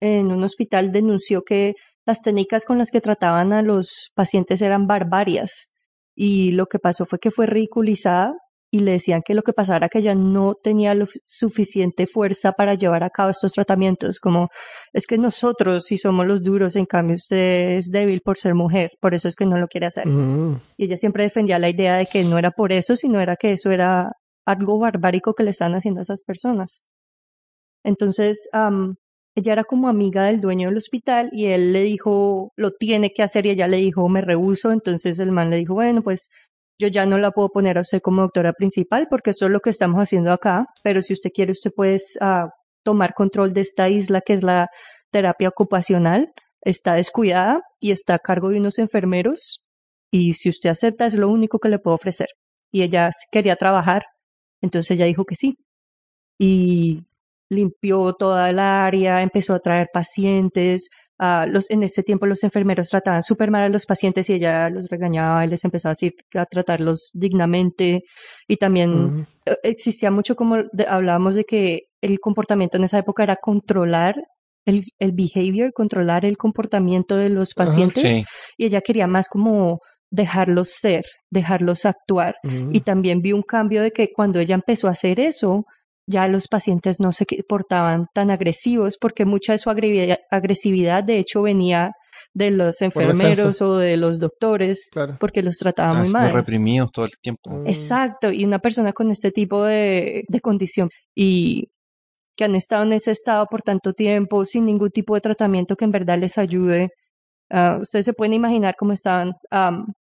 en 0.00 0.32
un 0.32 0.42
hospital, 0.42 0.90
denunció 0.90 1.42
que 1.42 1.74
las 2.06 2.22
técnicas 2.22 2.64
con 2.64 2.78
las 2.78 2.90
que 2.90 3.00
trataban 3.00 3.52
a 3.52 3.62
los 3.62 4.10
pacientes 4.14 4.62
eran 4.62 4.86
barbarias 4.86 5.72
y 6.14 6.52
lo 6.52 6.66
que 6.66 6.78
pasó 6.78 7.06
fue 7.06 7.18
que 7.18 7.30
fue 7.30 7.46
ridiculizada 7.46 8.34
y 8.74 8.80
le 8.80 8.92
decían 8.92 9.20
que 9.22 9.34
lo 9.34 9.42
que 9.42 9.52
pasaba 9.52 9.76
era 9.76 9.88
que 9.90 9.98
ella 9.98 10.14
no 10.14 10.54
tenía 10.54 10.94
lo 10.94 11.04
suficiente 11.26 12.06
fuerza 12.06 12.52
para 12.52 12.74
llevar 12.74 13.04
a 13.04 13.10
cabo 13.10 13.28
estos 13.28 13.52
tratamientos, 13.52 14.18
como 14.18 14.48
es 14.94 15.06
que 15.06 15.18
nosotros 15.18 15.84
sí 15.84 15.98
somos 15.98 16.26
los 16.26 16.42
duros, 16.42 16.74
en 16.76 16.86
cambio 16.86 17.16
usted 17.16 17.76
es 17.76 17.90
débil 17.90 18.22
por 18.22 18.38
ser 18.38 18.54
mujer, 18.54 18.92
por 18.98 19.12
eso 19.12 19.28
es 19.28 19.36
que 19.36 19.44
no 19.44 19.58
lo 19.58 19.68
quiere 19.68 19.86
hacer. 19.86 20.06
Mm, 20.06 20.58
Y 20.78 20.86
ella 20.86 20.96
siempre 20.96 21.24
defendía 21.24 21.58
la 21.58 21.68
idea 21.68 21.98
de 21.98 22.06
que 22.06 22.24
no 22.24 22.38
era 22.38 22.50
por 22.50 22.72
eso, 22.72 22.96
sino 22.96 23.20
era 23.20 23.36
que 23.36 23.52
eso 23.52 23.70
era 23.70 24.10
algo 24.46 24.78
barbárico 24.78 25.34
que 25.34 25.42
le 25.44 25.50
están 25.50 25.74
haciendo 25.74 26.00
a 26.00 26.02
esas 26.02 26.22
personas. 26.22 26.84
Entonces, 27.84 28.48
ella 29.34 29.52
era 29.52 29.64
como 29.64 29.88
amiga 29.88 30.24
del 30.24 30.40
dueño 30.40 30.68
del 30.68 30.76
hospital 30.76 31.30
y 31.32 31.46
él 31.46 31.72
le 31.72 31.82
dijo, 31.82 32.52
lo 32.56 32.72
tiene 32.72 33.12
que 33.12 33.22
hacer 33.22 33.46
y 33.46 33.50
ella 33.50 33.68
le 33.68 33.78
dijo, 33.78 34.08
me 34.08 34.20
rehuso. 34.20 34.72
Entonces 34.72 35.18
el 35.18 35.32
man 35.32 35.50
le 35.50 35.56
dijo, 35.56 35.74
bueno, 35.74 36.02
pues 36.02 36.30
yo 36.78 36.88
ya 36.88 37.06
no 37.06 37.18
la 37.18 37.30
puedo 37.30 37.48
poner 37.48 37.78
a 37.78 37.82
usted 37.82 38.00
como 38.00 38.22
doctora 38.22 38.52
principal 38.52 39.06
porque 39.08 39.30
esto 39.30 39.46
es 39.46 39.52
lo 39.52 39.60
que 39.60 39.70
estamos 39.70 39.98
haciendo 39.98 40.32
acá, 40.32 40.66
pero 40.82 41.00
si 41.00 41.12
usted 41.12 41.30
quiere, 41.32 41.52
usted 41.52 41.70
puede 41.74 41.98
ah, 42.20 42.48
tomar 42.84 43.14
control 43.14 43.52
de 43.52 43.62
esta 43.62 43.88
isla 43.88 44.20
que 44.20 44.34
es 44.34 44.42
la 44.42 44.68
terapia 45.10 45.48
ocupacional. 45.48 46.32
Está 46.62 46.94
descuidada 46.94 47.60
y 47.80 47.90
está 47.90 48.14
a 48.14 48.18
cargo 48.18 48.50
de 48.50 48.58
unos 48.58 48.78
enfermeros 48.78 49.64
y 50.12 50.34
si 50.34 50.48
usted 50.48 50.70
acepta 50.70 51.06
es 51.06 51.14
lo 51.14 51.28
único 51.28 51.58
que 51.58 51.68
le 51.68 51.78
puedo 51.78 51.94
ofrecer. 51.94 52.28
Y 52.70 52.82
ella 52.82 53.10
quería 53.30 53.56
trabajar, 53.56 54.04
entonces 54.60 54.92
ella 54.92 55.06
dijo 55.06 55.24
que 55.24 55.34
sí. 55.34 55.56
Y 56.38 57.04
limpió 57.52 58.12
toda 58.14 58.50
el 58.50 58.58
área, 58.58 59.22
empezó 59.22 59.54
a 59.54 59.60
traer 59.60 59.88
pacientes. 59.92 60.88
ah, 61.18 61.46
los, 61.48 61.70
en 61.70 61.82
ese 61.84 62.02
tiempo 62.02 62.26
los 62.26 62.42
enfermeros 62.42 62.88
trataban 62.88 63.22
súper 63.22 63.50
mal 63.50 63.62
a 63.62 63.68
los 63.68 63.86
pacientes 63.86 64.28
y 64.28 64.32
ella 64.34 64.68
los 64.70 64.88
regañaba 64.88 65.44
y 65.44 65.48
les 65.48 65.64
empezaba 65.64 65.90
a 65.92 65.94
decir 65.98 66.14
a 66.34 66.46
tratarlos 66.46 67.10
dignamente. 67.14 68.02
Y 68.48 68.56
también 68.56 69.24
eh, 69.46 69.56
existía 69.62 70.10
mucho 70.10 70.34
como 70.34 70.56
de- 70.72 70.86
hablábamos 70.88 71.34
de 71.36 71.44
que 71.44 71.82
el 72.00 72.18
comportamiento 72.18 72.76
en 72.76 72.84
esa 72.84 72.98
época 72.98 73.22
era 73.22 73.36
controlar 73.36 74.16
el, 74.66 74.84
el 74.98 75.12
behavior, 75.12 75.72
controlar 75.72 76.24
el 76.24 76.36
comportamiento 76.36 77.16
de 77.16 77.28
los 77.28 77.54
pacientes 77.54 78.10
Sí. 78.10 78.24
y 78.56 78.66
ella 78.66 78.80
quería 78.80 79.06
más 79.06 79.28
como 79.28 79.78
dejarlos 80.10 80.70
ser, 80.70 81.04
dejarlos 81.30 81.86
actuar. 81.86 82.34
Y 82.72 82.80
también 82.80 83.22
vi 83.22 83.32
un 83.32 83.42
cambio 83.42 83.82
de 83.82 83.90
que 83.92 84.08
cuando 84.14 84.38
ella 84.40 84.54
empezó 84.56 84.88
a 84.88 84.92
hacer 84.92 85.18
eso, 85.20 85.64
ya 86.06 86.28
los 86.28 86.48
pacientes 86.48 86.98
no 87.00 87.12
se 87.12 87.24
portaban 87.48 88.06
tan 88.14 88.30
agresivos 88.30 88.96
porque 89.00 89.24
mucha 89.24 89.52
de 89.52 89.58
su 89.58 89.70
agresividad 89.70 91.04
de 91.04 91.18
hecho 91.18 91.42
venía 91.42 91.92
de 92.34 92.50
los 92.50 92.80
enfermeros 92.82 93.60
o 93.62 93.76
de 93.76 93.96
los 93.96 94.18
doctores 94.18 94.88
Claro. 94.90 95.16
porque 95.20 95.42
los 95.42 95.56
trataban 95.58 95.98
muy 96.02 96.08
mal. 96.10 96.32
reprimidos 96.32 96.90
todo 96.92 97.04
el 97.04 97.12
tiempo. 97.20 97.50
Mm. 97.50 97.66
Exacto, 97.66 98.30
y 98.32 98.44
una 98.44 98.58
persona 98.58 98.92
con 98.92 99.10
este 99.10 99.30
tipo 99.30 99.64
de, 99.64 100.24
de 100.28 100.40
condición 100.40 100.88
y 101.14 101.68
que 102.36 102.44
han 102.44 102.54
estado 102.54 102.84
en 102.84 102.94
ese 102.94 103.10
estado 103.10 103.46
por 103.50 103.60
tanto 103.62 103.92
tiempo 103.92 104.44
sin 104.46 104.64
ningún 104.64 104.90
tipo 104.90 105.14
de 105.14 105.20
tratamiento 105.20 105.76
que 105.76 105.84
en 105.84 105.90
verdad 105.92 106.18
les 106.18 106.38
ayude. 106.38 106.88
ah, 107.50 107.78
ustedes 107.80 108.06
se 108.06 108.14
pueden 108.14 108.32
imaginar 108.32 108.74
cómo 108.78 108.92
estaban. 108.94 109.32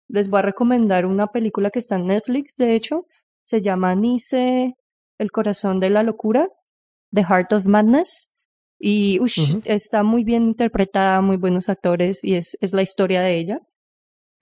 Les 0.09 0.29
voy 0.29 0.39
a 0.41 0.43
recomendar 0.43 1.07
una 1.07 1.29
película 1.29 1.71
que 1.71 1.79
está 1.79 1.95
en 1.97 2.07
Netflix, 2.07 2.57
de 2.59 2.75
hecho, 2.75 3.05
se 3.45 3.63
llama 3.63 3.95
Nice, 3.95 4.73
El 5.19 5.31
corazón 5.31 5.81
de 5.81 5.91
la 5.91 6.03
locura, 6.03 6.49
The 7.13 7.25
Heart 7.25 7.53
of 7.53 7.65
Madness. 7.67 8.33
Y 8.79 9.19
ush, 9.21 9.61
está 9.65 10.03
muy 10.03 10.23
bien 10.23 10.43
interpretada, 10.43 11.23
muy 11.23 11.39
buenos 11.39 11.71
actores 11.71 12.23
y 12.25 12.35
es, 12.35 12.59
es 12.61 12.75
la 12.75 12.83
historia 12.83 13.23
de 13.23 13.39
ella. 13.39 13.61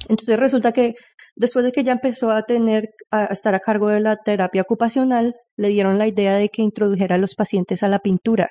Entonces 0.09 0.39
resulta 0.39 0.73
que 0.73 0.95
después 1.37 1.65
de 1.65 1.73
que 1.73 1.85
ya 1.85 1.93
empezó 1.93 2.33
a 2.33 2.43
tener, 2.43 2.91
a 3.11 3.27
estar 3.27 3.55
a 3.55 3.61
cargo 3.61 3.89
de 3.89 4.01
la 4.01 4.17
terapia 4.17 4.63
ocupacional, 4.63 5.35
le 5.57 5.69
dieron 5.69 5.99
la 5.99 6.09
idea 6.09 6.35
de 6.35 6.49
que 6.49 6.63
introdujera 6.63 7.15
a 7.15 7.19
los 7.19 7.35
pacientes 7.35 7.83
a 7.83 7.89
la 7.89 8.01
pintura 8.01 8.49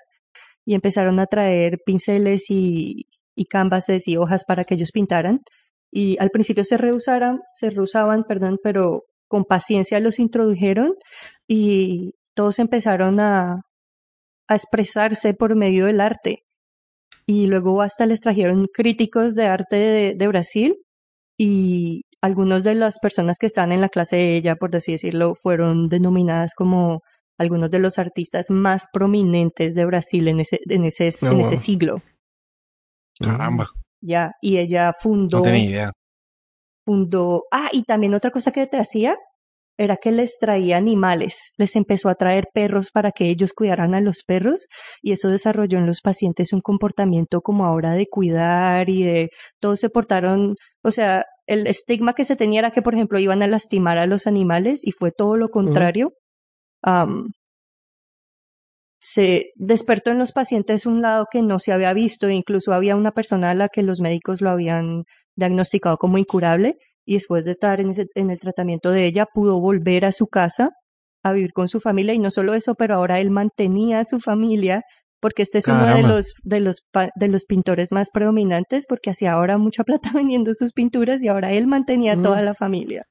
y 0.65 0.75
empezaron 0.75 1.19
a 1.19 1.25
traer 1.25 1.79
pinceles 1.85 2.49
y, 2.49 3.07
y 3.35 3.45
canvases 3.45 4.07
y 4.07 4.17
hojas 4.17 4.45
para 4.45 4.63
que 4.63 4.75
ellos 4.75 4.91
pintaran. 4.91 5.41
Y 5.91 6.17
al 6.19 6.29
principio 6.29 6.63
se 6.63 6.77
rehusaran, 6.77 7.41
se 7.51 7.69
rehusaban, 7.69 8.23
perdón, 8.23 8.57
pero 8.63 9.03
con 9.33 9.45
paciencia 9.45 9.99
los 9.99 10.19
introdujeron 10.19 10.93
y 11.47 12.11
todos 12.35 12.59
empezaron 12.59 13.19
a, 13.19 13.61
a 14.47 14.53
expresarse 14.53 15.33
por 15.33 15.55
medio 15.55 15.87
del 15.87 16.01
arte. 16.01 16.43
Y 17.25 17.47
luego 17.47 17.81
hasta 17.81 18.05
les 18.05 18.19
trajeron 18.21 18.67
críticos 18.71 19.33
de 19.33 19.47
arte 19.47 19.75
de, 19.75 20.13
de 20.13 20.27
Brasil 20.27 20.75
y 21.35 22.03
algunos 22.21 22.63
de 22.63 22.75
las 22.75 22.99
personas 22.99 23.37
que 23.39 23.47
están 23.47 23.71
en 23.71 23.81
la 23.81 23.89
clase 23.89 24.17
de 24.17 24.37
ella, 24.37 24.55
por 24.55 24.75
así 24.75 24.91
decirlo, 24.91 25.33
fueron 25.33 25.89
denominadas 25.89 26.53
como 26.55 27.01
algunos 27.39 27.71
de 27.71 27.79
los 27.79 27.97
artistas 27.97 28.51
más 28.51 28.85
prominentes 28.93 29.73
de 29.73 29.85
Brasil 29.85 30.27
en 30.27 30.41
ese, 30.41 30.59
en 30.69 30.85
ese, 30.85 31.09
Oh, 31.23 31.31
en 31.31 31.39
ese 31.39 31.57
siglo. 31.57 31.95
Caramba, 33.19 33.65
Ya, 33.99 34.33
y 34.43 34.57
ella 34.59 34.93
fundó, 34.93 35.37
no 35.37 35.43
tenía 35.43 35.63
idea. 35.63 35.91
Fundó, 36.85 37.43
ah, 37.51 37.69
y 37.71 37.83
también 37.83 38.13
otra 38.13 38.31
cosa 38.31 38.51
que 38.51 38.67
hacía 38.73 39.17
era 39.77 39.97
que 39.97 40.11
les 40.11 40.37
traía 40.39 40.77
animales, 40.77 41.53
les 41.57 41.75
empezó 41.75 42.09
a 42.09 42.15
traer 42.15 42.47
perros 42.53 42.91
para 42.91 43.11
que 43.11 43.29
ellos 43.29 43.53
cuidaran 43.53 43.95
a 43.95 44.01
los 44.01 44.23
perros 44.23 44.67
y 45.01 45.13
eso 45.13 45.29
desarrolló 45.29 45.79
en 45.79 45.87
los 45.87 46.01
pacientes 46.01 46.53
un 46.53 46.61
comportamiento 46.61 47.41
como 47.41 47.65
ahora 47.65 47.93
de 47.93 48.07
cuidar 48.07 48.89
y 48.89 49.03
de 49.03 49.29
todos 49.59 49.79
se 49.79 49.89
portaron, 49.89 50.55
o 50.83 50.91
sea, 50.91 51.25
el 51.47 51.67
estigma 51.67 52.13
que 52.13 52.23
se 52.23 52.35
tenía 52.35 52.59
era 52.59 52.71
que, 52.71 52.81
por 52.81 52.93
ejemplo, 52.93 53.19
iban 53.19 53.41
a 53.41 53.47
lastimar 53.47 53.97
a 53.97 54.05
los 54.07 54.27
animales 54.27 54.85
y 54.85 54.91
fue 54.91 55.11
todo 55.11 55.35
lo 55.35 55.49
contrario. 55.49 56.13
Se 59.05 59.51
despertó 59.55 60.11
en 60.11 60.17
los 60.17 60.31
pacientes 60.31 60.85
un 60.85 61.01
lado 61.01 61.25
que 61.29 61.41
no 61.41 61.59
se 61.59 61.73
había 61.73 61.91
visto, 61.93 62.29
incluso 62.29 62.71
había 62.73 62.95
una 62.95 63.11
persona 63.11 63.49
a 63.49 63.53
la 63.53 63.67
que 63.67 63.83
los 63.83 63.99
médicos 63.99 64.39
lo 64.39 64.49
habían 64.49 65.03
diagnosticado 65.35 65.97
como 65.97 66.17
incurable 66.17 66.77
y 67.05 67.15
después 67.15 67.43
de 67.43 67.51
estar 67.51 67.81
en, 67.81 67.89
ese- 67.89 68.07
en 68.15 68.29
el 68.31 68.39
tratamiento 68.39 68.91
de 68.91 69.05
ella 69.05 69.25
pudo 69.25 69.59
volver 69.59 70.05
a 70.05 70.13
su 70.13 70.27
casa 70.27 70.69
a 71.21 71.33
vivir 71.33 71.51
con 71.51 71.67
su 71.67 71.81
familia 71.81 72.13
y 72.13 72.19
no 72.19 72.31
solo 72.31 72.53
eso, 72.53 72.75
pero 72.75 72.95
ahora 72.95 73.19
él 73.19 73.29
mantenía 73.29 73.99
a 73.99 74.03
su 74.05 74.21
familia 74.21 74.83
porque 75.19 75.41
este 75.41 75.57
es 75.57 75.67
uno 75.67 75.85
de 75.85 76.01
los, 76.03 76.33
de, 76.43 76.59
los, 76.61 76.83
de 77.15 77.27
los 77.27 77.43
pintores 77.45 77.91
más 77.91 78.09
predominantes 78.09 78.85
porque 78.87 79.09
hacía 79.09 79.33
ahora 79.33 79.57
mucha 79.57 79.83
plata 79.83 80.11
vendiendo 80.15 80.53
sus 80.53 80.71
pinturas 80.71 81.21
y 81.23 81.27
ahora 81.27 81.51
él 81.51 81.67
mantenía 81.67 82.13
a 82.13 82.21
toda 82.21 82.41
Mm. 82.41 82.45
la 82.45 82.53
familia. 82.53 83.03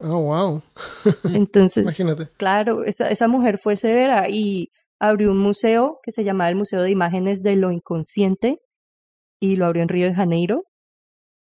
Oh, 0.00 0.18
wow. 0.20 0.62
Entonces, 1.34 1.82
Imagínate. 1.84 2.28
Claro, 2.38 2.84
esa, 2.84 3.10
esa 3.10 3.28
mujer 3.28 3.58
fue 3.58 3.76
severa 3.76 4.28
y 4.30 4.68
abrió 5.00 5.30
un 5.30 5.38
museo 5.38 5.98
que 6.02 6.12
se 6.12 6.24
llamaba 6.24 6.50
el 6.50 6.56
Museo 6.56 6.82
de 6.82 6.90
Imágenes 6.90 7.42
de 7.42 7.56
lo 7.56 7.72
Inconsciente 7.72 8.58
y 9.40 9.56
lo 9.56 9.66
abrió 9.66 9.82
en 9.82 9.88
Río 9.88 10.06
de 10.06 10.14
Janeiro. 10.14 10.64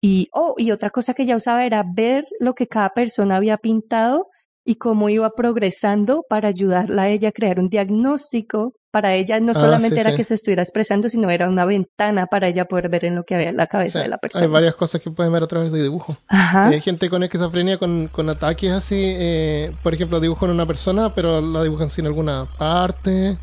Y, 0.03 0.28
oh, 0.32 0.55
y 0.57 0.70
otra 0.72 0.91
cosa 0.91 1.14
que 1.14 1.22
ella 1.22 1.37
usaba 1.37 1.64
era 1.64 1.84
ver 1.95 2.26
lo 2.41 2.55
que 2.55 2.66
cada 2.66 2.91
persona 2.91 3.37
había 3.37 3.57
pintado 3.57 4.28
y 4.64 4.76
cómo 4.76 5.09
iba 5.09 5.30
progresando 5.30 6.24
para 6.28 6.49
ayudarla 6.49 7.03
a 7.03 7.09
ella 7.09 7.28
a 7.28 7.32
crear 7.32 7.61
un 7.61 7.68
diagnóstico. 7.68 8.74
Para 8.97 9.12
ella 9.14 9.38
no 9.40 9.51
Ah, 9.51 9.55
solamente 9.55 9.97
sí, 9.97 10.01
era 10.01 10.11
sí. 10.12 10.16
que 10.16 10.24
se 10.24 10.32
estuviera 10.32 10.62
expresando, 10.62 11.11
sino 11.11 11.28
era 11.28 11.51
una 11.51 11.66
ventana 11.66 12.24
para 12.28 12.49
ella 12.49 12.64
poder 12.64 12.88
ver 12.88 13.05
en 13.05 13.14
lo 13.14 13.24
que 13.24 13.34
había 13.34 13.51
en 13.51 13.59
la 13.59 13.66
cabeza 13.66 13.99
Sí, 13.99 14.03
de 14.05 14.09
la 14.09 14.14
Hay 14.16 14.20
persona. 14.20 14.47
varias 14.47 14.74
cosas 14.74 15.03
que 15.03 15.11
pueden 15.11 15.30
ver 15.34 15.42
a 15.42 15.47
través 15.47 15.70
de 15.70 15.82
dibujo. 15.82 16.16
Ajá. 16.28 16.68
Hay 16.68 16.80
gente 16.80 17.11
con 17.11 17.22
esquizofrenia 17.22 17.76
con, 17.76 18.09
con 18.09 18.30
ataques 18.30 18.72
así, 18.72 18.97
eh, 18.99 19.70
por 19.82 19.92
ejemplo, 19.92 20.18
dibujan 20.18 20.49
una 20.49 20.64
persona, 20.64 21.11
pero 21.14 21.42
la 21.42 21.62
dibujan 21.62 21.90
sin 21.90 22.07
alguna 22.07 22.47
parte, 22.57 23.36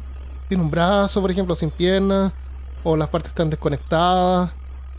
sin 0.50 0.60
un 0.60 0.72
brazo, 0.72 1.22
por 1.22 1.30
ejemplo, 1.30 1.54
sin 1.54 1.70
piernas, 1.70 2.34
o 2.84 2.98
las 2.98 3.10
partes 3.10 3.30
están 3.30 3.52
desconectadas, 3.52 4.50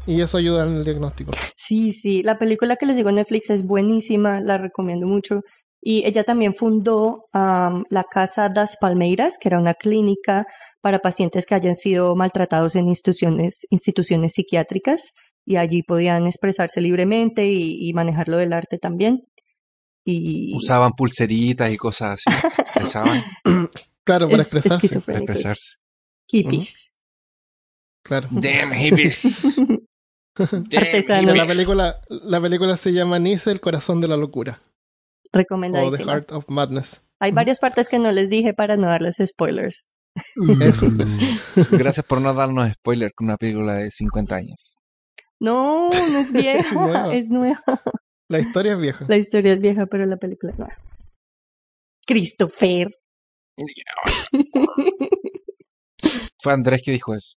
y 0.07 0.21
eso 0.21 0.39
ayuda 0.39 0.65
en 0.69 0.77
el 0.77 0.85
diagnóstico. 0.85 1.33
Sí, 1.57 1.91
sí, 1.91 2.23
la 2.23 2.39
película 2.39 2.77
que 2.77 2.87
les 2.87 2.95
digo 2.95 3.09
en 3.09 3.17
Netflix 3.17 3.51
es 3.51 3.67
buenísima, 3.67 4.39
la 4.41 4.57
recomiendo 4.59 5.09
mucho. 5.09 5.41
Y 5.87 6.07
ella 6.07 6.25
también 6.25 6.55
fundó 6.55 7.21
la 7.35 8.05
Casa 8.11 8.49
das 8.49 8.79
Palmeiras, 8.81 9.37
que 9.39 9.51
era 9.51 9.59
una 9.59 9.75
clínica 9.75 10.47
para 10.81 11.01
pacientes 11.01 11.45
que 11.45 11.55
hayan 11.55 11.75
sido 11.75 12.17
maltratados 12.17 12.75
en 12.75 12.89
instituciones, 12.89 13.67
instituciones 13.69 14.33
psiquiátricas 14.33 15.13
y 15.45 15.57
allí 15.57 15.83
podían 15.83 16.27
expresarse 16.27 16.81
libremente 16.81 17.47
y, 17.49 17.87
y 17.87 17.93
manejar 17.93 18.29
lo 18.29 18.39
del 18.39 18.55
arte 18.55 18.79
también. 18.79 19.25
Y 20.07 20.57
Usaban 20.57 20.93
pulseritas 20.93 21.71
y 21.71 21.77
cosas 21.77 22.23
así. 22.27 22.39
Pensaban 22.75 23.23
Claro, 24.05 24.29
para 24.29 24.41
es, 24.43 24.55
expresarse. 24.55 25.01
para 25.01 25.19
expresarse. 25.19 25.77
hippies. 26.31 26.97
Claro. 28.03 28.29
Damn 28.31 28.73
hippies. 28.73 29.43
Damn 30.39 30.77
Artesanos. 30.79 31.37
La 31.37 31.45
película, 31.47 32.01
la 32.09 32.41
película 32.41 32.77
se 32.79 32.93
llama 32.93 33.19
Nice, 33.19 33.51
el 33.51 33.61
corazón 33.61 34.01
de 34.01 34.09
la 34.09 34.17
locura, 34.17 34.61
o 35.35 35.39
The 35.39 35.43
Recomendadísima. 35.43 36.13
Heart 36.13 36.33
of 36.33 36.45
Madness. 36.49 37.03
Hay 37.21 37.33
varias 37.33 37.59
partes 37.61 37.89
que 37.89 37.99
no 37.99 38.13
les 38.13 38.29
dije 38.29 38.55
para 38.55 38.77
no 38.77 38.87
darles 38.87 39.17
spoilers. 39.25 39.93
Eso, 40.61 40.87
Gracias 41.73 42.07
por 42.07 42.21
no 42.21 42.33
darnos 42.35 42.71
spoiler 42.73 43.13
con 43.15 43.27
una 43.27 43.37
película 43.37 43.75
de 43.75 43.91
50 43.91 44.35
años. 44.35 44.77
No, 45.41 45.89
no 45.91 46.19
es 46.19 46.33
vieja, 46.33 46.75
Nueva. 46.75 47.15
es 47.15 47.31
nueva. 47.31 47.83
La 48.29 48.39
historia 48.39 48.73
es 48.73 48.79
vieja. 48.81 49.05
La 49.09 49.17
historia 49.17 49.53
es 49.53 49.61
vieja, 49.61 49.87
pero 49.87 50.07
la 50.07 50.17
película 50.17 50.53
es 50.53 50.59
nueva. 50.59 50.77
Christopher. 52.07 52.89
Fue 56.43 56.53
Andrés 56.53 56.83
que 56.85 56.93
dijo 56.93 57.15
eso. 57.15 57.35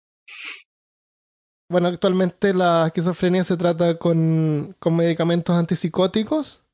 Bueno, 1.69 1.87
actualmente 1.87 2.53
la 2.53 2.87
esquizofrenia 2.87 3.43
se 3.43 3.57
trata 3.57 3.97
con, 3.97 4.75
con 4.79 4.95
medicamentos 4.95 5.55
antipsicóticos 5.55 6.64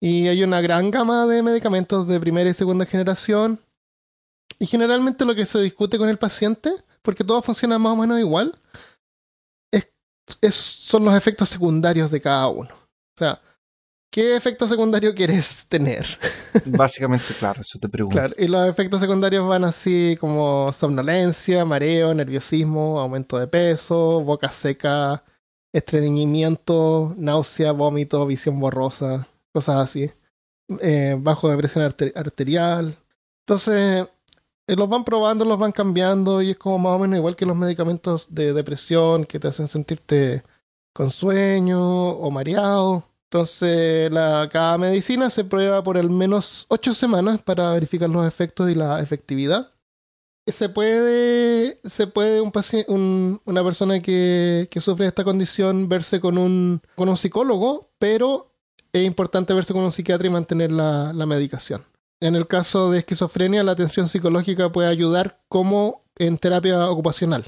y 0.00 0.28
hay 0.28 0.42
una 0.42 0.60
gran 0.60 0.90
gama 0.90 1.26
de 1.26 1.42
medicamentos 1.42 2.06
de 2.06 2.18
primera 2.20 2.48
y 2.50 2.54
segunda 2.54 2.86
generación. 2.86 3.60
Y 4.58 4.66
generalmente 4.66 5.24
lo 5.24 5.34
que 5.34 5.46
se 5.46 5.60
discute 5.60 5.98
con 5.98 6.08
el 6.08 6.18
paciente, 6.18 6.70
porque 7.02 7.24
todo 7.24 7.40
funciona 7.42 7.78
más 7.78 7.92
o 7.92 7.96
menos 7.96 8.18
igual, 8.18 8.58
es, 9.72 9.88
es- 10.40 10.54
son 10.54 11.04
los 11.04 11.14
efectos 11.14 11.48
secundarios 11.48 12.10
de 12.10 12.20
cada 12.20 12.48
uno. 12.48 12.70
O 12.74 13.18
sea, 13.18 13.40
¿qué 14.12 14.36
efecto 14.36 14.66
secundario 14.68 15.14
quieres 15.14 15.66
tener? 15.68 16.04
Básicamente, 16.66 17.34
claro, 17.38 17.60
eso 17.62 17.78
te 17.78 17.88
pregunto. 17.88 18.16
Claro, 18.16 18.34
y 18.38 18.48
los 18.48 18.68
efectos 18.68 19.00
secundarios 19.00 19.46
van 19.46 19.64
así 19.64 20.16
como 20.20 20.72
somnolencia, 20.72 21.64
mareo, 21.64 22.12
nerviosismo, 22.14 22.98
aumento 23.00 23.38
de 23.38 23.46
peso, 23.46 24.20
boca 24.22 24.50
seca, 24.50 25.24
estreñimiento, 25.72 27.14
náusea, 27.16 27.72
vómito, 27.72 28.26
visión 28.26 28.58
borrosa, 28.60 29.28
cosas 29.52 29.76
así. 29.76 30.10
Eh, 30.80 31.16
bajo 31.20 31.48
de 31.50 31.56
presión 31.56 31.84
arte- 31.84 32.12
arterial. 32.16 32.96
Entonces, 33.46 34.08
eh, 34.66 34.76
los 34.76 34.88
van 34.88 35.04
probando, 35.04 35.44
los 35.44 35.58
van 35.58 35.72
cambiando 35.72 36.42
y 36.42 36.50
es 36.52 36.58
como 36.58 36.78
más 36.78 36.92
o 36.96 36.98
menos 37.00 37.18
igual 37.18 37.36
que 37.36 37.46
los 37.46 37.56
medicamentos 37.56 38.26
de 38.30 38.52
depresión 38.52 39.24
que 39.24 39.40
te 39.40 39.48
hacen 39.48 39.68
sentirte 39.68 40.44
con 40.94 41.10
sueño 41.10 42.10
o 42.10 42.30
mareado. 42.30 43.08
Entonces, 43.30 44.10
la, 44.12 44.48
cada 44.52 44.78
medicina 44.78 45.30
se 45.30 45.44
prueba 45.44 45.82
por 45.82 45.98
al 45.98 46.10
menos 46.10 46.66
8 46.68 46.94
semanas 46.94 47.40
para 47.42 47.72
verificar 47.72 48.10
los 48.10 48.26
efectos 48.26 48.70
y 48.70 48.74
la 48.74 49.00
efectividad. 49.00 49.72
Se 50.46 50.68
puede, 50.68 51.80
se 51.84 52.06
puede 52.08 52.40
un 52.40 52.50
un- 52.88 53.40
una 53.44 53.62
persona 53.64 54.00
que, 54.02 54.68
que 54.70 54.80
sufre 54.80 55.06
esta 55.06 55.22
condición 55.24 55.88
verse 55.88 56.20
con 56.20 56.38
un, 56.38 56.82
con 56.96 57.08
un 57.08 57.16
psicólogo, 57.16 57.90
pero 57.98 58.49
es 58.92 59.04
importante 59.04 59.54
verse 59.54 59.72
con 59.72 59.84
un 59.84 59.92
psiquiatra 59.92 60.26
y 60.26 60.30
mantener 60.30 60.72
la, 60.72 61.12
la 61.12 61.26
medicación. 61.26 61.84
En 62.20 62.36
el 62.36 62.46
caso 62.46 62.90
de 62.90 62.98
esquizofrenia, 62.98 63.62
la 63.62 63.72
atención 63.72 64.08
psicológica 64.08 64.70
puede 64.70 64.88
ayudar 64.88 65.40
como 65.48 66.04
en 66.16 66.36
terapia 66.38 66.90
ocupacional, 66.90 67.44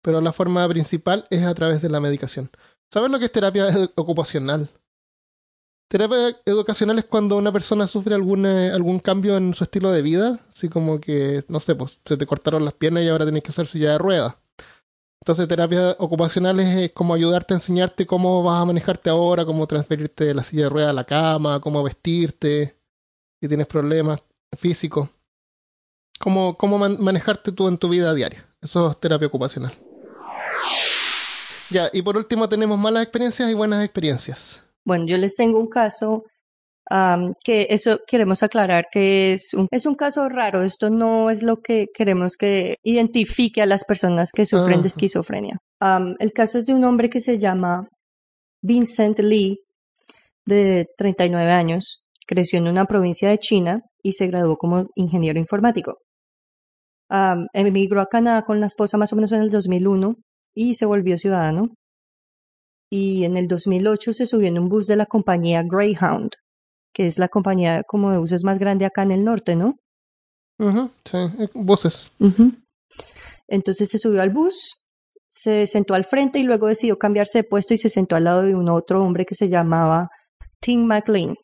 pero 0.00 0.20
la 0.20 0.32
forma 0.32 0.68
principal 0.68 1.26
es 1.30 1.44
a 1.44 1.54
través 1.54 1.82
de 1.82 1.90
la 1.90 2.00
medicación. 2.00 2.50
¿Sabes 2.92 3.10
lo 3.10 3.18
que 3.18 3.24
es 3.24 3.32
terapia 3.32 3.66
ocupacional? 3.96 4.70
Terapia 5.88 6.36
educacional 6.44 6.98
es 6.98 7.04
cuando 7.04 7.36
una 7.36 7.52
persona 7.52 7.86
sufre 7.86 8.14
algún, 8.14 8.46
eh, 8.46 8.70
algún 8.70 9.00
cambio 9.00 9.36
en 9.36 9.54
su 9.54 9.64
estilo 9.64 9.90
de 9.90 10.02
vida, 10.02 10.40
así 10.48 10.68
como 10.68 11.00
que, 11.00 11.44
no 11.48 11.60
sé, 11.60 11.74
pues 11.74 12.00
se 12.04 12.16
te 12.16 12.26
cortaron 12.26 12.64
las 12.64 12.74
piernas 12.74 13.02
y 13.02 13.08
ahora 13.08 13.24
tienes 13.24 13.42
que 13.42 13.50
hacer 13.50 13.66
silla 13.66 13.92
de 13.92 13.98
ruedas. 13.98 14.34
Entonces, 15.24 15.48
terapia 15.48 15.96
ocupacional 16.00 16.60
es, 16.60 16.92
como 16.92 17.14
ayudarte 17.14 17.54
a 17.54 17.56
enseñarte 17.56 18.04
cómo 18.06 18.42
vas 18.42 18.60
a 18.60 18.66
manejarte 18.66 19.08
ahora, 19.08 19.46
cómo 19.46 19.66
transferirte 19.66 20.24
de 20.26 20.34
la 20.34 20.42
silla 20.42 20.64
de 20.64 20.68
ruedas 20.68 20.90
a 20.90 20.92
la 20.92 21.04
cama, 21.04 21.60
cómo 21.60 21.82
vestirte, 21.82 22.76
si 23.40 23.48
tienes 23.48 23.66
problemas 23.66 24.22
físicos, 24.54 25.08
cómo, 26.20 26.58
cómo 26.58 26.76
man- 26.76 26.98
manejarte 27.00 27.52
tú 27.52 27.68
en 27.68 27.78
tu 27.78 27.88
vida 27.88 28.12
diaria. 28.12 28.46
Eso 28.60 28.90
es 28.90 29.00
terapia 29.00 29.28
ocupacional. 29.28 29.72
Ya, 31.70 31.88
y 31.90 32.02
por 32.02 32.18
último 32.18 32.46
tenemos 32.46 32.78
malas 32.78 33.04
experiencias 33.04 33.48
y 33.48 33.54
buenas 33.54 33.82
experiencias. 33.82 34.62
Bueno, 34.84 35.06
yo 35.06 35.16
les 35.16 35.34
tengo 35.36 35.58
un 35.58 35.68
caso 35.68 36.24
que 37.42 37.66
eso 37.70 37.98
queremos 38.06 38.42
aclarar 38.42 38.86
que 38.90 39.32
es 39.32 39.54
un, 39.54 39.68
es 39.70 39.86
un 39.86 39.94
caso 39.94 40.28
raro. 40.28 40.62
Esto 40.62 40.90
no 40.90 41.30
es 41.30 41.42
lo 41.42 41.56
que 41.56 41.86
queremos 41.94 42.36
que 42.36 42.76
identifique 42.82 43.62
a 43.62 43.66
las 43.66 43.84
personas 43.84 44.30
que 44.32 44.46
sufren 44.46 44.82
de 44.82 44.86
Ajá. 44.86 44.86
esquizofrenia. 44.88 45.58
El 46.18 46.32
caso 46.32 46.58
es 46.58 46.66
de 46.66 46.74
un 46.74 46.84
hombre 46.84 47.10
que 47.10 47.20
se 47.20 47.38
llama 47.38 47.88
Vincent 48.62 49.18
Lee, 49.18 49.58
de 50.46 50.86
39 50.96 51.50
años. 51.50 52.02
Creció 52.26 52.58
en 52.58 52.68
una 52.68 52.86
provincia 52.86 53.28
de 53.28 53.38
China 53.38 53.82
y 54.02 54.12
se 54.12 54.28
graduó 54.28 54.56
como 54.56 54.86
ingeniero 54.94 55.38
informático. 55.38 55.98
Emigró 57.52 58.00
a 58.00 58.06
Canadá 58.06 58.44
con 58.44 58.60
la 58.60 58.66
esposa 58.66 58.96
más 58.96 59.12
o 59.12 59.16
menos 59.16 59.32
en 59.32 59.40
el 59.40 59.50
2001 59.50 60.16
y 60.54 60.74
se 60.74 60.86
volvió 60.86 61.18
ciudadano 61.18 61.68
y 62.90 63.24
en 63.24 63.36
el 63.36 63.48
2008 63.48 64.12
se 64.12 64.26
subió 64.26 64.48
en 64.48 64.58
un 64.58 64.68
bus 64.68 64.86
de 64.86 64.96
la 64.96 65.06
compañía 65.06 65.64
Greyhound, 65.64 66.30
que 66.94 67.06
es 67.06 67.18
la 67.18 67.28
compañía 67.28 67.82
como 67.86 68.10
de 68.10 68.18
buses 68.18 68.44
más 68.44 68.58
grande 68.58 68.86
acá 68.86 69.02
en 69.02 69.10
el 69.10 69.24
norte, 69.24 69.56
¿no? 69.56 69.74
Ujú, 70.58 70.90
sí, 71.04 71.18
eh, 71.18 71.48
voces. 71.52 72.10
Ujú. 72.20 72.52
Entonces 73.48 73.90
se 73.90 73.98
subió 73.98 74.22
al 74.22 74.30
bus, 74.30 74.84
se 75.28 75.66
sentó 75.66 75.94
al 75.94 76.04
frente 76.04 76.38
y 76.38 76.44
luego 76.44 76.68
decidió 76.68 76.96
cambiarse 76.96 77.38
de 77.42 77.44
puesto 77.44 77.74
y 77.74 77.78
se 77.78 77.88
sentó 77.88 78.16
al 78.16 78.24
lado 78.24 78.42
de 78.42 78.54
un 78.54 78.68
otro 78.68 79.02
hombre 79.02 79.26
que 79.26 79.34
se 79.34 79.48
llamaba 79.48 80.08
Tim 80.60 80.86
McLean. 80.86 81.34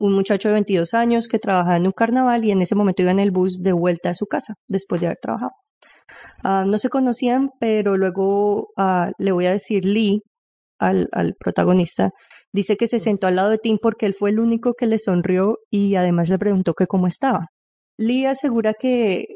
un 0.00 0.14
muchacho 0.14 0.48
de 0.48 0.54
22 0.54 0.94
años 0.94 1.28
que 1.28 1.38
trabajaba 1.38 1.76
en 1.76 1.86
un 1.86 1.92
carnaval 1.92 2.44
y 2.44 2.50
en 2.50 2.62
ese 2.62 2.74
momento 2.74 3.02
iba 3.02 3.10
en 3.10 3.20
el 3.20 3.30
bus 3.30 3.62
de 3.62 3.72
vuelta 3.72 4.10
a 4.10 4.14
su 4.14 4.26
casa 4.26 4.54
después 4.68 5.00
de 5.00 5.08
haber 5.08 5.18
trabajado. 5.20 5.52
Ah, 6.42 6.64
no 6.66 6.78
se 6.78 6.90
conocían, 6.90 7.50
pero 7.60 7.96
luego 7.96 8.68
ah, 8.76 9.10
le 9.18 9.32
voy 9.32 9.46
a 9.46 9.52
decir 9.52 9.84
Lee, 9.84 10.20
al, 10.78 11.08
al 11.12 11.34
protagonista, 11.38 12.10
dice 12.54 12.76
que 12.76 12.86
se 12.86 13.00
sentó 13.00 13.26
al 13.26 13.36
lado 13.36 13.50
de 13.50 13.58
Tim 13.58 13.78
porque 13.82 14.06
él 14.06 14.14
fue 14.14 14.30
el 14.30 14.38
único 14.38 14.74
que 14.74 14.86
le 14.86 14.98
sonrió 14.98 15.58
y 15.70 15.96
además 15.96 16.28
le 16.30 16.38
preguntó 16.38 16.72
que 16.74 16.86
cómo 16.86 17.08
estaba. 17.08 17.48
Lee 17.98 18.26
asegura 18.26 18.74
que 18.74 19.26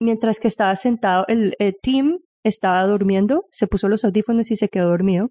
mientras 0.00 0.38
que 0.38 0.46
estaba 0.46 0.74
sentado, 0.76 1.24
el, 1.26 1.56
el 1.58 1.74
Tim 1.82 2.20
estaba 2.44 2.84
durmiendo, 2.86 3.46
se 3.50 3.66
puso 3.66 3.88
los 3.88 4.04
audífonos 4.04 4.50
y 4.52 4.56
se 4.56 4.68
quedó 4.68 4.90
dormido. 4.90 5.30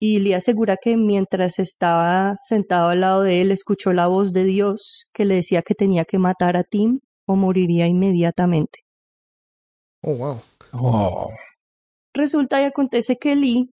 Y 0.00 0.20
Lee 0.20 0.32
asegura 0.32 0.78
que 0.82 0.96
mientras 0.96 1.58
estaba 1.58 2.34
sentado 2.34 2.88
al 2.88 3.02
lado 3.02 3.22
de 3.22 3.42
él, 3.42 3.52
escuchó 3.52 3.92
la 3.92 4.06
voz 4.06 4.32
de 4.32 4.44
Dios 4.44 5.06
que 5.12 5.26
le 5.26 5.34
decía 5.34 5.60
que 5.60 5.74
tenía 5.74 6.06
que 6.06 6.18
matar 6.18 6.56
a 6.56 6.64
Tim 6.64 7.00
o 7.26 7.36
moriría 7.36 7.86
inmediatamente. 7.86 8.80
Oh, 10.02 10.14
wow. 10.14 10.40
Oh. 10.72 11.30
Resulta 12.14 12.62
y 12.62 12.64
acontece 12.64 13.18
que 13.20 13.36
Lee 13.36 13.70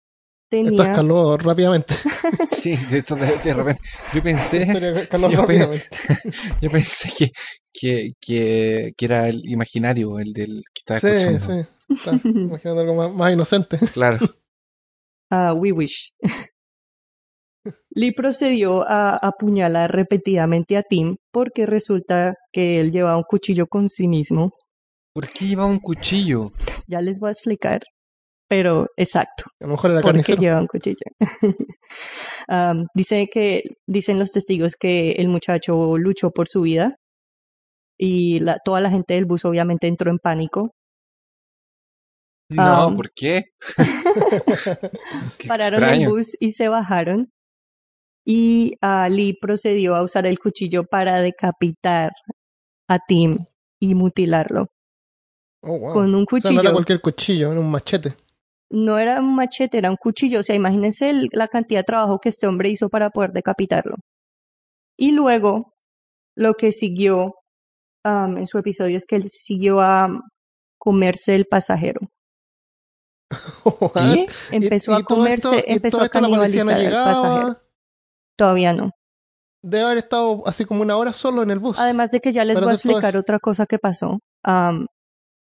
Esto 0.50 0.68
tenía... 0.76 0.90
escaló 0.90 1.36
rápidamente. 1.38 1.94
Sí, 2.52 2.76
de, 2.90 2.98
esto 2.98 3.16
de, 3.16 3.36
de 3.38 3.54
repente. 3.54 3.82
Yo 4.14 4.22
pensé, 4.22 4.62
Esto 4.62 4.78
escaló 4.78 5.30
yo, 5.30 5.36
pe- 5.46 5.54
rápidamente. 5.58 5.88
yo 6.60 6.70
pensé 6.70 7.08
que, 7.16 7.32
que, 7.72 8.12
que, 8.20 8.92
que 8.96 9.04
era 9.04 9.28
el 9.28 9.48
imaginario, 9.48 10.18
el 10.18 10.32
del 10.32 10.62
que 10.74 10.80
estaba 10.80 11.00
Sí, 11.00 11.06
escuchando. 11.06 11.64
sí. 11.64 11.94
Está 11.94 12.20
imaginando 12.28 12.80
algo 12.82 12.94
más, 12.94 13.12
más 13.14 13.32
inocente. 13.32 13.78
Claro. 13.94 14.18
Ah, 15.30 15.54
we 15.54 15.72
wish. 15.72 16.12
Lee 17.90 18.12
procedió 18.12 18.88
a 18.88 19.16
apuñalar 19.16 19.92
repetidamente 19.92 20.76
a 20.76 20.82
Tim 20.82 21.16
porque 21.32 21.66
resulta 21.66 22.34
que 22.52 22.80
él 22.80 22.90
llevaba 22.90 23.16
un 23.18 23.24
cuchillo 23.24 23.66
con 23.66 23.88
sí 23.88 24.08
mismo. 24.08 24.50
¿Por 25.14 25.28
qué 25.28 25.46
lleva 25.46 25.66
un 25.66 25.78
cuchillo? 25.78 26.50
Ya 26.86 27.00
les 27.00 27.20
voy 27.20 27.28
a 27.28 27.32
explicar, 27.32 27.82
pero 28.50 28.88
exacto. 28.96 29.44
A 29.60 29.64
lo 29.64 29.70
mejor 29.70 29.92
era 29.92 30.00
porque 30.00 30.18
carnicero. 30.18 30.40
lleva 30.40 30.60
un 30.60 30.66
cuchillo. 30.66 30.96
Am, 32.48 32.86
dice 32.94 33.28
que, 33.32 33.62
dicen 33.86 34.18
los 34.18 34.32
testigos 34.32 34.74
que 34.74 35.12
el 35.12 35.28
muchacho 35.28 35.96
luchó 35.96 36.32
por 36.32 36.48
su 36.48 36.62
vida 36.62 36.96
y 37.96 38.40
la- 38.40 38.58
toda 38.64 38.80
la 38.80 38.90
gente 38.90 39.14
del 39.14 39.24
bus 39.26 39.44
obviamente 39.44 39.86
entró 39.86 40.10
en 40.10 40.18
pánico. 40.18 40.72
No, 42.50 42.88
Um, 42.88 42.96
¿por 42.96 43.12
qué? 43.14 43.44
Qué 45.38 45.46
Pararon 45.48 45.80
extraño. 45.84 46.08
el 46.08 46.12
bus 46.14 46.36
y 46.40 46.50
se 46.50 46.68
bajaron. 46.68 47.30
Y 48.26 48.74
Lee 49.10 49.38
procedió 49.40 49.94
a 49.94 50.02
usar 50.02 50.26
el 50.26 50.38
cuchillo 50.40 50.84
para 50.84 51.20
decapitar 51.22 52.10
a 52.88 52.98
Tim 53.06 53.38
y 53.80 53.94
mutilarlo 53.94 54.66
Oh, 55.62 55.78
wow. 55.78 55.92
con 55.94 56.14
un 56.14 56.14
O 56.14 56.18
sea, 56.18 56.26
cuchillo. 56.26 56.54
no 56.54 56.60
era 56.62 56.72
cualquier 56.72 57.00
cuchillo, 57.00 57.50
era 57.52 57.60
un 57.60 57.70
machete. 57.70 58.14
No 58.70 58.98
era 58.98 59.20
un 59.20 59.34
machete, 59.34 59.78
era 59.78 59.90
un 59.90 59.96
cuchillo. 59.96 60.40
O 60.40 60.42
sea, 60.42 60.54
imagínense 60.54 61.10
el- 61.10 61.28
la 61.32 61.48
cantidad 61.48 61.80
de 61.80 61.84
trabajo 61.84 62.18
que 62.20 62.28
este 62.28 62.46
hombre 62.46 62.70
hizo 62.70 62.88
para 62.88 63.10
poder 63.10 63.32
decapitarlo. 63.32 63.96
Y 64.98 65.12
luego, 65.12 65.72
lo 66.36 66.54
que 66.54 66.72
siguió 66.72 67.34
am, 68.04 68.38
en 68.38 68.46
su 68.46 68.58
episodio 68.58 68.96
es 68.96 69.06
que 69.06 69.16
él 69.16 69.28
siguió 69.28 69.80
a 69.80 70.06
um, 70.06 70.20
comerse 70.78 71.34
el 71.34 71.46
pasajero. 71.46 72.00
¿Qué? 73.94 74.26
Empezó 74.50 74.92
Y- 74.92 74.94
a 74.96 74.98
y 75.00 75.02
comerse, 75.02 75.56
esto- 75.58 75.70
empezó 75.70 76.00
a 76.00 76.04
no 76.04 76.08
canibalizar 76.10 76.74
al 76.74 76.82
llegaba. 76.82 77.12
pasajero. 77.12 77.60
Todavía 78.36 78.72
no. 78.72 78.90
Debe 79.62 79.84
haber 79.84 79.98
estado 79.98 80.42
así 80.46 80.64
como 80.64 80.80
una 80.82 80.96
hora 80.96 81.12
solo 81.12 81.42
en 81.42 81.50
el 81.50 81.58
bus. 81.58 81.78
Además 81.78 82.10
de 82.10 82.20
que 82.20 82.32
ya 82.32 82.44
les 82.44 82.58
voy 82.60 82.70
a 82.70 82.72
explicar 82.72 83.16
otra 83.16 83.38
cosa 83.38 83.66
que 83.66 83.78
pasó. 83.78 84.20
Am, 84.42 84.86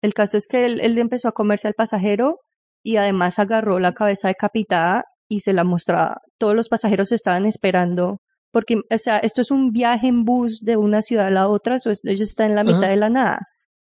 el 0.03 0.15
caso 0.15 0.37
es 0.37 0.47
que 0.49 0.65
él, 0.67 0.81
él 0.81 0.99
empezó 0.99 1.29
a 1.29 1.33
comerse 1.33 1.69
al 1.69 1.75
pasajero 1.75 2.41
y 2.83 2.97
además 2.97 3.39
agarró 3.39 3.79
la 3.79 3.93
cabeza 3.93 4.29
decapitada 4.29 5.05
y 5.29 5.41
se 5.41 5.53
la 5.53 5.65
mostraba. 5.65 6.19
Todos 6.39 6.55
los 6.55 6.69
pasajeros 6.69 7.13
estaban 7.13 7.47
esperando 7.47 8.19
porque, 8.51 8.75
o 8.77 8.99
sea, 8.99 9.19
esto 9.19 9.41
es 9.41 9.51
un 9.51 9.71
viaje 9.71 10.09
en 10.09 10.25
bus 10.25 10.61
de 10.61 10.77
una 10.77 11.01
ciudad 11.01 11.29
a 11.29 11.31
la 11.31 11.49
otra, 11.49 11.79
so 11.79 11.91
ellos 11.91 12.21
están 12.29 12.51
en 12.51 12.57
la 12.57 12.65
mitad 12.65 12.89
de 12.89 12.97
la 12.97 13.09
nada. 13.09 13.39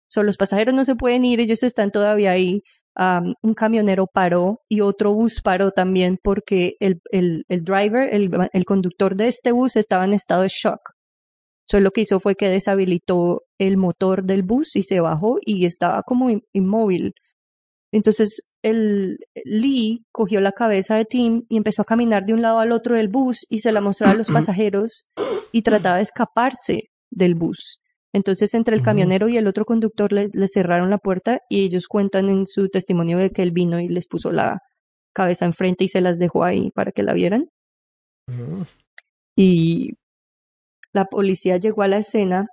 So, 0.08 0.22
los 0.22 0.36
pasajeros 0.36 0.74
no 0.74 0.84
se 0.84 0.94
pueden 0.94 1.24
ir, 1.24 1.40
ellos 1.40 1.62
están 1.62 1.90
todavía 1.90 2.30
ahí. 2.30 2.60
Am, 2.96 3.34
un 3.42 3.54
camionero 3.54 4.06
paró 4.06 4.60
y 4.68 4.80
otro 4.80 5.12
bus 5.12 5.40
paró 5.42 5.72
también 5.72 6.16
porque 6.22 6.74
el, 6.78 7.00
el, 7.10 7.42
el 7.48 7.64
driver, 7.64 8.14
el, 8.14 8.30
el 8.52 8.64
conductor 8.64 9.16
de 9.16 9.26
este 9.26 9.50
bus 9.50 9.74
estaba 9.76 10.04
en 10.04 10.12
estado 10.12 10.42
de 10.42 10.48
shock. 10.48 10.78
So, 11.66 11.80
lo 11.80 11.90
que 11.90 12.02
hizo 12.02 12.20
fue 12.20 12.34
que 12.36 12.48
deshabilitó 12.48 13.40
el 13.58 13.76
motor 13.76 14.24
del 14.24 14.44
bus 14.44 14.76
y 14.76 14.82
se 14.82 15.00
bajó 15.00 15.38
y 15.40 15.66
estaba 15.66 16.02
como 16.06 16.30
in- 16.30 16.42
inmóvil. 16.52 17.12
Entonces, 17.94 18.52
el 18.60 19.18
Lee 19.44 20.04
cogió 20.10 20.40
la 20.40 20.50
cabeza 20.50 20.96
de 20.96 21.04
Tim 21.04 21.44
y 21.48 21.56
empezó 21.56 21.82
a 21.82 21.84
caminar 21.84 22.24
de 22.26 22.32
un 22.32 22.42
lado 22.42 22.58
al 22.58 22.72
otro 22.72 22.96
del 22.96 23.06
bus 23.06 23.46
y 23.48 23.60
se 23.60 23.70
la 23.70 23.80
mostró 23.80 24.08
a 24.08 24.14
los 24.14 24.26
pasajeros 24.32 25.04
y 25.52 25.62
trataba 25.62 25.98
de 25.98 26.02
escaparse 26.02 26.90
del 27.12 27.36
bus. 27.36 27.78
Entonces, 28.12 28.52
entre 28.54 28.74
el 28.74 28.82
camionero 28.82 29.28
y 29.28 29.36
el 29.36 29.46
otro 29.46 29.64
conductor 29.64 30.12
le, 30.12 30.28
le 30.32 30.48
cerraron 30.48 30.90
la 30.90 30.98
puerta 30.98 31.38
y 31.48 31.62
ellos 31.62 31.86
cuentan 31.86 32.28
en 32.30 32.48
su 32.48 32.68
testimonio 32.68 33.16
de 33.16 33.30
que 33.30 33.42
él 33.42 33.52
vino 33.52 33.78
y 33.78 33.86
les 33.86 34.08
puso 34.08 34.32
la 34.32 34.58
cabeza 35.14 35.44
enfrente 35.44 35.84
y 35.84 35.88
se 35.88 36.00
las 36.00 36.18
dejó 36.18 36.42
ahí 36.42 36.72
para 36.72 36.90
que 36.90 37.04
la 37.04 37.12
vieran. 37.12 37.46
Y 39.36 39.92
la 40.92 41.04
policía 41.04 41.58
llegó 41.58 41.82
a 41.82 41.88
la 41.88 41.98
escena 41.98 42.46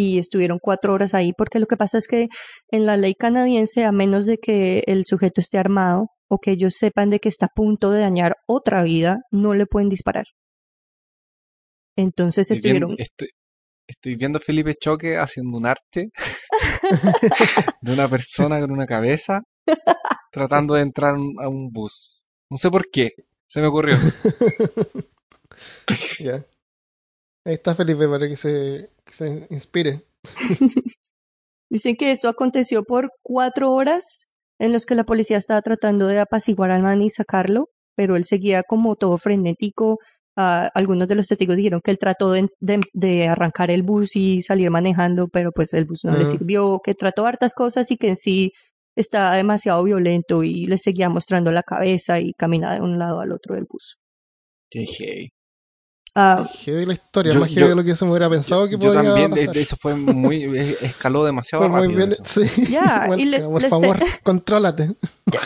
y 0.00 0.18
estuvieron 0.18 0.58
cuatro 0.60 0.92
horas 0.94 1.14
ahí 1.14 1.32
porque 1.36 1.58
lo 1.58 1.66
que 1.66 1.76
pasa 1.76 1.98
es 1.98 2.08
que 2.08 2.28
en 2.70 2.86
la 2.86 2.96
ley 2.96 3.14
canadiense 3.14 3.84
a 3.84 3.92
menos 3.92 4.26
de 4.26 4.38
que 4.38 4.82
el 4.86 5.04
sujeto 5.06 5.40
esté 5.40 5.58
armado 5.58 6.06
o 6.28 6.38
que 6.38 6.52
ellos 6.52 6.74
sepan 6.76 7.10
de 7.10 7.18
que 7.18 7.28
está 7.28 7.46
a 7.46 7.54
punto 7.54 7.90
de 7.90 8.00
dañar 8.00 8.36
otra 8.46 8.82
vida 8.82 9.18
no 9.30 9.54
le 9.54 9.66
pueden 9.66 9.88
disparar 9.88 10.24
entonces 11.96 12.50
Estoy 12.50 12.70
estuvieron 12.70 12.94
estoy, 12.98 13.28
estoy 13.86 14.16
viendo 14.16 14.38
a 14.38 14.40
Felipe 14.40 14.74
Choque 14.74 15.18
haciendo 15.18 15.58
un 15.58 15.66
arte 15.66 16.10
de 17.82 17.92
una 17.92 18.08
persona 18.08 18.60
con 18.60 18.70
una 18.70 18.86
cabeza 18.86 19.42
tratando 20.30 20.74
de 20.74 20.82
entrar 20.82 21.14
a 21.14 21.48
un 21.48 21.70
bus. 21.70 22.26
No 22.48 22.56
sé 22.56 22.70
por 22.70 22.88
qué. 22.90 23.12
Se 23.46 23.60
me 23.60 23.66
ocurrió. 23.68 23.96
Ya. 26.20 26.46
Ahí 27.50 27.54
está 27.54 27.74
Felipe 27.74 28.06
para 28.06 28.28
que 28.28 28.36
se, 28.36 28.90
que 29.04 29.12
se 29.12 29.46
inspire. 29.50 30.04
Dicen 31.68 31.96
que 31.96 32.12
esto 32.12 32.28
aconteció 32.28 32.84
por 32.84 33.10
cuatro 33.22 33.72
horas 33.72 34.30
en 34.60 34.72
los 34.72 34.86
que 34.86 34.94
la 34.94 35.02
policía 35.04 35.36
estaba 35.36 35.60
tratando 35.60 36.06
de 36.06 36.20
apaciguar 36.20 36.70
al 36.70 36.82
man 36.82 37.02
y 37.02 37.10
sacarlo, 37.10 37.70
pero 37.96 38.14
él 38.14 38.24
seguía 38.24 38.62
como 38.62 38.94
todo 38.94 39.18
frenético. 39.18 39.98
Ah, 40.36 40.70
algunos 40.74 41.08
de 41.08 41.16
los 41.16 41.26
testigos 41.26 41.56
dijeron 41.56 41.80
que 41.82 41.90
él 41.90 41.98
trató 41.98 42.30
de, 42.30 42.48
de- 42.60 42.80
de 42.92 43.26
arrancar 43.28 43.72
el 43.72 43.82
bus 43.82 44.14
y 44.14 44.42
salir 44.42 44.70
manejando, 44.70 45.26
pero 45.26 45.50
pues 45.50 45.74
el 45.74 45.86
bus 45.86 46.04
no 46.04 46.14
le 46.16 46.22
Ah. 46.22 46.26
sirvió, 46.26 46.80
que 46.84 46.94
trató 46.94 47.26
hartas 47.26 47.52
cosas 47.54 47.90
y 47.90 47.96
que 47.96 48.10
en 48.10 48.16
sí 48.16 48.52
estaba 48.96 49.34
demasiado 49.34 49.82
violento 49.82 50.44
y 50.44 50.66
le 50.66 50.78
seguía 50.78 51.08
mostrando 51.08 51.50
la 51.50 51.64
cabeza 51.64 52.20
y 52.20 52.32
caminaba 52.34 52.74
de 52.76 52.80
un 52.82 52.96
lado 52.96 53.18
al 53.20 53.32
otro 53.32 53.56
del 53.56 53.64
bus. 53.68 53.96
Qué 54.70 54.86
Heavy 56.14 56.86
la 56.86 56.92
historia, 56.94 57.32
Yo- 57.34 57.40
más 57.40 57.48
heavy 57.50 57.60
yo- 57.62 57.68
de 57.68 57.74
lo 57.76 57.84
que 57.84 57.94
se 57.94 58.04
me 58.04 58.10
hubiera 58.10 58.28
pensado 58.28 58.66
que 58.66 58.72
Yo 58.72 58.78
podía 58.92 59.02
también, 59.02 59.30
pasar. 59.30 59.56
eso 59.58 59.76
fue 59.76 59.94
muy, 59.94 60.44
escaló 60.82 61.24
demasiado 61.24 61.62
Fue 61.68 61.86
muy 61.86 61.94
rápido. 61.94 62.06
bien. 62.08 62.18
Sí. 62.24 62.66
Ya, 62.70 63.08
y 63.18 63.24
le- 63.26 63.40
por 63.40 63.62
les 63.62 63.70
te- 63.70 63.70
favor, 63.70 63.96
contrólate. 64.24 64.94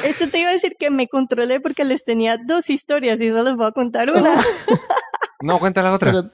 eso 0.04 0.26
te 0.28 0.38
iba 0.40 0.48
a 0.48 0.52
decir 0.52 0.76
que 0.78 0.90
me 0.90 1.06
controlé 1.08 1.60
porque 1.60 1.84
les 1.84 2.04
tenía 2.04 2.38
dos 2.38 2.70
historias 2.70 3.20
y 3.20 3.28
solo 3.30 3.44
les 3.44 3.56
voy 3.56 3.66
a 3.66 3.72
contar 3.72 4.10
una. 4.10 4.36
No, 5.42 5.58
cuenta 5.58 5.82
la 5.82 5.92
otra. 5.92 6.10
Pero 6.10 6.30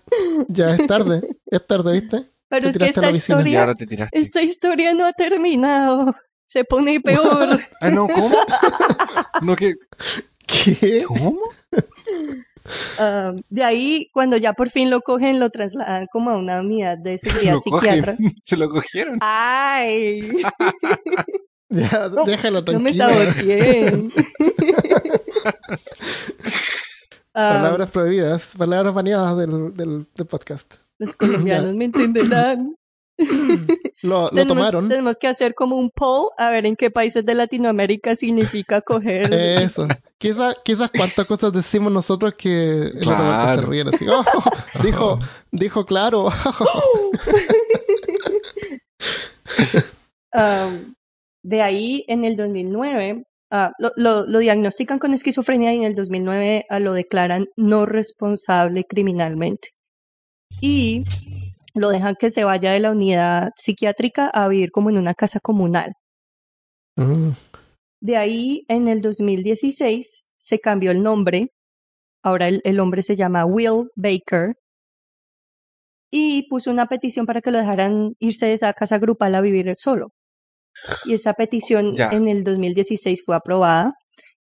ya 0.48 0.70
es 0.74 0.86
tarde. 0.86 1.20
Es 1.46 1.66
tarde, 1.66 1.92
¿viste? 2.00 2.30
Pero 2.48 2.62
Te 2.64 2.68
es 2.70 2.78
que 2.78 2.84
esta 2.90 3.10
historia, 3.10 3.60
ahora 3.60 3.74
te 3.74 3.84
tiraste. 3.84 4.16
esta 4.16 4.40
historia 4.40 4.94
no 4.94 5.04
ha 5.04 5.12
terminado. 5.12 6.14
Se 6.46 6.62
pone 6.64 7.00
peor. 7.00 7.58
Ah, 7.80 7.90
no, 7.90 8.06
¿cómo? 8.06 8.36
No, 9.42 9.56
que. 9.56 9.74
¿Qué? 10.46 11.04
¿Cómo? 11.08 11.38
De 13.48 13.62
ahí, 13.64 14.10
cuando 14.12 14.36
ya 14.36 14.52
por 14.52 14.70
fin 14.70 14.90
lo 14.90 15.00
cogen, 15.00 15.40
lo 15.40 15.50
trasladan 15.50 16.06
como 16.12 16.30
a 16.30 16.36
una 16.38 16.60
unidad 16.60 16.98
de 16.98 17.18
seguridad 17.18 17.54
cogen. 17.64 17.80
psiquiatra. 17.80 18.16
Se 18.44 18.56
lo 18.56 18.68
cogieron. 18.68 19.18
¡Ay! 19.20 20.30
Ya, 21.72 22.08
No, 22.08 22.24
déjalo 22.24 22.62
No 22.62 22.80
me 22.80 22.92
tranquilo. 22.92 23.30
saboteen. 23.36 24.12
Palabras 27.32 27.90
prohibidas, 27.90 28.52
palabras 28.58 28.92
baneadas 28.92 29.36
del, 29.38 29.72
del, 29.74 30.06
del 30.16 30.26
podcast. 30.26 30.76
los 30.98 31.14
colombianos 31.16 31.74
me 31.74 31.84
entenderán. 31.84 32.74
Lo, 34.02 34.22
lo 34.22 34.30
Tenemos, 34.30 34.56
tomaron. 34.56 34.88
tenemos 34.88 35.18
que 35.18 35.28
hacer 35.28 35.54
como 35.54 35.76
un 35.76 35.90
poll 35.90 36.30
a 36.38 36.50
ver 36.50 36.64
en 36.64 36.74
qué 36.74 36.90
países 36.90 37.24
de 37.26 37.34
Latinoamérica 37.34 38.14
significa 38.16 38.80
coger. 38.80 39.30
Eso. 39.62 39.86
Quizás 40.16 40.56
quizás 40.64 40.90
cuántas 40.96 41.26
cosas 41.26 41.52
decimos 41.52 41.92
nosotros 41.92 42.34
que 42.34 42.92
barco 42.94 42.98
se 42.98 43.00
Claro. 43.00 43.62
ríen 43.68 43.88
así. 43.88 44.06
"Oh, 44.08 44.24
dijo, 44.82 45.18
dijo 45.52 45.84
claro. 45.84 46.30
Um, 50.32 50.94
de 51.42 51.62
ahí, 51.62 52.04
en 52.08 52.24
el 52.24 52.36
2009, 52.36 53.24
ah, 53.50 53.72
lo, 53.78 53.90
lo- 53.96 54.26
lo 54.26 54.38
diagnostican 54.38 54.98
con 54.98 55.12
esquizofrenia 55.14 55.72
y 55.74 55.78
en 55.78 55.84
el 55.84 55.94
2009 55.94 56.66
ah, 56.68 56.78
lo 56.80 56.92
declaran 56.92 57.48
no 57.56 57.86
responsable 57.86 58.84
criminalmente. 58.84 59.70
Y 60.60 61.04
lo 61.74 61.88
dejan 61.90 62.14
que 62.18 62.30
se 62.30 62.44
vaya 62.44 62.72
de 62.72 62.80
la 62.80 62.90
unidad 62.92 63.50
psiquiátrica 63.56 64.28
a 64.28 64.48
vivir 64.48 64.70
como 64.70 64.90
en 64.90 64.98
una 64.98 65.14
casa 65.14 65.40
comunal. 65.40 65.92
Mm, 66.96 67.30
De 68.02 68.16
ahí, 68.16 68.64
en 68.68 68.88
el 68.88 69.00
2016, 69.00 70.30
se 70.36 70.58
cambió 70.58 70.90
el 70.90 71.02
nombre. 71.02 71.48
Ahora 72.22 72.48
el, 72.48 72.60
el 72.64 72.80
hombre 72.80 73.02
se 73.02 73.16
llama 73.16 73.44
Will 73.44 73.88
Baker. 73.94 74.54
Y 76.12 76.48
puso 76.48 76.70
una 76.70 76.86
petición 76.86 77.24
para 77.26 77.40
que 77.40 77.50
lo 77.50 77.58
dejaran 77.58 78.14
irse 78.18 78.46
de 78.46 78.54
esa 78.54 78.72
casa 78.72 78.98
grupal 78.98 79.34
a 79.34 79.40
vivir 79.40 79.70
solo. 79.76 80.08
Y 81.04 81.14
esa 81.14 81.34
petición 81.34 81.94
Ya. 81.94 82.10
en 82.10 82.28
el 82.28 82.42
2016 82.42 83.22
fue 83.24 83.36
aprobada 83.36 83.92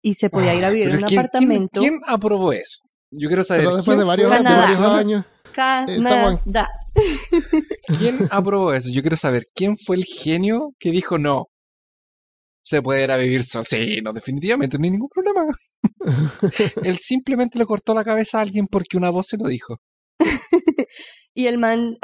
y 0.02 0.14
se 0.16 0.30
podía 0.30 0.54
ir 0.54 0.64
a 0.66 0.70
vivir 0.70 0.90
en 0.90 0.98
un 0.98 1.04
¿quién- 1.04 1.20
apartamento. 1.20 1.82
¿quién, 1.82 2.00
quién 2.00 2.02
aprobó 2.14 2.54
eso? 2.54 2.80
Yo 3.12 3.28
quiero 3.30 3.44
saber. 3.44 3.64
Pero 3.66 3.78
después 3.78 3.96
¿quién 3.96 4.00
de 4.00 4.06
varios, 4.06 4.30
de 4.32 4.36
años. 4.86 5.26
Canadá. 5.54 6.68
¿Quién 8.00 8.28
aprobó 8.32 8.74
eso? 8.74 8.90
Yo 8.92 9.02
quiero 9.02 9.18
saber 9.18 9.46
quién 9.54 9.78
fue 9.78 9.98
el 9.98 10.06
genio 10.06 10.74
que 10.80 10.92
dijo 10.92 11.18
no. 11.18 11.48
Se 12.64 12.82
puede 12.82 13.04
ir 13.04 13.12
a 13.12 13.18
vivir 13.18 13.44
solo. 13.44 13.64
Sí, 13.64 14.02
no, 14.02 14.12
definitivamente, 14.12 14.78
no 14.78 14.86
hay 14.86 14.92
ningún 14.92 15.10
problema. 15.10 15.46
Él 16.84 16.98
simplemente 16.98 17.60
le 17.60 17.66
cortó 17.66 17.94
la 17.94 18.04
cabeza 18.04 18.40
a 18.40 18.42
alguien 18.42 18.68
porque 18.68 18.98
una 18.98 19.12
voz 19.12 19.28
se 19.28 19.38
lo 19.38 19.48
dijo. 19.48 19.78
Y 21.38 21.48
el 21.48 21.58
man, 21.58 21.98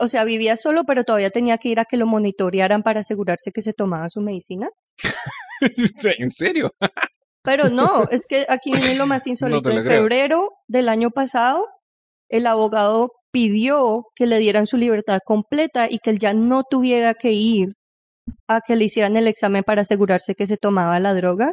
o 0.00 0.08
sea, 0.08 0.24
vivía 0.24 0.56
solo, 0.56 0.82
pero 0.84 1.04
todavía 1.04 1.30
tenía 1.30 1.58
que 1.58 1.68
ir 1.68 1.78
a 1.78 1.84
que 1.84 1.96
lo 1.96 2.06
monitorearan 2.06 2.82
para 2.82 3.00
asegurarse 3.00 3.52
que 3.52 3.62
se 3.62 3.72
tomaba 3.72 4.08
su 4.08 4.20
medicina. 4.20 4.68
¿En 6.18 6.30
serio? 6.32 6.74
Pero 7.42 7.68
no, 7.70 8.02
es 8.10 8.26
que 8.26 8.46
aquí 8.48 8.72
viene 8.72 8.96
lo 8.96 9.06
más 9.06 9.28
insólito. 9.28 9.70
en 9.70 9.84
febrero 9.84 10.50
del 10.66 10.88
año 10.88 11.10
pasado, 11.10 11.64
el 12.28 12.48
abogado 12.48 13.12
pidió 13.32 14.04
que 14.14 14.26
le 14.26 14.38
dieran 14.38 14.66
su 14.66 14.76
libertad 14.76 15.18
completa 15.24 15.88
y 15.90 15.98
que 15.98 16.10
él 16.10 16.18
ya 16.18 16.34
no 16.34 16.62
tuviera 16.68 17.14
que 17.14 17.32
ir 17.32 17.74
a 18.48 18.60
que 18.66 18.76
le 18.76 18.84
hicieran 18.86 19.16
el 19.16 19.26
examen 19.28 19.62
para 19.64 19.82
asegurarse 19.82 20.34
que 20.34 20.46
se 20.46 20.56
tomaba 20.56 20.98
la 21.00 21.14
droga. 21.14 21.52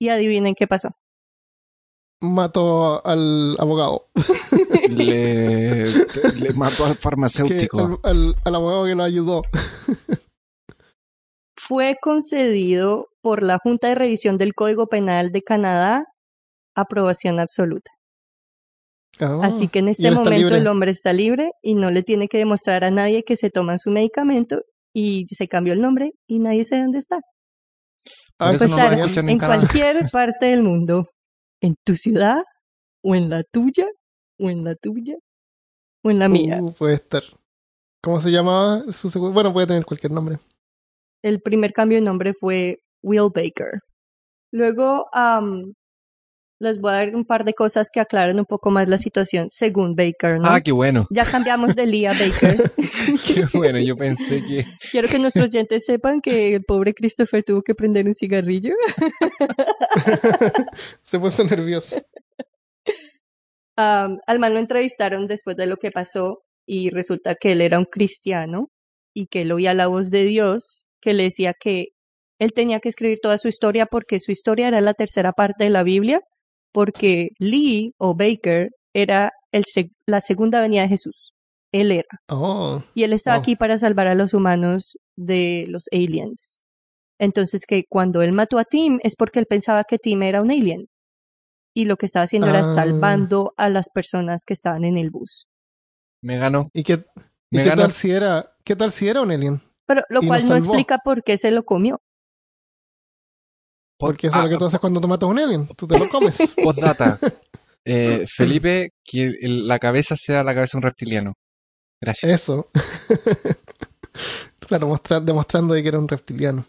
Y 0.00 0.10
adivinen 0.10 0.54
qué 0.56 0.66
pasó. 0.68 0.90
Mató 2.20 3.04
al 3.06 3.56
abogado. 3.58 4.06
Le, 4.88 5.86
le 5.86 6.52
mató 6.54 6.84
al 6.86 6.92
Que- 6.92 6.98
farmacéutico. 6.98 7.78
al, 7.80 7.98
al- 8.04 8.34
al 8.44 8.54
abogado 8.54 8.86
que 8.86 8.94
lo 8.94 9.02
ayudó. 9.02 9.42
Fue 11.56 11.96
concedido 12.00 13.08
por 13.20 13.42
la 13.42 13.58
Junta 13.58 13.88
de 13.88 13.94
Revisión 13.96 14.38
del 14.38 14.54
Código 14.54 14.86
Penal 14.86 15.30
de 15.32 15.42
Canadá 15.42 16.04
aprobación 16.74 17.40
absoluta. 17.40 17.90
Ah, 19.20 19.40
Así 19.42 19.68
que 19.68 19.80
en 19.80 19.88
este 19.88 20.10
momento 20.10 20.30
libre. 20.30 20.58
el 20.58 20.66
hombre 20.66 20.90
está 20.90 21.12
libre 21.12 21.50
y 21.62 21.74
no 21.74 21.90
le 21.90 22.02
tiene 22.02 22.28
que 22.28 22.38
demostrar 22.38 22.84
a 22.84 22.90
nadie 22.90 23.22
que 23.24 23.36
se 23.36 23.50
toma 23.50 23.78
su 23.78 23.90
medicamento 23.90 24.62
y 24.94 25.26
se 25.28 25.48
cambió 25.48 25.72
el 25.72 25.80
nombre 25.80 26.12
y 26.26 26.38
nadie 26.38 26.64
sabe 26.64 26.82
dónde 26.82 26.98
está. 26.98 27.20
Ah, 28.38 28.52
no 28.52 28.64
estar 28.64 28.98
en, 28.98 29.28
en 29.28 29.38
cualquier 29.38 30.08
parte 30.12 30.46
del 30.46 30.62
mundo, 30.62 31.06
en 31.60 31.74
tu 31.84 31.96
ciudad 31.96 32.42
o 33.02 33.14
en 33.14 33.28
la 33.28 33.42
tuya 33.42 33.86
o 34.38 34.50
en 34.50 34.64
la 34.64 34.74
tuya 34.76 35.16
o 36.04 36.10
en 36.10 36.18
la 36.18 36.28
mía. 36.28 36.58
Uh, 36.62 36.72
puede 36.72 36.94
estar. 36.94 37.22
¿Cómo 38.02 38.20
se 38.20 38.30
llamaba? 38.30 38.84
Su 38.92 39.10
Bueno, 39.32 39.52
puede 39.52 39.66
tener 39.66 39.84
cualquier 39.84 40.12
nombre. 40.12 40.38
El 41.22 41.40
primer 41.40 41.72
cambio 41.72 41.98
de 41.98 42.04
nombre 42.04 42.32
fue 42.32 42.78
Will 43.02 43.30
Baker. 43.34 43.80
Luego 44.52 45.06
am, 45.12 45.74
les 46.60 46.80
voy 46.80 46.90
a 46.90 46.94
dar 46.94 47.14
un 47.14 47.24
par 47.24 47.44
de 47.44 47.54
cosas 47.54 47.88
que 47.92 48.00
aclaran 48.00 48.38
un 48.38 48.44
poco 48.44 48.70
más 48.70 48.88
la 48.88 48.98
situación 48.98 49.48
según 49.48 49.94
Baker, 49.94 50.40
¿no? 50.40 50.48
Ah, 50.48 50.60
qué 50.60 50.72
bueno. 50.72 51.06
Ya 51.10 51.24
cambiamos 51.24 51.74
de 51.74 51.86
Lee 51.86 52.06
a 52.06 52.12
Baker. 52.12 52.70
Qué 53.26 53.46
bueno. 53.54 53.78
Yo 53.78 53.96
pensé 53.96 54.44
que. 54.44 54.66
Quiero 54.90 55.08
que 55.08 55.18
nuestros 55.18 55.48
oyentes 55.48 55.84
sepan 55.84 56.20
que 56.20 56.56
el 56.56 56.64
pobre 56.64 56.94
Christopher 56.94 57.44
tuvo 57.44 57.62
que 57.62 57.74
prender 57.74 58.06
un 58.06 58.14
cigarrillo. 58.14 58.74
Se 61.02 61.18
puso 61.18 61.44
nervioso. 61.44 61.96
Am, 63.76 64.18
al 64.26 64.38
man 64.38 64.54
lo 64.54 64.60
entrevistaron 64.60 65.28
después 65.28 65.56
de 65.56 65.66
lo 65.66 65.76
que 65.76 65.92
pasó 65.92 66.42
y 66.66 66.90
resulta 66.90 67.36
que 67.36 67.52
él 67.52 67.60
era 67.60 67.78
un 67.78 67.84
cristiano 67.84 68.70
y 69.14 69.28
que 69.28 69.42
él 69.42 69.52
oía 69.52 69.74
la 69.74 69.86
voz 69.86 70.10
de 70.10 70.24
Dios 70.24 70.86
que 71.00 71.14
le 71.14 71.24
decía 71.24 71.54
que 71.58 71.88
él 72.40 72.52
tenía 72.52 72.80
que 72.80 72.88
escribir 72.88 73.18
toda 73.22 73.38
su 73.38 73.48
historia 73.48 73.86
porque 73.86 74.20
su 74.20 74.32
historia 74.32 74.68
era 74.68 74.80
la 74.80 74.94
tercera 74.94 75.32
parte 75.32 75.64
de 75.64 75.70
la 75.70 75.82
Biblia, 75.82 76.20
porque 76.78 77.30
Lee 77.40 77.92
o 77.98 78.14
Baker 78.14 78.68
era 78.94 79.32
el 79.50 79.64
seg- 79.64 79.90
la 80.06 80.20
segunda 80.20 80.60
venida 80.60 80.82
de 80.82 80.88
Jesús. 80.88 81.32
Él 81.72 81.90
era. 81.90 82.06
Oh, 82.28 82.82
Y 82.94 83.02
él 83.02 83.12
estaba 83.12 83.38
Wow. 83.38 83.42
aquí 83.42 83.56
para 83.56 83.76
salvar 83.78 84.06
a 84.06 84.14
los 84.14 84.32
humanos 84.32 84.96
de 85.16 85.64
los 85.68 85.86
aliens. 85.90 86.60
Entonces 87.18 87.62
que 87.66 87.82
cuando 87.88 88.22
él 88.22 88.30
mató 88.30 88.60
a 88.60 88.64
Tim 88.64 89.00
es 89.02 89.16
porque 89.16 89.40
él 89.40 89.46
pensaba 89.46 89.82
que 89.82 89.98
Tim 89.98 90.22
era 90.22 90.40
un 90.40 90.52
alien. 90.52 90.86
Y 91.74 91.86
lo 91.86 91.96
que 91.96 92.06
estaba 92.06 92.22
haciendo 92.24 92.46
era 92.48 92.60
Ah. 92.60 92.62
salvando 92.62 93.52
a 93.56 93.68
las 93.70 93.90
personas 93.92 94.44
que 94.46 94.54
estaban 94.54 94.84
en 94.84 94.96
el 94.98 95.10
bus. 95.10 95.46
Me 96.22 96.36
ganó. 96.38 96.68
¿y 96.72 96.84
qué, 96.84 97.04
y 97.50 97.56
qué 97.60 97.70
tal 97.74 97.90
si 97.90 98.12
era, 98.12 98.52
qué 98.64 98.76
tal 98.76 98.92
si 98.92 99.08
era 99.08 99.20
un 99.20 99.32
alien? 99.32 99.60
Pero 99.84 100.02
lo 100.10 100.22
Y 100.22 100.28
cual 100.28 100.48
no 100.48 100.54
explica 100.54 100.98
por 101.04 101.24
qué 101.24 101.36
se 101.38 101.50
lo 101.50 101.64
comió. 101.64 101.98
Porque 103.98 104.28
eso 104.28 104.38
es 104.38 104.44
lo 104.44 104.50
que 104.50 104.56
tú 104.56 104.64
haces 104.66 104.80
cuando 104.80 105.00
te 105.00 105.06
matas 105.06 105.26
a 105.26 105.30
un 105.30 105.38
alien. 105.38 105.66
Tú 105.76 105.86
te 105.86 105.98
lo 105.98 106.08
comes. 106.08 106.38
Postdata. 106.62 107.18
Eh, 107.90 108.26
Felipe, 108.28 108.90
que 109.02 109.34
la 109.40 109.78
cabeza 109.78 110.14
sea 110.14 110.44
la 110.44 110.54
cabeza 110.54 110.72
de 110.72 110.78
un 110.78 110.82
reptiliano. 110.82 111.32
Gracias. 112.02 112.32
Eso. 112.42 112.68
claro, 114.58 114.88
mostra- 114.88 115.20
demostrando 115.20 115.72
de 115.72 115.82
que 115.82 115.88
era 115.88 115.98
un 115.98 116.06
reptiliano. 116.08 116.66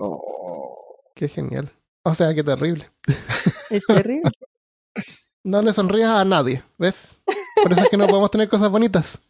Oh. 0.00 0.96
Qué 1.14 1.28
genial. 1.28 1.70
O 2.02 2.12
sea, 2.12 2.34
qué 2.34 2.42
terrible. 2.42 2.90
Es 3.70 3.84
terrible. 3.86 4.32
No 5.44 5.62
le 5.62 5.72
sonrías 5.72 6.10
a 6.10 6.24
nadie, 6.24 6.64
¿ves? 6.76 7.20
Por 7.62 7.72
eso 7.72 7.82
es 7.82 7.88
que 7.88 7.96
no 7.96 8.08
podemos 8.08 8.32
tener 8.32 8.48
cosas 8.48 8.70
bonitas. 8.70 9.22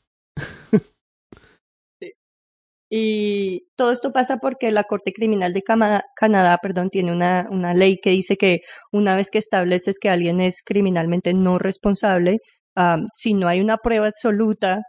Y 2.96 3.66
todo 3.76 3.90
esto 3.90 4.12
pasa 4.12 4.36
porque 4.38 4.70
la 4.70 4.84
Corte 4.84 5.12
Criminal 5.12 5.52
de 5.52 5.62
Canadá 5.62 6.58
perdón, 6.62 6.90
tiene 6.90 7.10
una, 7.12 7.48
una 7.50 7.74
ley 7.74 7.98
que 8.00 8.10
dice 8.10 8.36
que 8.36 8.60
una 8.92 9.16
vez 9.16 9.32
que 9.32 9.38
estableces 9.38 9.98
que 9.98 10.10
alguien 10.10 10.40
es 10.40 10.62
criminalmente 10.64 11.34
no 11.34 11.58
responsable, 11.58 12.38
am, 12.76 13.06
si 13.12 13.34
no 13.34 13.48
hay 13.48 13.60
una 13.60 13.78
prueba 13.78 14.06
absoluta, 14.06 14.82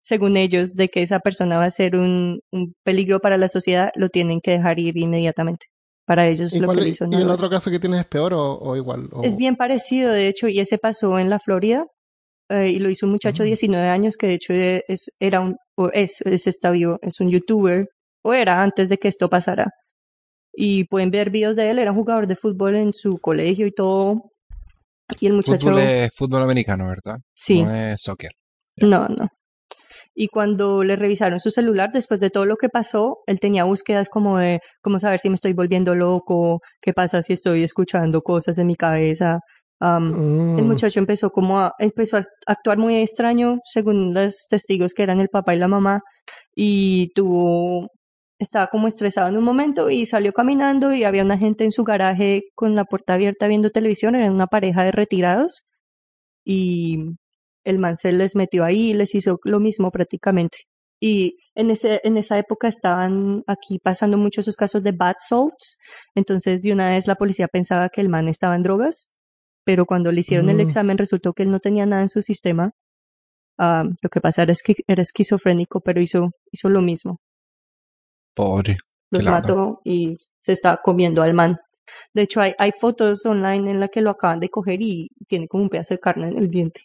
según 0.00 0.36
ellos, 0.36 0.74
de 0.74 0.88
que 0.88 1.02
esa 1.02 1.18
persona 1.18 1.58
va 1.58 1.64
a 1.64 1.70
ser 1.70 1.96
un, 1.96 2.38
un 2.52 2.74
peligro 2.84 3.18
para 3.18 3.36
la 3.36 3.48
sociedad, 3.48 3.90
lo 3.96 4.08
tienen 4.08 4.40
que 4.40 4.52
dejar 4.52 4.78
ir 4.78 4.96
inmediatamente. 4.96 5.66
Para 6.06 6.28
ellos 6.28 6.54
¿Y, 6.54 6.60
lo 6.60 6.68
que 6.72 6.88
hizo 6.88 7.06
y 7.10 7.16
el 7.16 7.28
otro 7.28 7.50
caso 7.50 7.72
que 7.72 7.80
tienes 7.80 8.00
es 8.00 8.06
peor 8.06 8.34
o, 8.34 8.56
o 8.56 8.76
igual? 8.76 9.08
O- 9.12 9.24
Es 9.24 9.36
bien 9.36 9.56
parecido, 9.56 10.12
de 10.12 10.28
hecho, 10.28 10.46
y 10.46 10.60
ese 10.60 10.78
pasó 10.78 11.18
en 11.18 11.28
la 11.28 11.40
Florida. 11.40 11.86
eh, 12.50 12.68
y 12.70 12.78
lo 12.78 12.88
hizo 12.88 13.04
un 13.06 13.12
muchacho 13.12 13.42
de 13.42 13.48
Mm. 13.48 13.50
19 13.50 13.88
años 13.88 14.16
que 14.16 14.28
de 14.28 14.34
hecho 14.34 14.52
es, 14.54 15.10
era 15.18 15.40
un, 15.40 15.56
o 15.78 15.90
es, 15.92 16.20
es, 16.22 16.46
está 16.48 16.70
vivo, 16.70 16.98
es 17.02 17.20
un 17.20 17.30
youtuber, 17.30 17.88
o 18.24 18.34
era 18.34 18.62
antes 18.62 18.88
de 18.88 18.98
que 18.98 19.08
esto 19.08 19.30
pasara. 19.30 19.70
Y 20.52 20.84
pueden 20.86 21.10
ver 21.12 21.30
videos 21.30 21.54
de 21.54 21.70
él, 21.70 21.78
era 21.78 21.92
un 21.92 21.98
jugador 21.98 22.26
de 22.26 22.34
fútbol 22.34 22.74
en 22.74 22.92
su 22.92 23.18
colegio 23.18 23.66
y 23.66 23.72
todo. 23.72 24.32
Y 25.20 25.28
el 25.28 25.34
muchacho... 25.34 25.68
Fútbol 25.68 25.80
es 25.80 26.14
fútbol 26.14 26.42
americano, 26.42 26.88
¿verdad? 26.88 27.18
Sí. 27.32 27.62
No 27.62 27.74
es 27.74 28.02
soccer. 28.02 28.32
No, 28.76 29.06
no. 29.08 29.28
Y 30.14 30.26
cuando 30.26 30.82
le 30.82 30.96
revisaron 30.96 31.38
su 31.38 31.52
celular, 31.52 31.90
después 31.92 32.18
de 32.18 32.30
todo 32.30 32.44
lo 32.44 32.56
que 32.56 32.68
pasó, 32.68 33.18
él 33.26 33.38
tenía 33.38 33.62
búsquedas 33.62 34.08
como 34.08 34.38
de 34.38 34.58
cómo 34.82 34.98
saber 34.98 35.20
si 35.20 35.28
me 35.28 35.36
estoy 35.36 35.52
volviendo 35.52 35.94
loco, 35.94 36.60
qué 36.80 36.92
pasa 36.92 37.22
si 37.22 37.34
estoy 37.34 37.62
escuchando 37.62 38.22
cosas 38.22 38.58
en 38.58 38.66
mi 38.66 38.74
cabeza. 38.74 39.38
Mm. 39.80 40.58
El 40.58 40.64
muchacho 40.64 40.98
empezó 40.98 41.30
como 41.30 41.60
a, 41.60 41.74
empezó 41.78 42.16
a 42.16 42.22
actuar 42.46 42.78
muy 42.78 42.96
extraño, 42.96 43.58
según 43.64 44.14
los 44.14 44.46
testigos 44.48 44.92
que 44.94 45.02
eran 45.02 45.20
el 45.20 45.28
papá 45.28 45.54
y 45.54 45.58
la 45.58 45.68
mamá, 45.68 46.00
y 46.54 47.12
tuvo, 47.14 47.88
estaba 48.38 48.68
como 48.68 48.88
estresado 48.88 49.28
en 49.28 49.36
un 49.36 49.44
momento 49.44 49.90
y 49.90 50.06
salió 50.06 50.32
caminando 50.32 50.92
y 50.92 51.04
había 51.04 51.24
una 51.24 51.38
gente 51.38 51.64
en 51.64 51.70
su 51.72 51.84
garaje 51.84 52.42
con 52.54 52.74
la 52.74 52.84
puerta 52.84 53.14
abierta 53.14 53.46
viendo 53.48 53.70
televisión, 53.70 54.14
eran 54.16 54.32
una 54.32 54.46
pareja 54.48 54.84
de 54.84 54.92
retirados, 54.92 55.64
y 56.44 56.98
el 57.64 57.78
man 57.78 57.96
se 57.96 58.12
les 58.12 58.34
metió 58.36 58.64
ahí 58.64 58.90
y 58.90 58.94
les 58.94 59.14
hizo 59.14 59.38
lo 59.44 59.60
mismo 59.60 59.90
prácticamente. 59.90 60.58
Y 61.00 61.36
en, 61.54 61.70
ese, 61.70 62.00
en 62.04 62.16
esa 62.16 62.38
época 62.38 62.68
estaban 62.68 63.42
aquí 63.46 63.78
pasando 63.78 64.18
muchos 64.18 64.44
esos 64.44 64.56
casos 64.56 64.82
de 64.82 64.92
bad 64.92 65.16
salts. 65.18 65.76
Entonces, 66.14 66.62
de 66.62 66.72
una 66.72 66.90
vez 66.90 67.06
la 67.06 67.14
policía 67.14 67.46
pensaba 67.48 67.88
que 67.88 68.00
el 68.00 68.08
man 68.08 68.28
estaba 68.28 68.56
en 68.56 68.62
drogas, 68.62 69.14
pero 69.68 69.84
cuando 69.84 70.10
le 70.10 70.20
hicieron 70.20 70.48
el 70.48 70.56
Mm. 70.56 70.60
examen 70.60 70.96
resultó 70.96 71.34
que 71.34 71.42
él 71.42 71.50
no 71.50 71.60
tenía 71.60 71.84
nada 71.84 72.00
en 72.00 72.08
su 72.08 72.22
sistema. 72.22 72.70
Ah, 73.58 73.84
lo 74.02 74.08
que 74.08 74.18
pasa 74.22 74.42
era 74.44 74.54
que 74.64 74.76
era 74.86 75.02
esquizofrénico, 75.02 75.80
pero 75.82 76.00
hizo, 76.00 76.30
hizo 76.50 76.70
lo 76.70 76.80
mismo. 76.80 77.18
Pobre. 78.34 78.78
Los 79.10 79.26
mató 79.26 79.82
y 79.84 80.16
se 80.42 80.52
está 80.52 80.78
comiendo 80.82 81.20
al 81.20 81.34
man. 81.34 81.58
De 82.14 82.22
hecho, 82.22 82.40
hay, 82.40 82.54
hay 82.58 82.72
fotos 82.80 83.26
online 83.26 83.70
en 83.72 83.78
las 83.80 83.90
que 83.90 84.00
lo 84.00 84.08
acaban 84.08 84.40
de 84.40 84.48
coger 84.48 84.80
y 84.80 85.08
tiene 85.28 85.48
como 85.48 85.64
un 85.64 85.68
pedazo 85.68 85.92
de 85.92 86.00
carne 86.00 86.28
en 86.28 86.38
el 86.38 86.48
diente. 86.48 86.84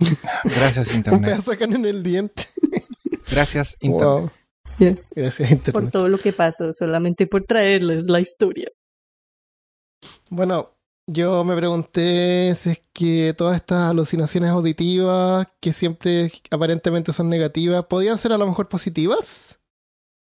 Gracias, 0.44 0.88
Un 0.90 0.96
Internet. 0.96 1.30
pedazo 1.30 1.50
de 1.52 1.58
carne 1.58 1.76
en 1.76 1.84
el 1.84 2.02
diente. 2.02 2.42
Gracias, 3.30 3.76
Internet. 3.80 4.04
Wow. 4.08 4.30
Yeah. 4.78 4.96
Gracias, 5.14 5.48
Por 5.48 5.56
Internet. 5.58 5.92
todo 5.92 6.08
lo 6.08 6.18
que 6.18 6.32
pasó, 6.32 6.72
solamente 6.72 7.28
por 7.28 7.44
traerles 7.44 8.08
la 8.08 8.18
historia. 8.18 8.68
Bueno, 10.30 10.76
yo 11.06 11.44
me 11.44 11.54
pregunté 11.56 12.54
si 12.56 12.70
es 12.70 12.82
que 12.92 13.34
todas 13.36 13.56
estas 13.56 13.90
alucinaciones 13.90 14.50
auditivas, 14.50 15.46
que 15.60 15.72
siempre 15.72 16.32
aparentemente 16.50 17.12
son 17.12 17.28
negativas, 17.28 17.86
podían 17.86 18.18
ser 18.18 18.32
a 18.32 18.38
lo 18.38 18.46
mejor 18.46 18.68
positivas. 18.68 19.58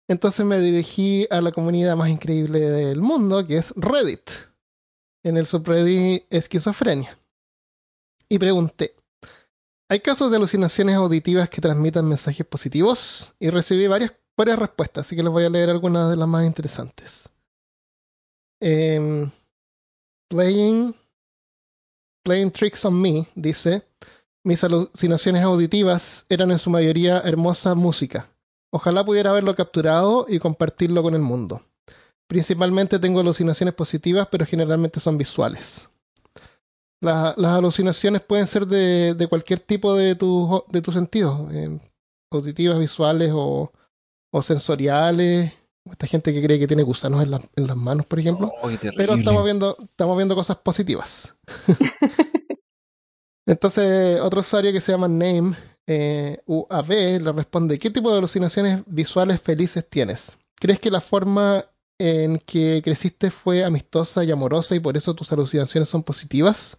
Entonces 0.07 0.45
me 0.45 0.59
dirigí 0.59 1.28
a 1.30 1.41
la 1.41 1.51
comunidad 1.51 1.95
más 1.95 2.09
increíble 2.09 2.59
del 2.59 3.01
mundo, 3.01 3.45
que 3.45 3.57
es 3.57 3.74
Reddit, 3.76 4.30
en 5.24 5.38
el 5.38 5.45
subreddit 5.45 6.26
esquizofrenia. 6.30 7.18
Y 8.28 8.39
pregunté, 8.39 8.95
¿hay 9.89 9.99
casos 9.99 10.30
de 10.32 10.38
alucinaciones 10.38 10.95
auditivas 10.95 11.49
que 11.49 11.61
transmitan 11.61 12.07
mensajes 12.07 12.45
positivos? 12.45 13.34
Y 13.39 13.49
recibí 13.49 13.88
varias, 13.88 14.14
varias 14.36 14.59
respuestas, 14.59 15.05
así 15.05 15.16
que 15.16 15.24
les 15.24 15.32
voy 15.32 15.45
a 15.45 15.49
leer 15.49 15.70
algunas 15.70 16.09
de 16.09 16.16
las 16.16 16.28
más 16.28 16.45
interesantes. 16.45 17.30
Em, 18.59 19.30
Playing, 20.34 20.95
Playing 22.23 22.49
Tricks 22.51 22.84
on 22.86 22.99
Me 22.99 23.27
dice, 23.36 23.84
mis 24.43 24.63
alucinaciones 24.63 25.43
auditivas 25.43 26.25
eran 26.27 26.49
en 26.49 26.57
su 26.57 26.71
mayoría 26.71 27.19
hermosa 27.19 27.75
música. 27.75 28.29
Ojalá 28.71 29.05
pudiera 29.05 29.29
haberlo 29.29 29.55
capturado 29.55 30.25
y 30.27 30.39
compartirlo 30.39 31.03
con 31.03 31.13
el 31.13 31.21
mundo. 31.21 31.61
Principalmente 32.27 32.97
tengo 32.97 33.19
alucinaciones 33.19 33.75
positivas, 33.75 34.27
pero 34.31 34.47
generalmente 34.47 34.99
son 34.99 35.19
visuales. 35.19 35.88
La- 36.99 37.36
las 37.38 37.51
alucinaciones 37.59 38.23
pueden 38.23 38.47
ser 38.47 38.65
de, 38.65 39.27
cualquier 39.29 39.59
tipo 39.59 39.93
de 39.93 40.15
tus 40.15 40.63
de 40.69 40.81
tus 40.81 40.95
sentidos, 40.95 41.53
eh, 41.53 41.79
auditivas, 42.31 42.79
visuales 42.79 43.31
o, 43.36 43.71
o 44.31 44.41
sensoriales. 44.41 45.53
Esta 45.89 46.07
gente 46.07 46.34
que 46.34 46.41
cree 46.41 46.59
que 46.59 46.67
tiene 46.67 46.84
gusanos 46.84 47.21
en, 47.23 47.31
la- 47.31 47.41
en 47.55 47.67
las 47.67 47.75
manos, 47.75 48.05
por 48.05 48.19
ejemplo. 48.19 48.51
Oh. 48.61 48.69
Pero 48.95 49.15
estamos 49.15 49.43
viendo, 49.43 49.77
estamos 49.81 50.15
viendo 50.17 50.36
cosas 50.36 50.57
positivas. 50.57 51.36
Entonces, 53.45 54.21
otro 54.21 54.39
usuario 54.39 54.71
que 54.71 54.79
se 54.81 54.91
llama 54.93 55.07
Name 55.07 55.57
eh, 55.88 56.41
UAV 56.45 56.89
le 56.89 57.31
responde: 57.31 57.77
¿Qué 57.77 57.89
tipo 57.89 58.11
de 58.11 58.19
alucinaciones 58.19 58.81
visuales 58.86 59.41
felices 59.41 59.88
tienes? 59.89 60.38
¿Crees 60.55 60.79
que 60.79 60.91
la 60.91 61.01
forma 61.01 61.65
en 61.99 62.39
que 62.39 62.81
creciste 62.84 63.31
fue 63.31 63.63
amistosa 63.63 64.23
y 64.23 64.31
amorosa 64.31 64.75
y 64.75 64.79
por 64.79 64.95
eso 64.95 65.13
tus 65.13 65.31
alucinaciones 65.34 65.89
son 65.89 66.03
positivas? 66.03 66.77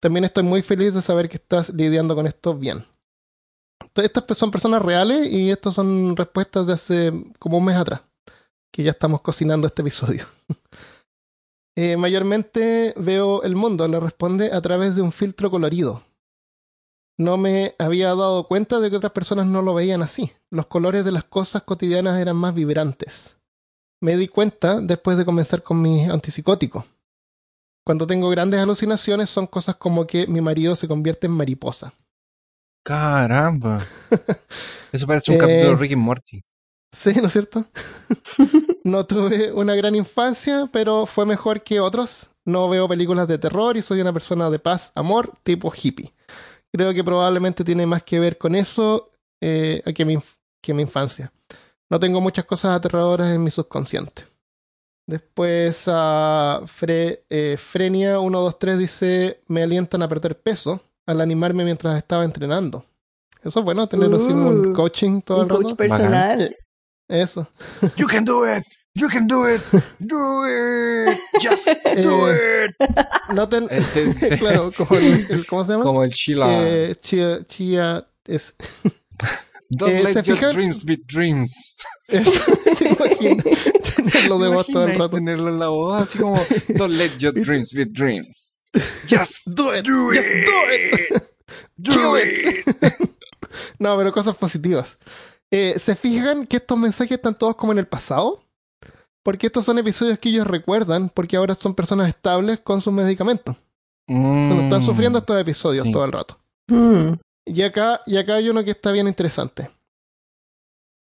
También 0.00 0.24
estoy 0.24 0.42
muy 0.44 0.62
feliz 0.62 0.94
de 0.94 1.02
saber 1.02 1.28
que 1.28 1.38
estás 1.38 1.70
lidiando 1.70 2.14
con 2.14 2.26
esto 2.26 2.54
bien. 2.54 2.84
Entonces, 3.80 4.12
estas 4.14 4.36
son 4.36 4.50
personas 4.50 4.82
reales 4.82 5.26
y 5.32 5.50
estas 5.50 5.74
son 5.74 6.14
respuestas 6.16 6.66
de 6.66 6.72
hace 6.74 7.12
como 7.38 7.58
un 7.58 7.64
mes 7.64 7.76
atrás, 7.76 8.02
que 8.72 8.82
ya 8.82 8.90
estamos 8.92 9.20
cocinando 9.22 9.66
este 9.66 9.82
episodio. 9.82 10.26
Eh, 11.80 11.96
mayormente 11.96 12.92
veo 12.96 13.44
el 13.44 13.54
mundo, 13.54 13.86
le 13.86 14.00
responde, 14.00 14.50
a 14.52 14.60
través 14.60 14.96
de 14.96 15.02
un 15.02 15.12
filtro 15.12 15.48
colorido. 15.48 16.02
No 17.16 17.36
me 17.36 17.76
había 17.78 18.08
dado 18.08 18.48
cuenta 18.48 18.80
de 18.80 18.90
que 18.90 18.96
otras 18.96 19.12
personas 19.12 19.46
no 19.46 19.62
lo 19.62 19.74
veían 19.74 20.02
así. 20.02 20.32
Los 20.50 20.66
colores 20.66 21.04
de 21.04 21.12
las 21.12 21.22
cosas 21.22 21.62
cotidianas 21.62 22.20
eran 22.20 22.34
más 22.34 22.52
vibrantes. 22.52 23.36
Me 24.02 24.16
di 24.16 24.26
cuenta 24.26 24.80
después 24.80 25.16
de 25.18 25.24
comenzar 25.24 25.62
con 25.62 25.80
mis 25.80 26.08
antipsicóticos. 26.08 26.84
Cuando 27.86 28.08
tengo 28.08 28.28
grandes 28.28 28.58
alucinaciones 28.60 29.30
son 29.30 29.46
cosas 29.46 29.76
como 29.76 30.04
que 30.04 30.26
mi 30.26 30.40
marido 30.40 30.74
se 30.74 30.88
convierte 30.88 31.28
en 31.28 31.32
mariposa. 31.34 31.92
Caramba. 32.84 33.80
Eso 34.92 35.06
parece 35.06 35.30
un 35.30 35.36
Eh, 35.36 35.40
capítulo 35.40 35.70
de 35.70 35.76
Rick 35.76 35.92
y 35.92 35.96
Morty. 35.96 36.44
Sí, 36.92 37.12
¿no 37.20 37.26
es 37.26 37.32
cierto? 37.32 37.64
no 38.84 39.04
tuve 39.06 39.52
una 39.52 39.74
gran 39.74 39.94
infancia, 39.94 40.68
pero 40.72 41.06
fue 41.06 41.26
mejor 41.26 41.62
que 41.62 41.80
otros. 41.80 42.28
No 42.44 42.68
veo 42.68 42.88
películas 42.88 43.28
de 43.28 43.38
terror 43.38 43.76
y 43.76 43.82
soy 43.82 44.00
una 44.00 44.12
persona 44.12 44.48
de 44.48 44.58
paz, 44.58 44.90
amor, 44.94 45.32
tipo 45.42 45.70
hippie. 45.70 46.14
Creo 46.72 46.94
que 46.94 47.04
probablemente 47.04 47.62
tiene 47.64 47.86
más 47.86 48.02
que 48.02 48.18
ver 48.20 48.38
con 48.38 48.54
eso 48.54 49.10
eh, 49.40 49.82
que, 49.94 50.04
mi, 50.04 50.18
que 50.62 50.72
mi 50.72 50.82
infancia. 50.82 51.30
No 51.90 52.00
tengo 52.00 52.20
muchas 52.20 52.46
cosas 52.46 52.76
aterradoras 52.76 53.34
en 53.34 53.42
mi 53.42 53.50
subconsciente. 53.50 54.24
Después, 55.06 55.84
a 55.88 56.60
Fre, 56.66 57.24
eh, 57.30 57.56
Frenia123 57.58 58.76
dice: 58.76 59.40
Me 59.48 59.62
alientan 59.62 60.02
a 60.02 60.08
perder 60.08 60.38
peso 60.40 60.80
al 61.06 61.20
animarme 61.22 61.64
mientras 61.64 61.96
estaba 61.96 62.24
entrenando. 62.24 62.84
Eso 63.42 63.60
es 63.60 63.64
bueno, 63.64 63.86
tener 63.88 64.12
así 64.14 64.32
un 64.32 64.66
Uh, 64.66 64.72
coaching 64.72 65.22
todo 65.22 65.38
Un 65.38 65.44
el 65.44 65.48
rato. 65.48 65.62
coach 65.62 65.76
personal. 65.76 66.56
Eso. 67.08 67.46
You 67.96 68.06
can 68.06 68.24
do 68.24 68.44
it. 68.44 68.64
You 68.94 69.08
can 69.08 69.26
do 69.26 69.46
it. 69.46 69.60
Do 70.00 70.44
it. 70.44 71.18
Just 71.40 71.66
do 72.02 72.28
it. 72.30 72.74
Noten, 73.30 73.68
Este- 73.70 74.38
claro, 74.38 74.72
como 74.76 74.96
el, 74.98 75.26
el- 75.30 75.46
¿cómo 75.46 75.64
se 75.64 75.72
llama? 75.72 75.84
Como 75.84 76.04
el 76.04 76.10
chila. 76.10 76.46
Eh, 76.50 76.94
chia, 77.00 77.44
chia, 77.46 78.06
es, 78.26 78.54
Don't 79.70 79.92
eh, 79.94 80.02
let 80.02 80.12
¿se 80.14 80.22
your 80.22 80.36
fijan? 80.38 80.52
dreams 80.54 80.84
be 80.84 80.96
dreams. 80.96 81.76
es 82.08 82.24
¿te 82.78 82.88
imaginas? 82.88 83.44
tenerlo 83.94 84.38
de 84.38 84.48
voz 84.48 84.66
todo 84.66 84.84
el 84.84 84.92
rato. 84.98 85.10
tenerlo 85.10 85.48
en 85.50 85.58
la 85.58 85.68
voz 85.68 86.02
así 86.02 86.18
como 86.18 86.36
Don't 86.76 86.94
let 86.94 87.18
your 87.18 87.32
dreams 87.34 87.72
be 87.72 87.84
dreams. 87.84 88.64
Just 89.08 89.42
Do 89.46 89.74
it, 89.74 89.84
do 89.86 90.10
just 90.12 90.26
it. 90.26 90.46
do 90.46 90.72
it. 90.72 91.22
Do 91.76 91.92
Kill 91.92 92.16
it. 92.16 93.10
No, 93.78 93.96
pero 93.96 94.12
cosas 94.12 94.36
positivas. 94.36 94.98
Eh, 95.50 95.78
¿Se 95.78 95.96
fijan 95.96 96.46
que 96.46 96.58
estos 96.58 96.78
mensajes 96.78 97.12
están 97.12 97.36
todos 97.36 97.56
como 97.56 97.72
en 97.72 97.78
el 97.78 97.86
pasado? 97.86 98.42
Porque 99.22 99.46
estos 99.46 99.64
son 99.64 99.78
episodios 99.78 100.18
que 100.18 100.28
ellos 100.28 100.46
recuerdan, 100.46 101.08
porque 101.10 101.36
ahora 101.36 101.54
son 101.54 101.74
personas 101.74 102.08
estables 102.08 102.60
con 102.60 102.80
sus 102.80 102.92
medicamentos. 102.92 103.56
O 104.08 104.12
sea, 104.12 104.18
no 104.54 104.62
están 104.62 104.80
Mm. 104.80 104.86
sufriendo 104.86 105.18
estos 105.18 105.38
episodios 105.40 105.84
sí. 105.84 105.92
todo 105.92 106.04
el 106.04 106.12
rato. 106.12 106.38
Hmm. 106.70 107.14
Y 107.46 107.62
acá, 107.62 108.00
y 108.06 108.16
acá 108.16 108.34
hay 108.34 108.48
uno 108.48 108.62
que 108.64 108.70
está 108.72 108.90
bien 108.92 109.06
interesante. 109.08 109.70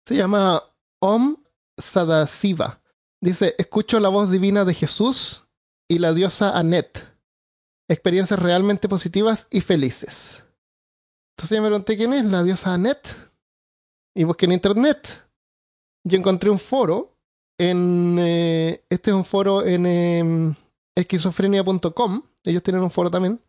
Se 0.08 0.16
llama 0.16 0.62
Om 1.02 1.38
Sadasiva. 1.78 2.82
Dice, 3.22 3.56
escucho 3.58 4.00
la 4.00 4.10
voz 4.10 4.30
divina 4.30 4.66
de 4.66 4.74
Jesús 4.74 5.44
y 5.88 5.98
la 6.00 6.14
diosa 6.14 6.58
Anet. 6.58 7.08
Experiencias 7.90 8.40
realmente 8.40 8.88
positivas 8.90 9.48
y 9.50 9.62
felices. 9.62 10.44
Entonces 11.36 11.56
yo 11.58 11.62
me 11.62 11.68
pregunté 11.70 11.98
quién 11.98 12.14
es 12.14 12.26
la 12.26 12.44
diosa 12.44 12.74
Anet. 12.74 13.25
Y 14.16 14.24
busqué 14.24 14.46
en 14.46 14.54
internet. 14.54 15.24
Yo 16.06 16.18
encontré 16.18 16.50
un 16.50 16.60
foro 16.60 17.18
en... 17.58 18.18
eh, 18.20 18.86
este 18.90 19.12
es 19.12 19.16
un 19.16 19.26
foro 19.26 19.64
en 19.64 19.86
em, 19.86 20.56
esquizofrenia.com. 20.96 22.22
Ellos 22.46 22.64
tienen 22.64 22.84
un 22.84 22.92
foro 22.92 23.12
también. 23.12 23.42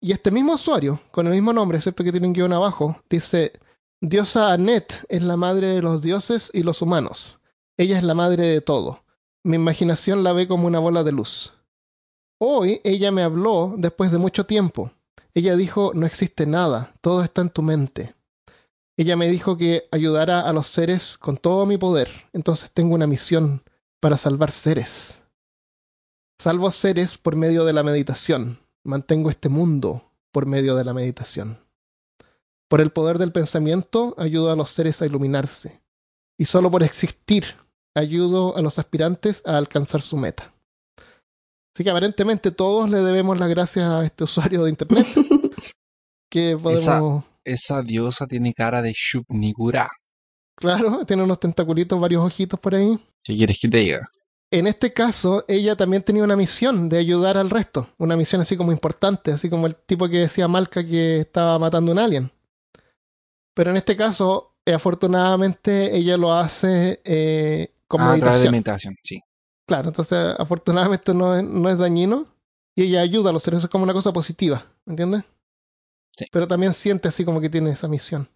Y 0.00 0.12
este 0.12 0.30
mismo 0.30 0.54
usuario, 0.54 1.00
con 1.10 1.26
el 1.26 1.32
mismo 1.32 1.52
nombre, 1.52 1.78
excepto 1.78 2.04
que 2.04 2.10
tiene 2.10 2.26
un 2.26 2.32
guion 2.32 2.52
abajo, 2.52 3.00
dice: 3.08 3.52
Diosa 4.00 4.52
Anet 4.52 5.06
es 5.08 5.22
la 5.22 5.36
madre 5.36 5.68
de 5.68 5.82
los 5.82 6.02
dioses 6.02 6.50
y 6.52 6.64
los 6.64 6.82
humanos. 6.82 7.38
Ella 7.78 7.96
es 7.96 8.04
la 8.04 8.14
madre 8.14 8.44
de 8.46 8.60
todo. 8.60 9.04
Mi 9.44 9.56
imaginación 9.56 10.22
la 10.22 10.32
ve 10.32 10.46
como 10.48 10.66
una 10.66 10.80
bola 10.80 11.04
de 11.04 11.12
luz. 11.12 11.54
Hoy 12.38 12.80
ella 12.84 13.10
me 13.12 13.22
habló 13.22 13.74
después 13.76 14.10
de 14.10 14.18
mucho 14.18 14.44
tiempo. 14.44 14.90
Ella 15.32 15.56
dijo: 15.56 15.92
No 15.94 16.04
existe 16.04 16.44
nada, 16.46 16.92
todo 17.00 17.22
está 17.22 17.40
en 17.40 17.50
tu 17.50 17.62
mente. 17.62 18.14
Ella 18.96 19.16
me 19.16 19.30
dijo 19.30 19.56
que 19.56 19.88
ayudara 19.90 20.40
a 20.40 20.52
los 20.52 20.66
seres 20.66 21.16
con 21.16 21.36
todo 21.36 21.64
mi 21.66 21.78
poder. 21.78 22.10
Entonces 22.32 22.70
tengo 22.70 22.94
una 22.94 23.06
misión 23.06 23.62
para 24.00 24.18
salvar 24.18 24.50
seres. 24.50 25.22
Salvo 26.38 26.70
seres 26.70 27.18
por 27.18 27.36
medio 27.36 27.64
de 27.64 27.72
la 27.72 27.82
meditación. 27.82 28.58
Mantengo 28.84 29.30
este 29.30 29.48
mundo 29.48 30.10
por 30.30 30.46
medio 30.46 30.76
de 30.76 30.84
la 30.84 30.92
meditación. 30.92 31.58
Por 32.68 32.80
el 32.80 32.90
poder 32.90 33.18
del 33.18 33.32
pensamiento 33.32 34.14
ayudo 34.18 34.50
a 34.50 34.56
los 34.56 34.70
seres 34.70 35.00
a 35.00 35.06
iluminarse. 35.06 35.80
Y 36.38 36.46
solo 36.46 36.70
por 36.70 36.82
existir 36.82 37.44
ayudo 37.94 38.56
a 38.56 38.62
los 38.62 38.78
aspirantes 38.78 39.42
a 39.46 39.56
alcanzar 39.56 40.02
su 40.02 40.16
meta. 40.16 40.52
Así 41.74 41.84
que 41.84 41.90
aparentemente 41.90 42.50
todos 42.50 42.90
le 42.90 43.00
debemos 43.00 43.38
las 43.38 43.48
gracias 43.48 43.86
a 43.90 44.04
este 44.04 44.24
usuario 44.24 44.64
de 44.64 44.70
internet. 44.70 45.06
que 46.30 46.58
podemos 46.60 46.82
esa 46.82 47.31
diosa 47.84 48.26
tiene 48.26 48.52
cara 48.54 48.82
de 48.82 48.92
Shub-Niggura. 48.92 49.88
Claro, 50.56 51.04
tiene 51.06 51.22
unos 51.22 51.40
tentaculitos, 51.40 51.98
varios 52.00 52.24
ojitos 52.24 52.58
por 52.60 52.74
ahí. 52.74 52.98
¿Qué 53.22 53.34
quieres 53.36 53.58
que 53.60 53.68
te 53.68 53.78
diga? 53.78 54.08
En 54.50 54.66
este 54.66 54.92
caso, 54.92 55.44
ella 55.48 55.76
también 55.76 56.02
tenía 56.02 56.22
una 56.24 56.36
misión 56.36 56.88
de 56.88 56.98
ayudar 56.98 57.38
al 57.38 57.48
resto. 57.48 57.88
Una 57.98 58.16
misión 58.16 58.42
así 58.42 58.56
como 58.56 58.70
importante, 58.70 59.32
así 59.32 59.48
como 59.48 59.66
el 59.66 59.74
tipo 59.74 60.08
que 60.08 60.18
decía 60.18 60.46
Malca 60.46 60.84
que 60.84 61.20
estaba 61.20 61.58
matando 61.58 61.90
a 61.90 61.94
un 61.94 61.98
alien. 61.98 62.30
Pero 63.54 63.70
en 63.70 63.76
este 63.78 63.96
caso, 63.96 64.54
eh, 64.66 64.74
afortunadamente, 64.74 65.96
ella 65.96 66.16
lo 66.16 66.34
hace 66.34 67.00
eh, 67.04 67.72
con 67.88 68.00
Ah, 68.02 68.12
a 68.12 68.18
través 68.18 68.42
de 68.42 68.50
meditación. 68.50 68.92
meditación, 68.92 68.96
sí. 69.02 69.20
Claro, 69.66 69.88
entonces 69.88 70.34
afortunadamente 70.38 71.14
no 71.14 71.34
es, 71.36 71.44
no 71.44 71.68
es 71.70 71.78
dañino 71.78 72.26
y 72.76 72.82
ella 72.84 73.00
ayuda 73.00 73.30
a 73.30 73.32
los 73.32 73.42
seres, 73.42 73.60
es 73.64 73.68
como 73.70 73.84
una 73.84 73.92
cosa 73.94 74.12
positiva, 74.12 74.66
¿entiendes? 74.86 75.22
Sí. 76.16 76.26
Pero 76.30 76.46
también 76.46 76.74
siente 76.74 77.08
así 77.08 77.24
como 77.24 77.40
que 77.40 77.50
tiene 77.50 77.70
esa 77.70 77.88
misión. 77.88 78.28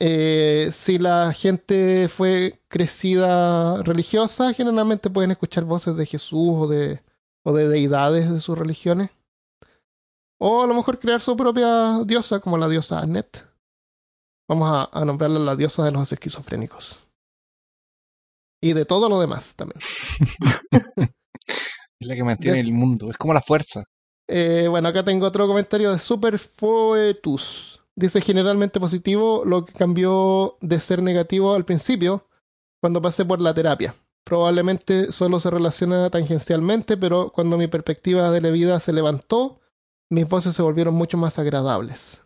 Eh, 0.00 0.68
si 0.70 0.98
la 0.98 1.32
gente 1.32 2.08
fue 2.08 2.60
crecida 2.68 3.82
religiosa, 3.82 4.52
generalmente 4.52 5.10
pueden 5.10 5.32
escuchar 5.32 5.64
voces 5.64 5.96
de 5.96 6.06
Jesús 6.06 6.54
o 6.54 6.68
de, 6.68 7.02
o 7.44 7.52
de 7.52 7.68
deidades 7.68 8.30
de 8.30 8.40
sus 8.40 8.56
religiones. 8.56 9.10
O 10.40 10.62
a 10.62 10.66
lo 10.68 10.74
mejor 10.74 11.00
crear 11.00 11.20
su 11.20 11.36
propia 11.36 12.04
diosa, 12.04 12.38
como 12.38 12.58
la 12.58 12.68
diosa 12.68 13.00
Anet. 13.00 13.44
Vamos 14.48 14.70
a, 14.70 14.88
a 14.96 15.04
nombrarla 15.04 15.40
la 15.40 15.56
diosa 15.56 15.84
de 15.84 15.90
los 15.90 16.12
esquizofrénicos. 16.12 17.04
Y 18.62 18.72
de 18.72 18.84
todo 18.84 19.08
lo 19.08 19.20
demás 19.20 19.54
también. 19.56 19.80
Es 22.00 22.06
la 22.06 22.14
que 22.14 22.22
mantiene 22.22 22.60
el 22.60 22.72
mundo. 22.72 23.10
Es 23.10 23.16
como 23.16 23.34
la 23.34 23.40
fuerza. 23.40 23.82
Eh, 24.28 24.66
bueno, 24.68 24.88
acá 24.88 25.02
tengo 25.02 25.26
otro 25.26 25.46
comentario 25.46 25.90
de 25.90 25.98
Superfoetus. 25.98 27.80
Dice 27.96 28.20
generalmente 28.20 28.78
positivo, 28.78 29.42
lo 29.44 29.64
que 29.64 29.72
cambió 29.72 30.56
de 30.60 30.78
ser 30.78 31.02
negativo 31.02 31.54
al 31.54 31.64
principio 31.64 32.26
cuando 32.80 33.02
pasé 33.02 33.24
por 33.24 33.40
la 33.40 33.54
terapia. 33.54 33.94
Probablemente 34.24 35.10
solo 35.10 35.40
se 35.40 35.50
relaciona 35.50 36.10
tangencialmente, 36.10 36.96
pero 36.96 37.30
cuando 37.30 37.56
mi 37.56 37.66
perspectiva 37.66 38.30
de 38.30 38.42
la 38.42 38.50
vida 38.50 38.78
se 38.78 38.92
levantó, 38.92 39.58
mis 40.10 40.28
voces 40.28 40.54
se 40.54 40.62
volvieron 40.62 40.94
mucho 40.94 41.16
más 41.16 41.38
agradables. 41.38 42.22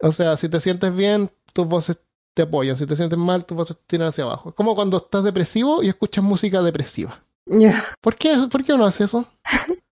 O 0.00 0.12
sea, 0.12 0.36
si 0.36 0.48
te 0.48 0.60
sientes 0.60 0.94
bien, 0.94 1.30
tus 1.54 1.66
voces 1.66 1.98
te 2.34 2.42
apoyan. 2.42 2.76
Si 2.76 2.86
te 2.86 2.96
sientes 2.96 3.18
mal, 3.18 3.46
tus 3.46 3.56
voces 3.56 3.76
te 3.78 3.84
tiran 3.86 4.08
hacia 4.08 4.24
abajo. 4.24 4.50
Es 4.50 4.54
como 4.54 4.74
cuando 4.74 4.98
estás 4.98 5.24
depresivo 5.24 5.82
y 5.82 5.88
escuchas 5.88 6.22
música 6.22 6.62
depresiva. 6.62 7.24
¿Por 8.00 8.16
qué, 8.16 8.36
¿Por 8.50 8.62
qué 8.64 8.74
uno 8.74 8.84
hace 8.84 9.04
eso? 9.04 9.26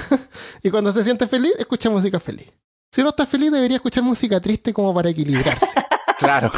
y 0.62 0.70
cuando 0.70 0.92
se 0.92 1.04
siente 1.04 1.26
feliz, 1.26 1.52
escucha 1.58 1.90
música 1.90 2.18
feliz. 2.20 2.46
Si 2.92 3.00
uno 3.00 3.10
está 3.10 3.26
feliz, 3.26 3.50
debería 3.52 3.76
escuchar 3.76 4.02
música 4.02 4.40
triste 4.40 4.72
como 4.72 4.94
para 4.94 5.10
equilibrarse. 5.10 5.66
Claro. 6.18 6.50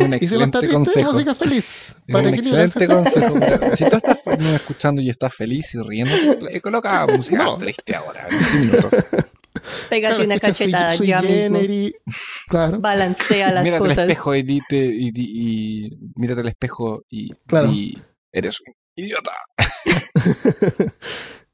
un 0.00 0.12
y 0.20 0.26
si 0.26 0.34
uno 0.34 0.44
está 0.44 0.58
triste, 0.58 0.74
consejo. 0.74 1.12
música 1.14 1.34
feliz. 1.34 1.96
Para 2.12 2.28
un 2.28 2.34
equilibrarse. 2.34 2.84
excelente 2.84 3.10
consejo. 3.10 3.74
Si 3.74 3.88
tú 3.88 3.96
estás 3.96 4.18
escuchando 4.54 5.00
y 5.00 5.08
estás 5.08 5.34
feliz 5.34 5.74
y 5.74 5.78
riendo, 5.82 6.14
le 6.46 6.60
coloca 6.60 7.06
música 7.06 7.42
No. 7.42 7.56
triste 7.56 7.94
ahora. 7.96 8.28
20 8.28 8.58
minutos. 8.58 8.90
Pégate 9.88 10.14
Claro, 10.16 10.24
una 10.26 10.38
cachetada 10.38 10.94
Sui 10.94 11.06
ya 11.06 11.22
mismo. 11.22 11.58
Claro. 12.50 12.80
Balancea 12.80 13.50
las 13.50 13.64
mírate 13.64 13.78
cosas. 13.82 13.98
al 14.00 14.10
espejo 14.10 14.34
y, 14.34 14.42
dite, 14.42 14.76
y, 14.76 15.10
di- 15.10 15.32
y 15.32 15.98
mírate 16.16 16.42
al 16.42 16.48
espejo 16.48 17.06
y, 17.08 17.30
Claro. 17.46 17.72
y 17.72 17.98
eres 18.30 18.60
un 18.60 18.74
idiota. 18.94 19.32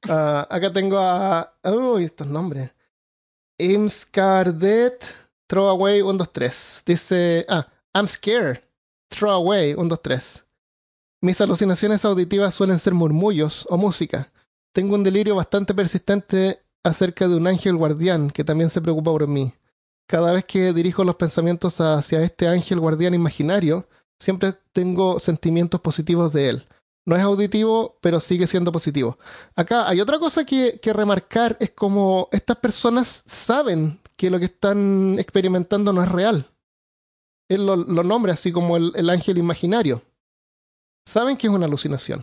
Ah, 0.06 0.46
acá 0.50 0.72
tengo 0.72 0.98
a. 0.98 1.54
Uy, 1.64 2.04
estos 2.04 2.26
nombres. 2.26 2.70
Imscardet 3.58 5.04
Throwaway 5.48 6.00
123. 6.00 6.82
Dice. 6.86 7.46
Ah, 7.48 7.66
I'm 7.94 8.06
scared. 8.06 8.62
Throwaway 9.08 9.74
123. 9.74 10.44
Mis 11.20 11.40
alucinaciones 11.40 12.04
auditivas 12.04 12.54
suelen 12.54 12.78
ser 12.78 12.94
murmullos 12.94 13.66
o 13.68 13.76
música. 13.76 14.30
Tengo 14.72 14.94
un 14.94 15.02
delirio 15.02 15.34
bastante 15.34 15.74
persistente 15.74 16.60
acerca 16.84 17.26
de 17.26 17.36
un 17.36 17.46
ángel 17.46 17.76
guardián 17.76 18.30
que 18.30 18.44
también 18.44 18.70
se 18.70 18.80
preocupa 18.80 19.10
por 19.10 19.26
mí. 19.26 19.52
Cada 20.06 20.32
vez 20.32 20.44
que 20.44 20.72
dirijo 20.72 21.04
los 21.04 21.16
pensamientos 21.16 21.80
hacia 21.80 22.22
este 22.22 22.46
ángel 22.46 22.78
guardián 22.78 23.14
imaginario, 23.14 23.88
siempre 24.20 24.54
tengo 24.72 25.18
sentimientos 25.18 25.80
positivos 25.80 26.32
de 26.32 26.48
él. 26.50 26.68
No 27.08 27.16
es 27.16 27.22
auditivo, 27.22 27.96
pero 28.02 28.20
sigue 28.20 28.46
siendo 28.46 28.70
positivo. 28.70 29.16
Acá 29.56 29.88
hay 29.88 29.98
otra 29.98 30.18
cosa 30.18 30.44
que, 30.44 30.78
que 30.78 30.92
remarcar, 30.92 31.56
es 31.58 31.70
como 31.70 32.28
estas 32.32 32.58
personas 32.58 33.22
saben 33.24 33.98
que 34.14 34.28
lo 34.28 34.38
que 34.38 34.44
están 34.44 35.16
experimentando 35.18 35.90
no 35.90 36.02
es 36.02 36.12
real. 36.12 36.46
Él 37.48 37.64
lo, 37.64 37.76
lo 37.76 38.04
nombra 38.04 38.34
así 38.34 38.52
como 38.52 38.76
el, 38.76 38.92
el 38.94 39.08
ángel 39.08 39.38
imaginario. 39.38 40.02
Saben 41.06 41.38
que 41.38 41.46
es 41.46 41.52
una 41.52 41.64
alucinación. 41.64 42.22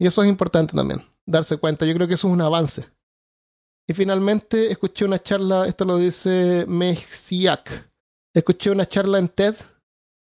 Y 0.00 0.08
eso 0.08 0.24
es 0.24 0.28
importante 0.28 0.74
también, 0.74 1.06
darse 1.24 1.56
cuenta. 1.56 1.86
Yo 1.86 1.94
creo 1.94 2.08
que 2.08 2.14
eso 2.14 2.26
es 2.26 2.34
un 2.34 2.40
avance. 2.40 2.90
Y 3.86 3.94
finalmente 3.94 4.72
escuché 4.72 5.04
una 5.04 5.22
charla, 5.22 5.68
esto 5.68 5.84
lo 5.84 5.96
dice 5.96 6.64
Mexiac. 6.66 7.88
Escuché 8.34 8.72
una 8.72 8.88
charla 8.88 9.18
en 9.20 9.28
TED 9.28 9.54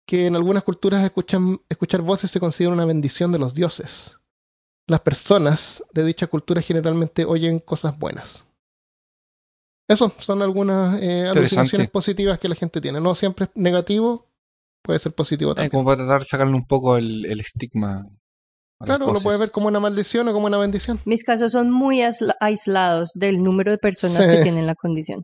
que 0.06 0.26
en 0.26 0.36
algunas 0.36 0.62
culturas 0.62 1.04
escuchan, 1.04 1.60
escuchar 1.68 2.00
voces 2.02 2.30
se 2.30 2.40
considera 2.40 2.72
una 2.72 2.84
bendición 2.84 3.32
de 3.32 3.38
los 3.38 3.54
dioses. 3.54 4.16
Las 4.88 5.00
personas 5.00 5.84
de 5.92 6.04
dicha 6.04 6.28
cultura 6.28 6.62
generalmente 6.62 7.24
oyen 7.24 7.58
cosas 7.58 7.98
buenas. 7.98 8.46
Eso 9.88 10.12
son 10.18 10.42
algunas 10.42 11.00
eh, 11.00 11.26
alucinaciones 11.28 11.90
positivas 11.90 12.38
que 12.38 12.48
la 12.48 12.54
gente 12.56 12.80
tiene. 12.80 13.00
No 13.00 13.14
siempre 13.14 13.46
es 13.46 13.50
negativo, 13.54 14.26
puede 14.82 14.98
ser 14.98 15.12
positivo 15.12 15.52
Eh, 15.52 15.54
también. 15.54 15.70
como 15.70 15.84
para 15.84 15.98
tratar 15.98 16.20
de 16.20 16.24
sacarle 16.26 16.54
un 16.54 16.66
poco 16.66 16.96
el, 16.96 17.24
el 17.26 17.40
estigma. 17.40 18.06
Claro, 18.84 19.12
lo 19.12 19.20
puede 19.20 19.38
ver 19.38 19.50
como 19.50 19.68
una 19.68 19.80
maldición 19.80 20.28
o 20.28 20.32
como 20.32 20.46
una 20.46 20.58
bendición. 20.58 21.00
Mis 21.06 21.24
casos 21.24 21.52
son 21.52 21.70
muy 21.70 22.02
aisla- 22.02 22.36
aislados 22.40 23.10
del 23.14 23.42
número 23.42 23.70
de 23.70 23.78
personas 23.78 24.24
Sí. 24.24 24.30
que 24.30 24.42
tienen 24.42 24.66
la 24.66 24.74
condición. 24.74 25.22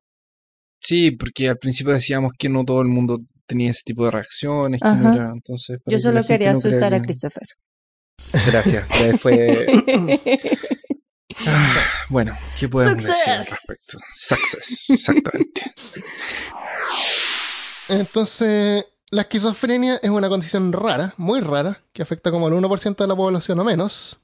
Sí, 0.81 1.11
porque 1.13 1.49
al 1.49 1.59
principio 1.59 1.93
decíamos 1.93 2.33
que 2.39 2.49
no 2.49 2.65
todo 2.65 2.81
el 2.81 2.89
mundo 2.89 3.19
tenía 3.53 3.71
ese 3.71 3.83
tipo 3.85 4.05
de 4.07 4.11
reacciones. 4.11 4.81
Que 4.81 4.89
no 4.89 5.09
Ajá. 5.09 5.15
era, 5.15 5.31
entonces, 5.31 5.79
Yo 5.87 5.99
solo 5.99 6.25
quería 6.25 6.53
no 6.53 6.59
asustar 6.59 6.95
a 6.95 7.03
Christopher. 7.03 7.47
Gracias. 8.47 8.87
fue. 9.21 9.67
Ah, 11.47 11.83
bueno, 12.11 12.37
¿qué 12.61 12.69
podemos 12.69 13.03
decir 13.03 13.33
al 13.33 13.43
Success. 13.43 13.67
respecto? 13.69 13.99
Success, 14.15 14.91
exactamente. 14.91 15.63
Entonces, 17.89 18.85
la 19.11 19.23
esquizofrenia 19.23 19.97
es 20.03 20.11
una 20.11 20.29
condición 20.29 20.75
rara, 20.75 21.15
muy 21.17 21.41
rara, 21.41 21.83
que 21.95 22.03
afecta 22.03 22.31
como 22.31 22.49
al 22.49 22.53
1% 22.53 22.97
de 22.97 23.07
la 23.07 23.17
población 23.17 23.59
o 23.61 23.65
menos. 23.65 24.21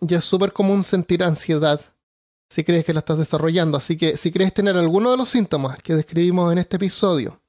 Y 0.00 0.14
es 0.14 0.24
súper 0.24 0.52
común 0.52 0.84
sentir 0.84 1.24
ansiedad 1.24 1.80
si 2.48 2.62
crees 2.62 2.84
que 2.84 2.94
la 2.94 3.00
estás 3.00 3.18
desarrollando. 3.18 3.76
Así 3.76 3.96
que 3.96 4.16
si 4.16 4.30
crees 4.30 4.54
tener 4.54 4.76
alguno 4.76 5.10
de 5.10 5.16
los 5.16 5.28
síntomas 5.28 5.82
que 5.82 5.94
describimos 5.96 6.52
en 6.52 6.58
este 6.58 6.76
episodio, 6.76 7.40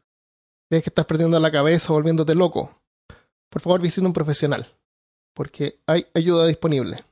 crees 0.70 0.84
que 0.84 0.90
estás 0.90 1.06
perdiendo 1.06 1.40
la 1.40 1.52
cabeza 1.52 1.94
volviéndote 1.94 2.36
loco, 2.36 2.82
por 3.50 3.62
favor 3.62 3.82
visita 3.82 4.06
un 4.06 4.14
profesional, 4.14 4.68
porque 5.34 5.80
hay 5.88 6.08
ayuda 6.14 6.48
disponible. 6.48 7.04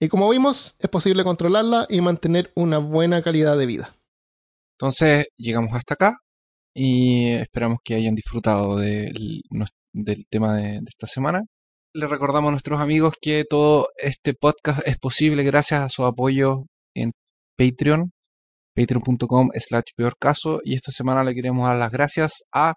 Y 0.00 0.08
como 0.08 0.28
vimos, 0.28 0.76
es 0.78 0.88
posible 0.88 1.24
controlarla 1.24 1.86
y 1.88 2.00
mantener 2.00 2.52
una 2.54 2.78
buena 2.78 3.20
calidad 3.22 3.58
de 3.58 3.66
vida. 3.66 3.94
Entonces, 4.76 5.26
llegamos 5.36 5.74
hasta 5.74 5.94
acá 5.94 6.16
y 6.74 7.32
esperamos 7.32 7.78
que 7.82 7.94
hayan 7.94 8.14
disfrutado 8.14 8.76
del 8.76 9.42
tema 10.30 10.56
de, 10.56 10.80
de 10.80 10.88
esta 10.88 11.08
semana. 11.08 11.42
Les 11.94 12.08
recordamos 12.08 12.48
a 12.48 12.52
nuestros 12.52 12.80
amigos 12.80 13.14
que 13.20 13.44
todo 13.48 13.88
este 13.96 14.34
podcast 14.34 14.86
es 14.86 14.98
posible 14.98 15.42
gracias 15.42 15.80
a 15.80 15.88
su 15.88 16.04
apoyo 16.04 16.66
en 16.94 17.12
Patreon, 17.56 18.12
patreon.com 18.78 19.50
slash 19.54 19.92
peor 19.96 20.14
caso. 20.18 20.60
Y 20.64 20.74
esta 20.74 20.92
semana 20.92 21.24
le 21.24 21.34
queremos 21.34 21.66
dar 21.66 21.76
las 21.76 21.90
gracias 21.90 22.42
a 22.54 22.74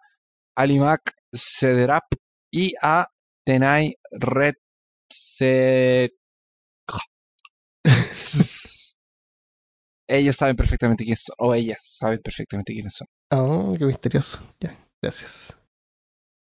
Alimac 0.57 1.01
Cederap 1.33 2.03
y 2.51 2.73
a 2.81 3.07
Tenai 3.45 3.95
Red 4.11 4.55
Se- 5.11 6.11
Ellos 10.09 10.35
saben 10.35 10.55
perfectamente 10.57 11.03
quiénes 11.05 11.23
son, 11.23 11.35
o 11.39 11.53
ellas 11.55 11.77
saben 11.97 12.19
perfectamente 12.21 12.73
quiénes 12.73 12.93
son. 12.95 13.07
Ah, 13.31 13.73
qué 13.77 13.85
misterioso. 13.85 14.39
Ya, 14.59 14.77
gracias. 15.01 15.55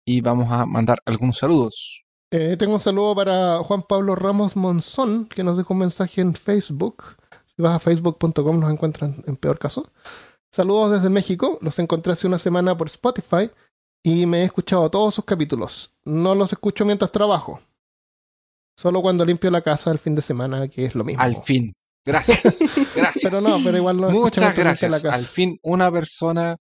Y 0.07 0.21
vamos 0.21 0.51
a 0.51 0.67
mandar 0.67 0.99
algunos 1.07 1.39
saludos. 1.39 2.03
Eh, 2.31 2.57
tengo 2.59 2.75
un 2.75 2.81
saludo 2.81 3.15
para 3.15 3.59
Juan 3.63 3.83
Pablo 3.89 4.17
Ramos 4.17 4.55
Monzón, 4.57 5.27
que 5.29 5.43
nos 5.43 5.57
dejó 5.57 5.73
un 5.73 5.81
mensaje 5.81 6.21
en 6.21 6.35
Facebook. 6.35 7.17
Si 7.57 7.63
vas 7.63 7.75
a 7.75 7.79
facebook.com 7.79 8.59
nos 8.61 8.73
encuentran 8.73 9.17
en 9.27 9.37
peor 9.37 9.59
caso. 9.59 9.91
Saludos 10.53 10.93
desde 10.93 11.11
México. 11.11 11.59
Los 11.61 11.79
encontré 11.79 12.13
hace 12.13 12.27
una 12.27 12.39
semana 12.39 12.77
por 12.77 12.89
Spotify 12.89 13.51
y 14.03 14.27
me 14.27 14.43
he 14.43 14.45
escuchado 14.45 14.91
todos 14.91 15.15
sus 15.15 15.25
capítulos. 15.25 15.93
No 16.05 16.35
los 16.35 16.53
escucho 16.53 16.85
mientras 16.85 17.11
trabajo. 17.13 17.61
Solo 18.77 19.03
cuando 19.03 19.25
limpio 19.25 19.51
la 19.51 19.63
casa 19.63 19.91
el 19.93 19.99
fin 19.99 20.15
de 20.15 20.23
semana, 20.23 20.67
que 20.69 20.85
es 20.85 20.95
lo 20.95 21.05
mismo. 21.05 21.23
Al 21.23 21.37
fin. 21.43 21.73
Gracias. 22.05 22.59
Gracias. 22.95 23.23
Pero 23.23 23.41
no, 23.41 23.63
pero 23.65 23.79
igual 23.79 24.01
no 24.01 24.11
Muchas 24.11 24.55
gracias. 24.55 24.91
la 24.91 25.01
casa. 25.01 25.15
Al 25.15 25.25
fin, 25.25 25.59
una 25.63 25.91
persona 25.91 26.57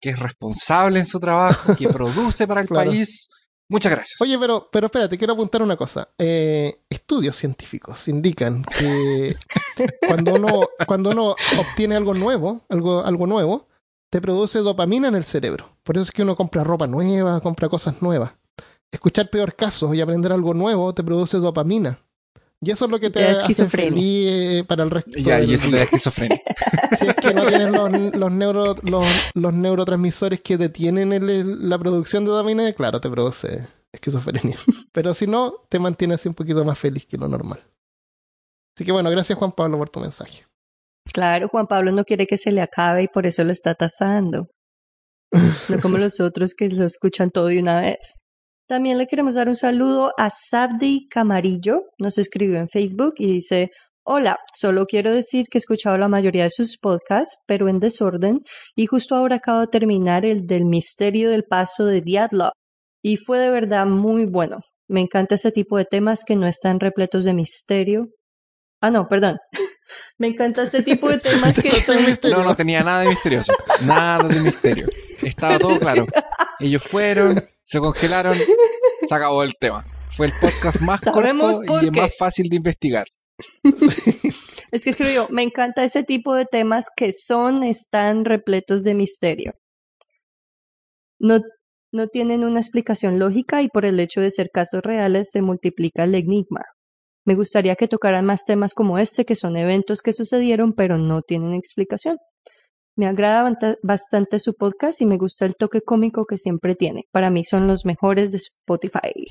que 0.00 0.10
es 0.10 0.18
responsable 0.18 0.98
en 0.98 1.06
su 1.06 1.18
trabajo, 1.20 1.74
que 1.76 1.88
produce 1.88 2.46
para 2.46 2.60
el 2.62 2.66
Claro. 2.66 2.90
país. 2.90 3.28
Muchas 3.68 3.92
gracias. 3.92 4.20
Oye, 4.20 4.38
pero, 4.38 4.68
pero 4.70 4.86
espérate, 4.86 5.16
quiero 5.16 5.32
apuntar 5.32 5.62
una 5.62 5.76
cosa. 5.76 6.08
Eh, 6.18 6.80
estudios 6.90 7.36
científicos 7.36 8.06
indican 8.08 8.64
que 8.64 9.36
cuando 10.06 10.34
uno, 10.34 10.68
cuando 10.86 11.10
uno 11.10 11.34
obtiene 11.58 11.96
algo 11.96 12.14
nuevo, 12.14 12.60
algo, 12.68 13.04
algo 13.04 13.26
nuevo, 13.26 13.68
te 14.10 14.20
produce 14.20 14.58
dopamina 14.58 15.08
en 15.08 15.14
el 15.14 15.24
cerebro. 15.24 15.76
Por 15.82 15.96
eso 15.96 16.04
es 16.04 16.10
que 16.10 16.22
uno 16.22 16.36
compra 16.36 16.64
ropa 16.64 16.86
nueva, 16.86 17.40
compra 17.40 17.68
cosas 17.68 18.02
nuevas. 18.02 18.32
Escuchar 18.90 19.30
peor 19.30 19.54
casos 19.54 19.94
y 19.94 20.02
aprender 20.02 20.32
algo 20.32 20.52
nuevo 20.52 20.92
te 20.92 21.02
produce 21.02 21.38
dopamina. 21.38 21.98
Y 22.64 22.70
eso 22.70 22.84
es 22.84 22.90
lo 22.92 23.00
que 23.00 23.10
te 23.10 23.24
hace 23.24 23.40
esquizofrenia. 23.40 23.90
feliz 23.90 24.26
eh, 24.30 24.64
para 24.68 24.84
el 24.84 24.90
resto 24.90 25.18
ya, 25.18 25.38
del 25.38 25.50
y 25.50 25.54
eso 25.54 25.68
te 25.68 25.76
da 25.76 25.82
esquizofrenia. 25.82 26.40
Si 26.98 27.06
es 27.08 27.14
que 27.16 27.34
no 27.34 27.46
tienes 27.46 27.70
los, 27.72 27.90
los, 28.14 28.30
neuro- 28.32 28.76
los, 28.82 29.06
los 29.34 29.52
neurotransmisores 29.52 30.40
que 30.42 30.56
detienen 30.58 31.12
el- 31.12 31.68
la 31.68 31.76
producción 31.78 32.24
de 32.24 32.30
dopamina, 32.30 32.72
claro, 32.72 33.00
te 33.00 33.10
produce 33.10 33.66
esquizofrenia. 33.92 34.56
Pero 34.92 35.12
si 35.14 35.26
no, 35.26 35.54
te 35.68 35.78
mantiene 35.80 36.14
así 36.14 36.28
un 36.28 36.34
poquito 36.34 36.64
más 36.64 36.78
feliz 36.78 37.04
que 37.06 37.16
lo 37.16 37.26
normal. 37.28 37.60
Así 38.76 38.84
que 38.84 38.92
bueno, 38.92 39.10
gracias 39.10 39.36
Juan 39.38 39.52
Pablo 39.52 39.78
por 39.78 39.88
tu 39.90 40.00
mensaje. 40.00 40.44
Claro, 41.12 41.48
Juan 41.48 41.66
Pablo 41.66 41.90
no 41.90 42.04
quiere 42.04 42.26
que 42.26 42.36
se 42.36 42.52
le 42.52 42.60
acabe 42.60 43.02
y 43.02 43.08
por 43.08 43.26
eso 43.26 43.42
lo 43.42 43.50
está 43.52 43.74
tasando. 43.74 44.46
No 45.68 45.80
como 45.80 45.98
los 45.98 46.20
otros 46.20 46.54
que 46.54 46.68
lo 46.68 46.84
escuchan 46.84 47.30
todo 47.30 47.46
de 47.46 47.58
una 47.58 47.80
vez. 47.80 48.21
También 48.72 48.96
le 48.96 49.06
queremos 49.06 49.34
dar 49.34 49.50
un 49.50 49.54
saludo 49.54 50.14
a 50.16 50.30
Sabdi 50.30 51.06
Camarillo. 51.10 51.90
Nos 51.98 52.16
escribió 52.16 52.58
en 52.58 52.70
Facebook 52.70 53.12
y 53.18 53.30
dice: 53.30 53.70
Hola, 54.02 54.38
solo 54.50 54.86
quiero 54.86 55.12
decir 55.12 55.44
que 55.50 55.58
he 55.58 55.60
escuchado 55.60 55.98
la 55.98 56.08
mayoría 56.08 56.44
de 56.44 56.50
sus 56.50 56.78
podcasts, 56.78 57.42
pero 57.46 57.68
en 57.68 57.80
desorden, 57.80 58.40
y 58.74 58.86
justo 58.86 59.14
ahora 59.14 59.36
acabo 59.36 59.60
de 59.60 59.66
terminar 59.66 60.24
el 60.24 60.46
del 60.46 60.64
misterio 60.64 61.28
del 61.28 61.44
paso 61.44 61.84
de 61.84 62.00
Diatlov. 62.00 62.52
Y 63.02 63.18
fue 63.18 63.38
de 63.40 63.50
verdad 63.50 63.84
muy 63.84 64.24
bueno. 64.24 64.60
Me 64.88 65.02
encanta 65.02 65.34
ese 65.34 65.52
tipo 65.52 65.76
de 65.76 65.84
temas 65.84 66.24
que 66.24 66.36
no 66.36 66.46
están 66.46 66.80
repletos 66.80 67.24
de 67.24 67.34
misterio. 67.34 68.06
Ah, 68.80 68.90
no, 68.90 69.06
perdón. 69.06 69.36
Me 70.16 70.28
encanta 70.28 70.62
este 70.62 70.82
tipo 70.82 71.10
de 71.10 71.18
temas 71.18 71.60
que 71.60 71.70
son. 71.82 71.98
No, 72.30 72.42
no 72.42 72.56
tenía 72.56 72.82
nada 72.82 73.02
de 73.02 73.10
misterioso. 73.10 73.52
Nada 73.84 74.26
de 74.26 74.40
misterio. 74.40 74.88
Estaba 75.20 75.58
todo 75.58 75.78
claro. 75.78 76.06
Ellos 76.58 76.82
fueron, 76.82 77.44
se 77.64 77.78
congelaron, 77.80 78.36
se 79.06 79.14
acabó 79.14 79.42
el 79.42 79.54
tema. 79.58 79.84
Fue 80.10 80.26
el 80.26 80.32
podcast 80.38 80.80
más 80.80 81.00
Sabemos 81.00 81.56
corto 81.56 81.82
y 81.82 81.86
el 81.86 81.92
más 81.92 82.16
fácil 82.16 82.48
de 82.48 82.56
investigar. 82.56 83.06
Es 84.72 84.84
que 84.84 84.90
escribió, 84.90 85.28
me 85.30 85.42
encanta 85.42 85.84
ese 85.84 86.02
tipo 86.02 86.34
de 86.34 86.46
temas 86.46 86.86
que 86.96 87.12
son, 87.12 87.62
están 87.62 88.24
repletos 88.24 88.82
de 88.82 88.94
misterio. 88.94 89.52
No, 91.20 91.40
no 91.92 92.06
tienen 92.06 92.42
una 92.42 92.60
explicación 92.60 93.18
lógica 93.18 93.60
y 93.60 93.68
por 93.68 93.84
el 93.84 94.00
hecho 94.00 94.22
de 94.22 94.30
ser 94.30 94.48
casos 94.50 94.80
reales 94.82 95.28
se 95.30 95.42
multiplica 95.42 96.04
el 96.04 96.14
enigma. 96.14 96.62
Me 97.26 97.34
gustaría 97.34 97.76
que 97.76 97.86
tocaran 97.86 98.24
más 98.24 98.46
temas 98.46 98.72
como 98.72 98.98
este, 98.98 99.26
que 99.26 99.36
son 99.36 99.58
eventos 99.58 100.00
que 100.00 100.14
sucedieron 100.14 100.72
pero 100.72 100.96
no 100.96 101.20
tienen 101.20 101.52
explicación. 101.52 102.16
Me 102.96 103.06
agrada 103.06 103.56
bastante 103.82 104.38
su 104.38 104.54
podcast 104.54 105.00
y 105.00 105.06
me 105.06 105.16
gusta 105.16 105.46
el 105.46 105.56
toque 105.56 105.80
cómico 105.82 106.26
que 106.26 106.36
siempre 106.36 106.74
tiene. 106.74 107.06
Para 107.10 107.30
mí 107.30 107.44
son 107.44 107.66
los 107.66 107.84
mejores 107.86 108.30
de 108.32 108.36
Spotify. 108.38 109.26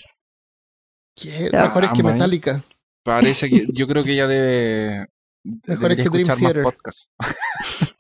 ¿Qué? 1.16 1.50
Mejores 1.52 1.92
que 1.94 2.02
¿eh? 2.02 2.04
Metallica. 2.04 2.64
Parece 3.04 3.50
que 3.50 3.68
yo 3.74 3.88
creo 3.88 4.04
que 4.04 4.14
ella 4.14 4.28
debe 4.28 5.08
Mejores 5.68 5.98
que 5.98 6.10
Dream 6.10 6.28
más 6.28 6.40
Theater. 6.40 6.64
podcasts. 6.64 7.06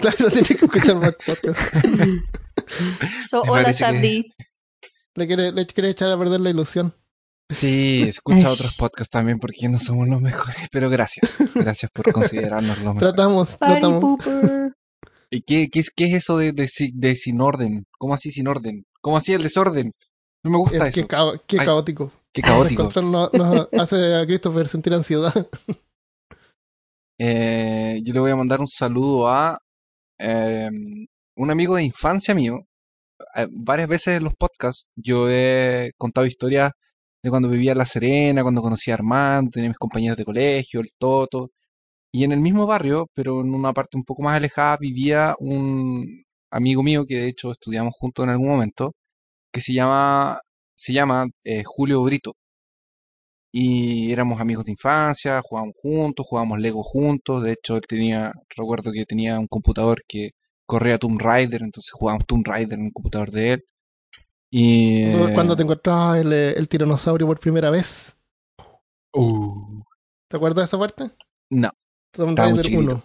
Claro, 0.00 0.30
tienes 0.30 0.48
que 0.48 0.64
escuchar 0.66 0.96
más 0.96 1.14
podcast. 1.24 1.74
So, 3.28 3.42
hola 3.42 3.64
que- 3.64 3.72
Sabdi. 3.72 4.32
Le 5.14 5.26
quiere, 5.26 5.52
le 5.52 5.66
quiere 5.66 5.88
echar 5.90 6.10
a 6.10 6.18
perder 6.18 6.40
la 6.40 6.50
ilusión. 6.50 6.94
Sí, 7.50 8.04
escucha 8.06 8.46
Ay. 8.48 8.52
otros 8.52 8.76
podcasts 8.76 9.10
también 9.10 9.38
porque 9.40 9.68
no 9.68 9.78
somos 9.78 10.06
los 10.06 10.20
mejores, 10.20 10.68
pero 10.70 10.90
gracias. 10.90 11.38
Gracias 11.54 11.90
por 11.92 12.12
considerarnos 12.12 12.76
los 12.82 12.94
mejores. 12.94 12.98
Tratamos, 13.14 13.56
Party 13.56 13.72
tratamos. 13.80 14.00
pooper. 14.02 14.74
¿Y 15.30 15.42
qué, 15.42 15.68
qué, 15.70 15.80
es, 15.80 15.90
qué 15.94 16.06
es 16.06 16.14
eso 16.14 16.38
de, 16.38 16.52
de, 16.52 16.68
si- 16.68 16.92
de 16.94 17.14
sin 17.14 17.40
orden? 17.40 17.84
¿Cómo 17.98 18.14
así 18.14 18.30
sin 18.30 18.48
orden? 18.48 18.84
¿Cómo 19.00 19.16
así 19.18 19.34
el 19.34 19.42
desorden? 19.42 19.92
No 20.44 20.50
me 20.50 20.58
gusta 20.58 20.86
Es 20.88 20.94
que 20.94 21.00
eso. 21.00 21.08
qué 21.46 21.58
Ay. 21.60 21.66
caótico. 21.66 22.12
Qué 22.32 22.42
caótico. 22.42 22.82
Encontrar 22.82 23.04
no- 23.04 23.30
nos 23.32 23.68
hace 23.72 24.14
a 24.14 24.24
Christopher 24.26 24.68
sentir 24.68 24.94
ansiedad. 24.94 25.34
Eh, 27.20 28.00
yo 28.04 28.12
le 28.14 28.20
voy 28.20 28.30
a 28.30 28.36
mandar 28.36 28.60
un 28.60 28.68
saludo 28.68 29.28
a 29.28 29.58
eh, 30.20 30.70
un 31.36 31.50
amigo 31.50 31.76
de 31.76 31.82
infancia 31.82 32.34
mío. 32.34 32.60
Eh, 33.34 33.48
varias 33.50 33.88
veces 33.88 34.18
en 34.18 34.24
los 34.24 34.34
podcasts 34.36 34.86
yo 34.96 35.28
he 35.28 35.90
contado 35.98 36.26
historias 36.26 36.72
de 37.22 37.30
cuando 37.30 37.48
vivía 37.48 37.72
en 37.72 37.78
La 37.78 37.86
Serena, 37.86 38.42
cuando 38.42 38.62
conocí 38.62 38.90
a 38.90 38.94
Armando, 38.94 39.50
tenía 39.50 39.70
mis 39.70 39.78
compañeros 39.78 40.16
de 40.16 40.24
colegio, 40.24 40.80
el 40.80 40.90
Toto. 40.98 41.50
Y 42.12 42.24
en 42.24 42.32
el 42.32 42.40
mismo 42.40 42.66
barrio, 42.66 43.08
pero 43.14 43.40
en 43.40 43.54
una 43.54 43.72
parte 43.72 43.96
un 43.96 44.04
poco 44.04 44.22
más 44.22 44.36
alejada, 44.36 44.76
vivía 44.78 45.34
un 45.38 46.24
amigo 46.50 46.82
mío 46.82 47.04
que 47.06 47.16
de 47.16 47.28
hecho 47.28 47.52
estudiamos 47.52 47.94
juntos 47.98 48.24
en 48.24 48.30
algún 48.30 48.48
momento, 48.48 48.94
que 49.52 49.60
se 49.60 49.72
llama, 49.74 50.40
se 50.76 50.92
llama 50.94 51.28
eh, 51.44 51.64
Julio 51.66 52.02
Brito. 52.04 52.34
Y 53.52 54.12
éramos 54.12 54.40
amigos 54.40 54.64
de 54.66 54.72
infancia, 54.72 55.40
jugábamos 55.42 55.74
juntos, 55.80 56.26
jugábamos 56.28 56.60
Lego 56.60 56.82
juntos. 56.82 57.42
De 57.42 57.52
hecho, 57.52 57.76
él 57.76 57.82
tenía, 57.88 58.32
recuerdo 58.56 58.92
que 58.92 59.06
tenía 59.06 59.38
un 59.38 59.46
computador 59.48 60.02
que 60.06 60.30
corría 60.66 60.98
Tomb 60.98 61.18
Raider, 61.20 61.62
entonces 61.62 61.92
jugábamos 61.92 62.26
Tomb 62.26 62.46
Raider 62.46 62.78
en 62.78 62.86
el 62.86 62.92
computador 62.92 63.30
de 63.30 63.52
él. 63.52 63.64
Y. 64.50 65.04
eh, 65.04 65.32
Cuando 65.34 65.56
te 65.56 65.62
encontrabas 65.62 66.18
el, 66.20 66.32
el 66.32 66.68
tiranosaurio 66.68 67.26
por 67.26 67.40
primera 67.40 67.70
vez. 67.70 68.16
uh, 69.14 69.82
¿Te 70.28 70.36
acuerdas 70.36 70.62
de 70.62 70.64
esa 70.64 70.78
parte? 70.78 71.10
no. 71.50 71.70
Tomb 72.12 72.36
Raider 72.36 72.64
chiquitito. 72.64 73.02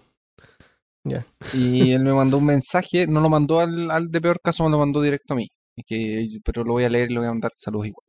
1. 1.06 1.24
Y 1.54 1.92
él 1.92 2.04
me 2.04 2.14
mandó 2.14 2.38
un 2.38 2.46
mensaje, 2.46 3.08
no 3.08 3.20
lo 3.20 3.30
mandó 3.30 3.60
al, 3.60 3.92
al 3.92 4.10
de 4.10 4.22
peor 4.22 4.40
caso, 4.42 4.64
me 4.64 4.70
lo 4.70 4.80
mandó 4.80 5.02
directo 5.02 5.34
a 5.34 5.38
mí. 5.38 5.48
Es 5.76 5.86
que, 5.86 6.28
pero 6.44 6.64
lo 6.64 6.74
voy 6.74 6.84
a 6.86 6.90
leer 6.90 7.10
y 7.12 7.14
le 7.14 7.20
voy 7.20 7.28
a 7.28 7.32
mandar 7.32 7.52
saludos 7.58 7.88
igual. 7.88 8.06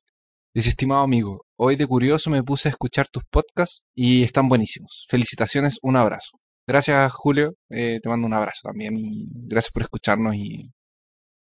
Dice, 0.54 0.68
estimado 0.68 1.02
amigo, 1.02 1.44
hoy 1.56 1.74
de 1.74 1.86
curioso 1.86 2.30
me 2.30 2.44
puse 2.44 2.68
a 2.68 2.70
escuchar 2.70 3.08
tus 3.08 3.24
podcasts 3.28 3.82
y 3.94 4.22
están 4.22 4.48
buenísimos. 4.48 5.06
Felicitaciones, 5.08 5.78
un 5.82 5.96
abrazo. 5.96 6.38
Gracias, 6.66 7.12
Julio. 7.12 7.54
eh, 7.70 7.98
te 8.00 8.08
mando 8.08 8.26
un 8.26 8.34
abrazo 8.34 8.60
también 8.62 8.96
y 8.96 9.26
gracias 9.32 9.72
por 9.72 9.82
escucharnos 9.82 10.34
y 10.36 10.70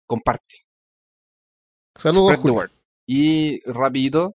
comparte. 0.06 0.66
Saludos, 1.94 2.36
Julio. 2.38 2.68
Y 3.06 3.60
rapidito, 3.70 4.34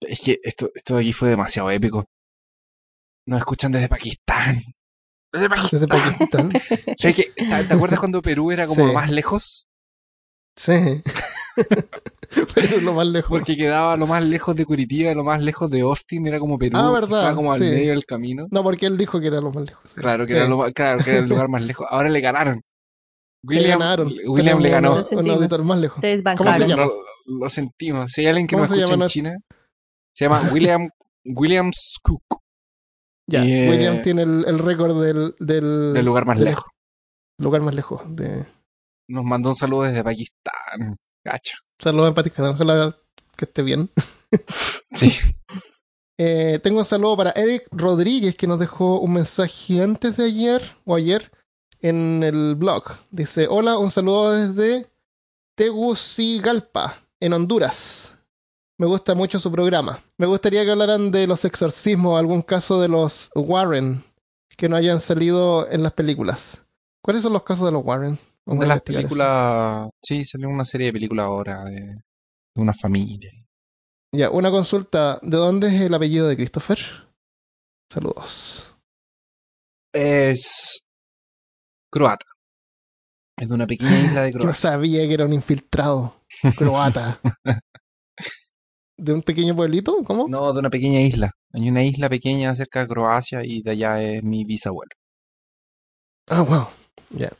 es 0.00 0.20
que 0.20 0.38
esto, 0.42 0.70
esto 0.74 0.94
de 0.94 1.00
aquí 1.00 1.12
fue 1.12 1.28
demasiado 1.28 1.70
épico. 1.70 2.06
Nos 3.30 3.38
escuchan 3.38 3.70
desde 3.70 3.88
Pakistán. 3.88 4.60
Desde 5.32 5.48
Pakistán. 5.48 5.80
Desde 5.80 5.86
Pakistán. 5.86 6.52
¿Sabes 6.98 7.16
qué? 7.16 7.22
¿Te 7.36 7.64
te 7.64 7.74
acuerdas 7.74 8.00
cuando 8.00 8.20
Perú 8.20 8.50
era 8.50 8.66
como 8.66 8.80
Sí. 8.82 8.86
lo 8.88 8.92
más 8.92 9.08
lejos? 9.10 9.68
Sí. 10.56 10.72
Pero 12.54 12.66
es 12.76 12.82
lo 12.82 12.92
más 12.92 13.06
lejos. 13.06 13.28
Porque 13.30 13.56
quedaba 13.56 13.96
lo 13.96 14.06
más 14.06 14.24
lejos 14.24 14.54
de 14.56 14.64
Curitiba, 14.64 15.12
lo 15.14 15.24
más 15.24 15.40
lejos 15.42 15.70
de 15.70 15.80
Austin, 15.82 16.26
era 16.26 16.38
como 16.38 16.58
Perú. 16.58 16.76
Ah, 16.78 16.86
que 16.88 16.92
verdad, 17.00 17.18
Estaba 17.20 17.34
como 17.36 17.52
al 17.52 17.58
sí. 17.60 17.64
medio 17.70 17.90
del 17.90 18.04
camino. 18.04 18.46
No, 18.50 18.62
porque 18.62 18.86
él 18.86 18.96
dijo 18.96 19.20
que 19.20 19.26
era 19.28 19.40
lo 19.40 19.50
más 19.52 19.64
lejos. 19.64 19.90
sí. 19.92 20.00
Claro, 20.00 20.26
que, 20.26 20.32
Sí. 20.32 20.36
era 20.38 20.48
lo 20.48 20.56
más- 20.58 20.72
claro, 20.72 21.04
que 21.04 21.10
era 21.10 21.20
el 21.20 21.28
lugar 21.28 21.48
más 21.48 21.62
lejos. 21.62 21.86
Ahora 21.90 22.08
le 22.08 22.20
ganaron. 22.20 22.62
Le 23.42 23.56
William, 23.56 23.78
ganaron. 23.78 24.12
William 24.26 24.58
le 24.60 24.68
ganó. 24.68 24.94
Lo 24.96 25.02
sentimos. 25.04 25.36
auditor 25.36 25.64
más 25.64 25.78
lejos. 25.78 26.00
Te 26.00 26.22
¿Cómo 26.36 26.52
se 26.52 26.66
llama? 26.68 26.84
Lo, 26.84 27.02
lo 27.26 27.48
sentimos. 27.48 28.12
Si 28.12 28.20
hay 28.20 28.26
alguien 28.26 28.46
que 28.46 28.54
¿Cómo 28.54 28.64
nos 28.64 28.70
se 28.70 28.76
escucha 28.76 28.92
llama 28.92 29.04
en 29.04 29.06
no- 29.06 29.08
China, 29.08 29.36
se 30.14 30.24
llama 30.26 30.42
William, 30.52 30.90
William 31.24 31.70
Skook, 31.72 32.39
Ya, 33.30 33.44
Y, 33.44 33.52
eh, 33.52 33.70
William 33.70 34.02
tiene 34.02 34.22
el, 34.22 34.44
el 34.46 34.58
récord 34.58 35.00
del, 35.02 35.34
del, 35.38 35.92
del 35.94 36.04
lugar 36.04 36.26
más 36.26 36.38
lejos. 36.38 36.64
lugar 37.38 37.62
más 37.62 37.74
lejos. 37.74 38.02
De... 38.16 38.44
Nos 39.08 39.24
mandó 39.24 39.50
un 39.50 39.54
saludo 39.54 39.82
desde 39.84 40.02
Pakistán. 40.04 40.96
Gacho. 41.24 41.56
Saludos 41.78 42.08
empáticos. 42.08 42.40
Ojalá 42.54 42.96
que 43.36 43.44
esté 43.44 43.62
bien. 43.62 43.90
Sí. 44.94 45.12
Eh, 46.22 46.58
tengo 46.62 46.80
un 46.80 46.84
saludo 46.84 47.16
para 47.16 47.30
Eric 47.30 47.66
Rodríguez 47.70 48.36
que 48.36 48.46
nos 48.46 48.58
dejó 48.60 49.00
un 49.00 49.14
mensaje 49.14 49.82
antes 49.82 50.18
de 50.18 50.24
ayer 50.26 50.60
o 50.84 50.94
ayer 50.94 51.32
en 51.80 52.22
el 52.22 52.56
blog. 52.56 52.84
Dice, 53.10 53.46
hola, 53.48 53.78
un 53.78 53.90
saludo 53.90 54.32
desde 54.32 54.90
Tegucigalpa, 55.56 56.98
en 57.20 57.32
Honduras. 57.32 58.16
Me 58.80 58.86
gusta 58.86 59.14
mucho 59.14 59.38
su 59.38 59.52
programa. 59.52 60.02
Me 60.16 60.24
gustaría 60.24 60.64
que 60.64 60.70
hablaran 60.70 61.10
de 61.10 61.26
los 61.26 61.44
exorcismos, 61.44 62.18
algún 62.18 62.40
caso 62.40 62.80
de 62.80 62.88
los 62.88 63.30
Warren 63.34 64.02
que 64.56 64.70
no 64.70 64.76
hayan 64.76 65.00
salido 65.02 65.70
en 65.70 65.82
las 65.82 65.92
películas. 65.92 66.62
¿Cuáles 67.02 67.22
son 67.22 67.34
los 67.34 67.42
casos 67.42 67.66
de 67.66 67.72
los 67.72 67.84
Warren? 67.84 68.18
Vamos 68.46 68.62
De 68.62 68.66
las 68.68 68.76
eso. 68.78 68.84
películas. 68.84 69.90
Sí, 70.02 70.24
salió 70.24 70.48
una 70.48 70.64
serie 70.64 70.86
de 70.86 70.92
películas 70.94 71.26
ahora 71.26 71.62
de, 71.64 71.80
de 71.80 72.02
una 72.62 72.72
familia. 72.72 73.30
Ya, 74.14 74.30
una 74.30 74.50
consulta. 74.50 75.18
¿De 75.20 75.36
dónde 75.36 75.68
es 75.68 75.82
el 75.82 75.92
apellido 75.92 76.26
de 76.26 76.36
Christopher? 76.36 76.78
Saludos. 77.92 78.74
Es 79.92 80.86
croata. 81.92 82.24
Es 83.38 83.46
de 83.46 83.54
una 83.54 83.66
pequeña 83.66 83.98
isla 84.00 84.22
de 84.22 84.32
Yo 84.32 84.38
Croacia. 84.38 84.70
sabía 84.70 85.06
que 85.06 85.12
era 85.14 85.26
un 85.26 85.34
infiltrado 85.34 86.16
croata. 86.56 87.20
¿De 89.00 89.12
un 89.12 89.22
pequeño 89.22 89.54
pueblito? 89.56 90.02
¿Cómo? 90.04 90.26
No, 90.28 90.52
de 90.52 90.58
una 90.60 90.70
pequeña 90.70 91.00
isla. 91.00 91.32
Hay 91.52 91.68
una 91.68 91.82
isla 91.82 92.08
pequeña 92.08 92.54
cerca 92.54 92.80
de 92.80 92.88
Croacia 92.88 93.40
y 93.44 93.62
de 93.62 93.70
allá 93.72 94.02
es 94.02 94.22
mi 94.22 94.44
bisabuelo. 94.44 94.90
Ah, 96.28 96.42
wow. 96.42 96.66
Ya. 97.10 97.30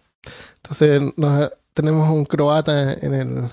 Entonces 0.56 1.02
nos- 1.16 1.52
tenemos 1.74 2.08
un 2.10 2.24
croata 2.24 2.94
en 2.94 3.14
el... 3.14 3.50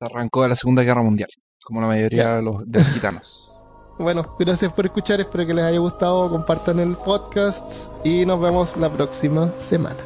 Arrancó 0.00 0.42
de 0.42 0.50
la 0.50 0.56
Segunda 0.56 0.82
Guerra 0.82 1.02
Mundial, 1.02 1.30
como 1.64 1.80
la 1.80 1.86
mayoría 1.86 2.34
de 2.36 2.42
los, 2.42 2.70
de 2.70 2.78
los 2.80 2.88
gitanos. 2.88 3.52
Bueno, 3.98 4.36
gracias 4.38 4.70
por 4.74 4.84
escuchar, 4.84 5.22
espero 5.22 5.46
que 5.46 5.54
les 5.54 5.64
haya 5.64 5.78
gustado, 5.78 6.28
compartan 6.28 6.80
el 6.80 6.96
podcast 6.96 7.90
y 8.04 8.26
nos 8.26 8.38
vemos 8.38 8.76
la 8.76 8.90
próxima 8.90 9.50
semana. 9.58 9.96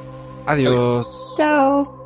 Adiós. 0.46 1.34
Chao. 1.36 1.99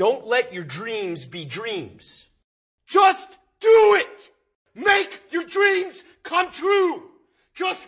Don't 0.00 0.26
let 0.26 0.54
your 0.54 0.64
dreams 0.64 1.26
be 1.26 1.44
dreams. 1.44 2.26
Just 2.86 3.36
do 3.60 3.98
it! 4.00 4.30
Make 4.74 5.20
your 5.30 5.44
dreams 5.44 6.04
come 6.22 6.50
true! 6.50 7.02
Just 7.52 7.86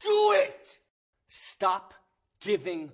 do 0.00 0.32
it! 0.34 0.80
Stop 1.28 1.94
giving. 2.40 2.90